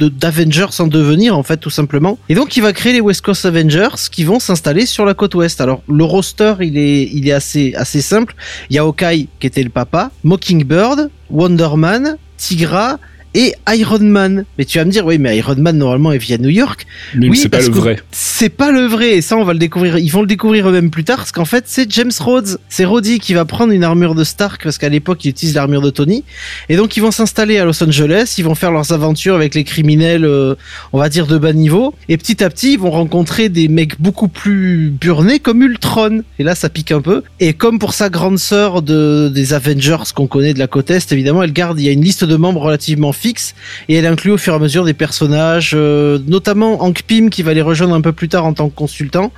d'Avengers 0.09 0.79
en 0.79 0.87
devenir 0.87 1.37
en 1.37 1.43
fait 1.43 1.57
tout 1.57 1.69
simplement. 1.69 2.17
Et 2.29 2.35
donc 2.35 2.57
il 2.57 2.61
va 2.61 2.73
créer 2.73 2.93
les 2.93 3.01
West 3.01 3.21
Coast 3.21 3.45
Avengers 3.45 4.09
qui 4.11 4.23
vont 4.23 4.39
s'installer 4.39 4.85
sur 4.85 5.05
la 5.05 5.13
côte 5.13 5.35
ouest. 5.35 5.61
Alors 5.61 5.83
le 5.87 6.03
roster 6.03 6.55
il 6.61 6.77
est 6.77 7.09
il 7.11 7.27
est 7.27 7.33
assez 7.33 7.73
assez 7.75 8.01
simple. 8.01 8.35
Il 8.69 8.75
y 8.75 8.79
a 8.79 8.83
qui 8.91 9.47
était 9.47 9.63
le 9.63 9.69
papa, 9.69 10.11
Mockingbird, 10.23 11.09
Wonder 11.29 11.69
Man, 11.75 12.17
Tigra 12.37 12.99
et 13.33 13.53
Iron 13.69 13.99
Man. 13.99 14.45
Mais 14.57 14.65
tu 14.65 14.77
vas 14.77 14.85
me 14.85 14.91
dire, 14.91 15.05
oui, 15.05 15.17
mais 15.17 15.37
Iron 15.37 15.55
Man 15.57 15.77
normalement 15.77 16.11
est 16.11 16.17
via 16.17 16.37
New 16.37 16.49
York. 16.49 16.85
Mais 17.15 17.29
oui, 17.29 17.37
c'est 17.37 17.49
pas 17.49 17.61
le 17.61 17.69
vrai. 17.69 17.99
C'est 18.11 18.49
pas 18.49 18.71
le 18.71 18.85
vrai, 18.85 19.17
et 19.17 19.21
ça 19.21 19.37
on 19.37 19.43
va 19.43 19.53
le 19.53 19.59
découvrir. 19.59 19.97
Ils 19.97 20.09
vont 20.09 20.21
le 20.21 20.27
découvrir 20.27 20.67
eux-mêmes 20.67 20.89
plus 20.89 21.03
tard, 21.03 21.17
parce 21.17 21.31
qu'en 21.31 21.45
fait 21.45 21.65
c'est 21.67 21.91
James 21.91 22.11
Rhodes, 22.19 22.57
c'est 22.69 22.85
Rhodey 22.85 23.19
qui 23.19 23.33
va 23.33 23.45
prendre 23.45 23.71
une 23.71 23.83
armure 23.83 24.15
de 24.15 24.23
Stark, 24.23 24.63
parce 24.63 24.77
qu'à 24.77 24.89
l'époque 24.89 25.23
il 25.25 25.29
utilise 25.29 25.55
l'armure 25.55 25.81
de 25.81 25.89
Tony, 25.89 26.23
et 26.69 26.75
donc 26.75 26.97
ils 26.97 27.01
vont 27.01 27.11
s'installer 27.11 27.57
à 27.57 27.65
Los 27.65 27.83
Angeles, 27.83 28.35
ils 28.37 28.43
vont 28.43 28.55
faire 28.55 28.71
leurs 28.71 28.91
aventures 28.91 29.35
avec 29.35 29.53
les 29.53 29.63
criminels, 29.63 30.25
euh, 30.25 30.55
on 30.91 30.97
va 30.97 31.09
dire 31.09 31.27
de 31.27 31.37
bas 31.37 31.53
niveau, 31.53 31.93
et 32.09 32.17
petit 32.17 32.43
à 32.43 32.49
petit 32.49 32.73
ils 32.73 32.79
vont 32.79 32.91
rencontrer 32.91 33.49
des 33.49 33.67
mecs 33.67 34.01
beaucoup 34.01 34.27
plus 34.27 34.89
burnés 34.89 35.39
comme 35.39 35.61
Ultron. 35.61 36.23
Et 36.39 36.43
là 36.43 36.55
ça 36.55 36.69
pique 36.69 36.91
un 36.91 37.01
peu. 37.01 37.23
Et 37.39 37.53
comme 37.53 37.79
pour 37.79 37.93
sa 37.93 38.09
grande 38.09 38.39
sœur 38.39 38.81
de 38.81 39.29
des 39.33 39.53
Avengers 39.53 40.11
qu'on 40.15 40.27
connaît 40.27 40.53
de 40.53 40.59
la 40.59 40.67
côte 40.67 40.89
est, 40.89 41.11
évidemment 41.11 41.43
elle 41.43 41.53
garde, 41.53 41.79
il 41.79 41.85
y 41.85 41.89
a 41.89 41.91
une 41.91 42.03
liste 42.03 42.23
de 42.23 42.35
membres 42.35 42.61
relativement 42.61 43.13
et 43.89 43.95
elle 43.95 44.05
inclut 44.05 44.31
au 44.31 44.37
fur 44.37 44.53
et 44.53 44.55
à 44.55 44.59
mesure 44.59 44.85
des 44.85 44.93
personnages, 44.93 45.71
euh, 45.73 46.19
notamment 46.27 46.83
Hank 46.83 47.03
Pym 47.03 47.29
qui 47.29 47.43
va 47.43 47.53
les 47.53 47.61
rejoindre 47.61 47.93
un 47.93 48.01
peu 48.01 48.11
plus 48.11 48.29
tard 48.29 48.45
en 48.45 48.53
tant 48.53 48.69
que 48.69 48.75
consultant. 48.75 49.31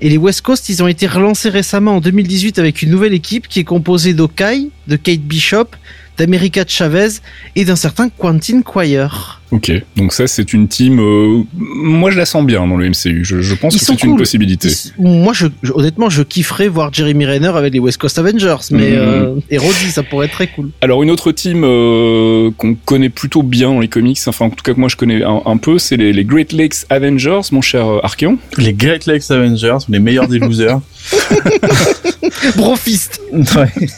Et 0.00 0.08
les 0.08 0.16
West 0.16 0.42
Coast, 0.42 0.68
ils 0.68 0.82
ont 0.82 0.88
été 0.88 1.06
relancés 1.06 1.48
récemment 1.48 1.96
en 1.96 2.00
2018 2.00 2.58
avec 2.58 2.82
une 2.82 2.90
nouvelle 2.90 3.14
équipe 3.14 3.48
qui 3.48 3.60
est 3.60 3.64
composée 3.64 4.14
d'Okai, 4.14 4.70
de 4.86 4.96
Kate 4.96 5.20
Bishop, 5.20 5.68
d'America 6.16 6.64
Chavez 6.66 7.20
et 7.56 7.64
d'un 7.64 7.76
certain 7.76 8.08
Quentin 8.08 8.62
Quire. 8.62 9.37
Ok, 9.50 9.72
donc 9.96 10.12
ça 10.12 10.26
c'est 10.26 10.52
une 10.52 10.68
team. 10.68 11.00
Euh, 11.00 11.42
moi 11.54 12.10
je 12.10 12.18
la 12.18 12.26
sens 12.26 12.44
bien 12.44 12.66
dans 12.66 12.76
le 12.76 12.86
MCU. 12.86 13.24
Je, 13.24 13.54
pense 13.54 13.74
que 13.74 13.80
c'est 13.80 14.02
une 14.02 14.16
possibilité. 14.16 14.68
moi, 14.98 15.32
je, 15.32 15.46
honnêtement, 15.72 16.10
je 16.10 16.22
kifferais 16.22 16.68
voir 16.68 16.92
Jeremy 16.92 17.24
Renner 17.24 17.52
avec 17.54 17.72
les 17.72 17.78
West 17.78 17.96
Coast 17.96 18.18
Avengers, 18.18 18.56
mais 18.72 18.90
mmh. 18.90 18.94
euh, 18.94 19.34
et 19.48 19.56
Roddy, 19.56 19.90
ça 19.90 20.02
pourrait 20.02 20.26
être 20.26 20.32
très 20.32 20.48
cool. 20.48 20.70
Alors 20.82 21.02
une 21.02 21.10
autre 21.10 21.32
team 21.32 21.62
euh, 21.64 22.50
qu'on 22.58 22.74
connaît 22.74 23.08
plutôt 23.08 23.42
bien 23.42 23.68
dans 23.68 23.80
les 23.80 23.88
comics, 23.88 24.18
enfin 24.26 24.46
en 24.46 24.50
tout 24.50 24.62
cas 24.62 24.74
que 24.74 24.80
moi 24.80 24.90
je 24.90 24.96
connais 24.96 25.22
un, 25.24 25.56
peu, 25.56 25.78
c'est 25.78 25.96
les, 25.96 26.24
Great 26.24 26.52
Lakes 26.52 26.84
Avengers, 26.90 27.40
mon 27.52 27.62
cher 27.62 27.86
Archeon. 28.02 28.36
Les 28.58 28.74
Great 28.74 29.06
Lakes 29.06 29.30
Avengers, 29.30 29.78
les 29.88 29.98
meilleurs 29.98 30.28
des 30.28 30.40
losers. 30.40 30.80
Brofist. 32.56 33.20
Ouais. 33.32 33.88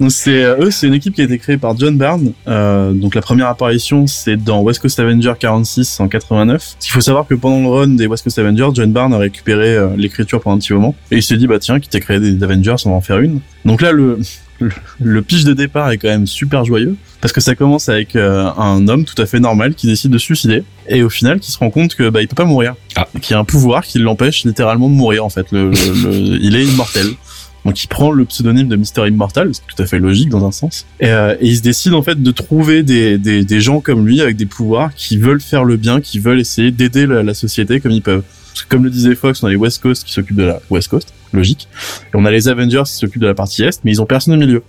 Donc 0.00 0.10
c'est 0.10 0.42
eux, 0.42 0.70
c'est 0.70 0.86
une 0.86 0.94
équipe 0.94 1.14
qui 1.14 1.20
a 1.20 1.24
été 1.24 1.38
créée 1.38 1.58
par 1.58 1.78
John 1.78 1.98
Byrne. 1.98 2.32
donc 2.94 3.14
la 3.14 3.20
première 3.20 3.48
apparition, 3.48 4.06
c'est 4.06 4.36
dans 4.36 4.62
West 4.62 4.80
Coast 4.80 4.93
Avenger 5.00 5.32
46 5.38 6.00
en 6.00 6.08
89. 6.08 6.76
Il 6.82 6.90
faut 6.90 7.00
savoir 7.00 7.26
que 7.26 7.34
pendant 7.34 7.60
le 7.60 7.68
run 7.68 7.88
des 7.88 8.06
West 8.06 8.24
Coast 8.24 8.38
Avengers, 8.38 8.70
John 8.74 8.92
Byrne 8.92 9.14
a 9.14 9.18
récupéré 9.18 9.74
euh, 9.74 9.88
l'écriture 9.96 10.40
pendant 10.40 10.56
un 10.56 10.58
petit 10.58 10.72
moment 10.72 10.94
et 11.10 11.16
il 11.16 11.22
s'est 11.22 11.36
dit 11.36 11.46
bah 11.46 11.58
tiens, 11.58 11.80
qui 11.80 11.88
t'a 11.88 12.00
créé 12.00 12.20
des 12.20 12.42
Avengers, 12.42 12.76
on 12.84 12.90
va 12.90 12.96
en 12.96 13.00
faire 13.00 13.18
une. 13.18 13.40
Donc 13.64 13.80
là 13.80 13.92
le 13.92 14.18
le, 15.00 15.22
pitch 15.22 15.44
de 15.44 15.52
départ 15.52 15.90
est 15.90 15.98
quand 15.98 16.08
même 16.08 16.26
super 16.26 16.64
joyeux 16.64 16.96
parce 17.20 17.32
que 17.32 17.40
ça 17.40 17.54
commence 17.54 17.88
avec 17.88 18.16
euh, 18.16 18.50
un 18.56 18.86
homme 18.88 19.04
tout 19.04 19.20
à 19.20 19.26
fait 19.26 19.40
normal 19.40 19.74
qui 19.74 19.86
décide 19.86 20.10
de 20.10 20.18
se 20.18 20.24
suicider 20.24 20.62
et 20.88 21.02
au 21.02 21.10
final 21.10 21.40
qui 21.40 21.50
se 21.50 21.58
rend 21.58 21.70
compte 21.70 21.94
que 21.94 22.08
bah 22.08 22.22
il 22.22 22.28
peut 22.28 22.34
pas 22.34 22.44
mourir, 22.44 22.74
ah. 22.96 23.08
qu'il 23.20 23.32
y 23.32 23.34
a 23.34 23.40
un 23.40 23.44
pouvoir 23.44 23.84
qui 23.84 23.98
l'empêche 23.98 24.44
littéralement 24.44 24.88
de 24.88 24.94
mourir 24.94 25.24
en 25.24 25.30
fait. 25.30 25.50
Le, 25.52 25.72
il 25.74 26.56
est 26.56 26.64
immortel. 26.64 27.06
Donc 27.64 27.82
il 27.82 27.86
prend 27.86 28.10
le 28.10 28.24
pseudonyme 28.24 28.68
de 28.68 28.76
Mister 28.76 29.06
Immortal, 29.06 29.50
c'est 29.52 29.62
tout 29.66 29.82
à 29.82 29.86
fait 29.86 29.98
logique 29.98 30.28
dans 30.28 30.44
un 30.44 30.52
sens. 30.52 30.86
Et, 31.00 31.08
euh, 31.08 31.34
il 31.40 31.56
se 31.56 31.62
décide 31.62 31.94
en 31.94 32.02
fait 32.02 32.22
de 32.22 32.30
trouver 32.30 32.82
des, 32.82 33.16
des, 33.18 33.44
des, 33.44 33.60
gens 33.60 33.80
comme 33.80 34.06
lui 34.06 34.20
avec 34.20 34.36
des 34.36 34.46
pouvoirs 34.46 34.94
qui 34.94 35.16
veulent 35.16 35.40
faire 35.40 35.64
le 35.64 35.76
bien, 35.76 36.00
qui 36.00 36.18
veulent 36.18 36.40
essayer 36.40 36.70
d'aider 36.70 37.06
la, 37.06 37.22
la, 37.22 37.34
société 37.34 37.80
comme 37.80 37.92
ils 37.92 38.02
peuvent. 38.02 38.22
Parce 38.52 38.64
que 38.64 38.68
comme 38.68 38.84
le 38.84 38.90
disait 38.90 39.14
Fox, 39.14 39.42
on 39.42 39.46
a 39.46 39.50
les 39.50 39.56
West 39.56 39.82
Coast 39.82 40.04
qui 40.04 40.12
s'occupent 40.12 40.36
de 40.36 40.44
la 40.44 40.60
West 40.70 40.88
Coast, 40.88 41.12
logique. 41.32 41.68
Et 42.06 42.16
on 42.16 42.24
a 42.24 42.30
les 42.30 42.48
Avengers 42.48 42.82
qui 42.86 42.92
s'occupent 42.92 43.22
de 43.22 43.26
la 43.26 43.34
partie 43.34 43.64
Est, 43.64 43.80
mais 43.84 43.92
ils 43.92 44.00
ont 44.02 44.06
personne 44.06 44.34
au 44.34 44.38
milieu. 44.38 44.62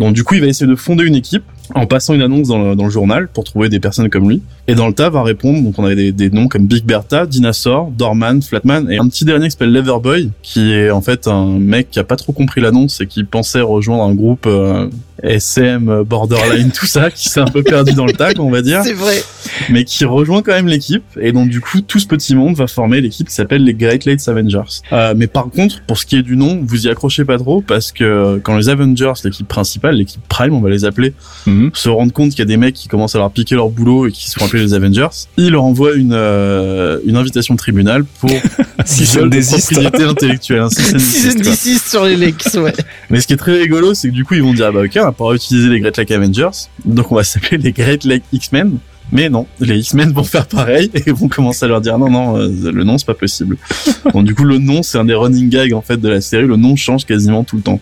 Donc 0.00 0.14
du 0.14 0.24
coup, 0.24 0.34
il 0.34 0.40
va 0.40 0.46
essayer 0.46 0.66
de 0.66 0.76
fonder 0.76 1.04
une 1.04 1.14
équipe 1.14 1.44
en 1.74 1.86
passant 1.86 2.14
une 2.14 2.22
annonce 2.22 2.48
dans 2.48 2.70
le, 2.70 2.76
dans 2.76 2.84
le, 2.84 2.90
journal 2.90 3.28
pour 3.28 3.44
trouver 3.44 3.68
des 3.68 3.80
personnes 3.80 4.08
comme 4.08 4.28
lui. 4.28 4.42
Et 4.68 4.74
dans 4.74 4.86
le 4.86 4.92
tas 4.92 5.10
va 5.10 5.22
répondre, 5.22 5.62
donc 5.62 5.78
on 5.78 5.84
avait 5.84 5.96
des, 5.96 6.12
des 6.12 6.30
noms 6.30 6.48
comme 6.48 6.66
Big 6.66 6.84
Bertha, 6.84 7.26
Dinosaur, 7.26 7.90
Dorman, 7.90 8.42
Flatman 8.42 8.90
et 8.90 8.98
un 8.98 9.08
petit 9.08 9.24
dernier 9.24 9.46
qui 9.46 9.52
s'appelle 9.52 9.72
Leverboy, 9.72 10.30
qui 10.42 10.72
est 10.72 10.90
en 10.90 11.00
fait 11.00 11.28
un 11.28 11.58
mec 11.58 11.90
qui 11.90 11.98
a 11.98 12.04
pas 12.04 12.16
trop 12.16 12.32
compris 12.32 12.60
l'annonce 12.60 13.00
et 13.00 13.06
qui 13.06 13.24
pensait 13.24 13.60
rejoindre 13.60 14.04
un 14.04 14.14
groupe 14.14 14.46
euh, 14.46 14.88
SM, 15.22 16.02
Borderline, 16.04 16.70
tout 16.70 16.86
ça, 16.86 17.10
qui 17.10 17.28
s'est 17.28 17.40
un 17.40 17.46
peu 17.46 17.62
perdu 17.62 17.92
dans 17.94 18.06
le 18.06 18.12
tag, 18.12 18.38
on 18.38 18.50
va 18.50 18.62
dire. 18.62 18.82
C'est 18.84 18.92
vrai. 18.92 19.22
Mais 19.70 19.84
qui 19.84 20.04
rejoint 20.04 20.42
quand 20.42 20.52
même 20.52 20.68
l'équipe. 20.68 21.04
Et 21.20 21.32
donc 21.32 21.48
du 21.48 21.60
coup, 21.60 21.80
tout 21.80 21.98
ce 21.98 22.06
petit 22.06 22.34
monde 22.34 22.54
va 22.56 22.66
former 22.66 23.00
l'équipe 23.00 23.28
qui 23.28 23.34
s'appelle 23.34 23.64
les 23.64 23.74
Great 23.74 24.04
Lakes 24.04 24.28
Avengers. 24.28 24.82
Euh, 24.92 25.14
mais 25.16 25.26
par 25.26 25.48
contre, 25.50 25.82
pour 25.82 25.98
ce 25.98 26.06
qui 26.06 26.16
est 26.16 26.22
du 26.22 26.36
nom, 26.36 26.60
vous 26.62 26.86
y 26.86 26.90
accrochez 26.90 27.24
pas 27.24 27.38
trop 27.38 27.60
parce 27.60 27.92
que 27.92 28.38
quand 28.42 28.56
les 28.56 28.68
Avengers, 28.68 29.12
l'équipe 29.24 29.48
principale, 29.48 29.96
l'équipe 29.96 30.20
Prime, 30.28 30.54
on 30.54 30.60
va 30.60 30.70
les 30.70 30.84
appeler, 30.84 31.14
Mhm. 31.56 31.70
se 31.74 31.88
rendent 31.88 32.12
compte 32.12 32.30
qu'il 32.30 32.38
y 32.40 32.42
a 32.42 32.46
des 32.46 32.56
mecs 32.56 32.74
qui 32.74 32.88
commencent 32.88 33.14
à 33.14 33.18
leur 33.18 33.30
piquer 33.30 33.54
leur 33.54 33.70
boulot 33.70 34.06
et 34.06 34.12
qui 34.12 34.28
se 34.28 34.38
font 34.38 34.44
appeler 34.44 34.62
les 34.62 34.74
Avengers, 34.74 35.08
ils 35.36 35.50
leur 35.50 35.64
envoient 35.64 35.94
une, 35.94 36.12
euh, 36.12 36.98
une 37.06 37.16
invitation 37.16 37.54
de 37.54 37.58
tribunal 37.58 38.04
pour 38.04 38.30
Si 38.84 39.04
viol 39.04 39.30
de 39.30 39.40
propriété 39.40 40.02
intellectuelle. 40.04 40.68
Season 40.70 41.42
16 41.42 41.82
sur 41.82 42.04
les 42.04 42.16
Lakes, 42.16 42.54
ouais. 42.54 42.72
Mais 43.10 43.20
ce 43.20 43.26
qui 43.26 43.32
est 43.32 43.36
très 43.36 43.58
rigolo, 43.58 43.94
c'est 43.94 44.08
que 44.08 44.14
du 44.14 44.24
coup, 44.24 44.34
ils 44.34 44.42
vont 44.42 44.54
dire, 44.54 44.66
ah 44.66 44.72
bah 44.72 44.82
ok, 44.84 44.92
on 44.96 45.04
va 45.04 45.12
pas 45.12 45.32
utiliser 45.34 45.68
les 45.68 45.80
Great 45.80 45.96
Lake 45.96 46.10
Avengers, 46.10 46.50
donc 46.84 47.10
on 47.10 47.16
va 47.16 47.24
s'appeler 47.24 47.58
les 47.58 47.72
Great 47.72 48.04
Lake 48.04 48.22
X-Men. 48.32 48.78
Mais 49.12 49.28
non, 49.28 49.46
les 49.60 49.78
X-Men 49.78 50.12
vont 50.12 50.24
faire 50.24 50.46
pareil 50.46 50.90
et 50.94 51.12
vont 51.12 51.28
commencer 51.28 51.64
à 51.64 51.68
leur 51.68 51.80
dire 51.80 51.98
non 51.98 52.10
non 52.10 52.38
euh, 52.38 52.48
le 52.72 52.84
nom 52.84 52.98
c'est 52.98 53.06
pas 53.06 53.14
possible. 53.14 53.56
Donc 54.12 54.24
du 54.24 54.34
coup 54.34 54.44
le 54.44 54.58
nom 54.58 54.82
c'est 54.82 54.98
un 54.98 55.04
des 55.04 55.14
running 55.14 55.48
gags 55.48 55.72
en 55.72 55.82
fait 55.82 55.96
de 55.96 56.08
la 56.08 56.20
série, 56.20 56.46
le 56.46 56.56
nom 56.56 56.76
change 56.76 57.04
quasiment 57.04 57.44
tout 57.44 57.56
le 57.56 57.62
temps. 57.62 57.80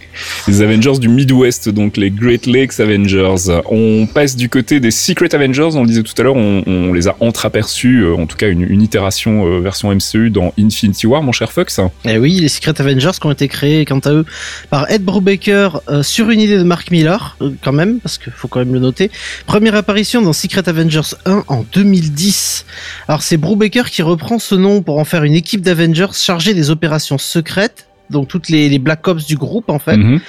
Les 0.48 0.62
Avengers 0.62 0.98
du 0.98 1.08
Midwest 1.08 1.68
donc 1.68 1.96
les 1.96 2.10
Great 2.10 2.46
Lakes 2.46 2.80
Avengers. 2.80 3.60
On 3.70 4.06
passe 4.06 4.36
du 4.36 4.48
côté 4.48 4.80
des 4.80 4.90
Secret 4.90 5.34
Avengers, 5.34 5.70
on 5.74 5.82
le 5.82 5.88
disait 5.88 6.02
tout 6.02 6.14
à 6.18 6.22
l'heure, 6.22 6.36
on, 6.36 6.62
on, 6.66 6.92
les 6.92 7.08
a 7.08 7.16
entreaperçus 7.20 8.00
euh, 8.02 8.14
en 8.14 8.26
tout 8.26 8.36
cas 8.36 8.48
une, 8.48 8.62
une 8.62 8.82
itération 8.82 9.46
euh, 9.46 9.60
version 9.60 9.94
MCU 9.94 10.30
dans 10.30 10.52
Infinity 10.58 11.06
War 11.06 11.22
mon 11.22 11.32
cher 11.32 11.52
Fox. 11.52 11.80
Eh 12.04 12.18
oui, 12.18 12.40
les 12.40 12.48
Secret 12.48 12.80
Avengers 12.80 13.10
qui 13.20 13.26
ont 13.26 13.32
été 13.32 13.48
créés 13.48 13.84
quant 13.84 13.98
à 14.00 14.10
eux 14.10 14.24
par 14.70 14.90
Ed 14.90 15.02
Brubaker 15.02 15.80
euh, 15.88 16.02
sur 16.02 16.30
une 16.30 16.40
idée 16.40 16.58
de 16.58 16.62
Mark 16.62 16.90
Millar 16.90 17.36
euh, 17.40 17.50
quand 17.62 17.72
même 17.72 18.00
parce 18.00 18.18
qu'il 18.18 18.32
faut 18.32 18.48
quand 18.48 18.60
même 18.60 18.72
le 18.72 18.80
noter. 18.80 19.10
Première 19.46 19.74
apparition 19.74 20.22
dans 20.22 20.32
Secret 20.32 20.68
Avengers 20.68 21.13
1 21.24 21.44
en 21.48 21.64
2010. 21.72 22.66
Alors 23.08 23.22
c'est 23.22 23.36
Brubaker 23.36 23.90
qui 23.90 24.02
reprend 24.02 24.38
ce 24.38 24.54
nom 24.54 24.82
pour 24.82 24.98
en 24.98 25.04
faire 25.04 25.24
une 25.24 25.34
équipe 25.34 25.60
d'Avengers 25.60 26.12
chargée 26.12 26.54
des 26.54 26.70
opérations 26.70 27.18
secrètes 27.18 27.86
donc 28.14 28.28
toutes 28.28 28.48
les, 28.48 28.68
les, 28.68 28.78
Black 28.78 29.06
Ops 29.08 29.26
du 29.26 29.36
groupe 29.44 29.68
en 29.68 29.78
fait. 29.78 29.98
Mm 29.98 30.16
-hmm. 30.16 30.20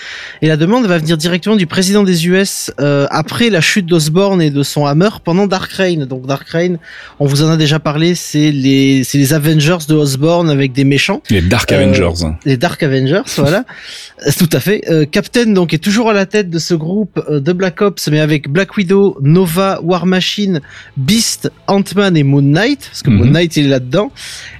Et 0.41 0.47
la 0.53 0.57
demande 0.57 0.86
va 0.93 0.97
venir 1.03 1.15
directement 1.25 1.57
du 1.63 1.67
président 1.75 2.03
des 2.11 2.17
US 2.27 2.51
euh, 2.79 3.07
après 3.23 3.47
la 3.57 3.61
chute 3.69 3.88
d'Osborne 3.91 4.41
et 4.47 4.51
de 4.59 4.63
son 4.71 4.81
Hammer 4.89 5.13
pendant 5.27 5.47
Dark 5.55 5.71
Reign. 5.79 5.99
Donc 6.11 6.21
Dark 6.33 6.47
Reign, 6.55 6.73
on 7.21 7.25
vous 7.31 7.41
en 7.45 7.49
a 7.55 7.57
déjà 7.65 7.79
parlé, 7.89 8.07
c'est 8.15 8.51
les 8.65 9.03
c'est 9.07 9.19
les 9.23 9.31
Avengers 9.39 9.83
de 9.91 9.95
Osborne 10.03 10.49
avec 10.57 10.69
des 10.79 10.83
méchants. 10.95 11.21
Les 11.29 11.41
Dark 11.53 11.71
euh, 11.71 11.75
Avengers. 11.77 12.19
Les 12.49 12.57
Dark 12.65 12.79
Avengers, 12.88 13.29
voilà. 13.38 13.61
Tout 14.41 14.51
à 14.57 14.59
fait. 14.59 14.79
Euh, 14.89 15.05
Captain 15.17 15.47
donc 15.59 15.73
est 15.77 15.83
toujours 15.88 16.07
à 16.13 16.15
la 16.21 16.25
tête 16.25 16.49
de 16.49 16.59
ce 16.59 16.73
groupe 16.86 17.15
euh, 17.29 17.39
de 17.47 17.51
Black 17.61 17.77
Ops, 17.81 18.03
mais 18.11 18.21
avec 18.29 18.41
Black 18.55 18.71
Widow, 18.77 19.17
Nova, 19.21 19.79
War 19.83 20.05
Machine, 20.05 20.61
Beast, 20.97 21.41
Ant-Man 21.67 22.13
et 22.17 22.23
Moon 22.23 22.41
Knight, 22.57 22.81
parce 22.89 23.03
que 23.03 23.09
mm 23.09 23.13
-hmm. 23.13 23.17
Moon 23.17 23.31
Knight 23.36 23.51
il 23.57 23.65
est 23.67 23.73
là-dedans. 23.77 24.07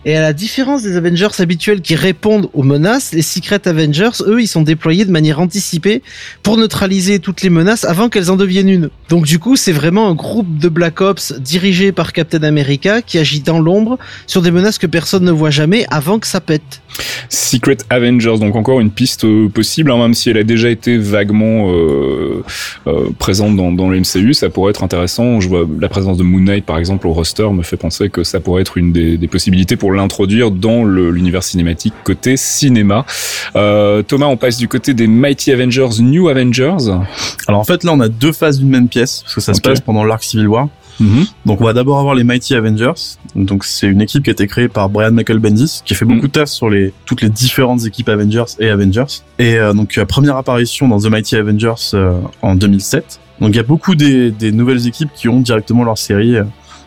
Et 0.08 0.14
à 0.20 0.22
la 0.30 0.34
différence 0.34 0.82
des 0.84 0.94
Avengers 1.02 1.36
habituels 1.40 1.82
qui 1.88 1.96
répondent 1.96 2.48
aux 2.54 2.64
menaces, 2.74 3.10
les 3.16 3.22
Secret 3.22 3.68
Avengers, 3.68 4.12
eux, 4.28 4.42
ils 4.42 4.48
sont 4.48 4.62
déployés 4.62 5.06
de 5.06 5.12
manière 5.12 5.40
anticipée 5.40 6.04
pour 6.44 6.58
neutraliser 6.58 7.20
toutes 7.20 7.42
les 7.42 7.50
menaces 7.50 7.86
avant 7.86 8.10
qu'elles 8.10 8.30
en 8.30 8.36
deviennent 8.36 8.70
une. 8.70 8.90
Donc 9.10 9.26
du 9.26 9.40
coup, 9.40 9.56
c'est 9.56 9.72
vraiment 9.72 10.10
un 10.10 10.14
groupe 10.14 10.58
de 10.60 10.70
Black 10.70 11.02
Ops 11.02 11.34
dirigé 11.40 11.92
par 11.92 12.14
Captain 12.14 12.44
America 12.44 13.02
qui 13.02 13.18
agit 13.18 13.42
dans 13.42 13.60
l'ombre 13.60 13.98
sur 14.28 14.42
des 14.42 14.52
menaces 14.52 14.78
que 14.78 14.88
personne 14.88 15.24
ne 15.24 15.32
voit 15.32 15.50
jamais 15.50 15.86
avant 15.90 16.20
que 16.20 16.28
ça 16.28 16.42
pète. 16.42 16.82
Secret 17.30 17.78
Avengers, 17.90 18.38
donc 18.40 18.56
encore 18.56 18.80
une 18.80 18.92
piste 18.92 19.26
possible, 19.50 19.92
hein, 19.92 19.98
même 19.98 20.14
si 20.14 20.30
elle 20.30 20.38
a 20.38 20.44
déjà 20.44 20.70
été 20.70 20.98
vaguement 20.98 21.70
euh, 21.70 22.44
euh, 22.88 23.10
présente 23.20 23.56
dans, 23.58 23.90
le 23.90 24.00
MCU, 24.00 24.34
ça 24.34 24.50
pourrait 24.50 24.70
être 24.70 24.84
intéressant. 24.84 25.42
Je 25.42 25.50
vois 25.50 25.66
la 25.80 25.90
présence 25.90 26.18
de 26.18 26.24
Moon 26.24 26.40
Knight, 26.40 26.66
par 26.66 26.78
exemple, 26.78 27.08
au 27.08 27.12
roster 27.12 27.48
me 27.52 27.64
fait 27.64 27.78
penser 27.78 28.10
que 28.10 28.24
ça 28.24 28.40
pourrait 28.40 28.62
être 28.62 28.78
une 28.78 28.94
des 28.94 29.28
possibilités 29.28 29.76
pour 29.76 29.92
l'introduire 29.92 30.52
dans 30.52 30.86
l'univers 30.86 31.44
cinématique 31.44 31.94
côté 32.04 32.38
cinéma. 32.38 32.95
Euh, 33.56 34.02
Thomas, 34.04 34.28
on 34.28 34.38
passe 34.38 34.58
du 34.58 34.68
côté 34.68 34.94
des 34.94 35.08
Mighty 35.08 35.52
Avengers, 35.52 36.02
New 36.02 36.30
Avengers. 36.30 36.92
Alors 37.48 37.60
en 37.60 37.64
fait, 37.64 37.84
là, 37.84 37.94
on 37.94 38.00
a 38.00 38.10
deux 38.10 38.32
phases 38.32 38.60
d'une 38.60 38.70
même 38.70 38.88
pièce, 38.88 39.22
parce 39.24 39.36
que 39.36 39.42
ça 39.42 39.52
okay. 39.52 39.58
se 39.58 39.62
passe 39.62 39.80
pendant 39.82 40.04
l'arc 40.04 40.24
Civil 40.24 40.48
War. 40.48 40.68
Mm 41.00 41.06
-hmm. 41.06 41.26
Donc 41.46 41.62
on 41.62 41.66
va 41.66 41.74
d'abord 41.74 42.00
avoir 42.00 42.16
les 42.16 42.24
Mighty 42.24 42.56
Avengers. 42.56 43.02
Donc 43.36 43.66
c'est 43.66 43.88
une 43.88 44.02
équipe 44.02 44.24
qui 44.24 44.30
a 44.30 44.34
été 44.34 44.48
créée 44.48 44.70
par 44.70 44.90
Brian 44.90 45.12
Michael 45.12 45.40
Bendis, 45.40 45.82
qui 45.84 45.94
a 45.94 45.96
fait 45.98 46.06
beaucoup 46.06 46.28
mm 46.28 46.32
-hmm. 46.36 46.40
de 46.40 46.46
taf 46.46 46.50
sur 46.50 46.70
les 46.70 46.94
toutes 47.06 47.22
les 47.22 47.30
différentes 47.30 47.86
équipes 47.86 48.10
Avengers 48.10 48.52
et 48.60 48.70
Avengers. 48.70 49.14
Et 49.40 49.56
euh, 49.56 49.74
donc 49.74 49.96
la 49.96 50.06
première 50.06 50.38
apparition 50.38 50.88
dans 50.88 51.00
The 51.04 51.10
Mighty 51.16 51.36
Avengers 51.36 51.84
euh, 51.94 52.14
en 52.42 52.56
2007. 52.56 53.20
Donc 53.42 53.50
il 53.54 53.58
y 53.58 53.60
a 53.60 53.70
beaucoup 53.74 53.96
des, 53.96 54.32
des, 54.32 54.52
nouvelles 54.60 54.88
équipes 54.88 55.14
qui 55.20 55.28
ont 55.28 55.42
directement 55.42 55.84
leur 55.84 55.98
série. 55.98 56.36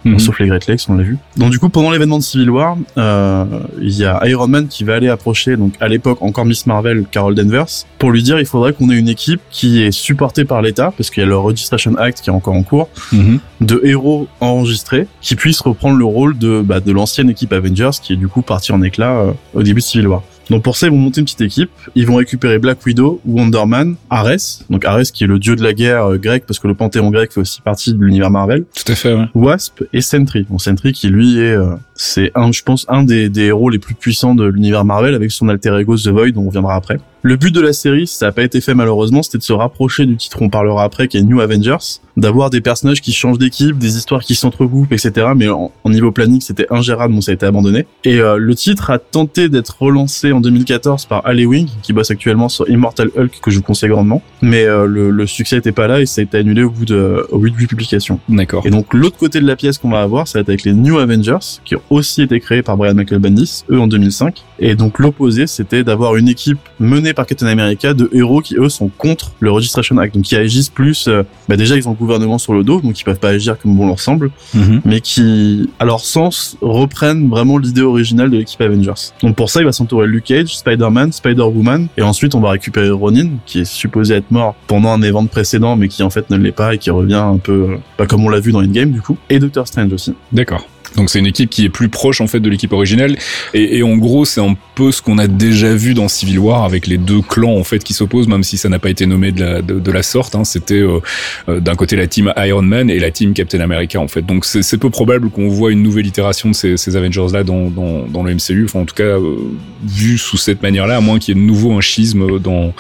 Bon, 0.05 0.19
sauf 0.19 0.39
les 0.39 0.47
Great 0.47 0.67
Lakes, 0.67 0.89
on 0.89 0.95
l'a 0.95 1.03
vu. 1.03 1.19
Donc 1.37 1.51
du 1.51 1.59
coup, 1.59 1.69
pendant 1.69 1.91
l'événement 1.91 2.19
de 2.19 2.23
Civil 2.23 2.51
War, 2.51 2.77
euh, 2.97 3.45
il 3.81 3.97
y 3.97 4.05
a 4.05 4.21
Iron 4.27 4.49
Man 4.49 4.69
qui 4.69 4.85
va 4.85 4.95
aller 4.95 5.09
approcher, 5.09 5.57
donc 5.57 5.75
à 5.81 5.89
l'époque 5.89 6.19
encore 6.23 6.45
Miss 6.45 6.67
Marvel, 6.67 7.05
Carol 7.11 7.35
Danvers, 7.35 7.67
pour 7.99 8.11
lui 8.11 8.23
dire 8.23 8.39
il 8.39 8.47
faudrait 8.47 8.73
qu'on 8.73 8.91
ait 8.91 8.99
une 8.99 9.09
équipe 9.09 9.41
qui 9.51 9.83
est 9.83 9.91
supportée 9.91 10.45
par 10.45 10.63
l'État, 10.63 10.93
parce 10.97 11.11
qu'il 11.11 11.23
y 11.23 11.27
a 11.27 11.29
le 11.29 11.37
Registration 11.37 11.97
Act 11.97 12.21
qui 12.21 12.31
est 12.31 12.33
encore 12.33 12.55
en 12.55 12.63
cours, 12.63 12.89
mmh. 13.13 13.37
de 13.61 13.81
héros 13.85 14.29
enregistrés 14.41 15.07
qui 15.21 15.37
puissent 15.37 15.61
reprendre 15.61 15.97
le 15.97 16.05
rôle 16.05 16.39
de, 16.39 16.63
bah, 16.65 16.81
de 16.81 16.93
l'ancienne 16.93 17.31
équipe 17.31 17.53
Avengers 17.53 17.91
qui 18.03 18.13
est 18.13 18.17
du 18.17 18.29
coup 18.29 18.43
partie 18.43 18.73
en 18.73 18.83
éclat 18.83 19.17
euh, 19.19 19.33
au 19.55 19.63
début 19.63 19.81
de 19.81 19.87
Civil 19.87 20.09
War. 20.09 20.23
Donc 20.51 20.63
pour 20.63 20.77
ça, 20.77 20.87
ils 20.87 20.91
vont 20.91 20.99
monter 20.99 21.21
une 21.21 21.25
petite 21.25 21.41
équipe. 21.41 21.71
Ils 21.95 22.07
vont 22.07 22.17
récupérer 22.17 22.59
Black 22.59 22.85
Widow, 22.85 23.21
Wonder 23.27 23.65
Man, 23.67 23.97
Ares, 24.11 24.65
donc 24.71 24.85
Ares 24.85 25.03
qui 25.13 25.25
est 25.25 25.27
le 25.27 25.39
dieu 25.39 25.57
de 25.57 25.63
la 25.63 25.73
guerre 25.73 26.13
euh, 26.13 26.17
grec 26.17 26.45
parce 26.47 26.59
que 26.59 26.69
le 26.69 26.75
panthéon 26.75 27.11
grec 27.11 27.33
fait 27.33 27.41
aussi 27.41 27.61
partie 27.61 27.93
de 27.93 28.03
l'univers 28.03 28.31
Marvel. 28.31 28.65
Tout 28.75 28.93
à 28.93 28.95
fait. 28.95 29.15
Ouais. 29.15 29.27
Wasp 29.35 29.85
et 29.93 30.01
Sentry. 30.01 30.47
Bon, 30.49 30.59
Sentry 30.59 30.93
qui 30.93 31.09
lui 31.09 31.39
est, 31.39 31.55
euh, 31.55 31.75
c'est 31.99 32.31
un, 32.35 32.53
je 32.53 32.63
pense, 32.63 32.87
un 32.89 33.03
des, 33.03 33.29
des 33.29 33.47
héros 33.47 33.69
les 33.69 33.79
plus 33.79 33.95
puissants 33.95 34.35
de 34.35 34.47
l'univers 34.47 34.85
Marvel 34.85 35.15
avec 35.15 35.31
son 35.33 35.49
alter 35.49 35.77
ego 35.79 35.97
The 35.97 36.09
Void, 36.09 36.31
dont 36.33 36.47
on 36.47 36.51
viendra 36.51 36.75
après. 36.77 36.99
Le 37.23 37.37
but 37.37 37.53
de 37.53 37.61
la 37.61 37.73
série, 37.73 38.07
ça 38.07 38.27
n'a 38.27 38.33
pas 38.33 38.45
été 38.45 38.61
fait 38.61 38.75
malheureusement, 38.75 39.25
c'était 39.25 39.39
de 39.39 39.43
se 39.43 39.53
rapprocher 39.53 40.07
du 40.07 40.17
titre 40.17 40.41
on 40.41 40.49
parlera 40.49 40.85
après, 40.85 41.09
qui 41.09 41.17
est 41.17 41.23
New 41.23 41.41
Avengers, 41.41 41.99
d'avoir 42.17 42.51
des 42.51 42.61
personnages 42.61 43.01
qui 43.01 43.13
changent 43.13 43.39
d'équipe, 43.39 43.77
des 43.77 43.97
histoires 43.97 44.23
qui 44.23 44.37
s'entrecoupent, 44.37 44.93
etc. 44.93 45.29
Mais 45.35 45.49
en, 45.49 45.73
en, 45.83 45.91
niveau 45.91 46.13
planning, 46.13 46.41
c'était 46.41 46.67
ingérable, 46.71 47.15
donc 47.15 47.25
ça 47.25 47.33
a 47.33 47.35
été 47.35 47.45
abandonné. 47.45 47.87
Et 48.05 48.21
euh, 48.21 48.37
le 48.37 48.55
titre 48.55 48.91
a 48.91 48.99
tenté 48.99 49.49
d'être 49.49 49.83
relancé 49.83 50.31
en 50.31 50.41
2014 50.41 51.07
par 51.07 51.27
Ali 51.27 51.45
Wing, 51.45 51.69
qui 51.83 51.93
bosse 51.93 52.11
actuellement 52.13 52.49
sur 52.49 52.69
Immortal 52.71 53.11
Hulk, 53.17 53.41
que 53.43 53.51
je 53.51 53.57
vous 53.57 53.65
conseille 53.65 53.91
grandement. 53.91 54.23
Mais 54.41 54.65
euh, 54.65 54.87
le, 54.87 55.11
le, 55.11 55.27
succès 55.27 55.57
n'était 55.57 55.73
pas 55.73 55.89
là 55.89 56.01
et 56.01 56.07
ça 56.07 56.21
a 56.21 56.25
été 56.25 56.39
annulé 56.39 56.63
au 56.63 56.71
bout 56.71 56.85
de, 56.85 57.27
au 57.31 57.39
bout 57.39 57.51
de 57.51 57.57
8 57.57 57.67
publications. 57.67 58.21
D'accord. 58.29 58.65
Et 58.65 58.71
donc 58.71 58.95
l'autre 58.95 59.17
côté 59.19 59.41
de 59.41 59.47
la 59.47 59.57
pièce 59.57 59.79
qu'on 59.79 59.91
va 59.91 60.03
avoir, 60.03 60.29
ça 60.29 60.39
va 60.39 60.43
être 60.43 60.49
avec 60.49 60.65
les 60.65 60.73
New 60.73 60.99
Avengers, 60.99 61.61
qui 61.65 61.75
ont 61.75 61.83
aussi 61.91 62.23
été 62.23 62.41
créés 62.41 62.63
par 62.63 62.77
Brian 62.77 62.95
Michael 62.95 63.19
Bendis, 63.19 63.65
eux 63.71 63.81
en 63.81 63.87
2005. 63.87 64.45
Et 64.59 64.75
donc 64.75 64.99
l'opposé, 64.99 65.47
c'était 65.47 65.85
d'avoir 65.85 66.17
une 66.17 66.29
équipe 66.29 66.59
menée 66.81 67.15
par 67.15 67.27
Captain 67.27 67.47
America 67.47 67.95
de 67.95 68.11
héros 68.13 68.41
qui 68.41 68.57
eux 68.57 68.69
sont 68.69 68.91
contre 68.97 69.33
le 69.41 69.51
Registration 69.51 69.97
Act, 69.99 70.15
donc 70.15 70.25
qui 70.25 70.37
agissent 70.37 70.69
plus. 70.69 71.09
Euh, 71.09 71.23
bah 71.49 71.57
déjà 71.57 71.77
ils 71.77 71.89
ont 71.89 71.93
le 71.93 71.97
gouvernement 71.97 72.39
sur 72.39 72.55
le 72.55 72.65
dos, 72.65 72.81
donc 72.81 73.01
ils 73.01 73.05
peuvent 73.05 73.19
pas 73.19 73.31
agir 73.31 73.59
comme 73.59 73.77
bon 73.77 73.87
leur 73.87 74.01
semble, 74.01 74.31
mm 74.55 74.61
-hmm. 74.61 74.81
mais 74.85 75.01
qui, 75.01 75.71
à 75.79 75.85
leur 75.85 76.01
sens, 76.01 76.57
reprennent 76.61 77.29
vraiment 77.29 77.59
l'idée 77.59 77.83
originale 77.83 78.31
de 78.31 78.37
l'équipe 78.37 78.61
Avengers. 78.61 79.13
Donc 79.23 79.37
pour 79.37 79.49
ça, 79.51 79.61
il 79.61 79.65
va 79.65 79.73
s'entourer 79.73 80.07
Luke 80.07 80.25
Cage, 80.25 80.57
Spider-Man, 80.57 81.13
Spider-Woman, 81.13 81.89
et 81.97 82.03
ensuite 82.03 82.35
on 82.35 82.41
va 82.41 82.51
récupérer 82.51 82.91
Ronin, 82.91 83.29
qui 83.47 83.61
est 83.61 83.65
supposé 83.83 84.15
être 84.15 84.31
mort 84.31 84.55
pendant 84.67 84.91
un 84.93 85.03
événement 85.03 85.27
précédent, 85.27 85.77
mais 85.77 85.89
qui 85.89 86.03
en 86.03 86.11
fait 86.11 86.29
ne 86.31 86.37
l'est 86.37 86.53
pas 86.53 86.75
et 86.75 86.79
qui 86.79 86.91
revient 86.91 87.15
un 87.15 87.39
peu, 87.39 87.79
bah, 87.99 88.07
comme 88.07 88.25
on 88.25 88.29
l'a 88.29 88.41
vu 88.41 88.53
dans 88.53 88.63
Endgame 88.63 88.91
du 88.91 89.01
coup, 89.01 89.17
et 89.31 89.39
Doctor 89.39 89.67
Strange 89.67 89.93
aussi. 89.93 90.15
D'accord. 90.33 90.67
Donc 90.97 91.11
c'est 91.11 91.19
une 91.19 91.27
équipe 91.27 91.51
qui 91.51 91.65
est 91.65 91.69
plus 91.69 91.89
proche 91.89 92.21
en 92.21 92.27
fait 92.27 92.41
de 92.41 92.49
l'équipe 92.49 92.73
originelle 92.73 93.19
et, 93.55 93.79
et, 93.79 93.83
en 93.83 93.97
gros 93.97 94.25
c'est 94.25 94.41
un 94.41 94.57
peu 94.75 94.93
ce 94.93 95.03
qu'on 95.03 95.19
a 95.19 95.27
déjà 95.27 95.75
vu 95.75 95.95
dans 95.95 96.09
Civil 96.09 96.39
War 96.39 96.65
avec 96.65 96.87
les 96.87 96.99
deux 96.99 97.21
clans 97.21 97.57
en 97.57 97.65
fait 97.65 97.83
qui 97.83 97.95
s'opposent 97.95 98.29
même 98.29 98.43
si 98.43 98.57
ça 98.57 98.69
n'a 98.69 98.79
pas 98.79 98.91
été 98.91 99.07
nommé 99.07 99.33
de 99.33 99.41
la, 99.41 99.63
de, 99.63 99.93
la 99.93 100.03
sorte. 100.03 100.35
Hein. 100.35 100.45
C'était 100.45 100.75
euh, 100.75 101.01
euh, 101.49 101.61
d'un 101.61 101.75
côté 101.75 101.97
la 101.97 102.07
team 102.07 102.33
Iron 102.37 102.63
Man 102.63 102.91
et 102.91 102.99
la 102.99 103.11
team 103.11 103.35
Captain 103.35 103.61
America 103.61 104.01
en 104.01 104.09
fait. 104.09 104.23
Donc 104.23 104.45
c'est 104.45 104.79
peu 104.79 104.91
probable 104.91 105.31
qu'on 105.31 105.49
voit 105.49 105.73
une 105.73 105.83
nouvelle 105.83 106.07
itération 106.07 106.51
de 106.51 106.55
ces, 106.55 106.77
ces 106.77 106.97
Avengers 106.97 107.27
là 107.33 107.45
dans, 107.45 107.71
dans, 107.71 108.07
dans, 108.07 108.23
le 108.23 108.35
MCU. 108.35 108.65
Enfin 108.65 108.81
en 108.81 108.85
tout 108.85 108.95
cas 108.95 109.03
euh, 109.03 109.37
vu 109.85 110.19
sous 110.19 110.37
cette 110.37 110.63
manière-là, 110.63 110.97
à 110.97 111.01
moins 111.01 111.19
qu'il 111.19 111.37
y 111.37 111.39
ait 111.39 111.41
de 111.41 111.47
nouveau 111.47 111.73
un 111.73 111.81
schisme 111.81 112.39
dans 112.39 112.73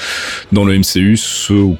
dans 0.53 0.65
le 0.65 0.79
MCU, 0.79 1.17
ce 1.17 1.75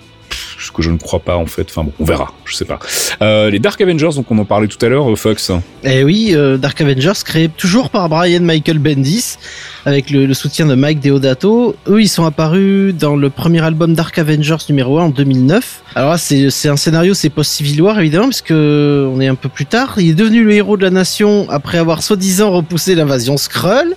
ce 0.59 0.73
que 0.73 0.83
je 0.83 0.91
ne 0.91 0.99
crois 0.99 1.21
pas 1.21 1.37
en 1.37 1.47
fait. 1.47 1.67
Enfin 1.71 1.85
bon, 1.85 1.93
on 2.01 2.05
verra, 2.05 2.33
je 2.45 2.55
sais 2.55 2.65
pas. 2.65 2.79
Euh, 3.23 3.51
les 3.51 3.59
Dark 3.59 3.81
Avengers, 3.81 4.11
donc 4.15 4.31
on 4.31 4.39
en 4.39 4.45
parlait 4.45 4.67
tout 4.67 4.85
à 4.85 4.89
l'heure, 4.89 5.11
euh, 5.11 5.17
Fox. 5.17 5.53
Eh 5.85 6.05
oui, 6.05 6.33
euh, 6.33 6.57
Dark 6.57 6.81
Avengers 6.81 7.13
créé 7.25 7.49
toujours 7.49 7.91
par 7.91 8.09
Brian 8.09 8.41
Michael 8.41 8.79
Bendis 8.79 9.37
avec 9.85 10.11
le, 10.11 10.33
soutien 10.35 10.67
de 10.67 10.75
Mike 10.75 11.01
Deodato. 11.01 11.75
Eux, 11.87 12.03
ils 12.03 12.09
sont 12.09 12.25
apparus 12.25 12.95
dans 12.95 13.17
le 13.17 13.31
premier 13.31 13.63
album 13.63 13.95
Dark 13.95 14.19
Avengers 14.19 14.57
numéro 14.69 14.99
1 14.99 15.05
en 15.05 15.09
2009. 15.09 15.83
Alors 15.95 16.11
là, 16.11 16.19
c'est 16.19 16.69
un 16.69 16.77
scénario, 16.77 17.15
c'est 17.15 17.31
post-Civil 17.31 17.81
War 17.81 17.99
évidemment, 17.99 18.29
parce 18.29 18.43
on 18.51 19.21
est 19.21 19.29
un 19.29 19.35
peu 19.35 19.49
plus 19.49 19.67
tard. 19.67 19.95
Il 19.99 20.11
est 20.11 20.15
devenu 20.15 20.45
le 20.45 20.53
héros 20.53 20.77
de 20.77 20.83
la 20.83 20.91
nation 20.91 21.47
après 21.51 21.79
avoir 21.79 22.03
soi-disant 22.03 22.51
repoussé 22.51 22.95
l'invasion 22.95 23.37
Skrull. 23.37 23.95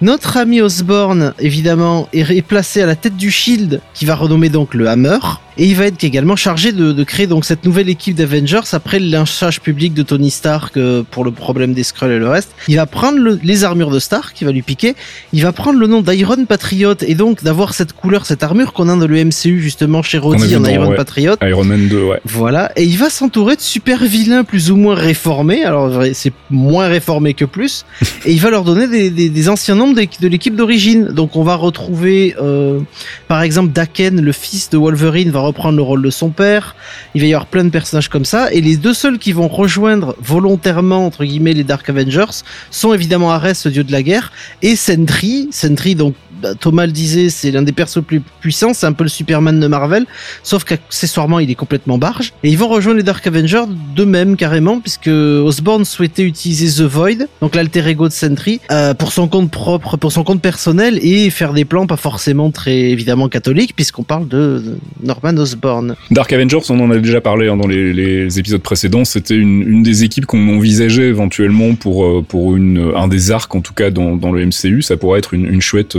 Notre 0.00 0.36
ami 0.36 0.60
Osborn, 0.60 1.34
évidemment, 1.38 2.08
est 2.12 2.42
placé 2.42 2.82
à 2.82 2.86
la 2.86 2.96
tête 2.96 3.16
du 3.16 3.30
Shield, 3.30 3.80
qui 3.94 4.04
va 4.06 4.14
renommer 4.14 4.48
donc 4.48 4.74
le 4.74 4.88
Hammer. 4.88 5.18
Et 5.58 5.66
il 5.66 5.74
va 5.76 5.86
être 5.86 6.04
également 6.04 6.36
chargé 6.36 6.72
de, 6.72 6.92
de 6.92 7.04
créer 7.04 7.26
donc 7.26 7.44
cette 7.44 7.64
nouvelle 7.64 7.88
équipe 7.88 8.14
d'Avengers 8.14 8.60
après 8.72 8.98
le 8.98 9.06
lynchage 9.06 9.60
public 9.60 9.94
de 9.94 10.02
Tony 10.02 10.30
Stark 10.30 10.76
euh, 10.76 11.02
pour 11.10 11.24
le 11.24 11.30
problème 11.30 11.72
des 11.72 11.82
Skrulls 11.82 12.12
et 12.12 12.18
le 12.18 12.28
reste. 12.28 12.50
Il 12.68 12.76
va 12.76 12.86
prendre 12.86 13.18
le, 13.18 13.38
les 13.42 13.64
armures 13.64 13.90
de 13.90 13.98
Stark, 13.98 14.38
il 14.40 14.44
va 14.44 14.52
lui 14.52 14.62
piquer. 14.62 14.94
Il 15.32 15.42
va 15.42 15.52
prendre 15.52 15.78
le 15.78 15.86
nom 15.86 16.02
d'Iron 16.02 16.44
Patriot 16.44 16.94
et 17.00 17.14
donc 17.14 17.42
d'avoir 17.42 17.72
cette 17.74 17.92
couleur, 17.92 18.26
cette 18.26 18.42
armure 18.42 18.72
qu'on 18.72 18.88
a 18.88 18.96
dans 18.96 19.06
le 19.06 19.24
MCU 19.24 19.60
justement 19.60 20.02
chez 20.02 20.18
Roddy 20.18 20.56
en 20.56 20.64
Iron 20.64 20.88
ouais. 20.88 20.96
Patriot. 20.96 21.36
Iron 21.42 21.64
Man 21.64 21.88
2, 21.88 22.02
ouais. 22.02 22.20
Voilà. 22.24 22.72
Et 22.76 22.84
il 22.84 22.98
va 22.98 23.08
s'entourer 23.08 23.56
de 23.56 23.60
super 23.60 24.04
vilains 24.04 24.44
plus 24.44 24.70
ou 24.70 24.76
moins 24.76 24.94
réformés. 24.94 25.64
Alors 25.64 26.02
c'est 26.12 26.32
moins 26.50 26.88
réformé 26.88 27.34
que 27.34 27.44
plus. 27.44 27.84
et 28.26 28.32
il 28.32 28.40
va 28.40 28.50
leur 28.50 28.64
donner 28.64 28.88
des, 28.88 29.10
des, 29.10 29.30
des 29.30 29.48
anciens 29.48 29.76
de, 29.76 30.20
de 30.20 30.28
l'équipe 30.28 30.54
d'origine. 30.54 31.08
Donc 31.08 31.36
on 31.36 31.42
va 31.42 31.54
retrouver 31.54 32.34
euh, 32.40 32.80
par 33.28 33.42
exemple 33.42 33.72
Daken, 33.72 34.20
le 34.20 34.32
fils 34.32 34.70
de 34.70 34.76
Wolverine, 34.76 35.30
va 35.30 35.45
reprendre 35.46 35.76
le 35.76 35.82
rôle 35.82 36.02
de 36.02 36.10
son 36.10 36.30
père. 36.30 36.76
Il 37.14 37.20
va 37.20 37.26
y 37.26 37.34
avoir 37.34 37.46
plein 37.46 37.64
de 37.64 37.70
personnages 37.70 38.08
comme 38.08 38.24
ça. 38.24 38.52
Et 38.52 38.60
les 38.60 38.76
deux 38.76 38.94
seuls 38.94 39.18
qui 39.18 39.32
vont 39.32 39.48
rejoindre 39.48 40.16
volontairement, 40.20 41.06
entre 41.06 41.24
guillemets, 41.24 41.52
les 41.52 41.64
Dark 41.64 41.88
Avengers 41.88 42.42
sont 42.70 42.92
évidemment 42.92 43.32
Ares, 43.32 43.54
le 43.64 43.70
dieu 43.70 43.84
de 43.84 43.92
la 43.92 44.02
guerre, 44.02 44.32
et 44.62 44.76
Sentry. 44.76 45.48
Sentry, 45.52 45.94
donc, 45.94 46.14
bah, 46.40 46.54
Thomas 46.54 46.86
le 46.86 46.92
disait, 46.92 47.28
c'est 47.30 47.50
l'un 47.50 47.62
des 47.62 47.72
persos 47.72 48.02
plus 48.02 48.20
puissants. 48.40 48.74
C'est 48.74 48.86
un 48.86 48.92
peu 48.92 49.04
le 49.04 49.10
Superman 49.10 49.58
de 49.58 49.66
Marvel. 49.66 50.06
Sauf 50.42 50.64
qu'accessoirement, 50.64 51.38
il 51.38 51.50
est 51.50 51.54
complètement 51.54 51.98
barge. 51.98 52.32
Et 52.42 52.50
ils 52.50 52.58
vont 52.58 52.68
rejoindre 52.68 52.98
les 52.98 53.02
Dark 53.02 53.26
Avengers 53.26 53.64
d'eux-mêmes, 53.94 54.36
carrément, 54.36 54.80
puisque 54.80 55.08
Osborn 55.08 55.84
souhaitait 55.84 56.22
utiliser 56.22 56.82
The 56.82 56.86
Void, 56.86 57.26
donc 57.40 57.54
l'alter 57.54 57.86
ego 57.86 58.08
de 58.08 58.12
Sentry, 58.12 58.60
euh, 58.70 58.94
pour 58.94 59.12
son 59.12 59.28
compte 59.28 59.50
propre, 59.50 59.96
pour 59.96 60.12
son 60.12 60.24
compte 60.24 60.42
personnel 60.42 60.98
et 61.02 61.30
faire 61.30 61.52
des 61.52 61.64
plans 61.64 61.86
pas 61.86 61.96
forcément 61.96 62.50
très, 62.50 62.76
évidemment, 62.76 63.28
catholiques, 63.28 63.74
puisqu'on 63.74 64.02
parle 64.02 64.28
de 64.28 64.78
Norman 65.02 65.36
Osborn. 65.36 65.96
Dark 66.10 66.32
Avengers, 66.32 66.58
on 66.68 66.80
en 66.80 66.90
a 66.90 66.98
déjà 66.98 67.20
parlé 67.20 67.48
hein, 67.48 67.56
dans 67.56 67.66
les, 67.66 68.38
épisodes 68.38 68.62
précédents. 68.62 69.04
C'était 69.04 69.36
une, 69.36 69.82
des 69.82 70.04
équipes 70.04 70.26
qu'on 70.26 70.56
envisageait 70.56 71.08
éventuellement 71.08 71.74
pour 71.74 72.24
pour 72.24 72.56
une 72.56 72.92
un 72.96 73.08
des 73.08 73.30
arcs 73.30 73.54
en 73.54 73.60
tout 73.60 73.74
cas 73.74 73.90
dans, 73.90 74.32
le 74.32 74.46
MCU. 74.46 74.82
Ça 74.82 74.96
pourrait 74.96 75.18
être 75.18 75.34
une, 75.34 75.46
une 75.46 75.60
chouette 75.60 75.96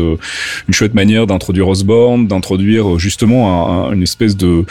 une 0.67 0.73
chouette 0.73 0.93
manière 0.93 1.27
d'introduire 1.27 1.67
Osborn, 1.67 2.27
d'introduire 2.27 2.99
justement 2.99 3.49
un, 3.49 3.89
un, 3.89 3.93
une 3.93 4.03
espèce 4.03 4.35
de 4.37 4.65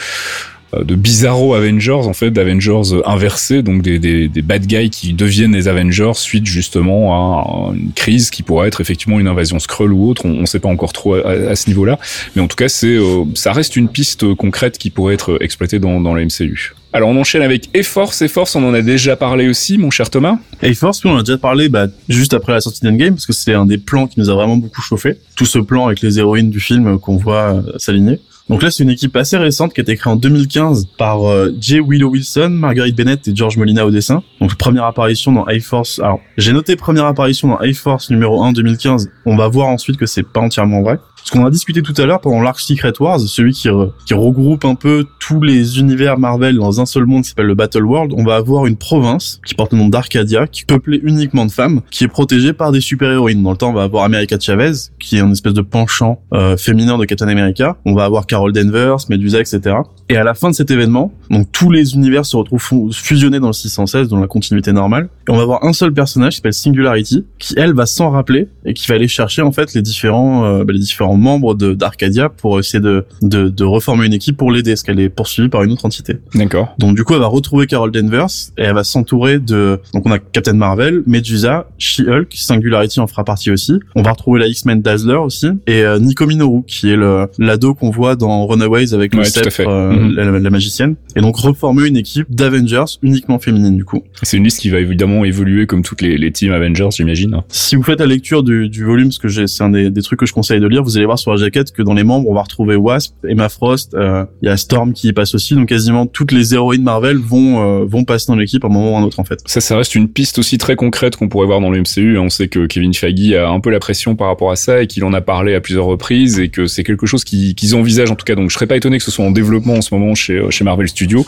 de 0.73 0.95
bizarro 0.95 1.53
Avengers 1.53 1.91
en 1.91 2.13
fait 2.13 2.31
d'Avengers 2.31 3.01
inversés 3.05 3.63
donc 3.63 3.81
des, 3.81 3.99
des, 3.99 4.27
des, 4.27 4.41
bad 4.41 4.65
guys 4.65 4.89
qui 4.89 5.13
deviennent 5.13 5.53
les 5.53 5.67
Avengers 5.67 6.11
suite 6.15 6.45
justement 6.45 7.13
à 7.13 7.73
une 7.73 7.93
crise 7.93 8.29
qui 8.29 8.43
pourrait 8.43 8.67
être 8.67 8.81
effectivement 8.81 9.19
une 9.19 9.27
invasion 9.27 9.59
Skrull 9.59 9.93
ou 9.93 10.09
autre 10.09 10.25
on, 10.25 10.41
ne 10.41 10.45
sait 10.45 10.59
pas 10.59 10.69
encore 10.69 10.93
trop 10.93 11.15
à, 11.15 11.29
à 11.29 11.55
ce 11.55 11.69
niveau 11.69 11.85
là 11.85 11.97
mais 12.35 12.41
en 12.41 12.47
tout 12.47 12.57
cas 12.57 12.67
c'est 12.67 12.95
euh, 12.95 13.23
ça 13.33 13.53
reste 13.53 13.77
une 13.77 13.87
piste 13.87 14.33
concrète 14.35 14.77
qui 14.77 14.89
pourrait 14.89 15.13
être 15.13 15.37
exploitée 15.41 15.79
dans, 15.79 16.01
dans 16.01 16.13
la 16.13 16.25
MCU 16.25 16.73
alors 16.93 17.09
on 17.09 17.17
enchaîne 17.17 17.41
avec 17.41 17.69
E-Force. 17.75 18.23
E-Force, 18.23 18.55
on 18.55 18.63
en 18.63 18.73
a 18.73 18.81
déjà 18.81 19.15
parlé 19.15 19.47
aussi, 19.47 19.77
mon 19.77 19.91
cher 19.91 20.09
Thomas. 20.09 20.39
E-Force, 20.63 21.03
on 21.05 21.11
en 21.11 21.17
a 21.17 21.23
déjà 21.23 21.37
parlé 21.37 21.69
bah, 21.69 21.87
juste 22.07 22.33
après 22.33 22.53
la 22.53 22.61
sortie 22.61 22.83
d'Endgame, 22.83 23.13
parce 23.13 23.25
que 23.25 23.33
c'était 23.33 23.53
un 23.53 23.65
des 23.65 23.77
plans 23.77 24.07
qui 24.07 24.19
nous 24.19 24.29
a 24.29 24.33
vraiment 24.33 24.57
beaucoup 24.57 24.81
chauffé. 24.81 25.17
Tout 25.35 25.45
ce 25.45 25.59
plan 25.59 25.85
avec 25.85 26.01
les 26.01 26.17
héroïnes 26.17 26.49
du 26.49 26.59
film 26.59 26.97
qu'on 26.97 27.17
voit 27.17 27.55
euh, 27.55 27.77
s'aligner. 27.77 28.19
Donc 28.49 28.63
là, 28.63 28.71
c'est 28.71 28.83
une 28.83 28.89
équipe 28.89 29.15
assez 29.15 29.37
récente 29.37 29.73
qui 29.73 29.81
a 29.81 29.83
été 29.83 29.97
créée 29.97 30.11
en 30.11 30.15
2015 30.15 30.87
par 30.97 31.29
euh, 31.29 31.53
J. 31.59 31.81
Willow 31.85 32.09
Wilson, 32.11 32.49
Marguerite 32.49 32.95
Bennett 32.95 33.27
et 33.27 33.35
George 33.35 33.57
Molina 33.57 33.85
au 33.85 33.91
dessin. 33.91 34.23
Donc 34.39 34.55
première 34.55 34.85
apparition 34.85 35.33
dans 35.33 35.43
A-Force. 35.43 35.99
Alors, 35.99 36.21
j'ai 36.37 36.53
noté 36.53 36.77
première 36.77 37.05
apparition 37.05 37.49
dans 37.49 37.57
A-Force 37.57 38.09
numéro 38.09 38.41
1 38.43 38.53
2015. 38.53 39.11
On 39.25 39.35
va 39.35 39.49
voir 39.49 39.67
ensuite 39.67 39.97
que 39.97 40.05
c'est 40.05 40.23
pas 40.23 40.39
entièrement 40.39 40.81
vrai. 40.81 40.97
Ce 41.27 41.33
qu'on 41.33 41.45
a 41.45 41.49
discuté 41.49 41.81
tout 41.81 41.93
à 41.97 42.05
l'heure 42.05 42.21
pendant 42.21 42.41
l'arc 42.41 42.57
Secret 42.57 42.93
Wars, 43.01 43.19
celui 43.19 43.51
qui, 43.51 43.67
qui 44.05 44.13
regroupe 44.13 44.63
un 44.63 44.75
peu 44.75 45.05
tous 45.19 45.41
les 45.41 45.77
univers 45.77 46.17
Marvel 46.17 46.55
dans 46.55 46.79
un 46.79 46.85
seul 46.85 47.05
monde 47.05 47.23
qui 47.23 47.29
s'appelle 47.31 47.47
le 47.47 47.53
Battle 47.53 47.83
World, 47.83 48.13
on 48.15 48.23
va 48.23 48.37
avoir 48.37 48.65
une 48.65 48.77
province 48.77 49.41
qui 49.45 49.53
porte 49.53 49.73
le 49.73 49.79
nom 49.79 49.89
d'Arcadia, 49.89 50.47
qui 50.47 50.61
est 50.61 50.65
peuplée 50.65 51.01
uniquement 51.03 51.45
de 51.45 51.51
femmes, 51.51 51.81
qui 51.91 52.05
est 52.05 52.07
protégée 52.07 52.53
par 52.53 52.71
des 52.71 52.79
super-héroïnes. 52.79 53.43
Dans 53.43 53.51
le 53.51 53.57
temps, 53.57 53.71
on 53.71 53.73
va 53.73 53.83
avoir 53.83 54.05
America 54.05 54.37
Chavez, 54.39 54.71
qui 54.99 55.17
est 55.17 55.19
un 55.19 55.29
espèce 55.33 55.51
de 55.51 55.59
penchant 55.59 56.21
euh, 56.33 56.55
féminin 56.55 56.97
de 56.97 57.03
Captain 57.03 57.27
America. 57.27 57.75
On 57.83 57.93
va 57.93 58.05
avoir 58.05 58.25
Carol 58.25 58.53
Danvers, 58.53 58.95
Medusa, 59.09 59.41
etc. 59.41 59.75
Et 60.07 60.15
à 60.15 60.23
la 60.23 60.33
fin 60.33 60.49
de 60.49 60.55
cet 60.55 60.71
événement, 60.71 61.11
donc 61.29 61.51
tous 61.51 61.69
les 61.69 61.93
univers 61.93 62.25
se 62.25 62.37
retrouvent 62.37 62.93
fusionnés 62.93 63.41
dans 63.41 63.47
le 63.47 63.53
616, 63.53 64.07
dans 64.07 64.21
la 64.21 64.27
continuité 64.27 64.71
normale. 64.71 65.09
Et 65.27 65.31
on 65.31 65.35
va 65.35 65.41
avoir 65.41 65.65
un 65.65 65.73
seul 65.73 65.91
personnage 65.91 66.31
qui 66.31 66.37
s'appelle 66.37 66.53
Singularity, 66.53 67.25
qui 67.37 67.53
elle 67.57 67.73
va 67.73 67.85
s'en 67.85 68.11
rappeler 68.11 68.47
et 68.63 68.73
qui 68.73 68.87
va 68.87 68.95
aller 68.95 69.09
chercher 69.09 69.41
en 69.41 69.51
fait 69.51 69.73
les 69.73 69.81
différents, 69.81 70.45
euh, 70.45 70.63
bah, 70.63 70.71
les 70.71 70.79
différents 70.79 71.16
membres 71.17 71.55
de 71.55 71.73
d'Arcadia 71.73 72.29
pour 72.29 72.59
essayer 72.59 72.79
de, 72.79 73.05
de, 73.21 73.49
de 73.49 73.63
reformer 73.63 74.05
une 74.05 74.13
équipe 74.13 74.37
pour 74.37 74.51
l'aider, 74.51 74.71
parce 74.71 74.83
qu'elle 74.83 74.99
est 74.99 75.09
poursuivie 75.09 75.49
par 75.49 75.63
une 75.63 75.71
autre 75.71 75.85
entité. 75.85 76.17
D'accord. 76.35 76.75
Donc 76.79 76.95
du 76.95 77.03
coup, 77.03 77.13
elle 77.13 77.19
va 77.19 77.27
retrouver 77.27 77.67
Carol 77.67 77.91
Danvers 77.91 78.27
et 78.57 78.63
elle 78.63 78.73
va 78.75 78.83
s'entourer 78.83 79.39
de. 79.39 79.79
Donc 79.93 80.05
on 80.05 80.11
a 80.11 80.19
Captain 80.19 80.53
Marvel, 80.53 81.03
Medusa, 81.05 81.67
She-Hulk, 81.77 82.27
Singularity 82.33 82.99
en 82.99 83.07
fera 83.07 83.23
partie 83.23 83.51
aussi. 83.51 83.79
On 83.95 84.01
va 84.01 84.11
retrouver 84.11 84.39
la 84.39 84.47
X-Men 84.47 84.81
Dazzler 84.81 85.15
aussi 85.15 85.47
et 85.65 85.83
euh, 85.83 85.99
Nico 85.99 86.25
Minoru 86.25 86.63
qui 86.65 86.89
est 86.91 86.95
le 86.95 87.27
l'ado 87.39 87.73
qu'on 87.73 87.89
voit 87.89 88.15
dans 88.15 88.47
Runaways 88.47 88.93
avec 88.93 89.13
le 89.13 89.19
ouais, 89.19 89.25
sceptre, 89.25 89.67
euh, 89.67 89.91
mm 89.91 90.11
-hmm. 90.11 90.15
la, 90.15 90.39
la, 90.39 90.49
magicienne. 90.49 90.95
Et 91.15 91.21
donc 91.21 91.35
reformer 91.37 91.87
une 91.87 91.97
équipe 91.97 92.27
d'Avengers 92.33 92.97
uniquement 93.01 93.39
féminine 93.39 93.75
du 93.77 93.85
coup. 93.85 94.03
C'est 94.23 94.37
une 94.37 94.43
liste 94.43 94.59
qui 94.59 94.69
va 94.69 94.79
évidemment 94.79 95.25
évoluer 95.25 95.65
comme 95.65 95.83
toutes 95.83 96.01
les, 96.01 96.17
les 96.17 96.31
teams 96.31 96.51
Avengers, 96.51 96.89
j'imagine. 96.95 97.41
Si 97.49 97.75
vous 97.75 97.83
faites 97.83 97.99
la 97.99 98.05
lecture 98.05 98.43
du, 98.43 98.69
du 98.69 98.83
volume, 98.83 99.07
parce 99.07 99.19
que 99.19 99.29
c'est 99.47 99.63
un 99.63 99.69
des, 99.69 99.89
des, 99.89 100.01
trucs 100.01 100.19
que 100.19 100.25
je 100.25 100.33
conseille 100.33 100.59
de 100.59 100.67
lire, 100.67 100.83
vous 100.83 100.96
allez 100.97 101.05
voir 101.05 101.19
sur 101.19 101.31
la 101.31 101.37
jaquette 101.37 101.71
que 101.71 101.81
dans 101.81 101.93
les 101.93 102.03
membres, 102.03 102.29
on 102.29 102.33
va 102.33 102.41
retrouver 102.41 102.75
Wasp, 102.75 103.13
Emma 103.27 103.49
Frost, 103.49 103.91
il 103.93 103.99
euh, 103.99 104.25
y 104.41 104.47
a 104.47 104.57
Storm 104.57 104.93
qui 104.93 105.07
y 105.07 105.13
passe 105.13 105.35
aussi, 105.35 105.55
donc 105.55 105.69
quasiment 105.69 106.05
toutes 106.05 106.31
les 106.31 106.53
héroïnes 106.53 106.83
Marvel 106.83 107.17
vont 107.17 107.81
euh, 107.81 107.85
vont 107.85 108.03
passer 108.03 108.27
dans 108.27 108.35
l'équipe 108.35 108.63
à 108.63 108.67
un 108.67 108.71
moment 108.71 108.93
ou 108.93 108.95
à 108.97 108.99
un 108.99 109.03
autre 109.03 109.19
en 109.19 109.23
fait. 109.23 109.39
Ça, 109.45 109.61
ça 109.61 109.77
reste 109.77 109.95
une 109.95 110.09
piste 110.09 110.39
aussi 110.39 110.57
très 110.57 110.75
concrète 110.75 111.15
qu'on 111.15 111.29
pourrait 111.29 111.47
voir 111.47 111.61
dans 111.61 111.69
le 111.69 111.79
MCU. 111.79 112.17
On 112.17 112.29
sait 112.29 112.47
que 112.47 112.65
Kevin 112.65 112.93
Feige 112.93 113.33
a 113.33 113.49
un 113.49 113.59
peu 113.59 113.69
la 113.69 113.79
pression 113.79 114.15
par 114.15 114.27
rapport 114.27 114.51
à 114.51 114.55
ça 114.55 114.81
et 114.81 114.87
qu'il 114.87 115.03
en 115.03 115.13
a 115.13 115.21
parlé 115.21 115.55
à 115.55 115.61
plusieurs 115.61 115.85
reprises 115.85 116.39
et 116.39 116.49
que 116.49 116.67
c'est 116.67 116.83
quelque 116.83 117.05
chose 117.05 117.23
qu'ils 117.23 117.55
qu 117.55 117.73
envisagent 117.73 118.11
en 118.11 118.15
tout 118.15 118.25
cas. 118.25 118.35
Donc 118.35 118.49
je 118.49 118.55
serais 118.55 118.67
pas 118.67 118.75
étonné 118.75 118.97
que 118.97 119.03
ce 119.03 119.11
soit 119.11 119.25
en 119.25 119.31
développement 119.31 119.75
en 119.75 119.81
ce 119.81 119.93
moment 119.93 120.15
chez 120.15 120.41
chez 120.49 120.63
Marvel 120.63 120.87
Studios. 120.87 121.25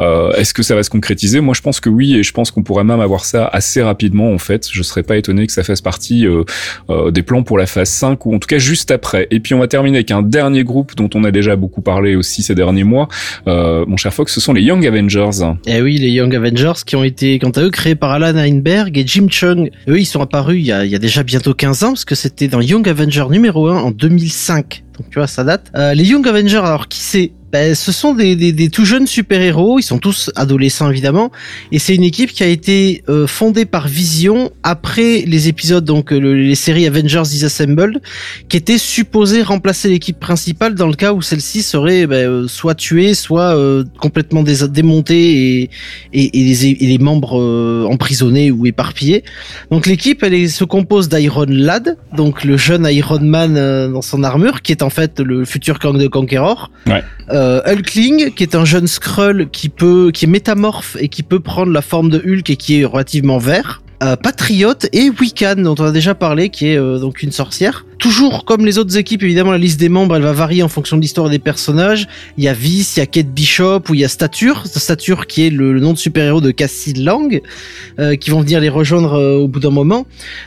Euh, 0.00 0.32
Est-ce 0.32 0.54
que 0.54 0.62
ça 0.62 0.74
va 0.74 0.82
se 0.82 0.90
concrétiser? 0.90 1.40
Moi, 1.40 1.54
je 1.54 1.60
pense 1.60 1.80
que 1.80 1.88
oui, 1.88 2.16
et 2.16 2.22
je 2.22 2.32
pense 2.32 2.50
qu'on 2.50 2.62
pourrait 2.62 2.84
même 2.84 3.00
avoir 3.00 3.24
ça 3.24 3.46
assez 3.46 3.82
rapidement 3.82 4.32
en 4.32 4.38
fait. 4.38 4.68
Je 4.70 4.82
serais 4.82 5.02
pas 5.02 5.16
étonné 5.16 5.46
que 5.46 5.52
ça 5.52 5.64
fasse 5.64 5.80
partie 5.80 6.26
euh, 6.26 6.44
euh, 6.88 7.10
des 7.10 7.22
plans 7.22 7.42
pour 7.42 7.58
la 7.58 7.66
phase 7.66 7.90
5 7.90 8.26
ou 8.26 8.34
en 8.34 8.38
tout 8.38 8.48
cas 8.48 8.58
juste 8.58 8.90
après. 8.90 9.09
Et 9.30 9.40
puis 9.40 9.54
on 9.54 9.58
va 9.58 9.68
terminer 9.68 9.98
avec 9.98 10.10
un 10.10 10.22
dernier 10.22 10.64
groupe 10.64 10.94
dont 10.96 11.10
on 11.14 11.24
a 11.24 11.30
déjà 11.30 11.56
beaucoup 11.56 11.80
parlé 11.80 12.16
aussi 12.16 12.42
ces 12.42 12.54
derniers 12.54 12.84
mois. 12.84 13.08
Euh, 13.46 13.84
mon 13.86 13.96
cher 13.96 14.12
Fox, 14.12 14.32
ce 14.32 14.40
sont 14.40 14.52
les 14.52 14.62
Young 14.62 14.86
Avengers. 14.86 15.44
Eh 15.66 15.80
oui, 15.80 15.98
les 15.98 16.10
Young 16.10 16.34
Avengers 16.34 16.80
qui 16.84 16.96
ont 16.96 17.04
été, 17.04 17.38
quant 17.38 17.50
à 17.50 17.62
eux, 17.62 17.70
créés 17.70 17.94
par 17.94 18.10
Alan 18.10 18.36
Heinberg 18.36 18.96
et 18.96 19.06
Jim 19.06 19.26
Chung. 19.28 19.70
Eux, 19.88 19.98
ils 19.98 20.06
sont 20.06 20.20
apparus 20.20 20.58
il 20.60 20.66
y 20.66 20.72
a, 20.72 20.98
déjà 20.98 21.22
bientôt 21.22 21.54
15 21.54 21.84
ans, 21.84 21.88
parce 21.88 22.04
que 22.04 22.14
c'était 22.14 22.48
dans 22.48 22.60
Young 22.60 22.88
Avenger 22.88 23.26
numéro 23.30 23.68
1 23.68 23.76
en 23.76 23.90
2005. 23.90 24.84
Donc 24.98 25.10
tu 25.10 25.18
vois, 25.18 25.26
ça 25.26 25.44
date. 25.44 25.70
Euh, 25.74 25.94
les 25.94 26.04
Young 26.04 26.26
Avengers, 26.26 26.56
alors 26.58 26.88
qui 26.88 27.00
c'est? 27.00 27.32
Ben, 27.52 27.74
ce 27.74 27.92
sont 27.92 28.14
des, 28.14 28.36
des, 28.36 28.52
des 28.52 28.68
tout 28.68 28.84
jeunes 28.84 29.06
super-héros, 29.06 29.78
ils 29.78 29.82
sont 29.82 29.98
tous 29.98 30.30
adolescents 30.36 30.90
évidemment, 30.90 31.30
et 31.72 31.78
c'est 31.78 31.94
une 31.94 32.04
équipe 32.04 32.32
qui 32.32 32.42
a 32.42 32.46
été 32.46 33.02
euh, 33.08 33.26
fondée 33.26 33.64
par 33.64 33.88
Vision 33.88 34.50
après 34.62 35.24
les 35.26 35.48
épisodes, 35.48 35.84
donc 35.84 36.10
les 36.10 36.54
séries 36.54 36.86
Avengers 36.86 37.22
Disassembled, 37.24 38.00
qui 38.48 38.56
étaient 38.56 38.78
supposées 38.78 39.42
remplacer 39.42 39.88
l'équipe 39.88 40.18
principale 40.18 40.74
dans 40.74 40.86
le 40.86 40.94
cas 40.94 41.12
où 41.12 41.22
celle-ci 41.22 41.62
serait 41.62 42.06
ben, 42.06 42.46
soit 42.48 42.74
tuée, 42.74 43.14
soit 43.14 43.56
complètement 44.00 44.42
démontée 44.42 45.60
et, 45.62 45.70
et, 46.12 46.40
et, 46.40 46.44
les, 46.44 46.66
et 46.66 46.86
les 46.86 46.98
membres 46.98 47.86
emprisonnés 47.90 48.50
ou 48.50 48.66
éparpillés. 48.66 49.24
Donc 49.70 49.86
l'équipe, 49.86 50.22
elle 50.22 50.48
se 50.50 50.64
compose 50.64 51.08
d'Iron 51.08 51.46
Lad, 51.48 51.96
donc 52.16 52.44
le 52.44 52.56
jeune 52.56 52.86
Iron 52.90 53.20
Man 53.20 53.54
dans 53.92 54.02
son 54.02 54.22
armure, 54.22 54.62
qui 54.62 54.72
est 54.72 54.82
en 54.82 54.90
fait 54.90 55.20
le 55.20 55.44
futur 55.44 55.78
Kang 55.78 55.98
de 55.98 56.06
Conqueror. 56.06 56.70
Ouais. 56.86 57.02
Euh, 57.40 57.62
Hulkling, 57.64 58.34
qui 58.34 58.42
est 58.42 58.54
un 58.54 58.66
jeune 58.66 58.86
Skrull 58.86 59.48
qui 59.50 59.70
peut, 59.70 60.10
qui 60.12 60.26
est 60.26 60.28
métamorphe 60.28 60.98
et 61.00 61.08
qui 61.08 61.22
peut 61.22 61.40
prendre 61.40 61.72
la 61.72 61.80
forme 61.80 62.10
de 62.10 62.18
Hulk 62.18 62.50
et 62.50 62.56
qui 62.56 62.82
est 62.82 62.84
relativement 62.84 63.38
vert. 63.38 63.80
Euh, 64.02 64.14
Patriote 64.14 64.88
et 64.92 65.08
Wiccan 65.08 65.56
dont 65.56 65.74
on 65.78 65.84
a 65.84 65.90
déjà 65.90 66.14
parlé 66.14 66.50
qui 66.50 66.68
est 66.68 66.76
euh, 66.76 66.98
donc 66.98 67.22
une 67.22 67.32
sorcière 67.32 67.86
toujours 68.00 68.44
comme 68.44 68.66
les 68.66 68.78
autres 68.78 68.96
équipes, 68.96 69.22
évidemment, 69.22 69.52
la 69.52 69.58
liste 69.58 69.78
des 69.78 69.88
membres, 69.88 70.16
elle 70.16 70.22
va 70.22 70.32
varier 70.32 70.62
en 70.62 70.68
fonction 70.68 70.96
de 70.96 71.02
l'histoire 71.02 71.28
des 71.28 71.38
personnages. 71.38 72.08
Il 72.38 72.42
y 72.42 72.48
a 72.48 72.52
Vice, 72.52 72.96
il 72.96 73.00
y 73.00 73.02
a 73.02 73.06
Kate 73.06 73.28
Bishop, 73.28 73.82
ou 73.88 73.94
il 73.94 74.00
y 74.00 74.04
a 74.04 74.08
Stature, 74.08 74.66
Stature 74.66 75.26
qui 75.26 75.46
est 75.46 75.50
le, 75.50 75.78
nom 75.78 75.92
de 75.92 75.98
super-héros 75.98 76.40
de 76.40 76.50
Cassie 76.50 76.94
Lang, 76.94 77.40
euh, 77.98 78.16
qui 78.16 78.30
vont 78.30 78.40
venir 78.40 78.58
les 78.60 78.70
rejoindre 78.70 79.14
euh, 79.14 79.36
au 79.36 79.48
bout 79.48 79.60
d'un 79.60 79.70
moment. 79.70 80.06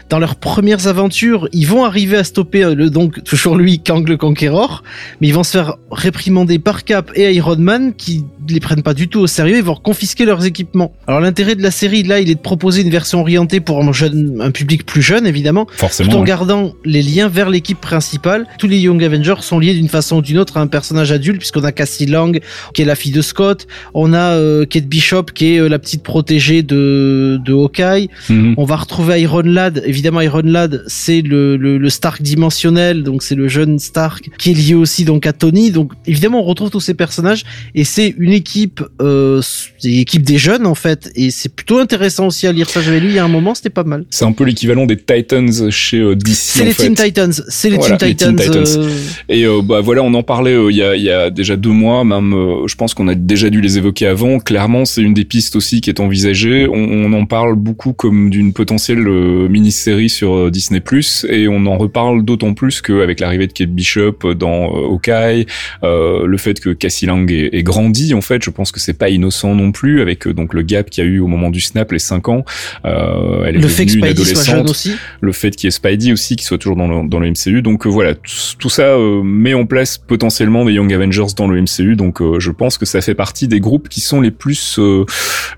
Dans 0.09 0.19
leurs 0.19 0.35
premières 0.35 0.87
aventures, 0.87 1.47
ils 1.53 1.67
vont 1.67 1.85
arriver 1.85 2.17
à 2.17 2.23
stopper 2.23 2.63
euh, 2.63 2.75
le 2.75 2.89
donc 2.89 3.23
toujours 3.23 3.55
lui, 3.55 3.79
Kang 3.79 4.07
le 4.07 4.17
Conqueror, 4.17 4.83
mais 5.21 5.27
ils 5.27 5.33
vont 5.33 5.43
se 5.43 5.51
faire 5.51 5.75
réprimander 5.91 6.57
par 6.57 6.83
Cap 6.83 7.11
et 7.15 7.31
Iron 7.33 7.57
Man, 7.57 7.93
qui 7.95 8.25
les 8.49 8.59
prennent 8.59 8.83
pas 8.83 8.93
du 8.93 9.07
tout 9.07 9.19
au 9.19 9.27
sérieux, 9.27 9.57
ils 9.57 9.63
vont 9.63 9.75
confisquer 9.75 10.25
leurs 10.25 10.45
équipements. 10.45 10.91
Alors 11.07 11.21
l'intérêt 11.21 11.55
de 11.55 11.61
la 11.61 11.71
série 11.71 12.03
là, 12.03 12.19
il 12.19 12.29
est 12.29 12.35
de 12.35 12.39
proposer 12.39 12.81
une 12.81 12.89
version 12.89 13.21
orientée 13.21 13.59
pour 13.59 13.81
un, 13.81 13.93
jeune, 13.93 14.41
un 14.41 14.51
public 14.51 14.85
plus 14.85 15.01
jeune, 15.01 15.27
évidemment, 15.27 15.67
Forcément, 15.75 16.09
tout 16.09 16.17
en 16.17 16.23
gardant 16.23 16.73
les 16.83 17.01
liens 17.01 17.29
vers 17.29 17.42
l'équipe 17.49 17.79
principale. 17.79 18.47
Tous 18.57 18.67
les 18.67 18.79
Young 18.79 19.03
Avengers 19.03 19.41
sont 19.41 19.59
liés 19.59 19.73
d'une 19.73 19.89
façon 19.89 20.17
ou 20.17 20.21
d'une 20.21 20.37
autre 20.37 20.57
à 20.57 20.61
un 20.61 20.67
personnage 20.67 21.11
adulte, 21.11 21.37
puisqu'on 21.39 21.63
a 21.63 21.71
Cassie 21.71 22.05
Lang, 22.05 22.39
qui 22.73 22.81
est 22.81 22.85
la 22.85 22.95
fille 22.95 23.11
de 23.11 23.21
Scott, 23.21 23.67
on 23.93 24.13
a 24.13 24.33
euh, 24.33 24.65
Kate 24.65 24.85
Bishop, 24.85 25.25
qui 25.33 25.55
est 25.55 25.59
euh, 25.59 25.67
la 25.67 25.79
petite 25.79 26.03
protégée 26.03 26.63
de, 26.63 27.39
de 27.43 27.53
Hawkeye. 27.53 28.09
Mhm. 28.29 28.55
On 28.57 28.65
va 28.65 28.75
retrouver 28.75 29.21
Iron 29.21 29.41
Lad. 29.43 29.83
Évidemment, 29.85 30.21
Iron 30.21 30.41
Lad, 30.43 30.83
c'est 30.87 31.21
le, 31.21 31.57
le, 31.57 31.77
le 31.77 31.89
Stark 31.89 32.21
dimensionnel, 32.21 33.03
donc 33.03 33.23
c'est 33.23 33.35
le 33.35 33.47
jeune 33.47 33.79
Stark, 33.79 34.29
qui 34.37 34.51
est 34.51 34.53
lié 34.53 34.75
aussi 34.75 35.05
donc 35.05 35.25
à 35.25 35.33
Tony. 35.33 35.71
Donc 35.71 35.91
évidemment, 36.05 36.41
on 36.41 36.43
retrouve 36.43 36.69
tous 36.69 36.79
ces 36.79 36.93
personnages, 36.93 37.43
et 37.75 37.83
c'est 37.83 38.13
une 38.17 38.33
équipe, 38.33 38.83
euh, 39.01 39.41
c'est 39.79 39.89
l'équipe 39.89 40.23
des 40.23 40.37
jeunes 40.37 40.65
en 40.65 40.75
fait, 40.75 41.11
et 41.15 41.31
c'est 41.31 41.53
plutôt 41.53 41.79
intéressant 41.79 42.27
aussi 42.27 42.47
à 42.47 42.51
lire 42.51 42.69
ça. 42.69 42.81
J'avais 42.81 42.99
lu 42.99 43.09
il 43.09 43.15
y 43.15 43.19
a 43.19 43.25
un 43.25 43.29
moment, 43.29 43.55
c'était 43.55 43.69
pas 43.69 43.83
mal. 43.83 44.05
C'est 44.09 44.25
un 44.25 44.31
peu 44.31 44.43
l'équivalent 44.43 44.85
des 44.85 44.97
Titans 44.97 45.71
chez 45.71 46.15
DC. 46.15 46.35
C'est 46.35 46.65
les 46.65 46.73
fait. 46.73 46.83
Teen 46.83 46.95
Titans, 46.95 47.32
c'est 47.47 47.69
les 47.69 47.77
Voilà, 47.77 47.97
les 48.01 48.15
Teen 48.15 48.35
Titans. 48.35 48.63
Euh, 48.77 48.89
Et 49.29 49.45
euh, 49.45 49.61
bah 49.63 49.81
voilà, 49.81 50.03
on 50.03 50.13
en 50.13 50.23
parlait 50.23 50.53
euh, 50.53 50.71
il 50.71 50.77
y, 50.77 50.83
a, 50.83 50.95
il 50.95 51.03
y 51.03 51.09
a 51.09 51.29
déjà 51.29 51.55
deux 51.55 51.69
mois, 51.71 52.03
même. 52.03 52.33
euh, 52.33 52.67
je 52.67 52.75
pense 52.75 52.93
qu'on 52.93 53.07
a 53.07 53.15
déjà 53.15 53.49
dû 53.49 53.61
les 53.61 53.77
évoquer 53.77 54.07
avant. 54.07 54.39
Clairement, 54.39 54.85
c'est 54.85 55.01
une 55.01 55.13
des 55.13 55.25
pistes 55.25 55.55
aussi 55.55 55.81
qui 55.81 55.89
est 55.89 55.99
envisagée. 55.99 56.67
On, 56.67 56.75
on 56.75 57.13
en 57.13 57.25
parle 57.25 57.55
beaucoup 57.55 57.93
comme 57.93 58.29
d'une 58.29 58.53
potentielle 58.53 59.07
euh, 59.07 59.47
mini-série 59.49 60.09
sur 60.09 60.49
Disney+, 60.51 60.81
et 61.29 61.47
on 61.47 61.65
en 61.65 61.77
reparle 61.77 62.23
d'autant 62.23 62.53
plus 62.53 62.81
qu'avec 62.81 63.19
l'arrivée 63.19 63.47
de 63.47 63.53
Kate 63.53 63.69
Bishop 63.69 64.33
dans 64.35 64.65
euh, 64.75 64.87
Hawkeye, 64.87 65.45
euh, 65.83 66.25
le 66.25 66.37
fait 66.37 66.59
que 66.59 66.69
Cassie 66.71 67.05
Lang 67.05 67.29
ait, 67.31 67.49
ait 67.53 67.63
grandi, 67.63 68.13
en 68.13 68.21
fait, 68.21 68.43
je 68.43 68.49
pense 68.49 68.71
que 68.71 68.79
c'est 68.79 68.93
pas 68.97 69.09
innocent 69.09 69.55
non 69.55 69.71
plus, 69.71 70.01
avec 70.01 70.27
euh, 70.27 70.33
donc 70.33 70.53
le 70.53 70.61
gap 70.61 70.89
qu'il 70.89 71.03
y 71.03 71.07
a 71.07 71.09
eu 71.09 71.19
au 71.19 71.27
moment 71.27 71.49
du 71.49 71.61
snap, 71.61 71.91
les 71.91 71.99
5 71.99 72.29
ans. 72.29 72.45
Euh, 72.85 73.43
elle 73.45 73.55
est 73.55 73.59
le 73.59 73.67
fait 73.67 73.85
que 73.85 73.91
Spidey 73.91 74.23
soit 74.25 74.43
jeune 74.43 74.69
aussi. 74.69 74.91
le 75.21 75.31
fait 75.31 75.51
qu'il 75.51 75.67
y 75.67 75.69
ait 75.69 75.71
Spidey 75.71 76.11
aussi 76.11 76.35
qui 76.35 76.43
soit 76.45 76.57
toujours 76.57 76.77
dans 76.77 76.87
le, 76.87 77.07
dans 77.13 77.19
le 77.19 77.29
MCU 77.29 77.61
donc 77.61 77.85
euh, 77.85 77.89
voilà 77.89 78.13
tout, 78.15 78.69
ça 78.69 78.83
euh, 78.83 79.21
met 79.23 79.53
en 79.53 79.65
place 79.65 79.97
potentiellement 79.97 80.65
des 80.65 80.73
Young 80.73 80.91
Avengers 80.93 81.33
dans 81.37 81.47
le 81.47 81.61
MCU 81.61 81.95
donc 81.95 82.21
euh, 82.21 82.39
je 82.39 82.51
pense 82.51 82.77
que 82.77 82.85
ça 82.85 83.01
fait 83.01 83.15
partie 83.15 83.47
des 83.47 83.59
groupes 83.59 83.87
qui 83.87 84.01
sont 84.01 84.19
les 84.19 84.31
plus 84.31 84.77
euh, 84.79 85.05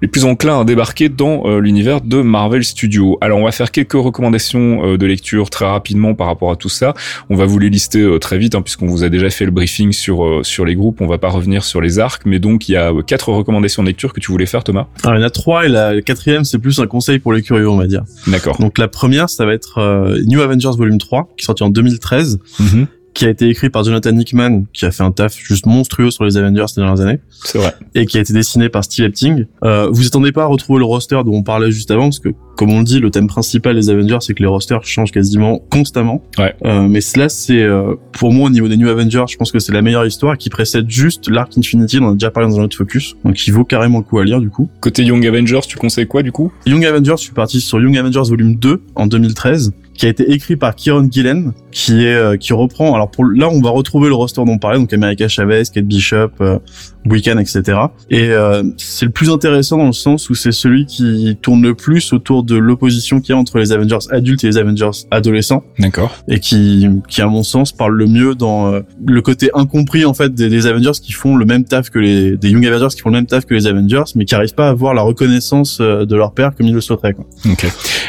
les 0.01 0.07
plus 0.07 0.25
enclins 0.25 0.61
à 0.61 0.63
débarquer 0.65 1.09
dans 1.09 1.59
l'univers 1.59 2.01
de 2.01 2.21
Marvel 2.21 2.63
Studios. 2.63 3.17
Alors 3.21 3.39
on 3.39 3.45
va 3.45 3.51
faire 3.51 3.71
quelques 3.71 3.93
recommandations 3.93 4.97
de 4.97 5.05
lecture 5.05 5.49
très 5.49 5.65
rapidement 5.65 6.13
par 6.13 6.27
rapport 6.27 6.51
à 6.51 6.55
tout 6.55 6.69
ça. 6.69 6.93
On 7.29 7.35
va 7.35 7.45
vous 7.45 7.59
les 7.59 7.69
lister 7.69 8.17
très 8.19 8.37
vite 8.37 8.55
hein, 8.55 8.61
puisqu'on 8.61 8.87
vous 8.87 9.03
a 9.03 9.09
déjà 9.09 9.29
fait 9.29 9.45
le 9.45 9.51
briefing 9.51 9.93
sur 9.93 10.25
euh, 10.25 10.43
sur 10.43 10.65
les 10.65 10.75
groupes. 10.75 10.99
On 10.99 11.07
va 11.07 11.17
pas 11.17 11.29
revenir 11.29 11.63
sur 11.63 11.79
les 11.79 11.99
arcs 11.99 12.23
mais 12.25 12.39
donc 12.39 12.67
il 12.67 12.73
y 12.73 12.77
a 12.77 12.91
quatre 13.07 13.29
recommandations 13.29 13.83
de 13.83 13.87
lecture 13.87 14.11
que 14.13 14.19
tu 14.19 14.31
voulais 14.31 14.45
faire 14.45 14.63
Thomas? 14.63 14.87
Alors, 15.03 15.15
il 15.15 15.21
y 15.21 15.23
en 15.23 15.27
a 15.27 15.29
trois 15.29 15.65
et 15.65 15.69
la 15.69 16.01
quatrième, 16.01 16.43
c'est 16.43 16.59
plus 16.59 16.79
un 16.79 16.87
conseil 16.87 17.19
pour 17.19 17.33
les 17.33 17.41
curieux, 17.41 17.69
on 17.69 17.77
va 17.77 17.87
dire. 17.87 18.03
d'accord. 18.27 18.57
Donc 18.59 18.77
la 18.77 18.87
première, 18.87 19.29
ça 19.29 19.45
va 19.45 19.53
être 19.53 19.77
euh, 19.77 20.21
New 20.25 20.41
Avengers 20.41 20.71
Volume 20.77 20.97
3, 20.97 21.29
qui 21.37 21.44
est 21.45 21.47
sorti 21.47 21.63
en 21.63 21.69
2013, 21.69 22.39
Mhm. 22.59 22.87
qui 23.13 23.23
a 23.25 23.29
été 23.29 23.47
écrit 23.47 23.69
par 23.69 23.85
Jonathan 23.85 24.17
Hickman, 24.17 24.63
qui 24.73 24.85
a 24.85 24.91
fait 24.91 25.01
un 25.03 25.11
taf 25.11 25.37
juste 25.37 25.65
monstrueux 25.67 26.11
sur 26.11 26.25
les 26.25 26.35
Avengers 26.35 26.65
ces 26.67 26.81
dernières 26.81 26.99
années, 26.99 27.19
c'est 27.45 27.57
vrai 27.57 27.73
et 27.93 28.05
qui 28.05 28.17
a 28.17 28.21
été 28.21 28.33
dessiné 28.33 28.67
par 28.67 28.83
Steve 28.83 29.05
Epting. 29.05 29.45
Euh, 29.63 29.87
vous 29.89 30.05
attendez 30.05 30.33
pas 30.33 30.43
à 30.43 30.47
retrouver 30.47 30.79
le 30.79 30.85
roster 30.85 31.21
dont 31.25 31.33
on 31.33 31.41
parlait 31.41 31.71
juste 31.71 31.91
avant, 31.91 32.07
parce 32.09 32.19
que, 32.19 32.27
comme 32.57 32.71
on 32.71 32.79
le 32.79 32.83
dit, 32.83 32.99
le 32.99 33.09
thème 33.11 33.27
principal 33.27 33.73
des 33.73 33.89
Avengers, 33.89 34.17
c'est 34.19 34.33
que 34.33 34.43
les 34.43 34.49
rosters 34.49 34.83
changent 34.83 35.13
quasiment 35.13 35.59
constamment. 35.69 36.21
Ouais. 36.37 36.55
Euh, 36.65 36.89
mais 36.89 36.99
cela, 36.99 37.29
c'est, 37.29 37.61
euh, 37.63 37.93
pour 38.11 38.33
moi, 38.33 38.47
au 38.47 38.49
niveau 38.49 38.67
des 38.67 38.75
New 38.75 38.89
Avengers, 38.89 39.23
je 39.29 39.37
pense 39.37 39.49
que 39.53 39.59
c'est 39.59 39.71
la 39.71 39.81
meilleure 39.81 40.05
histoire 40.05 40.37
qui 40.37 40.49
précède 40.49 40.89
juste 40.89 41.29
l'arc 41.29 41.57
Infinity, 41.57 41.99
on 42.01 42.07
en 42.07 42.09
a 42.09 42.13
déjà 42.15 42.31
parlé 42.31 42.49
dans 42.49 42.59
un 42.59 42.63
autre 42.63 42.75
focus, 42.75 43.15
donc 43.23 43.47
il 43.47 43.53
vaut 43.53 43.63
carrément 43.63 43.99
le 43.99 44.03
coup 44.03 44.19
à 44.19 44.25
lire, 44.25 44.41
du 44.41 44.49
coup. 44.49 44.67
côté 44.81 45.03
Young 45.05 45.25
Avengers 45.25 45.61
tu 45.65 45.77
conseilles 45.77 46.07
quoi 46.07 46.21
du 46.21 46.33
coup? 46.33 46.51
Young 46.65 46.83
Avengers, 46.83 47.15
je 47.17 47.21
suis 47.23 47.33
parti 47.33 47.61
sur 47.61 47.79
Young 47.79 47.95
Avengers 47.97 48.23
volume 48.27 48.55
2 48.57 48.81
en 48.95 49.07
2013, 49.07 49.71
qui 49.97 50.05
a 50.05 50.09
été 50.09 50.31
écrit 50.31 50.55
par 50.55 50.75
Kieron 50.75 51.07
Gillen, 51.09 51.53
qui 51.71 52.05
est 52.05 52.15
euh, 52.15 52.37
qui 52.37 52.53
reprend. 52.53 52.93
Alors 52.93 53.09
pour 53.09 53.25
là, 53.25 53.49
on 53.49 53.61
va 53.61 53.69
retrouver 53.69 54.09
le 54.09 54.15
roster 54.15 54.43
dont 54.43 54.51
on 54.51 54.57
parlait, 54.57 54.79
donc 54.79 54.91
America 54.93 55.27
Chavez, 55.27 55.63
Kate 55.73 55.85
Bishop, 55.85 56.31
euh, 56.41 56.59
Weekend, 57.05 57.39
etc. 57.39 57.77
Et 58.09 58.29
euh, 58.29 58.63
c'est 58.77 59.05
le 59.05 59.11
plus 59.11 59.29
intéressant 59.29 59.77
dans 59.77 59.85
le 59.85 59.93
sens 59.93 60.29
où 60.29 60.35
c'est 60.35 60.51
celui 60.51 60.85
qui 60.85 61.37
tourne 61.41 61.61
le 61.61 61.75
plus 61.75 62.13
autour 62.13 62.43
de 62.43 62.55
l'opposition 62.55 63.21
qu'il 63.21 63.33
y 63.33 63.33
a 63.33 63.37
entre 63.37 63.59
les 63.59 63.71
Avengers 63.71 64.07
adultes 64.11 64.43
et 64.43 64.47
les 64.47 64.57
Avengers 64.57 65.05
adolescents, 65.11 65.63
d'accord 65.79 66.15
et 66.27 66.39
qui, 66.39 66.87
qui 67.07 67.21
à 67.21 67.27
mon 67.27 67.43
sens 67.43 67.71
parle 67.71 67.95
le 67.95 68.07
mieux 68.07 68.35
dans 68.35 68.73
euh, 68.73 68.81
le 69.05 69.21
côté 69.21 69.49
incompris 69.53 70.05
en 70.05 70.13
fait 70.13 70.33
des, 70.33 70.49
des 70.49 70.67
Avengers 70.67 70.99
qui 71.01 71.11
font 71.11 71.35
le 71.35 71.45
même 71.45 71.63
taf 71.63 71.89
que 71.89 71.99
les 71.99 72.37
des 72.37 72.49
Young 72.49 72.65
Avengers 72.65 72.95
qui 72.95 73.01
font 73.01 73.09
le 73.09 73.15
même 73.15 73.27
taf 73.27 73.45
que 73.45 73.53
les 73.53 73.67
Avengers, 73.67 74.03
mais 74.15 74.25
qui 74.25 74.35
arrivent 74.35 74.55
pas 74.55 74.67
à 74.67 74.69
avoir 74.71 74.93
la 74.93 75.01
reconnaissance 75.01 75.79
euh, 75.81 76.05
de 76.05 76.15
leur 76.15 76.33
père 76.33 76.55
comme 76.55 76.67
ils 76.67 76.73
le 76.73 76.81
souhaiteraient. 76.81 77.13
Quoi. 77.13 77.25
Ok. 77.49 77.65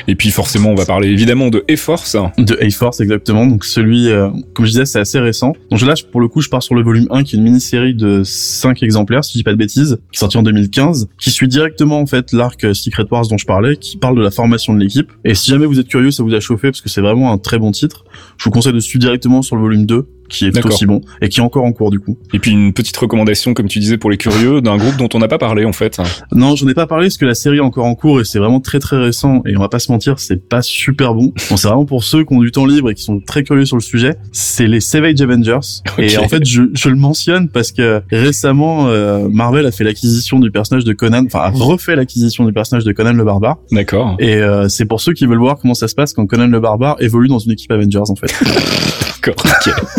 Et 0.08 0.14
puis 0.14 0.30
forcément, 0.30 0.70
on 0.70 0.74
va 0.74 0.86
parler 0.86 1.08
évidemment 1.08 1.48
de 1.48 1.64
E-Force. 1.76 2.16
De 2.38 2.58
A-Force 2.60 3.00
exactement. 3.00 3.46
Donc 3.46 3.64
celui, 3.64 4.08
euh, 4.08 4.28
comme 4.54 4.66
je 4.66 4.70
disais, 4.70 4.86
c'est 4.86 4.98
assez 4.98 5.18
récent. 5.18 5.54
Donc 5.70 5.80
là, 5.82 5.94
pour 6.10 6.20
le 6.20 6.28
coup, 6.28 6.40
je 6.40 6.48
pars 6.48 6.62
sur 6.62 6.74
le 6.74 6.82
volume 6.82 7.06
1 7.10 7.22
qui 7.22 7.36
est 7.36 7.38
une 7.38 7.44
mini-série 7.44 7.94
de 7.94 8.22
5 8.24 8.82
exemplaires, 8.82 9.24
si 9.24 9.32
je 9.32 9.38
dis 9.38 9.44
pas 9.44 9.52
de 9.52 9.56
bêtises, 9.56 9.98
qui 10.10 10.16
est 10.16 10.18
sorti 10.18 10.36
en 10.36 10.42
2015, 10.42 11.08
qui 11.18 11.30
suit 11.30 11.48
directement 11.48 12.00
en 12.00 12.06
fait 12.06 12.32
l'arc 12.32 12.62
euh, 12.64 12.74
Secret 12.74 13.04
Wars 13.10 13.26
dont 13.28 13.38
je 13.38 13.46
parlais, 13.46 13.76
qui 13.76 13.96
parle 13.96 14.16
de 14.16 14.22
la 14.22 14.30
formation 14.30 14.74
de 14.74 14.80
l'équipe. 14.80 15.12
Et 15.24 15.34
si 15.34 15.50
jamais 15.50 15.66
vous 15.66 15.78
êtes 15.78 15.88
curieux, 15.88 16.10
ça 16.10 16.22
vous 16.22 16.34
a 16.34 16.40
chauffé 16.40 16.70
parce 16.70 16.80
que 16.80 16.88
c'est 16.88 17.00
vraiment 17.00 17.32
un 17.32 17.38
très 17.38 17.58
bon 17.58 17.70
titre. 17.70 18.04
Je 18.38 18.44
vous 18.44 18.50
conseille 18.50 18.72
de 18.72 18.80
suivre 18.80 19.00
directement 19.00 19.42
sur 19.42 19.56
le 19.56 19.62
volume 19.62 19.86
2 19.86 20.06
qui 20.28 20.46
est 20.46 20.52
tout 20.52 20.66
aussi 20.68 20.86
bon 20.86 21.00
et 21.20 21.28
qui 21.28 21.40
est 21.40 21.42
encore 21.42 21.64
en 21.64 21.72
cours 21.72 21.90
du 21.90 22.00
coup. 22.00 22.16
Et 22.32 22.38
puis 22.38 22.50
une 22.50 22.72
petite 22.72 22.96
recommandation, 22.96 23.54
comme 23.54 23.68
tu 23.68 23.78
disais, 23.78 23.96
pour 23.96 24.10
les 24.10 24.16
curieux, 24.16 24.60
d'un 24.60 24.76
groupe 24.76 24.96
dont 24.96 25.08
on 25.14 25.18
n'a 25.18 25.28
pas 25.28 25.38
parlé 25.38 25.64
en 25.64 25.72
fait. 25.72 26.00
Non, 26.32 26.56
j'en 26.56 26.68
ai 26.68 26.74
pas 26.74 26.86
parlé 26.86 27.06
parce 27.06 27.16
que 27.16 27.26
la 27.26 27.34
série 27.34 27.58
est 27.58 27.60
encore 27.60 27.86
en 27.86 27.94
cours 27.94 28.20
et 28.20 28.24
c'est 28.24 28.38
vraiment 28.38 28.60
très 28.60 28.78
très 28.78 28.96
récent 28.96 29.42
et 29.46 29.56
on 29.56 29.60
va 29.60 29.68
pas 29.68 29.78
se 29.78 29.90
mentir, 29.90 30.18
c'est 30.18 30.48
pas 30.48 30.62
super 30.62 31.14
bon. 31.14 31.32
Bon, 31.48 31.56
c'est 31.56 31.68
vraiment 31.68 31.84
pour 31.84 32.02
ceux 32.02 32.24
qui 32.24 32.34
ont 32.34 32.40
du 32.40 32.50
temps 32.50 32.66
libre 32.66 32.90
et 32.90 32.94
qui 32.94 33.04
sont 33.04 33.20
très 33.20 33.44
curieux 33.44 33.64
sur 33.64 33.76
le 33.76 33.82
sujet. 33.82 34.16
C'est 34.32 34.66
les 34.66 34.80
Savage 34.80 35.20
Avengers 35.20 35.60
et 35.98 36.18
en 36.18 36.28
fait 36.28 36.44
je, 36.44 36.62
je 36.74 36.88
le 36.88 36.96
mentionne 36.96 37.48
parce 37.48 37.70
que 37.70 38.02
récemment 38.10 38.88
euh, 38.88 39.28
Marvel 39.30 39.64
a 39.64 39.70
fait 39.70 39.84
l'acquisition 39.84 40.40
du 40.40 40.50
personnage 40.50 40.84
de 40.84 40.92
Conan, 40.92 41.24
enfin 41.26 41.40
a 41.40 41.50
refait 41.50 41.94
l'acquisition 41.94 42.44
du 42.44 42.52
personnage 42.52 42.84
de 42.84 42.92
Conan 42.92 43.12
le 43.12 43.24
Barbare 43.24 43.58
D'accord. 43.70 44.16
et 44.18 44.34
euh, 44.34 44.68
c'est 44.68 44.86
pour 44.86 45.00
ceux 45.00 45.12
qui 45.12 45.26
veulent 45.26 45.38
voir 45.38 45.58
comment 45.58 45.74
ça 45.74 45.86
se 45.86 45.94
passe 45.94 46.12
quand 46.12 46.26
Conan 46.26 46.48
le 46.48 46.60
Barbare 46.60 46.96
évolue 47.00 47.28
dans 47.28 47.38
une 47.38 47.52
équipe 47.52 47.70
Avengers 47.70 48.10
en 48.10 48.16
fait. 48.16 48.32
D'accord. 49.34 49.90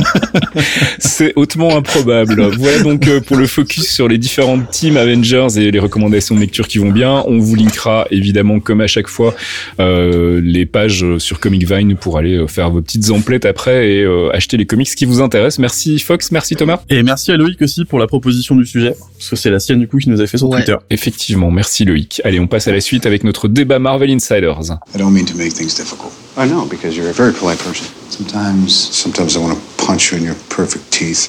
C'est 1.00 1.34
hautement 1.36 1.76
improbable. 1.76 2.42
Voilà 2.58 2.80
donc 2.80 3.08
euh, 3.08 3.20
pour 3.22 3.38
le 3.38 3.48
focus 3.48 3.90
sur 3.90 4.08
les 4.08 4.18
différentes 4.18 4.70
teams 4.72 4.98
Avengers 4.98 5.48
et 5.58 5.72
les 5.72 5.80
recommandations 5.80 6.36
de 6.36 6.40
lecture 6.40 6.68
qui 6.68 6.78
vont 6.78 6.92
bien. 6.92 7.24
On 7.28 7.40
vous 7.40 7.56
linkera 7.56 8.08
évidemment, 8.12 8.60
comme 8.60 8.82
à 8.82 8.88
chaque 8.88 9.08
fois, 9.08 9.36
euh, 9.80 10.42
les 10.44 10.66
pages 10.66 11.06
sur 11.18 11.40
Comic 11.40 11.70
Vine 11.70 11.96
pour 11.96 12.18
aller 12.18 12.36
euh, 12.36 12.48
faire 12.48 12.70
vos 12.72 12.82
petites 12.82 13.10
emplettes 13.12 13.46
après 13.46 13.90
et 13.92 14.02
euh, 14.04 14.30
acheter 14.34 14.58
les 14.58 14.66
comics 14.66 14.88
qui 14.96 15.06
vous 15.06 15.22
intéressent. 15.22 15.60
Merci 15.60 16.00
Fox, 16.00 16.32
merci 16.32 16.56
Thomas. 16.56 16.80
Et 16.90 17.04
merci 17.04 17.32
à 17.32 17.38
Loïc 17.38 17.62
aussi 17.62 17.86
pour 17.86 18.00
la 18.00 18.08
proposition 18.08 18.56
du 18.56 18.66
sujet 18.66 18.94
parce 19.18 19.30
que 19.30 19.36
c'est 19.36 19.50
la 19.50 19.60
sienne 19.60 19.80
du 19.80 19.88
coup 19.88 19.98
qui 19.98 20.10
nous 20.10 20.22
a 20.22 20.28
fait 20.28 20.38
sur 20.38 20.48
Ouais. 20.50 20.58
Twitter. 20.64 20.78
Effectivement, 20.90 21.52
merci 21.52 21.84
Loïc. 21.84 22.22
Allez, 22.24 22.40
on 22.40 22.48
passe 22.48 22.68
à 22.68 22.72
la 22.72 22.80
suite 22.82 23.06
avec 23.06 23.24
notre 23.24 23.48
débat 23.48 23.80
Marvel 23.80 24.10
Insiders. 24.12 24.72
I 24.96 24.98
don't 24.98 25.12
mean 25.12 25.26
to 25.26 25.36
make 25.38 25.54
things 25.54 25.76
difficult. 25.76 26.12
I 26.38 26.48
know, 26.48 26.68
because 26.70 26.96
you're 26.96 27.10
a 27.10 27.14
very 27.14 27.34
polite 27.34 27.58
person. 27.58 27.88
Sometimes, 28.12 28.96
sometimes 28.96 29.36
I 29.36 29.40
want 29.40 29.58
to 29.58 29.84
punch 29.84 30.12
you 30.12 30.20
in 30.20 30.24
your 30.24 30.36
perfect 30.50 30.92
teeth. 30.94 31.28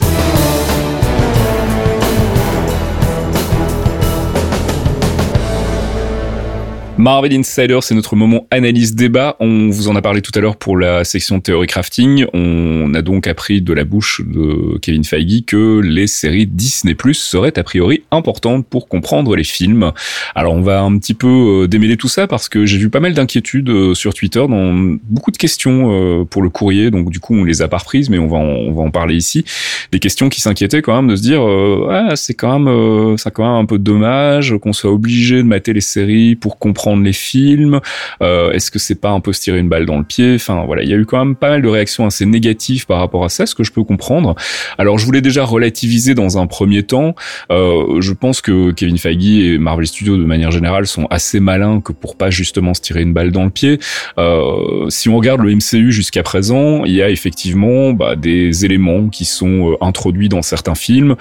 Marvel 6.98 7.32
Insider, 7.32 7.78
c'est 7.80 7.94
notre 7.94 8.16
moment 8.16 8.48
analyse 8.50 8.96
débat. 8.96 9.36
On 9.38 9.70
vous 9.70 9.86
en 9.86 9.94
a 9.94 10.02
parlé 10.02 10.20
tout 10.20 10.32
à 10.34 10.40
l'heure 10.40 10.56
pour 10.56 10.76
la 10.76 11.04
section 11.04 11.38
théorie 11.38 11.68
crafting. 11.68 12.26
On 12.34 12.92
a 12.92 13.02
donc 13.02 13.28
appris 13.28 13.62
de 13.62 13.72
la 13.72 13.84
bouche 13.84 14.20
de 14.26 14.78
Kevin 14.78 15.04
Feige 15.04 15.44
que 15.46 15.78
les 15.78 16.08
séries 16.08 16.48
Disney 16.48 16.96
Plus 16.96 17.14
seraient 17.14 17.56
a 17.56 17.62
priori 17.62 18.02
importantes 18.10 18.66
pour 18.66 18.88
comprendre 18.88 19.36
les 19.36 19.44
films. 19.44 19.92
Alors 20.34 20.54
on 20.54 20.60
va 20.60 20.80
un 20.80 20.98
petit 20.98 21.14
peu 21.14 21.62
euh, 21.62 21.68
démêler 21.68 21.96
tout 21.96 22.08
ça 22.08 22.26
parce 22.26 22.48
que 22.48 22.66
j'ai 22.66 22.78
vu 22.78 22.90
pas 22.90 22.98
mal 22.98 23.14
d'inquiétudes 23.14 23.70
euh, 23.70 23.94
sur 23.94 24.12
Twitter 24.12 24.44
dans 24.48 24.96
beaucoup 25.04 25.30
de 25.30 25.36
questions 25.36 25.92
euh, 25.92 26.24
pour 26.24 26.42
le 26.42 26.50
courrier. 26.50 26.90
Donc 26.90 27.10
du 27.10 27.20
coup 27.20 27.36
on 27.36 27.44
les 27.44 27.62
a 27.62 27.68
pas 27.68 27.78
reprises, 27.78 28.10
mais 28.10 28.18
on 28.18 28.26
va 28.26 28.38
en, 28.38 28.42
on 28.42 28.72
va 28.72 28.82
en 28.82 28.90
parler 28.90 29.14
ici. 29.14 29.44
Des 29.92 30.00
questions 30.00 30.28
qui 30.28 30.40
s'inquiétaient 30.40 30.82
quand 30.82 30.96
même 30.96 31.08
de 31.08 31.14
se 31.14 31.22
dire 31.22 31.42
ah, 31.90 32.16
c'est 32.16 32.34
quand 32.34 32.58
même 32.58 33.16
ça 33.18 33.30
quand 33.30 33.44
même 33.44 33.62
un 33.62 33.66
peu 33.66 33.78
dommage 33.78 34.56
qu'on 34.60 34.72
soit 34.72 34.90
obligé 34.90 35.36
de 35.36 35.42
mater 35.42 35.72
les 35.72 35.80
séries 35.80 36.34
pour 36.34 36.58
comprendre 36.58 36.87
les 36.96 37.12
films 37.12 37.80
euh, 38.22 38.52
Est-ce 38.52 38.70
que 38.70 38.78
c'est 38.78 39.00
pas 39.00 39.10
un 39.10 39.20
peu 39.20 39.32
se 39.32 39.40
tirer 39.40 39.58
une 39.58 39.68
balle 39.68 39.86
dans 39.86 39.98
le 39.98 40.04
pied? 40.04 40.34
Enfin 40.34 40.64
voilà, 40.66 40.82
il 40.82 40.88
y 40.88 40.92
a 40.92 40.96
eu 40.96 41.06
quand 41.06 41.18
même 41.18 41.36
pas 41.36 41.50
mal 41.50 41.62
de 41.62 41.68
réactions 41.68 42.06
assez 42.06 42.26
négatives 42.26 42.86
par 42.86 42.98
rapport 42.98 43.24
à 43.24 43.28
ça, 43.28 43.46
ce 43.46 43.54
que 43.54 43.64
je 43.64 43.72
peux 43.72 43.84
comprendre. 43.84 44.34
Alors 44.78 44.98
je 44.98 45.06
voulais 45.06 45.20
déjà 45.20 45.44
relativiser 45.44 46.14
dans 46.14 46.38
un 46.38 46.46
premier 46.46 46.82
temps. 46.82 47.14
Euh, 47.50 48.00
je 48.00 48.12
pense 48.12 48.40
que 48.40 48.72
Kevin 48.72 48.98
Feige 48.98 49.18
et 49.18 49.58
Marvel 49.58 49.86
Studios 49.86 50.16
de 50.16 50.24
manière 50.24 50.50
générale 50.50 50.86
sont 50.86 51.06
assez 51.10 51.40
malins 51.40 51.80
que 51.80 51.92
pour 51.92 52.16
pas 52.16 52.30
justement 52.30 52.74
se 52.74 52.80
tirer 52.80 53.02
une 53.02 53.12
balle 53.12 53.32
dans 53.32 53.44
le 53.44 53.50
pied. 53.50 53.78
Euh, 54.18 54.88
si 54.88 55.08
on 55.08 55.16
regarde 55.16 55.40
le 55.42 55.54
MCU 55.54 55.92
jusqu'à 55.92 56.22
présent, 56.22 56.84
il 56.84 56.92
y 56.92 57.02
a 57.02 57.10
effectivement 57.10 57.92
bah, 57.92 58.16
des 58.16 58.64
éléments 58.64 59.08
qui 59.08 59.24
sont 59.24 59.76
introduits 59.80 60.28
dans 60.28 60.42
certains 60.42 60.74
films, 60.74 61.16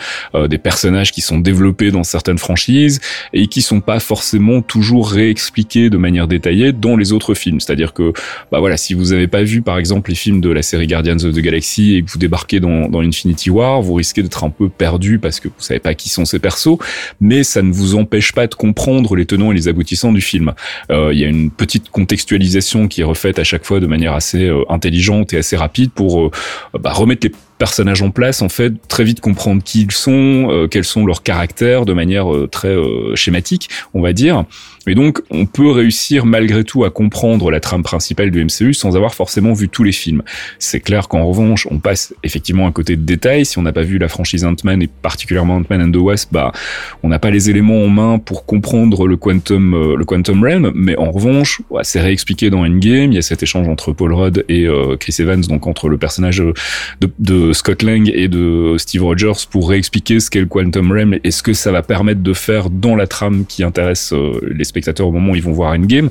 des 0.50 0.58
personnages 0.58 1.12
qui 1.12 1.22
sont 1.22 1.40
développés 1.40 1.92
dans 1.92 2.04
certaines 2.04 2.38
franchises 2.38 3.00
et 3.34 3.48
qui 3.48 3.62
sont 3.62 3.82
pas 3.82 4.00
forcément 4.00 4.62
toujours 4.62 5.10
réexpliqués 5.10 5.57
de 5.64 5.98
manière 5.98 6.28
détaillée 6.28 6.72
dans 6.72 6.96
les 6.96 7.14
autres 7.14 7.34
films. 7.34 7.60
C'est-à-dire 7.60 7.94
que, 7.94 8.14
bah 8.52 8.60
voilà, 8.60 8.78
si 8.78 8.94
vous 8.94 9.06
n'avez 9.06 9.28
pas 9.28 9.44
vu 9.44 9.62
par 9.62 9.78
exemple 9.78 10.10
les 10.10 10.16
films 10.16 10.40
de 10.40 10.50
la 10.50 10.62
série 10.62 10.88
Guardians 10.88 11.18
of 11.24 11.34
the 11.34 11.40
Galaxy 11.40 11.96
et 11.96 12.04
que 12.04 12.12
vous 12.12 12.20
débarquez 12.20 12.60
dans, 12.60 12.88
dans 12.88 13.02
Infinity 13.02 13.50
War, 13.50 13.82
vous 13.82 13.96
risquez 13.96 14.22
d'être 14.22 14.44
un 14.44 14.50
peu 14.50 14.70
perdu 14.70 15.20
parce 15.20 15.40
que 15.40 15.48
vous 15.48 15.54
savez 15.60 15.80
pas 15.80 15.96
qui 15.96 16.10
sont 16.10 16.26
ces 16.26 16.40
persos, 16.40 16.78
mais 17.20 17.44
ça 17.44 17.62
ne 17.62 17.72
vous 17.72 17.96
empêche 17.96 18.34
pas 18.34 18.48
de 18.48 18.56
comprendre 18.56 19.16
les 19.16 19.26
tenants 19.26 19.52
et 19.52 19.56
les 19.56 19.68
aboutissants 19.68 20.12
du 20.12 20.22
film. 20.22 20.54
Euh, 20.92 21.12
il 21.12 21.20
y 21.20 21.26
a 21.26 21.28
une 21.28 21.50
petite 21.50 21.90
contextualisation 21.90 22.88
qui 22.88 23.02
est 23.02 23.06
refaite 23.06 23.40
à 23.40 23.44
chaque 23.44 23.66
fois 23.66 23.80
de 23.80 23.88
manière 23.88 24.14
assez 24.14 24.46
euh, 24.46 24.64
intelligente 24.70 25.34
et 25.34 25.38
assez 25.38 25.56
rapide 25.56 25.92
pour 25.92 26.22
euh, 26.22 26.32
bah, 26.80 26.94
remettre 26.94 27.28
les 27.28 27.34
personnages 27.58 28.02
en 28.02 28.12
place, 28.12 28.42
en 28.42 28.50
fait, 28.50 28.74
très 28.88 29.04
vite 29.04 29.20
comprendre 29.20 29.62
qui 29.64 29.82
ils 29.82 29.92
sont, 29.92 30.48
euh, 30.50 30.68
quels 30.68 30.84
sont 30.84 31.06
leurs 31.06 31.24
caractères 31.24 31.86
de 31.86 31.94
manière 31.94 32.34
euh, 32.34 32.48
très 32.48 32.70
euh, 32.70 33.16
schématique, 33.16 33.70
on 33.94 34.02
va 34.02 34.14
dire. 34.14 34.46
Et 34.86 34.96
donc, 34.96 35.22
on 35.30 35.46
peut 35.46 35.70
réussir 35.70 36.26
malgré 36.26 36.64
tout 36.64 36.86
à 36.86 36.90
comprendre 36.90 37.52
la 37.52 37.60
trame 37.60 37.84
principale 37.84 38.32
du 38.32 38.44
MCU 38.46 38.74
sans 38.74 38.96
avoir 38.96 39.14
forcément 39.14 39.52
vu 39.52 39.68
tous 39.68 39.84
les 39.84 39.92
films. 39.92 40.24
C'est 40.60 40.80
clair 40.80 41.10
qu'en 41.10 41.26
revanche, 41.26 41.68
on 41.70 41.80
passe 41.80 42.14
effectivement 42.24 42.68
à 42.68 42.72
côté 42.72 42.96
de 42.96 43.02
détails. 43.02 43.46
Si 43.46 43.58
on 43.58 43.64
n'a 43.64 43.74
pas 43.74 43.82
vu 43.82 43.98
la 43.98 44.08
franchise 44.08 44.46
Ant-Man 44.46 44.82
et 44.82 44.88
particulièrement 44.88 45.58
Ant-Man 45.58 45.82
and 45.82 45.92
the 45.92 45.98
Wasp, 45.98 46.30
bah, 46.32 46.54
on 47.04 47.10
n'a 47.10 47.20
pas 47.20 47.32
les 47.32 47.50
éléments 47.50 47.84
en 47.84 47.90
main 47.90 48.18
pour 48.18 48.46
comprendre 48.46 49.08
le 49.08 49.18
Quantum, 49.18 49.96
le 49.98 50.06
Quantum 50.06 50.42
Realm. 50.42 50.72
Mais 50.74 50.98
en 50.98 51.12
revanche, 51.12 51.62
c'est 51.82 52.00
réexpliqué 52.00 52.50
dans 52.50 52.66
Endgame. 52.66 53.12
Il 53.12 53.16
y 53.16 53.18
a 53.18 53.22
cet 53.22 53.44
échange 53.44 53.68
entre 53.68 53.92
Paul 53.92 54.14
Rudd 54.14 54.46
et 54.48 54.68
Chris 55.02 55.16
Evans, 55.20 55.42
donc 55.42 55.68
entre 55.68 55.90
le 55.90 55.98
personnage 55.98 56.38
de, 57.02 57.12
de 57.20 57.47
Scott 57.54 57.84
Lang 57.84 58.10
et 58.14 58.28
de 58.28 58.76
Steve 58.78 59.04
Rogers 59.04 59.46
pour 59.50 59.70
réexpliquer 59.70 60.20
ce 60.20 60.30
qu'est 60.30 60.40
le 60.40 60.46
Quantum 60.46 60.92
Realm 60.92 61.18
et 61.24 61.32
ce 61.32 61.44
que 61.44 61.54
ça 61.54 61.72
va 61.72 61.82
permettre 61.82 62.22
de 62.22 62.34
faire 62.34 62.70
dans 62.70 62.96
la 62.96 63.08
trame 63.08 63.46
qui 63.48 63.64
intéresse 63.64 64.14
euh, 64.14 64.40
les 64.54 64.64
spectateurs 64.64 65.08
au 65.08 65.12
moment 65.12 65.32
où 65.32 65.36
ils 65.36 65.44
vont 65.44 65.52
voir 65.52 65.74
Endgame. 65.74 66.10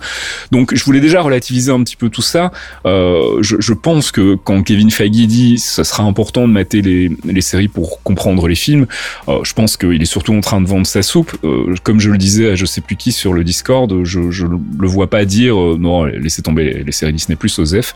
Donc 0.50 0.74
je 0.74 0.84
voulais 0.84 1.00
déjà 1.00 1.20
relativiser 1.22 1.72
un 1.72 1.82
petit 1.82 1.96
peu 1.96 2.08
tout 2.08 2.22
ça. 2.22 2.52
Euh, 2.86 3.42
je, 3.42 3.72
pense 3.72 4.10
que 4.10 4.34
quand 4.34 4.62
Kevin 4.62 4.90
Feige 4.90 5.10
dit 5.10 5.58
ça 5.58 5.84
sera 5.84 6.02
important 6.02 6.48
de 6.48 6.52
mater 6.52 6.82
les, 6.82 7.40
séries 7.40 7.68
pour 7.68 8.02
comprendre 8.02 8.48
les 8.48 8.54
films, 8.54 8.86
euh, 9.28 9.40
je 9.44 9.52
pense 9.52 9.76
qu'il 9.76 10.00
est 10.00 10.06
surtout 10.06 10.34
en 10.34 10.40
train 10.40 10.60
de 10.60 10.66
vendre 10.66 10.86
sa 10.86 11.02
soupe. 11.02 11.36
Comme 11.82 12.00
je 12.00 12.10
le 12.10 12.18
disais 12.18 12.50
à 12.50 12.54
je 12.54 12.66
sais 12.66 12.80
plus 12.80 12.96
qui 12.96 13.12
sur 13.12 13.32
le 13.32 13.44
Discord, 13.44 14.04
je, 14.04 14.30
je 14.30 14.46
le 14.46 14.88
vois 14.88 15.08
pas 15.08 15.24
dire 15.24 15.54
non 15.54 16.04
laissez 16.04 16.42
tomber 16.42 16.82
les 16.84 16.92
séries 16.92 17.12
Disney 17.12 17.36
Plus 17.36 17.58
aux 17.58 17.66
F. 17.66 17.94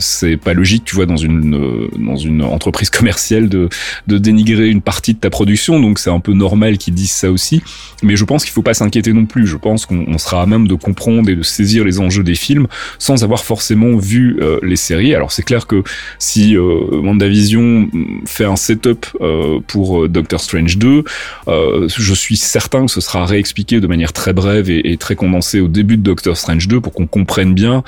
c'est 0.00 0.36
pas 0.36 0.54
logique, 0.54 0.84
tu 0.84 0.94
vois, 0.94 1.06
dans 1.06 1.16
une 1.16 1.88
dans 1.98 2.16
une 2.16 2.45
entreprise 2.46 2.90
commerciale 2.90 3.48
de, 3.48 3.68
dénigrer 4.06 4.68
une 4.68 4.82
partie 4.82 5.14
de 5.14 5.18
ta 5.18 5.30
production, 5.30 5.80
donc 5.80 5.98
c'est 5.98 6.10
un 6.10 6.20
peu 6.20 6.32
normal 6.32 6.78
qu'ils 6.78 6.94
disent 6.94 7.12
ça 7.12 7.30
aussi. 7.30 7.62
Mais 8.02 8.16
je 8.16 8.24
pense 8.24 8.44
qu'il 8.44 8.52
faut 8.52 8.62
pas 8.62 8.74
s'inquiéter 8.74 9.12
non 9.12 9.26
plus. 9.26 9.46
Je 9.46 9.56
pense 9.56 9.86
qu'on 9.86 10.18
sera 10.18 10.42
à 10.42 10.46
même 10.46 10.68
de 10.68 10.74
comprendre 10.74 11.28
et 11.28 11.36
de 11.36 11.42
saisir 11.42 11.84
les 11.84 12.00
enjeux 12.00 12.22
des 12.22 12.34
films 12.34 12.66
sans 12.98 13.24
avoir 13.24 13.44
forcément 13.44 13.96
vu 13.96 14.38
euh, 14.40 14.58
les 14.62 14.76
séries. 14.76 15.14
Alors 15.14 15.32
c'est 15.32 15.42
clair 15.42 15.66
que 15.66 15.82
si 16.18 16.56
euh, 16.56 17.00
WandaVision 17.02 17.88
fait 18.26 18.44
un 18.44 18.56
setup 18.56 19.06
euh, 19.20 19.60
pour 19.66 20.08
Doctor 20.08 20.40
Strange 20.40 20.78
2, 20.78 21.04
euh, 21.48 21.88
je 21.88 22.14
suis 22.14 22.36
certain 22.36 22.86
que 22.86 22.92
ce 22.92 23.00
sera 23.00 23.26
réexpliqué 23.26 23.80
de 23.80 23.86
manière 23.86 24.12
très 24.12 24.32
brève 24.32 24.70
et, 24.70 24.96
très 24.96 25.14
condensée 25.14 25.60
au 25.60 25.68
début 25.68 25.96
de 25.96 26.02
Doctor 26.02 26.36
Strange 26.36 26.68
2 26.68 26.80
pour 26.80 26.92
qu'on 26.92 27.06
comprenne 27.06 27.54
bien, 27.54 27.82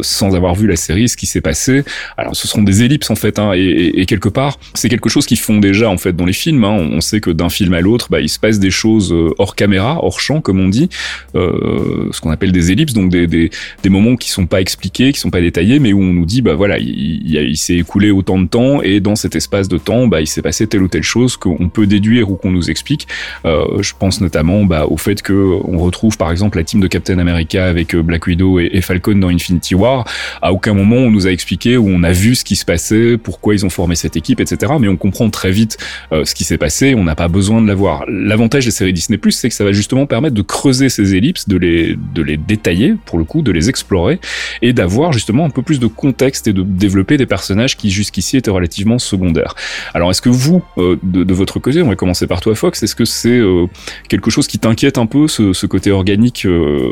sans 0.00 0.34
avoir 0.34 0.54
vu 0.54 0.66
la 0.66 0.76
série, 0.76 1.08
ce 1.08 1.16
qui 1.16 1.26
s'est 1.26 1.40
passé. 1.40 1.84
Alors 2.16 2.34
ce 2.34 2.48
seront 2.48 2.62
des 2.62 2.82
ellipses 2.82 3.10
en 3.10 3.16
fait, 3.16 3.38
hein, 3.38 3.52
et, 3.72 4.06
quelque 4.06 4.28
part, 4.28 4.58
c'est 4.74 4.88
quelque 4.88 5.08
chose 5.08 5.26
qu'ils 5.26 5.38
font 5.38 5.58
déjà 5.58 5.88
en 5.88 5.96
fait 5.96 6.14
dans 6.14 6.24
les 6.24 6.32
films. 6.32 6.64
Hein. 6.64 6.88
On 6.92 7.00
sait 7.00 7.20
que 7.20 7.30
d'un 7.30 7.48
film 7.48 7.74
à 7.74 7.80
l'autre, 7.80 8.08
bah, 8.10 8.20
il 8.20 8.28
se 8.28 8.38
passe 8.38 8.58
des 8.58 8.70
choses 8.70 9.12
euh, 9.12 9.30
hors 9.38 9.54
caméra, 9.54 9.98
hors 10.02 10.20
champ, 10.20 10.40
comme 10.40 10.60
on 10.60 10.68
dit, 10.68 10.88
euh, 11.34 12.08
ce 12.10 12.20
qu'on 12.20 12.30
appelle 12.30 12.52
des 12.52 12.72
ellipses, 12.72 12.92
donc 12.92 13.10
des, 13.10 13.50
moments 13.88 14.16
qui 14.16 14.30
sont 14.30 14.46
pas 14.46 14.60
expliqués, 14.60 15.12
qui 15.12 15.20
sont 15.20 15.30
pas 15.30 15.40
détaillés, 15.40 15.78
mais 15.78 15.92
où 15.92 16.00
on 16.00 16.12
nous 16.12 16.24
dit, 16.24 16.40
bah 16.42 16.54
voilà, 16.54 16.78
il, 16.78 17.56
s'est 17.56 17.76
écoulé 17.76 18.10
autant 18.10 18.38
de 18.38 18.46
temps 18.46 18.82
et 18.82 19.00
dans 19.00 19.14
cet 19.14 19.36
espace 19.36 19.68
de 19.68 19.78
temps, 19.78 20.06
bah, 20.06 20.20
il 20.20 20.26
s'est 20.26 20.42
passé 20.42 20.66
telle 20.66 20.82
ou 20.82 20.88
telle 20.88 21.02
chose 21.02 21.36
qu'on 21.36 21.68
peut 21.68 21.86
déduire 21.86 22.30
ou 22.30 22.36
qu'on 22.36 22.50
nous 22.50 22.70
explique. 22.70 23.06
Euh, 23.44 23.82
je 23.82 23.92
pense 23.98 24.20
notamment 24.20 24.64
bah, 24.64 24.86
au 24.88 24.96
fait 24.96 25.22
que 25.22 25.32
on 25.64 25.78
retrouve 25.78 26.16
par 26.16 26.30
exemple 26.30 26.58
la 26.58 26.64
team 26.64 26.80
de 26.80 26.86
Captain 26.86 27.18
America 27.18 27.66
avec 27.66 27.94
Black 27.94 28.26
Widow 28.26 28.58
et, 28.58 28.70
et 28.72 28.80
Falcon 28.80 29.16
dans 29.16 29.28
Infinity 29.28 29.74
War. 29.74 30.04
À 30.40 30.52
aucun 30.52 30.74
moment 30.74 30.96
on 30.96 31.10
nous 31.10 31.26
a 31.26 31.30
expliqué 31.30 31.76
ou 31.76 31.88
on 31.88 32.02
a 32.02 32.12
vu 32.12 32.34
ce 32.34 32.44
qui 32.44 32.56
se 32.56 32.64
passait, 32.64 33.18
pourquoi 33.18 33.54
ils 33.54 33.61
ont 33.64 33.70
formé 33.70 33.94
cette 33.94 34.16
équipe, 34.16 34.40
etc. 34.40 34.72
Mais 34.80 34.88
on 34.88 34.96
comprend 34.96 35.30
très 35.30 35.50
vite 35.50 35.78
euh, 36.12 36.24
ce 36.24 36.34
qui 36.34 36.44
s'est 36.44 36.58
passé, 36.58 36.94
on 36.94 37.04
n'a 37.04 37.14
pas 37.14 37.28
besoin 37.28 37.60
de 37.60 37.66
l'avoir. 37.66 38.04
L'avantage 38.08 38.64
des 38.64 38.70
séries 38.70 38.92
Disney+, 38.92 39.18
c'est 39.30 39.48
que 39.48 39.54
ça 39.54 39.64
va 39.64 39.72
justement 39.72 40.06
permettre 40.06 40.34
de 40.34 40.42
creuser 40.42 40.88
ces 40.88 41.14
ellipses, 41.14 41.48
de 41.48 41.56
les, 41.56 41.96
de 42.14 42.22
les 42.22 42.36
détailler, 42.36 42.94
pour 43.06 43.18
le 43.18 43.24
coup, 43.24 43.42
de 43.42 43.52
les 43.52 43.68
explorer, 43.68 44.20
et 44.60 44.72
d'avoir 44.72 45.12
justement 45.12 45.44
un 45.44 45.50
peu 45.50 45.62
plus 45.62 45.80
de 45.80 45.86
contexte 45.86 46.46
et 46.46 46.52
de 46.52 46.62
développer 46.62 47.16
des 47.16 47.26
personnages 47.26 47.76
qui 47.76 47.90
jusqu'ici 47.90 48.36
étaient 48.36 48.50
relativement 48.50 48.98
secondaires. 48.98 49.54
Alors 49.94 50.10
est-ce 50.10 50.22
que 50.22 50.28
vous, 50.28 50.62
euh, 50.78 50.98
de, 51.02 51.34
votre 51.34 51.58
côté, 51.58 51.82
on 51.82 51.88
va 51.88 51.96
commencer 51.96 52.26
par 52.26 52.40
toi 52.40 52.54
Fox, 52.54 52.82
est-ce 52.82 52.94
que 52.94 53.04
c'est 53.04 53.30
euh, 53.30 53.66
quelque 54.08 54.30
chose 54.30 54.46
qui 54.46 54.58
t'inquiète 54.58 54.98
un 54.98 55.06
peu, 55.06 55.28
ce, 55.28 55.52
ce 55.52 55.66
côté 55.66 55.90
organique 55.90 56.46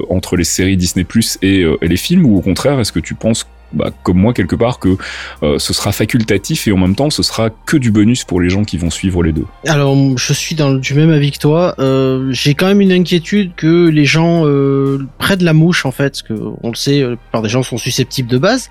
entre 0.08 0.36
les 0.36 0.44
séries 0.44 0.76
Disney+, 0.76 1.06
et, 1.42 1.60
et 1.60 1.88
les 1.88 1.96
films, 1.96 2.26
ou 2.26 2.36
au 2.36 2.40
contraire, 2.40 2.80
est-ce 2.80 2.92
que 2.92 3.00
tu 3.00 3.14
penses 3.14 3.46
bah, 3.72 3.90
comme 4.02 4.18
moi 4.18 4.32
quelque 4.32 4.56
part 4.56 4.78
que 4.78 4.96
euh, 5.42 5.58
ce 5.58 5.72
sera 5.72 5.92
facultatif 5.92 6.66
et 6.68 6.72
en 6.72 6.76
même 6.78 6.94
temps 6.94 7.10
ce 7.10 7.22
sera 7.22 7.50
que 7.50 7.76
du 7.76 7.90
bonus 7.90 8.24
pour 8.24 8.40
les 8.40 8.50
gens 8.50 8.64
qui 8.64 8.76
vont 8.78 8.90
suivre 8.90 9.22
les 9.22 9.32
deux. 9.32 9.44
Alors 9.66 9.96
je 10.16 10.32
suis 10.32 10.54
dans 10.54 10.72
du 10.72 10.94
même 10.94 11.10
avis 11.10 11.30
que 11.32 11.38
toi. 11.38 11.74
Euh, 11.78 12.28
J'ai 12.32 12.54
quand 12.54 12.66
même 12.66 12.80
une 12.80 12.92
inquiétude 12.92 13.52
que 13.56 13.88
les 13.88 14.04
gens 14.04 14.42
euh, 14.46 15.06
prennent 15.18 15.44
la 15.44 15.52
mouche 15.52 15.84
en 15.86 15.92
fait, 15.92 16.10
parce 16.10 16.22
que 16.22 16.34
on 16.62 16.70
le 16.70 16.74
sait, 16.76 17.00
euh, 17.02 17.16
par 17.32 17.42
des 17.42 17.48
gens 17.48 17.62
sont 17.62 17.78
susceptibles 17.78 18.28
de 18.28 18.38
base. 18.38 18.70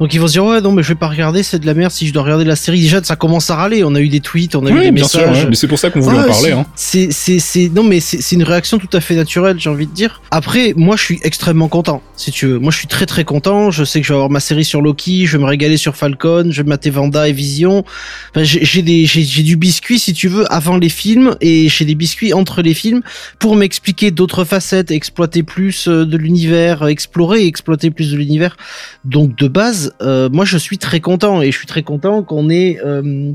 Donc 0.00 0.14
ils 0.14 0.18
vont 0.20 0.26
se 0.26 0.32
dire 0.32 0.44
ouais 0.44 0.60
non 0.60 0.72
mais 0.72 0.82
je 0.82 0.88
vais 0.88 0.94
pas 0.94 1.08
regarder, 1.08 1.42
c'est 1.42 1.58
de 1.58 1.66
la 1.66 1.74
merde 1.74 1.90
si 1.92 2.06
je 2.06 2.12
dois 2.12 2.22
regarder 2.22 2.44
la 2.44 2.56
série. 2.56 2.80
Déjà 2.80 3.02
ça 3.02 3.16
commence 3.16 3.50
à 3.50 3.56
râler. 3.56 3.84
On 3.84 3.94
a 3.94 4.00
eu 4.00 4.08
des 4.08 4.20
tweets, 4.20 4.54
on 4.56 4.64
a 4.66 4.70
oui, 4.70 4.78
eu 4.78 4.82
des 4.84 4.90
messages. 4.92 5.22
Sûr, 5.22 5.30
ouais. 5.44 5.46
Mais 5.50 5.54
c'est 5.54 5.68
pour 5.68 5.78
ça 5.78 5.90
qu'on 5.90 6.00
voulait 6.00 6.18
Ah, 6.18 6.24
en 6.24 6.28
parler. 6.28 6.54
c'est- 6.74 7.06
Hein. 7.08 7.36
C'est 7.40 7.68
non 7.74 7.82
mais 7.82 8.00
c'est 8.00 8.34
une 8.34 8.42
réaction 8.42 8.78
tout 8.78 8.88
à 8.92 9.00
fait 9.00 9.14
naturelle, 9.14 9.56
j'ai 9.58 9.70
envie 9.70 9.86
de 9.86 9.92
dire. 9.92 10.22
Après 10.30 10.72
moi 10.76 10.96
je 10.96 11.02
suis 11.02 11.20
extrêmement 11.22 11.68
content 11.68 12.02
si 12.16 12.30
tu 12.30 12.46
veux. 12.46 12.58
Moi 12.58 12.70
je 12.72 12.78
suis 12.78 12.88
très 12.88 13.06
très 13.06 13.24
content. 13.24 13.70
Je 13.70 13.84
sais 13.84 14.00
que 14.00 14.06
je 14.06 14.12
vais 14.12 14.16
avoir 14.16 14.30
ma 14.30 14.37
série 14.40 14.64
sur 14.64 14.80
Loki, 14.80 15.26
je 15.26 15.36
vais 15.36 15.42
me 15.42 15.48
régaler 15.48 15.76
sur 15.76 15.96
Falcon, 15.96 16.48
je 16.50 16.62
vais 16.62 16.68
mater 16.68 16.90
Vanda 16.90 17.28
et 17.28 17.32
Vision. 17.32 17.84
Enfin, 18.30 18.42
j'ai 18.44 18.82
des 18.82 19.06
j'ai 19.06 19.42
du 19.42 19.56
biscuit 19.56 19.98
si 19.98 20.12
tu 20.12 20.28
veux 20.28 20.50
avant 20.52 20.76
les 20.76 20.88
films 20.88 21.36
et 21.40 21.68
j'ai 21.68 21.84
des 21.84 21.94
biscuits 21.94 22.32
entre 22.32 22.62
les 22.62 22.74
films 22.74 23.02
pour 23.38 23.56
m'expliquer 23.56 24.10
d'autres 24.10 24.44
facettes, 24.44 24.90
exploiter 24.90 25.42
plus 25.42 25.88
euh, 25.88 26.04
de 26.04 26.16
l'univers, 26.16 26.82
euh, 26.82 26.88
explorer 26.88 27.46
exploiter 27.46 27.90
plus 27.90 28.12
de 28.12 28.16
l'univers. 28.16 28.56
Donc 29.04 29.36
de 29.36 29.48
base, 29.48 29.94
euh, 30.02 30.28
moi 30.30 30.44
je 30.44 30.58
suis 30.58 30.78
très 30.78 31.00
content 31.00 31.42
et 31.42 31.50
je 31.50 31.56
suis 31.56 31.66
très 31.66 31.82
content 31.82 32.22
qu'on 32.22 32.50
ait 32.50 32.78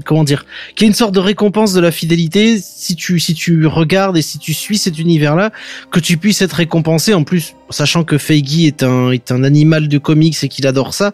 comment 0.05 0.23
dire, 0.23 0.45
qu'il 0.75 0.85
y 0.85 0.87
ait 0.87 0.91
une 0.91 0.95
sorte 0.95 1.13
de 1.13 1.19
récompense 1.19 1.73
de 1.73 1.81
la 1.81 1.91
fidélité 1.91 2.59
si 2.59 2.95
tu 2.95 3.19
si 3.19 3.33
tu 3.33 3.65
regardes 3.65 4.17
et 4.17 4.21
si 4.21 4.39
tu 4.39 4.53
suis 4.53 4.77
cet 4.77 4.99
univers 4.99 5.35
là, 5.35 5.51
que 5.91 5.99
tu 5.99 6.17
puisses 6.17 6.41
être 6.41 6.53
récompensé 6.53 7.13
en 7.13 7.23
plus 7.23 7.55
sachant 7.69 8.03
que 8.03 8.17
Feige 8.17 8.65
est 8.65 8.83
un 8.83 9.11
est 9.11 9.31
un 9.31 9.43
animal 9.43 9.87
de 9.87 9.97
comics 9.97 10.43
et 10.43 10.47
qu'il 10.47 10.67
adore 10.67 10.92
ça, 10.93 11.13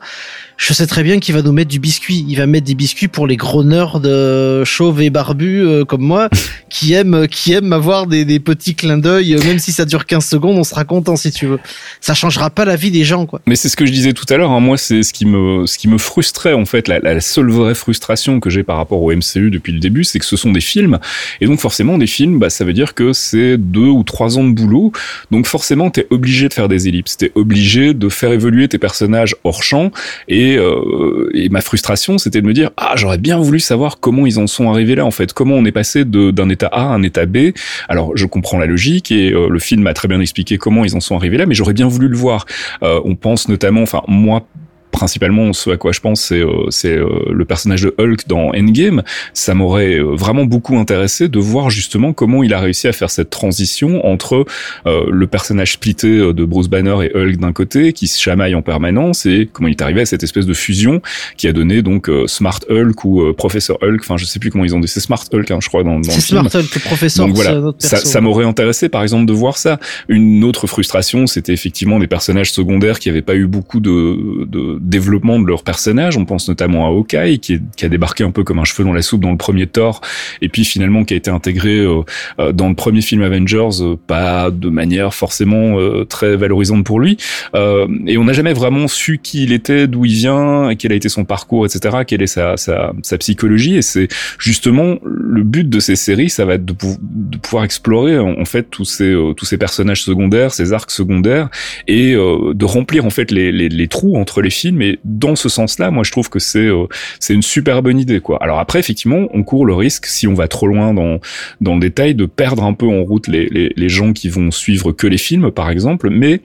je 0.59 0.73
sais 0.73 0.87
très 0.87 1.03
bien 1.03 1.19
qu'il 1.19 1.33
va 1.33 1.41
nous 1.41 1.53
mettre 1.53 1.71
du 1.71 1.79
biscuit. 1.79 2.25
Il 2.27 2.35
va 2.35 2.45
mettre 2.45 2.67
des 2.67 2.75
biscuits 2.75 3.07
pour 3.07 3.27
les 3.27 3.37
gros 3.37 3.63
nerds 3.63 4.01
de 4.01 4.65
chauves 4.65 5.01
et 5.01 5.09
barbus 5.09 5.61
euh, 5.61 5.85
comme 5.85 6.01
moi, 6.01 6.27
qui 6.69 6.91
aiment 6.91 7.29
qui 7.29 7.53
aiment 7.53 7.71
avoir 7.71 8.07
des, 8.07 8.25
des 8.25 8.41
petits 8.41 8.75
clins 8.75 8.97
d'œil, 8.97 9.35
euh, 9.35 9.39
même 9.45 9.57
si 9.57 9.71
ça 9.71 9.85
dure 9.85 10.05
15 10.05 10.25
secondes, 10.25 10.57
on 10.57 10.65
sera 10.65 10.83
content 10.83 11.15
si 11.15 11.31
tu 11.31 11.45
veux. 11.45 11.59
Ça 12.01 12.13
changera 12.13 12.49
pas 12.49 12.65
la 12.65 12.75
vie 12.75 12.91
des 12.91 13.05
gens, 13.05 13.25
quoi. 13.25 13.39
Mais 13.47 13.55
c'est 13.55 13.69
ce 13.69 13.77
que 13.77 13.85
je 13.85 13.91
disais 13.93 14.11
tout 14.11 14.25
à 14.27 14.35
l'heure. 14.35 14.51
Hein. 14.51 14.59
Moi, 14.59 14.77
c'est 14.77 15.01
ce 15.01 15.13
qui 15.13 15.25
me 15.25 15.65
ce 15.65 15.77
qui 15.77 15.87
me 15.87 15.97
frustrait 15.97 16.53
en 16.53 16.65
fait. 16.65 16.89
La, 16.89 16.99
la 16.99 17.21
seule 17.21 17.49
vraie 17.49 17.73
frustration 17.73 18.41
que 18.41 18.49
j'ai 18.49 18.63
par 18.63 18.75
rapport 18.75 19.01
au 19.01 19.13
MCU 19.13 19.51
depuis 19.51 19.71
le 19.71 19.79
début, 19.79 20.03
c'est 20.03 20.19
que 20.19 20.25
ce 20.25 20.35
sont 20.35 20.51
des 20.51 20.61
films, 20.61 20.99
et 21.39 21.45
donc 21.45 21.61
forcément 21.61 21.97
des 21.97 22.07
films, 22.07 22.37
bah 22.37 22.49
ça 22.49 22.65
veut 22.65 22.73
dire 22.73 22.95
que 22.95 23.13
c'est 23.13 23.57
deux 23.57 23.87
ou 23.87 24.03
trois 24.03 24.37
ans 24.37 24.43
de 24.43 24.51
boulot. 24.51 24.91
Donc 25.31 25.47
forcément, 25.47 25.89
t'es 25.89 26.05
obligé 26.09 26.49
de 26.49 26.53
faire 26.53 26.67
des 26.67 26.89
ellipses, 26.89 27.15
t'es 27.15 27.31
obligé 27.35 27.93
de 27.93 28.09
faire 28.09 28.33
évoluer 28.33 28.67
tes 28.67 28.77
personnages 28.77 29.37
hors 29.45 29.63
champ 29.63 29.91
et 30.27 30.48
euh, 30.57 31.29
et, 31.33 31.49
ma 31.49 31.61
frustration, 31.61 32.17
c'était 32.17 32.41
de 32.41 32.47
me 32.47 32.53
dire 32.53 32.71
ah 32.77 32.93
j'aurais 32.95 33.17
bien 33.17 33.37
voulu 33.39 33.59
savoir 33.59 33.99
comment 33.99 34.25
ils 34.25 34.39
en 34.39 34.47
sont 34.47 34.71
arrivés 34.71 34.95
là 34.95 35.05
en 35.05 35.11
fait, 35.11 35.33
comment 35.33 35.55
on 35.55 35.65
est 35.65 35.71
passé 35.71 36.05
d'un 36.05 36.49
état 36.49 36.67
A 36.67 36.81
à 36.81 36.85
un 36.85 37.03
état 37.03 37.25
B. 37.25 37.51
Alors 37.87 38.15
je 38.15 38.25
comprends 38.25 38.57
la 38.57 38.65
logique 38.65 39.11
et 39.11 39.31
euh, 39.31 39.49
le 39.49 39.59
film 39.59 39.85
a 39.87 39.93
très 39.93 40.07
bien 40.07 40.19
expliqué 40.19 40.57
comment 40.57 40.85
ils 40.85 40.95
en 40.95 40.99
sont 40.99 41.15
arrivés 41.15 41.37
là, 41.37 41.45
mais 41.45 41.55
j'aurais 41.55 41.73
bien 41.73 41.87
voulu 41.87 42.07
le 42.07 42.17
voir. 42.17 42.45
Euh, 42.83 43.01
on 43.05 43.15
pense 43.15 43.49
notamment, 43.49 43.81
enfin 43.81 44.01
moi 44.07 44.47
principalement 44.91 45.53
ce 45.53 45.69
à 45.69 45.77
quoi 45.77 45.91
je 45.91 45.99
pense 45.99 46.21
c'est 46.21 46.41
euh, 46.41 46.69
c'est 46.69 46.97
euh, 46.97 47.07
le 47.31 47.45
personnage 47.45 47.83
de 47.83 47.93
Hulk 47.97 48.27
dans 48.27 48.51
Endgame. 48.55 49.03
Ça 49.33 49.53
m'aurait 49.53 49.99
euh, 49.99 50.15
vraiment 50.15 50.45
beaucoup 50.45 50.77
intéressé 50.77 51.27
de 51.27 51.39
voir 51.39 51.69
justement 51.69 52.13
comment 52.13 52.43
il 52.43 52.53
a 52.53 52.59
réussi 52.59 52.87
à 52.87 52.93
faire 52.93 53.09
cette 53.09 53.29
transition 53.29 54.05
entre 54.05 54.45
le 54.85 55.27
personnage 55.27 55.73
splitté 55.73 56.33
de 56.33 56.45
Bruce 56.45 56.67
Banner 56.67 56.95
et 57.03 57.15
Hulk 57.15 57.37
d'un 57.37 57.53
côté 57.53 57.93
qui 57.93 58.07
se 58.07 58.21
chamaille 58.21 58.55
en 58.55 58.61
permanence 58.61 59.25
et 59.25 59.49
comment 59.51 59.67
il 59.67 59.71
est 59.71 59.81
arrivé 59.81 60.01
à 60.01 60.05
cette 60.05 60.23
espèce 60.23 60.45
de 60.45 60.53
fusion 60.53 61.01
qui 61.37 61.47
a 61.47 61.53
donné 61.53 61.81
donc 61.81 62.09
Smart 62.27 62.59
Hulk 62.69 63.05
ou 63.05 63.33
Professeur 63.33 63.77
Hulk. 63.81 64.01
Enfin 64.01 64.17
je 64.17 64.25
sais 64.25 64.39
plus 64.39 64.49
comment 64.49 64.65
ils 64.65 64.75
ont 64.75 64.79
dit. 64.79 64.87
C'est 64.87 64.99
Smart 64.99 65.23
Hulk 65.31 65.51
hein, 65.51 65.59
je 65.61 65.67
crois 65.67 65.83
dans, 65.83 65.99
dans 65.99 66.03
c'est 66.03 66.21
Smart 66.21 66.45
Hulk 66.45 66.75
le 66.75 66.81
professeur 66.81 67.27
donc 67.27 67.35
voilà. 67.35 67.61
ça, 67.79 67.97
ça 67.97 68.21
m'aurait 68.21 68.45
intéressé 68.45 68.89
par 68.89 69.03
exemple 69.03 69.25
de 69.25 69.33
voir 69.33 69.57
ça. 69.57 69.79
Une 70.07 70.43
autre 70.43 70.67
frustration 70.67 71.27
c'était 71.27 71.53
effectivement 71.53 71.99
des 71.99 72.07
personnages 72.07 72.51
secondaires 72.51 72.99
qui 72.99 73.09
avaient 73.09 73.21
pas 73.21 73.35
eu 73.35 73.47
beaucoup 73.47 73.79
de, 73.79 74.45
de 74.45 74.78
développement 74.79 75.39
de 75.39 75.47
leur 75.47 75.63
personnage. 75.63 76.17
On 76.17 76.25
pense 76.25 76.47
notamment 76.47 76.85
à 76.85 76.89
Hawkeye, 76.89 77.39
qui, 77.39 77.59
qui, 77.75 77.85
a 77.85 77.89
débarqué 77.89 78.23
un 78.23 78.31
peu 78.31 78.43
comme 78.43 78.59
un 78.59 78.63
cheveu 78.63 78.83
dans 78.83 78.93
la 78.93 79.01
soupe 79.01 79.21
dans 79.21 79.31
le 79.31 79.37
premier 79.37 79.67
Thor, 79.67 80.01
et 80.41 80.49
puis 80.49 80.65
finalement 80.65 81.03
qui 81.03 81.13
a 81.13 81.17
été 81.17 81.29
intégré 81.29 81.77
euh, 81.79 82.01
euh, 82.39 82.51
dans 82.51 82.69
le 82.69 82.75
premier 82.75 83.01
film 83.01 83.21
Avengers, 83.21 83.81
euh, 83.81 83.95
pas 84.07 84.51
de 84.51 84.69
manière 84.69 85.13
forcément 85.13 85.77
très 86.07 86.35
valorisante 86.35 86.85
pour 86.85 86.99
lui. 86.99 87.17
et 87.53 88.17
on 88.17 88.23
n'a 88.23 88.33
jamais 88.33 88.53
vraiment 88.53 88.87
su 88.87 89.19
qui 89.21 89.43
il 89.43 89.53
était, 89.53 89.87
d'où 89.87 90.05
il 90.05 90.13
vient, 90.13 90.71
quel 90.77 90.91
a 90.91 90.95
été 90.95 91.09
son 91.09 91.25
parcours, 91.25 91.65
etc., 91.65 91.97
quelle 92.05 92.21
est 92.21 92.27
sa, 92.27 92.57
sa, 92.57 92.93
sa 93.03 93.17
psychologie. 93.17 93.77
Et 93.77 93.81
c'est 93.81 94.07
justement 94.37 94.97
le 95.03 95.43
but 95.43 95.67
de 95.69 95.79
ces 95.79 95.95
séries, 95.95 96.29
ça 96.29 96.45
va 96.45 96.55
être 96.55 96.65
de, 96.65 96.75
de 97.01 97.37
pouvoir 97.37 97.63
explorer 97.63 98.19
en, 98.19 98.45
fait 98.45 98.69
tous 98.69 98.85
ces 98.85 99.15
tous 99.35 99.45
ces 99.45 99.57
personnages 99.57 100.03
secondaires, 100.03 100.53
ces 100.53 100.73
arcs 100.73 100.91
secondaires, 100.91 101.49
et 101.87 102.13
de 102.13 102.65
remplir 102.65 103.05
en 103.05 103.09
fait 103.09 103.31
les, 103.31 103.51
les, 103.51 103.69
les 103.69 103.87
trous 103.87 104.17
entre 104.17 104.41
les 104.41 104.49
films 104.49 104.68
mais 104.71 104.99
dans 105.03 105.35
ce 105.35 105.49
sens-là, 105.49 105.91
moi 105.91 106.03
je 106.03 106.11
trouve 106.11 106.29
que 106.29 106.39
c'est 106.39 106.67
euh, 106.67 106.87
c'est 107.19 107.33
une 107.33 107.41
super 107.41 107.81
bonne 107.81 107.99
idée 107.99 108.19
quoi. 108.19 108.37
Alors 108.41 108.59
après 108.59 108.79
effectivement, 108.79 109.27
on 109.33 109.43
court 109.43 109.65
le 109.65 109.73
risque 109.73 110.05
si 110.05 110.27
on 110.27 110.33
va 110.33 110.47
trop 110.47 110.67
loin 110.67 110.93
dans 110.93 111.19
dans 111.61 111.75
le 111.75 111.79
détail 111.79 112.15
de 112.15 112.25
perdre 112.25 112.63
un 112.63 112.73
peu 112.73 112.87
en 112.87 113.03
route 113.03 113.27
les 113.27 113.47
les, 113.47 113.73
les 113.75 113.89
gens 113.89 114.13
qui 114.13 114.29
vont 114.29 114.51
suivre 114.51 114.91
que 114.91 115.07
les 115.07 115.17
films 115.17 115.51
par 115.51 115.69
exemple, 115.69 116.09
mais 116.09 116.41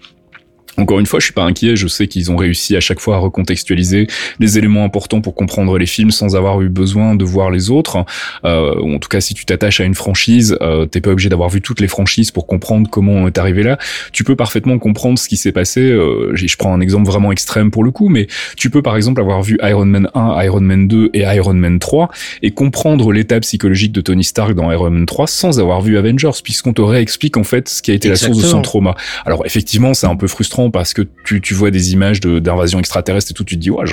encore 0.77 0.99
une 0.99 1.07
fois, 1.07 1.21
je 1.21 1.25
suis 1.25 1.35
pas 1.35 1.45
inquiet. 1.45 1.77
Je 1.77 1.87
sais 1.87 2.09
qu'ils 2.09 2.31
ont 2.31 2.37
réussi 2.37 2.77
à 2.77 2.81
chaque 2.81 3.01
fois 3.01 3.17
à 3.17 3.19
recontextualiser 3.19 4.07
les 4.41 4.59
éléments 4.59 4.85
importants 4.85 5.21
pour 5.21 5.35
comprendre 5.35 5.79
les 5.79 5.87
films 5.87 6.11
sans 6.11 6.37
avoir 6.37 6.61
eu 6.63 6.69
besoin 6.69 7.15
de 7.15 7.25
voir 7.25 7.51
les 7.51 7.71
autres. 7.71 8.05
Euh, 8.45 8.75
en 8.81 8.99
tout 8.99 9.09
cas, 9.09 9.21
si 9.21 9.35
tu 9.35 9.45
t'attaches 9.45 9.81
à 9.81 9.85
une 9.85 9.95
franchise, 9.95 10.57
euh, 10.63 10.87
t'es 10.87 11.01
pas 11.01 11.11
obligé 11.11 11.29
d'avoir 11.29 11.49
vu 11.49 11.61
toutes 11.61 11.81
les 11.81 11.89
franchises 11.89 12.31
pour 12.31 12.47
comprendre 12.47 12.89
comment 12.91 13.13
on 13.13 13.27
est 13.27 13.39
arrivé 13.39 13.63
là. 13.63 13.79
Tu 14.13 14.25
peux 14.25 14.37
parfaitement 14.37 14.79
comprendre 14.79 15.19
ce 15.19 15.29
qui 15.29 15.37
s'est 15.37 15.53
passé. 15.53 15.81
Euh, 15.81 16.33
je 16.35 16.57
prends 16.57 16.75
un 16.75 16.81
exemple 16.81 17.07
vraiment 17.07 17.33
extrême 17.33 17.71
pour 17.71 17.85
le 17.85 17.91
coup, 17.91 18.09
mais 18.09 18.27
tu 18.57 18.71
peux 18.71 18.83
par 18.83 18.97
exemple 18.97 19.21
avoir 19.21 19.43
vu 19.43 19.59
Iron 19.63 19.87
Man 19.87 20.09
1, 20.15 20.43
Iron 20.45 20.61
Man 20.61 20.89
2 20.89 21.11
et 21.15 21.21
Iron 21.21 21.55
Man 21.55 21.79
3 21.79 22.09
et 22.43 22.51
comprendre 22.51 23.13
l'état 23.13 23.41
psychologique 23.41 23.93
de 23.93 24.01
Tony 24.01 24.25
Stark 24.25 24.55
dans 24.55 24.71
Iron 24.71 24.91
Man 24.91 25.07
3 25.07 25.27
sans 25.27 25.61
avoir 25.61 25.81
vu 25.81 25.99
Avengers, 25.99 26.31
puisqu'on 26.43 26.73
te 26.73 26.83
réexplique 26.83 27.37
en 27.37 27.45
fait 27.45 27.69
ce 27.69 27.83
qui 27.83 27.91
a 27.91 27.95
été 27.95 28.09
la 28.09 28.17
source 28.17 28.39
de 28.39 28.43
son 28.43 28.63
trauma. 28.63 28.95
Alors 29.25 29.45
effectivement, 29.47 29.95
c'est 29.95 30.07
un 30.07 30.17
peu 30.17 30.27
frustrant 30.27 30.64
parce 30.71 30.95
que 30.95 31.03
tu, 31.25 31.41
tu 31.41 31.55
vois 31.55 31.71
des 31.71 31.93
images 31.93 32.21
d'invasion 32.21 32.79
extraterrestre 32.79 33.31
et 33.31 33.35
tout, 33.35 33.45
tu 33.45 33.57
te 33.57 33.61
dis 33.61 33.71
ouais, 33.71 33.85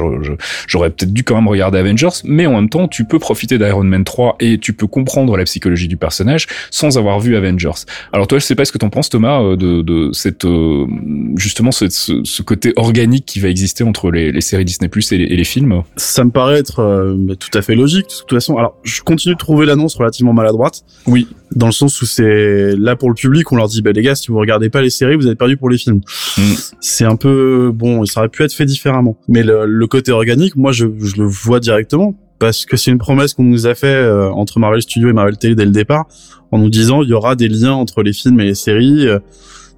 j'aurais 0.68 0.90
peut-être 0.90 1.14
dû 1.14 1.24
quand 1.24 1.36
même 1.36 1.48
regarder 1.48 1.78
Avengers, 1.78 2.22
mais 2.24 2.46
en 2.46 2.56
même 2.56 2.70
temps, 2.70 2.88
tu 2.88 3.06
peux 3.06 3.20
profiter 3.20 3.58
d'Iron 3.58 3.84
Man 3.84 4.04
3 4.04 4.38
et 4.40 4.58
tu 4.58 4.74
peux 4.74 4.88
comprendre 4.88 5.38
la 5.38 5.44
psychologie 5.46 5.88
du 5.88 5.98
personnage 5.98 6.48
sans 6.70 6.98
avoir 6.98 7.20
vu 7.20 7.36
Avengers. 7.36 7.86
Alors 8.14 8.28
toi, 8.28 8.40
je 8.40 8.46
sais 8.46 8.56
pas 8.56 8.66
ce 8.66 8.72
que 8.72 8.78
t'en 8.78 8.90
penses 8.90 9.10
Thomas 9.10 9.42
euh, 9.42 9.56
de, 9.56 9.82
de 9.82 10.10
cette 10.14 10.46
euh, 10.46 10.86
justement 11.36 11.72
ce, 11.72 11.90
ce, 11.90 12.42
côté 12.42 12.74
organique 12.76 13.26
qui 13.26 13.40
va 13.40 13.50
exister 13.50 13.84
entre 13.84 14.12
les, 14.12 14.32
les 14.32 14.42
séries 14.42 14.66
Disney 14.66 14.90
Plus 14.90 15.12
et, 15.12 15.16
et, 15.16 15.36
les 15.36 15.44
films. 15.44 15.84
Ça 15.96 16.24
me 16.24 16.32
paraît 16.32 16.58
être 16.58 16.80
euh, 16.80 17.36
tout 17.36 17.56
à 17.58 17.62
fait 17.62 17.76
logique. 17.76 18.08
De 18.08 18.20
toute 18.22 18.34
façon, 18.34 18.58
alors 18.58 18.76
je 18.84 19.02
continue 19.02 19.36
de 19.36 19.40
trouver 19.40 19.66
l'annonce 19.66 19.96
relativement 19.96 20.34
maladroite. 20.34 20.84
Oui. 21.06 21.28
Dans 21.56 21.68
le 21.68 21.72
sens 21.72 22.02
où 22.02 22.06
c'est 22.06 22.76
là 22.78 22.96
pour 22.96 23.10
le 23.10 23.16
public, 23.16 23.52
on 23.52 23.56
leur 23.56 23.68
dit 23.68 23.82
bah 23.82 23.92
les 23.92 24.02
gars, 24.02 24.16
si 24.16 24.30
vous 24.30 24.38
regardez 24.38 24.70
pas 24.70 24.82
les 24.82 24.90
séries, 24.90 25.16
vous 25.16 25.28
êtes 25.28 25.38
perdu 25.38 25.58
pour 25.58 25.70
les 25.70 25.78
films. 25.78 26.02
Mm 26.38 26.42
c'est 26.80 27.06
un 27.06 27.16
peu 27.16 27.72
bon, 27.74 28.06
ça 28.06 28.22
aurait 28.22 28.30
pu 28.30 28.44
être 28.44 28.54
fait 28.54 28.66
différemment. 28.66 29.18
Mais 29.28 29.44
le, 29.44 29.88
côté 29.88 30.12
organique, 30.12 30.56
moi, 30.56 30.72
je, 30.72 30.86
le 30.86 31.26
vois 31.26 31.60
directement 31.60 32.16
parce 32.40 32.66
que 32.66 32.76
c'est 32.76 32.90
une 32.90 32.98
promesse 32.98 33.34
qu'on 33.34 33.44
nous 33.44 33.68
a 33.68 33.76
fait 33.76 33.88
euh, 33.88 34.32
entre 34.32 34.60
Marvel 34.60 34.82
Studios 34.82 35.10
et 35.10 35.14
Marvel 35.14 35.38
Télé 35.38 35.54
dès 35.54 35.66
le 35.66 35.72
départ, 35.72 36.08
en 36.52 36.58
nous 36.58 36.70
disant 36.70 37.04
il 37.04 37.10
y 37.10 37.14
aura 37.14 37.36
des 37.36 37.48
liens 37.48 37.74
entre 37.74 38.02
les 38.02 38.14
films 38.14 38.40
et 38.40 38.46
les 38.46 38.56
séries. 38.56 39.08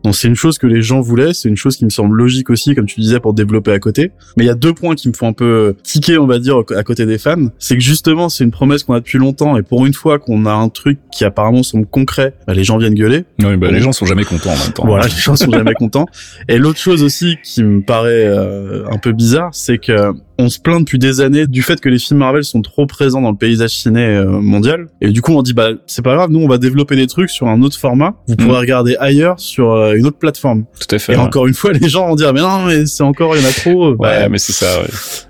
Euh, 0.06 0.14
donc 0.14 0.16
c'est 0.16 0.28
une 0.28 0.36
chose 0.36 0.58
que 0.58 0.68
les 0.68 0.82
gens 0.82 1.02
voulaient, 1.02 1.34
c'est 1.34 1.50
une 1.50 1.58
chose 1.58 1.78
qui 1.78 1.86
me 1.86 1.90
semble 1.90 2.16
logique 2.16 2.50
aussi, 2.50 2.76
comme 2.76 2.86
tu 2.86 3.00
disais, 3.00 3.20
pour 3.20 3.34
développer 3.34 3.72
à 3.72 3.80
côté. 3.80 4.12
Mais 4.38 4.44
il 4.44 4.48
y 4.48 4.52
a 4.52 4.56
deux 4.56 4.74
points 4.74 4.96
qui 4.96 5.08
me 5.08 5.14
font 5.14 5.28
un 5.28 5.34
peu 5.34 5.76
tiquer, 5.84 6.18
on 6.18 6.28
va 6.28 6.40
dire, 6.40 6.62
à 6.76 6.84
côté 6.84 7.06
des 7.06 7.18
fans. 7.18 7.48
C'est 7.58 7.76
que 7.76 7.82
justement, 7.82 8.30
c'est 8.30 8.44
une 8.44 8.52
promesse 8.52 8.84
qu'on 8.84 8.94
a 8.94 9.00
depuis 9.00 9.18
longtemps, 9.18 9.58
et 9.58 9.64
pour 9.64 9.86
une 9.86 9.94
fois 9.94 10.20
qu'on 10.20 10.46
a 10.46 10.54
un 10.54 10.70
truc 10.70 11.00
qui 11.12 11.26
apparemment 11.26 11.64
semble 11.64 11.86
concret, 11.86 12.36
bah, 12.48 12.54
les 12.54 12.64
gens 12.64 12.78
viennent 12.78 12.94
gueuler. 12.94 13.26
Oui, 13.40 13.58
bah, 13.58 13.72
les 13.72 13.80
gens 13.80 13.92
sont 13.92 14.06
jamais 14.06 14.26
contents 14.26 14.52
en 14.52 14.58
même 14.58 14.74
temps. 14.74 14.86
Voilà, 14.86 15.06
les 15.06 15.12
gens 15.12 15.36
sont 15.36 15.52
jamais 15.52 15.74
contents. 15.74 16.06
Et 16.48 16.58
l'autre 16.58 16.80
chose 16.80 17.04
aussi 17.04 17.38
qui 17.44 17.64
me 17.64 17.82
paraît 17.82 18.26
euh, 18.26 18.86
un 18.92 18.98
peu 18.98 19.12
bizarre, 19.12 19.50
c'est 19.54 19.78
que 19.78 20.14
on 20.40 20.50
se 20.50 20.60
plaint 20.60 20.80
depuis 20.80 20.98
des 20.98 21.22
années 21.22 21.46
du 21.46 21.62
fait 21.62 21.80
que 21.80 21.90
les 21.90 22.00
films 22.00 22.20
Marvel 22.20 22.44
sont 22.44 22.62
trop 22.62 22.88
présents 22.88 23.22
dans 23.22 23.32
le 23.32 23.38
paysage 23.38 23.70
ciné 23.70 24.04
euh, 24.04 24.26
mondial. 24.26 24.88
Et 25.00 25.12
du 25.12 25.22
coup, 25.22 25.34
on 25.34 25.42
dit 25.42 25.54
bah 25.54 25.70
c'est 25.86 26.02
pas 26.02 26.16
grave, 26.16 26.32
nous 26.32 26.40
on 26.40 26.48
va 26.48 26.58
développer 26.58 26.96
des 26.96 27.08
trucs 27.08 27.30
sur 27.30 27.48
un 27.48 27.62
autre 27.62 27.78
format. 27.78 28.16
Vous 28.28 28.36
pourrez 28.36 28.58
mm. 28.58 28.62
regarder 28.62 28.96
ailleurs 29.00 29.40
sur 29.40 29.93
euh, 29.94 29.98
une 29.98 30.06
autre 30.06 30.18
plateforme. 30.18 30.66
Tout 30.80 30.96
à 30.96 31.00
fait. 31.00 31.14
Et 31.14 31.18
encore 31.18 31.48
une 31.48 31.54
fois, 31.54 31.72
les 31.72 31.90
gens 31.90 32.08
vont 32.08 32.16
dire 32.16 32.34
mais 32.34 32.42
non, 32.42 32.66
mais 32.66 32.86
c'est 32.86 33.04
encore 33.04 33.36
il 33.36 33.42
y 33.42 33.46
en 33.46 33.50
a 33.50 33.52
trop. 33.52 33.90
ouais, 33.92 33.96
bah, 33.98 34.30
mais 34.30 34.38
c'est 34.38 34.54
ça. 34.54 34.82
Ouais. 34.82 34.88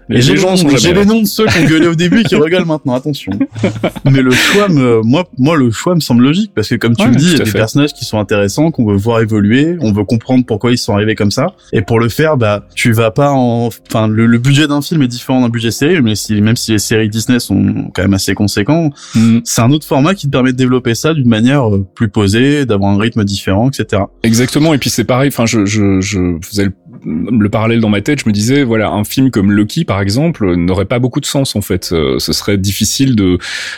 Les, 0.10 0.22
les 0.22 0.38
gens 0.38 0.56
sont 0.56 0.70
J'ai 0.78 0.94
les 0.94 1.06
noms 1.06 1.22
de 1.22 1.28
ceux 1.28 1.46
qui 1.46 1.60
ont 1.60 1.66
gueulé 1.66 1.88
au 1.88 1.96
début 1.96 2.22
et 2.22 2.24
qui 2.24 2.36
regardent 2.36 2.68
maintenant. 2.68 2.94
Attention. 2.94 3.32
mais 4.06 4.22
le 4.22 4.32
choix 4.32 4.68
me, 4.70 5.02
moi, 5.02 5.26
moi 5.38 5.56
le 5.56 5.72
choix 5.72 5.96
me 5.96 6.00
semble 6.00 6.24
logique 6.24 6.52
parce 6.54 6.70
que 6.70 6.76
comme 6.76 6.96
tu 6.96 7.08
le 7.08 7.16
dis, 7.16 7.32
il 7.32 7.38
y 7.38 7.42
a 7.42 7.46
des 7.46 7.52
personnages 7.52 7.94
qui 7.94 8.06
sont 8.06 8.20
intéressants 8.20 8.72
qu'on 8.72 8.86
veut 8.86 8.98
voir 8.98 9.22
évoluer, 9.22 9.78
on 9.82 9.92
veut 9.92 10.04
comprendre 10.04 10.46
pourquoi 10.46 10.72
ils 10.72 10.78
sont 10.78 10.94
arrivés 10.94 11.16
comme 11.16 11.32
ça. 11.32 11.48
Et 11.72 11.82
pour 11.82 12.00
le 12.00 12.10
faire, 12.10 12.38
bah 12.38 12.68
tu 12.76 12.92
vas 12.92 13.12
pas 13.12 13.32
en, 13.32 13.70
enfin 13.88 14.08
le, 14.08 14.26
le 14.26 14.38
budget 14.38 14.68
d'un 14.68 14.82
film 14.82 15.02
est 15.02 15.08
différent 15.08 15.42
d'un 15.42 15.50
budget 15.50 15.72
série, 15.72 16.02
mais 16.02 16.16
si, 16.16 16.40
même 16.42 16.56
si 16.56 16.72
les 16.72 16.80
séries 16.80 17.10
Disney 17.10 17.40
sont 17.40 17.90
quand 17.94 18.02
même 18.02 18.14
assez 18.14 18.34
conséquents, 18.34 18.90
mm. 19.16 19.40
c'est 19.44 19.62
un 19.62 19.72
autre 19.72 19.86
format 19.86 20.14
qui 20.14 20.28
te 20.28 20.32
permet 20.32 20.52
de 20.52 20.58
développer 20.58 20.96
ça 20.96 21.14
d'une 21.14 21.30
manière 21.30 21.74
euh, 21.74 21.86
plus 21.96 22.10
posée, 22.10 22.66
d'avoir 22.66 22.92
un 22.92 23.00
rythme 23.00 23.24
différent, 23.24 23.70
etc. 23.70 24.04
Exactement. 24.24 24.74
Et 24.74 24.78
puis 24.78 24.90
c'est 24.90 25.04
pareil. 25.04 25.30
Enfin, 25.30 25.46
je, 25.46 25.66
je, 25.66 26.02
je 26.02 26.38
faisais 26.42 26.66
le, 26.66 26.74
le, 27.06 27.50
parallèle 27.50 27.80
dans 27.80 27.90
ma 27.90 28.02
tête. 28.02 28.22
Je 28.24 28.30
me 28.30 28.34
disais, 28.34 28.64
voilà, 28.64 28.92
un 28.92 29.04
film 29.04 29.32
comme 29.32 29.52
Loki, 29.52 29.86
par 29.86 30.02
exemple, 30.02 30.56
n'aurait 30.56 30.86
pas 30.86 31.00
beaucoup 31.00 31.20
de 31.20 31.26
sens 31.26 31.56
en 31.56 31.62
fait. 31.62 31.90
Euh, 31.92 32.20
ce 32.20 32.34
serait 32.34 32.58
difficile 32.58 33.16
de 33.16 33.38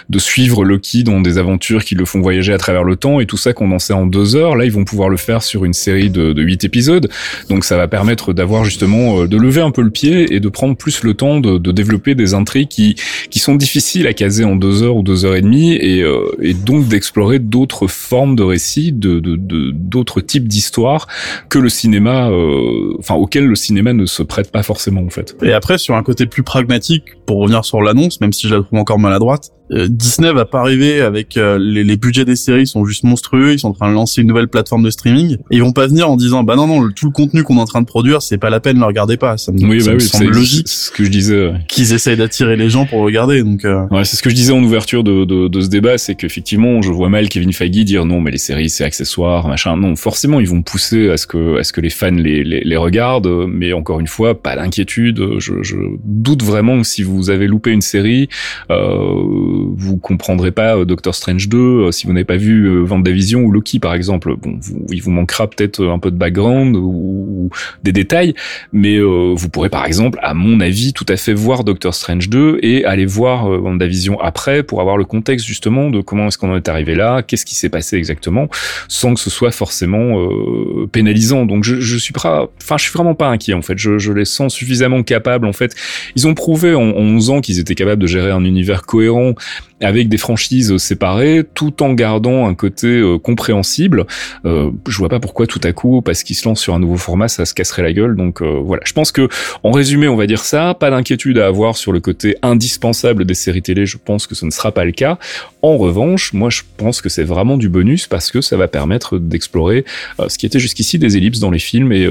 de 0.09 0.19
suivre 0.19 0.63
Loki 0.63 1.03
dans 1.03 1.21
des 1.21 1.37
aventures 1.37 1.83
qui 1.83 1.95
le 1.95 2.05
font 2.05 2.21
voyager 2.21 2.53
à 2.53 2.57
travers 2.57 2.83
le 2.83 2.95
temps 2.95 3.19
et 3.19 3.25
tout 3.25 3.37
ça 3.37 3.53
condensé 3.53 3.93
en 3.93 4.05
deux 4.05 4.35
heures. 4.35 4.55
Là, 4.55 4.65
ils 4.65 4.71
vont 4.71 4.85
pouvoir 4.85 5.09
le 5.09 5.17
faire 5.17 5.43
sur 5.43 5.65
une 5.65 5.73
série 5.73 6.09
de, 6.09 6.33
de 6.33 6.41
huit 6.41 6.63
épisodes. 6.63 7.09
Donc 7.49 7.65
ça 7.65 7.77
va 7.77 7.87
permettre 7.87 8.33
d'avoir 8.33 8.63
justement 8.65 9.21
euh, 9.21 9.27
de 9.27 9.37
lever 9.37 9.61
un 9.61 9.71
peu 9.71 9.81
le 9.81 9.91
pied 9.91 10.33
et 10.33 10.39
de 10.39 10.49
prendre 10.49 10.75
plus 10.75 11.03
le 11.03 11.13
temps 11.13 11.39
de, 11.39 11.57
de 11.57 11.71
développer 11.71 12.15
des 12.15 12.33
intrigues 12.33 12.67
qui 12.67 12.95
qui 13.29 13.39
sont 13.39 13.55
difficiles 13.55 14.07
à 14.07 14.13
caser 14.13 14.45
en 14.45 14.55
deux 14.55 14.83
heures 14.83 14.95
ou 14.95 15.03
deux 15.03 15.25
heures 15.25 15.35
et 15.35 15.41
demie 15.41 15.73
et, 15.73 16.01
euh, 16.01 16.35
et 16.41 16.53
donc 16.53 16.87
d'explorer 16.87 17.39
d'autres 17.39 17.87
formes 17.87 18.35
de 18.35 18.43
récits, 18.43 18.91
de 18.91 19.19
d'autres 19.19 20.21
types 20.21 20.47
d'histoires 20.47 21.07
que 21.49 21.59
le 21.59 21.69
cinéma, 21.69 22.29
euh, 22.29 22.95
auquel 23.17 23.45
le 23.45 23.55
cinéma 23.55 23.93
ne 23.93 24.05
se 24.05 24.23
prête 24.23 24.51
pas 24.51 24.63
forcément 24.63 25.01
en 25.01 25.09
fait. 25.09 25.35
Et 25.41 25.53
après 25.53 25.77
sur 25.77 25.95
un 25.95 26.03
côté 26.03 26.25
plus 26.25 26.43
pragmatique, 26.43 27.03
pour 27.25 27.39
revenir 27.39 27.65
sur 27.65 27.81
l'annonce, 27.81 28.21
même 28.21 28.33
si 28.33 28.47
je 28.47 28.55
la 28.55 28.61
trouve 28.61 28.79
encore 28.79 28.99
maladroite, 28.99 29.51
Disney 29.69 30.31
va 30.31 30.45
pas 30.45 30.59
arriver 30.59 31.01
avec 31.01 31.37
euh, 31.37 31.57
les, 31.59 31.83
les, 31.83 31.97
budgets 31.97 32.25
des 32.25 32.35
séries 32.35 32.67
sont 32.67 32.85
juste 32.85 33.03
monstrueux, 33.03 33.53
ils 33.53 33.59
sont 33.59 33.69
en 33.69 33.73
train 33.73 33.89
de 33.89 33.93
lancer 33.95 34.21
une 34.21 34.27
nouvelle 34.27 34.47
plateforme 34.47 34.83
de 34.83 34.89
streaming 34.89 35.37
et 35.49 35.55
ils 35.55 35.63
vont 35.63 35.71
pas 35.71 35.87
venir 35.87 36.09
en 36.09 36.15
disant 36.17 36.43
bah 36.43 36.55
non 36.55 36.67
non 36.67 36.89
tout 36.95 37.07
le 37.07 37.11
contenu 37.11 37.43
qu'on 37.43 37.57
est 37.57 37.61
en 37.61 37.65
train 37.65 37.81
de 37.81 37.87
produire 37.87 38.21
c'est 38.21 38.37
pas 38.37 38.49
la 38.49 38.59
peine, 38.59 38.77
ne 38.77 38.83
regardez 38.83 39.17
pas. 39.17 39.37
Ça 39.37 39.51
me, 39.51 39.57
oui, 39.65 39.81
ça 39.81 39.87
bah 39.87 39.95
me 39.95 40.01
oui, 40.01 40.07
semble 40.07 40.31
logique. 40.31 40.67
Ce 40.67 40.91
que 40.91 41.03
je 41.03 41.09
disais. 41.09 41.51
Qu'ils 41.67 41.93
essayent 41.93 42.17
d'attirer 42.17 42.55
les 42.55 42.69
gens 42.69 42.85
pour 42.85 43.01
regarder 43.01 43.43
donc. 43.43 43.65
Euh... 43.65 43.87
Ouais, 43.89 44.05
c'est 44.05 44.17
ce 44.17 44.23
que 44.23 44.29
je 44.29 44.35
disais 44.35 44.53
en 44.53 44.63
ouverture 44.63 45.03
de, 45.03 45.25
de, 45.25 45.47
de 45.47 45.61
ce 45.61 45.67
débat, 45.67 45.97
c'est 45.97 46.15
qu'effectivement 46.15 46.81
je 46.81 46.91
vois 46.91 47.09
mal 47.09 47.27
Kevin 47.29 47.51
Feige 47.51 47.71
dire 47.71 48.05
non 48.05 48.21
mais 48.21 48.31
les 48.31 48.37
séries 48.37 48.69
c'est 48.69 48.83
accessoire 48.83 49.47
machin. 49.47 49.75
Non 49.77 49.95
forcément 49.95 50.39
ils 50.39 50.47
vont 50.47 50.61
pousser 50.61 51.09
à 51.09 51.17
ce 51.17 51.25
que 51.25 51.57
à 51.59 51.63
ce 51.63 51.73
que 51.73 51.81
les 51.81 51.89
fans 51.89 52.11
les, 52.11 52.43
les, 52.43 52.61
les 52.61 52.77
regardent, 52.77 53.47
mais 53.47 53.73
encore 53.73 53.99
une 53.99 54.07
fois 54.07 54.41
pas 54.41 54.55
d'inquiétude. 54.55 55.39
Je, 55.39 55.63
je 55.63 55.75
doute 56.03 56.43
vraiment 56.43 56.81
que 56.81 56.87
si 56.87 57.03
vous 57.03 57.29
avez 57.29 57.47
loupé 57.47 57.71
une 57.71 57.81
série, 57.81 58.29
euh, 58.69 59.54
vous 59.77 59.97
comprendrez 59.97 60.51
pas 60.51 60.77
euh, 60.77 60.85
Doctor 60.85 61.15
Strange 61.15 61.49
2 61.49 61.57
euh, 61.57 61.91
si 61.91 62.07
vous 62.07 62.13
n'avez 62.13 62.25
pas 62.25 62.37
vu 62.37 62.65
euh, 62.65 62.83
Vendavision 62.83 63.41
ou 63.41 63.51
Loki 63.51 63.79
par 63.79 63.93
exemple. 63.93 64.35
Bon, 64.35 64.57
vous, 64.61 64.85
il 64.91 65.01
vous 65.01 65.11
manquera 65.11 65.47
peut-être 65.47 65.85
un 65.85 65.99
peu 65.99 66.11
de 66.11 66.17
background 66.17 66.75
ou, 66.75 66.79
ou 66.79 67.49
des 67.83 67.91
détails, 67.91 68.33
mais 68.73 68.99
vous 68.99 69.49
pourrez 69.49 69.69
par 69.69 69.85
exemple, 69.85 70.19
à 70.21 70.33
mon 70.33 70.59
avis, 70.59 70.93
tout 70.93 71.05
à 71.09 71.17
fait 71.17 71.33
voir 71.33 71.63
Doctor 71.63 71.93
Strange 71.93 72.29
2 72.29 72.59
et 72.61 72.85
aller 72.85 73.05
voir 73.05 73.47
Vendavision 73.49 74.19
après 74.19 74.63
pour 74.63 74.81
avoir 74.81 74.97
le 74.97 75.05
contexte 75.05 75.45
justement 75.45 75.89
de 75.89 76.01
comment 76.01 76.27
est-ce 76.27 76.37
qu'on 76.37 76.51
en 76.51 76.55
est 76.55 76.69
arrivé 76.69 76.95
là, 76.95 77.21
qu'est-ce 77.23 77.45
qui 77.45 77.55
s'est 77.55 77.69
passé 77.69 77.97
exactement, 77.97 78.49
sans 78.87 79.13
que 79.13 79.19
ce 79.19 79.29
soit 79.29 79.51
forcément 79.51 80.19
euh, 80.19 80.87
pénalisant. 80.91 81.45
Donc 81.45 81.63
je, 81.63 81.79
je 81.79 81.97
suis 81.97 82.13
pas, 82.13 82.49
enfin 82.61 82.77
je 82.77 82.83
suis 82.83 82.93
vraiment 82.93 83.15
pas 83.15 83.27
inquiet 83.27 83.53
en 83.53 83.61
fait. 83.61 83.77
Je, 83.77 83.97
je 83.97 84.11
les 84.11 84.25
sens 84.25 84.53
suffisamment 84.53 85.03
capables 85.03 85.45
en 85.45 85.53
fait. 85.53 85.75
Ils 86.15 86.27
ont 86.27 86.33
prouvé 86.33 86.75
en, 86.75 86.81
en 86.81 87.01
11 87.01 87.29
ans 87.29 87.41
qu'ils 87.41 87.59
étaient 87.59 87.75
capables 87.75 88.01
de 88.01 88.07
gérer 88.07 88.31
un 88.31 88.43
univers 88.43 88.83
cohérent 88.83 89.33
avec 89.81 90.07
des 90.07 90.17
franchises 90.17 90.77
séparées, 90.77 91.43
tout 91.53 91.83
en 91.83 91.93
gardant 91.93 92.47
un 92.47 92.55
côté 92.55 92.87
euh, 92.87 93.17
compréhensible. 93.17 94.05
Euh, 94.45 94.71
je 94.87 94.97
vois 94.97 95.09
pas 95.09 95.19
pourquoi 95.19 95.47
tout 95.47 95.61
à 95.63 95.73
coup, 95.73 96.01
parce 96.01 96.23
qu'ils 96.23 96.35
se 96.35 96.47
lancent 96.47 96.61
sur 96.61 96.73
un 96.73 96.79
nouveau 96.79 96.97
format, 96.97 97.27
ça 97.27 97.45
se 97.45 97.53
casserait 97.53 97.83
la 97.83 97.93
gueule. 97.93 98.15
Donc 98.15 98.41
euh, 98.41 98.59
voilà, 98.63 98.83
je 98.85 98.93
pense 98.93 99.11
que 99.11 99.27
en 99.63 99.71
résumé, 99.71 100.07
on 100.07 100.15
va 100.15 100.27
dire 100.27 100.43
ça. 100.43 100.73
Pas 100.73 100.89
d'inquiétude 100.89 101.37
à 101.37 101.47
avoir 101.47 101.77
sur 101.77 101.91
le 101.91 101.99
côté 101.99 102.37
indispensable 102.41 103.25
des 103.25 103.33
séries 103.33 103.61
télé. 103.61 103.85
Je 103.85 103.97
pense 103.97 104.27
que 104.27 104.35
ce 104.35 104.45
ne 104.45 104.51
sera 104.51 104.71
pas 104.71 104.85
le 104.85 104.91
cas. 104.91 105.17
En 105.61 105.77
revanche, 105.77 106.33
moi, 106.33 106.49
je 106.49 106.61
pense 106.77 107.01
que 107.01 107.09
c'est 107.09 107.23
vraiment 107.23 107.57
du 107.57 107.69
bonus 107.69 108.07
parce 108.07 108.31
que 108.31 108.41
ça 108.41 108.55
va 108.55 108.67
permettre 108.67 109.17
d'explorer 109.17 109.83
euh, 110.19 110.29
ce 110.29 110.37
qui 110.37 110.45
était 110.45 110.59
jusqu'ici 110.59 110.99
des 110.99 111.17
ellipses 111.17 111.39
dans 111.39 111.51
les 111.51 111.59
films 111.59 111.91
et 111.91 112.07